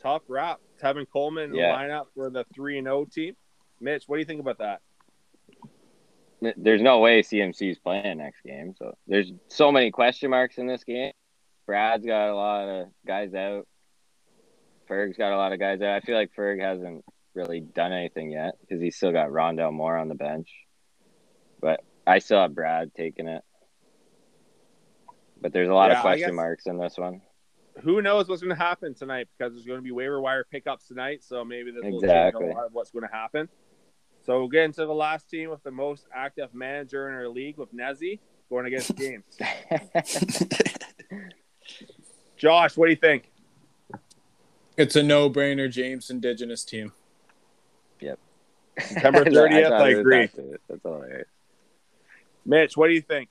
Top 0.00 0.24
rap, 0.26 0.60
Tevin 0.82 1.06
Coleman 1.08 1.50
in 1.50 1.54
Yeah. 1.56 1.70
the 1.70 1.78
lineup 1.78 2.06
for 2.14 2.30
the 2.30 2.44
three 2.52 2.78
and 2.78 2.88
O 2.88 3.04
team. 3.04 3.36
Mitch, 3.80 4.08
what 4.08 4.16
do 4.16 4.20
you 4.20 4.24
think 4.24 4.40
about 4.40 4.58
that? 4.58 4.82
There's 6.56 6.82
no 6.82 6.98
way 6.98 7.22
CMC's 7.22 7.78
playing 7.78 8.18
next 8.18 8.40
game. 8.42 8.74
So 8.76 8.96
there's 9.06 9.32
so 9.46 9.70
many 9.70 9.92
question 9.92 10.30
marks 10.30 10.58
in 10.58 10.66
this 10.66 10.82
game. 10.82 11.12
Brad's 11.64 12.04
got 12.04 12.28
a 12.30 12.34
lot 12.34 12.68
of 12.68 12.88
guys 13.06 13.34
out. 13.34 13.68
Ferg's 14.88 15.16
got 15.16 15.32
a 15.32 15.36
lot 15.36 15.52
of 15.52 15.60
guys 15.60 15.80
out. 15.80 15.94
I 15.94 16.00
feel 16.00 16.16
like 16.16 16.32
Ferg 16.36 16.60
hasn't 16.60 17.04
really 17.34 17.60
done 17.60 17.92
anything 17.92 18.32
yet 18.32 18.54
because 18.60 18.80
he's 18.80 18.96
still 18.96 19.12
got 19.12 19.28
Rondale 19.28 19.72
Moore 19.72 19.96
on 19.96 20.08
the 20.08 20.14
bench. 20.16 20.48
But 21.60 21.84
I 22.08 22.18
still 22.20 22.40
have 22.40 22.54
Brad 22.54 22.94
taking 22.94 23.28
it. 23.28 23.42
But 25.40 25.52
there's 25.52 25.68
a 25.68 25.74
lot 25.74 25.90
Yeah, 25.90 25.98
of 25.98 26.02
question 26.02 26.28
guess- 26.30 26.34
marks 26.34 26.66
in 26.66 26.78
this 26.78 26.96
one. 26.96 27.20
Who 27.82 28.02
knows 28.02 28.28
what's 28.28 28.42
going 28.42 28.56
to 28.56 28.60
happen 28.60 28.92
tonight 28.94 29.28
because 29.38 29.52
there's 29.52 29.64
going 29.66 29.78
to 29.78 29.82
be 29.84 29.92
waiver 29.92 30.20
wire 30.20 30.44
pickups 30.50 30.88
tonight. 30.88 31.22
So 31.22 31.44
maybe 31.44 31.70
this 31.70 31.84
will 31.84 32.00
Exactly. 32.00 32.42
change 32.46 32.54
a 32.54 32.56
lot 32.56 32.66
of 32.66 32.72
what's 32.72 32.90
going 32.90 33.06
to 33.06 33.14
happen. 33.14 33.48
So 34.26 34.36
we'll 34.40 34.48
get 34.48 34.64
into 34.64 34.84
the 34.84 34.92
last 34.94 35.30
team 35.30 35.48
with 35.50 35.62
the 35.62 35.70
most 35.70 36.06
active 36.12 36.52
manager 36.54 37.08
in 37.08 37.14
our 37.14 37.28
league 37.28 37.56
with 37.56 37.72
Nezzy 37.72 38.18
going 38.50 38.66
against 38.66 38.96
James. 38.96 39.22
Josh, 42.36 42.76
what 42.76 42.86
do 42.86 42.90
you 42.90 42.96
think? 42.96 43.30
It's 44.76 44.96
a 44.96 45.02
no-brainer, 45.02 45.70
James 45.70 46.10
Indigenous 46.10 46.64
team. 46.64 46.92
Yep. 48.00 48.18
September 48.80 49.24
30th, 49.24 49.68
thought 49.68 49.72
I 49.82 49.88
agree. 49.90 50.28
That's 50.68 50.82
hilarious. 50.82 51.28
Mitch, 52.48 52.78
what 52.78 52.88
do 52.88 52.94
you 52.94 53.02
think? 53.02 53.28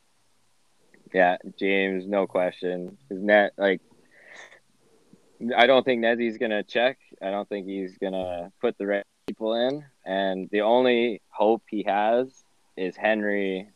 Yeah, 1.11 1.37
James, 1.57 2.05
no 2.05 2.27
question. 2.27 2.97
His 3.09 3.19
net, 3.19 3.53
like, 3.57 3.81
I 5.55 5.65
don't 5.65 5.83
think 5.83 6.03
Nezzy's 6.03 6.37
gonna 6.37 6.61
check. 6.61 6.99
I 7.19 7.31
don't 7.31 7.49
think 7.49 7.65
he's 7.65 7.97
gonna 7.97 8.51
put 8.61 8.77
the 8.77 8.85
right 8.85 9.03
people 9.25 9.55
in. 9.55 9.83
And 10.05 10.47
the 10.51 10.61
only 10.61 11.23
hope 11.29 11.63
he 11.67 11.83
has 11.87 12.27
is 12.75 12.95
Henry 12.95 13.69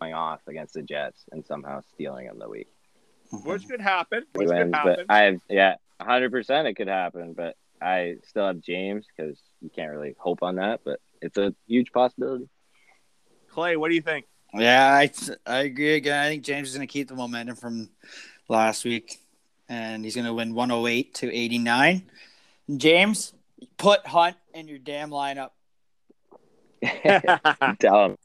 going 0.00 0.14
off 0.14 0.40
against 0.46 0.72
the 0.72 0.82
Jets 0.82 1.26
and 1.30 1.44
somehow 1.44 1.82
stealing 1.92 2.24
him 2.24 2.38
the 2.38 2.48
week. 2.48 2.68
Mm-hmm. 3.32 3.48
Which 3.48 3.68
could 3.68 3.82
happen. 3.82 4.24
He 4.32 4.38
Which 4.38 4.48
could 4.48 4.74
happen. 4.74 4.96
but 5.06 5.14
I 5.14 5.24
have, 5.24 5.40
yeah, 5.50 5.74
hundred 6.00 6.30
percent 6.30 6.68
it 6.68 6.74
could 6.74 6.88
happen. 6.88 7.34
But 7.34 7.56
I 7.82 8.16
still 8.26 8.46
have 8.46 8.60
James 8.60 9.06
because 9.14 9.38
you 9.60 9.68
can't 9.68 9.90
really 9.90 10.14
hope 10.18 10.42
on 10.42 10.56
that. 10.56 10.80
But 10.84 11.00
it's 11.20 11.36
a 11.36 11.54
huge 11.66 11.92
possibility. 11.92 12.48
Clay, 13.54 13.76
what 13.76 13.88
do 13.88 13.94
you 13.94 14.02
think? 14.02 14.26
Yeah, 14.52 14.92
I 14.92 15.10
I 15.46 15.58
agree 15.60 15.94
again. 15.94 16.18
I 16.18 16.28
think 16.28 16.42
James 16.42 16.70
is 16.70 16.76
going 16.76 16.86
to 16.86 16.92
keep 16.92 17.06
the 17.06 17.14
momentum 17.14 17.54
from 17.54 17.88
last 18.48 18.84
week, 18.84 19.20
and 19.68 20.04
he's 20.04 20.16
going 20.16 20.26
to 20.26 20.34
win 20.34 20.54
108 20.54 21.14
to 21.14 21.32
89. 21.32 22.02
James, 22.76 23.32
put 23.76 24.04
Hunt 24.08 24.36
in 24.54 24.66
your 24.66 24.78
damn 24.78 25.10
lineup. 25.10 25.50
Tell 27.78 28.06
him. 28.06 28.18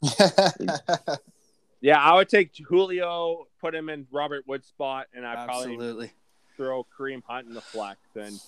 yeah, 1.80 2.00
I 2.00 2.14
would 2.16 2.28
take 2.28 2.50
Julio, 2.56 3.46
put 3.60 3.72
him 3.72 3.88
in 3.88 4.08
Robert 4.10 4.48
Woods' 4.48 4.66
spot, 4.66 5.06
and 5.14 5.24
I'd 5.24 5.46
probably 5.46 6.10
throw 6.56 6.84
Kareem 6.98 7.22
Hunt 7.24 7.46
in 7.46 7.54
the 7.54 7.60
flex. 7.60 8.00
And 8.16 8.40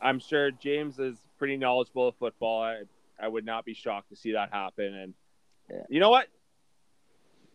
I'm 0.00 0.18
sure 0.18 0.50
James 0.50 0.98
is 0.98 1.16
pretty 1.38 1.56
knowledgeable 1.56 2.08
of 2.08 2.16
football. 2.16 2.62
I, 2.64 2.82
I 3.20 3.28
would 3.28 3.44
not 3.44 3.64
be 3.64 3.74
shocked 3.74 4.08
to 4.10 4.16
see 4.16 4.32
that 4.32 4.50
happen. 4.52 4.94
And 4.94 5.14
Yeah. 5.72 5.82
you 5.88 6.00
know 6.00 6.10
what? 6.10 6.28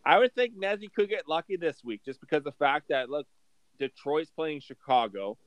I 0.06 0.20
would 0.20 0.34
think 0.34 0.58
Nezzy 0.58 0.92
could 0.94 1.10
get 1.10 1.28
lucky 1.28 1.58
this 1.58 1.84
week 1.84 2.02
just 2.06 2.20
because 2.22 2.44
the 2.44 2.52
fact 2.54 2.88
that, 2.90 3.10
look, 3.10 3.28
Detroit's 3.78 4.32
playing 4.32 4.62
Chicago, 4.62 5.38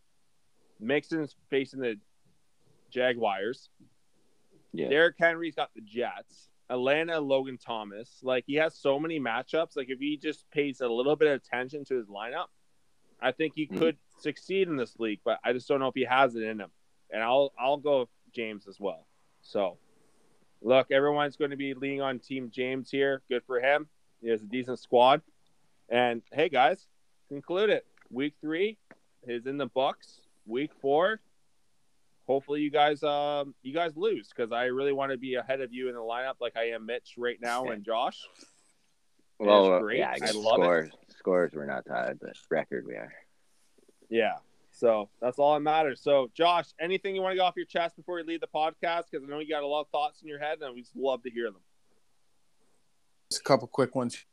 Mixon's 0.78 1.34
facing 1.48 1.80
the 1.80 1.96
Jaguars. 2.90 3.70
Yeah. 4.72 4.88
Derrick 4.88 5.16
Henry's 5.18 5.54
got 5.54 5.70
the 5.74 5.80
Jets. 5.80 6.48
Atlanta, 6.68 7.18
Logan 7.18 7.58
Thomas. 7.58 8.20
Like 8.22 8.44
he 8.46 8.54
has 8.56 8.76
so 8.76 9.00
many 9.00 9.18
matchups. 9.18 9.76
Like 9.76 9.88
if 9.90 9.98
he 9.98 10.16
just 10.16 10.48
pays 10.50 10.80
a 10.80 10.88
little 10.88 11.16
bit 11.16 11.28
of 11.28 11.34
attention 11.34 11.84
to 11.86 11.96
his 11.96 12.06
lineup, 12.06 12.46
I 13.20 13.32
think 13.32 13.54
he 13.56 13.66
Mhm. 13.66 13.78
could 13.78 13.98
succeed 14.20 14.68
in 14.68 14.76
this 14.76 14.98
league. 14.98 15.20
But 15.24 15.40
I 15.42 15.52
just 15.52 15.66
don't 15.66 15.80
know 15.80 15.88
if 15.88 15.94
he 15.94 16.04
has 16.04 16.36
it 16.36 16.42
in 16.44 16.60
him. 16.60 16.70
And 17.10 17.22
I'll 17.22 17.52
I'll 17.58 17.78
go 17.78 18.08
James 18.32 18.68
as 18.68 18.78
well. 18.78 19.06
So, 19.42 19.78
look, 20.62 20.90
everyone's 20.90 21.36
going 21.36 21.50
to 21.50 21.56
be 21.56 21.74
leaning 21.74 22.00
on 22.02 22.18
Team 22.18 22.50
James 22.52 22.90
here. 22.90 23.22
Good 23.28 23.42
for 23.46 23.60
him. 23.60 23.88
He 24.22 24.28
has 24.28 24.42
a 24.42 24.46
decent 24.46 24.78
squad. 24.78 25.22
And 25.88 26.22
hey, 26.32 26.48
guys, 26.48 26.86
conclude 27.28 27.70
it. 27.70 27.86
Week 28.10 28.34
three 28.40 28.78
is 29.26 29.46
in 29.46 29.56
the 29.58 29.66
books. 29.66 30.20
Week 30.46 30.70
four, 30.80 31.20
hopefully 32.26 32.60
you 32.60 32.70
guys 32.70 33.02
um 33.02 33.54
you 33.62 33.72
guys 33.74 33.96
lose 33.96 34.28
because 34.28 34.52
I 34.52 34.64
really 34.66 34.92
want 34.92 35.12
to 35.12 35.18
be 35.18 35.34
ahead 35.34 35.60
of 35.60 35.72
you 35.72 35.88
in 35.88 35.94
the 35.94 36.00
lineup 36.00 36.34
like 36.40 36.56
I 36.56 36.70
am 36.70 36.86
Mitch 36.86 37.14
right 37.18 37.38
now 37.40 37.66
and 37.66 37.84
Josh. 37.84 38.18
Well, 39.38 39.76
It's 39.76 39.82
great. 39.82 39.98
yeah, 39.98 40.10
I 40.10 40.26
I 40.26 40.30
love 40.32 40.60
it. 40.60 40.64
scores 40.64 40.90
scores 41.18 41.52
we're 41.54 41.66
not 41.66 41.84
tied, 41.86 42.18
but 42.20 42.36
record 42.50 42.84
we 42.86 42.94
are. 42.94 43.12
Yeah. 44.08 44.36
So 44.80 45.10
that's 45.20 45.38
all 45.38 45.52
that 45.52 45.60
matters. 45.60 46.00
So 46.02 46.30
Josh, 46.34 46.68
anything 46.80 47.14
you 47.14 47.20
want 47.20 47.34
to 47.34 47.36
go 47.36 47.44
off 47.44 47.52
your 47.54 47.66
chest 47.66 47.96
before 47.96 48.18
you 48.18 48.24
leave 48.24 48.40
the 48.40 48.46
podcast? 48.46 49.04
Because 49.10 49.22
I 49.22 49.30
know 49.30 49.38
you 49.38 49.48
got 49.48 49.62
a 49.62 49.66
lot 49.66 49.82
of 49.82 49.88
thoughts 49.88 50.22
in 50.22 50.28
your 50.28 50.38
head 50.38 50.58
and 50.62 50.74
we 50.74 50.80
just 50.80 50.96
love 50.96 51.22
to 51.24 51.30
hear 51.30 51.50
them. 51.50 51.60
Just 53.30 53.42
a 53.42 53.44
couple 53.44 53.68
quick 53.68 53.94
ones. 53.94 54.24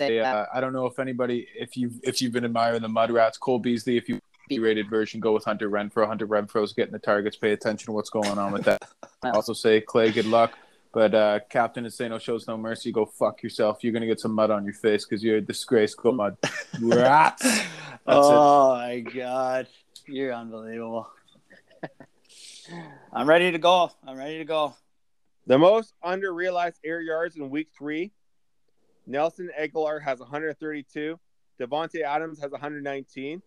Uh, 0.00 0.46
I 0.52 0.60
don't 0.60 0.72
know 0.72 0.86
if 0.86 0.98
anybody, 0.98 1.46
if 1.54 1.76
you 1.76 1.92
if 2.02 2.20
you've 2.20 2.32
been 2.32 2.44
admiring 2.44 2.82
the 2.82 2.88
Mud 2.88 3.12
Rats, 3.12 3.38
Cole 3.38 3.60
Beasley, 3.60 3.96
if 3.96 4.08
you 4.08 4.20
rated 4.50 4.90
version, 4.90 5.20
go 5.20 5.30
with 5.32 5.44
Hunter 5.44 5.70
Renfrow. 5.70 6.08
Hunter 6.08 6.26
Renfrow's 6.26 6.72
getting 6.72 6.92
the 6.92 6.98
targets. 6.98 7.36
Pay 7.36 7.52
attention 7.52 7.86
to 7.86 7.92
what's 7.92 8.10
going 8.10 8.36
on 8.36 8.52
with 8.52 8.64
that. 8.64 8.82
also 9.22 9.52
say 9.52 9.80
Clay, 9.80 10.10
good 10.10 10.26
luck. 10.26 10.58
But 10.92 11.14
uh, 11.14 11.40
Captain 11.48 11.84
Insano 11.84 12.20
shows 12.20 12.46
no 12.48 12.56
mercy. 12.56 12.90
Go 12.92 13.04
fuck 13.04 13.42
yourself. 13.42 13.82
You're 13.82 13.92
gonna 13.92 14.06
get 14.06 14.20
some 14.20 14.32
mud 14.32 14.50
on 14.50 14.64
your 14.64 14.74
face 14.74 15.04
because 15.04 15.22
you're 15.22 15.36
a 15.36 15.40
disgrace. 15.40 15.94
Go 15.94 16.10
mud 16.10 16.36
rats. 16.80 17.42
That's 17.42 17.58
it. 17.58 18.06
oh 18.06 18.74
my 18.74 19.00
god, 19.00 19.66
you're 20.06 20.32
unbelievable. 20.32 21.08
I'm 23.12 23.28
ready 23.28 23.52
to 23.52 23.58
go. 23.58 23.90
I'm 24.06 24.16
ready 24.16 24.38
to 24.38 24.44
go. 24.44 24.74
The 25.46 25.58
most 25.58 25.92
under 26.02 26.32
realized 26.32 26.80
air 26.84 27.00
yards 27.00 27.36
in 27.36 27.50
week 27.50 27.68
three. 27.76 28.12
Nelson 29.06 29.50
Agholor 29.58 30.02
has 30.02 30.18
132. 30.18 31.18
Davante 31.60 32.02
Adams 32.02 32.40
has 32.40 32.50
119. 32.50 33.42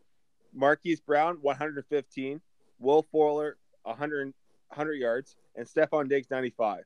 Marquise 0.53 1.01
Brown 1.01 1.37
115. 1.41 2.41
Will 2.79 3.01
Fuller 3.11 3.57
100, 3.83 4.33
100 4.67 4.93
yards, 4.93 5.35
and 5.55 5.65
Stefon 5.67 6.07
Diggs 6.09 6.29
95. 6.29 6.83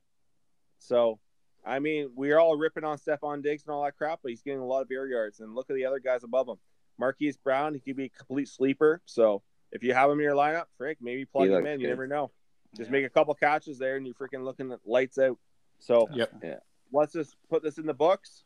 So, 0.79 1.19
I 1.65 1.79
mean, 1.79 2.11
we're 2.15 2.39
all 2.39 2.57
ripping 2.57 2.83
on 2.83 2.97
Stefon 2.97 3.43
Diggs 3.43 3.63
and 3.65 3.73
all 3.73 3.83
that 3.83 3.97
crap, 3.97 4.19
but 4.23 4.29
he's 4.29 4.41
getting 4.41 4.61
a 4.61 4.65
lot 4.65 4.81
of 4.81 4.87
air 4.91 5.07
yards. 5.07 5.41
And 5.41 5.53
look 5.53 5.69
at 5.69 5.75
the 5.75 5.85
other 5.85 5.99
guys 5.99 6.23
above 6.23 6.47
him. 6.47 6.57
Marquise 6.97 7.37
Brown, 7.37 7.73
he 7.73 7.79
could 7.81 7.97
be 7.97 8.05
a 8.05 8.09
complete 8.09 8.47
sleeper. 8.47 9.01
So, 9.05 9.43
if 9.71 9.83
you 9.83 9.93
have 9.93 10.09
him 10.09 10.19
in 10.19 10.23
your 10.23 10.35
lineup, 10.35 10.65
frick, 10.77 10.97
maybe 11.01 11.25
plug 11.25 11.45
He 11.47 11.49
him 11.49 11.63
looks 11.63 11.67
in. 11.69 11.79
You 11.79 11.87
never 11.87 12.07
know. 12.07 12.31
Just 12.75 12.89
Yeah. 12.89 12.93
make 12.93 13.05
a 13.05 13.09
couple 13.09 13.33
catches 13.35 13.77
there, 13.77 13.97
and 13.97 14.05
you're 14.05 14.15
freaking 14.15 14.43
looking 14.43 14.71
at 14.71 14.79
lights 14.85 15.17
out. 15.17 15.37
So, 15.79 16.07
Yep. 16.13 16.33
Yeah. 16.43 16.59
let's 16.91 17.13
just 17.13 17.35
put 17.49 17.63
this 17.63 17.77
in 17.77 17.85
the 17.85 17.93
books. 17.93 18.43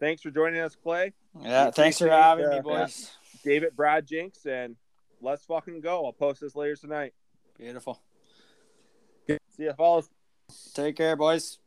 Thanks 0.00 0.22
for 0.22 0.30
joining 0.30 0.60
us, 0.60 0.74
Clay. 0.74 1.12
Yeah, 1.40 1.66
We 1.66 1.72
thanks 1.72 1.98
for 1.98 2.08
having 2.08 2.46
uh, 2.46 2.50
me, 2.50 2.60
boys. 2.60 3.12
David, 3.44 3.76
Brad, 3.76 4.06
Jinx, 4.06 4.44
and 4.46 4.76
let's 5.20 5.44
fucking 5.44 5.80
go. 5.80 6.04
I'll 6.04 6.12
post 6.12 6.40
this 6.40 6.56
later 6.56 6.74
tonight. 6.76 7.14
Beautiful. 7.56 8.00
See 9.28 9.64
you, 9.64 9.72
fellas. 9.74 10.08
Take 10.74 10.96
care, 10.96 11.14
boys. 11.16 11.58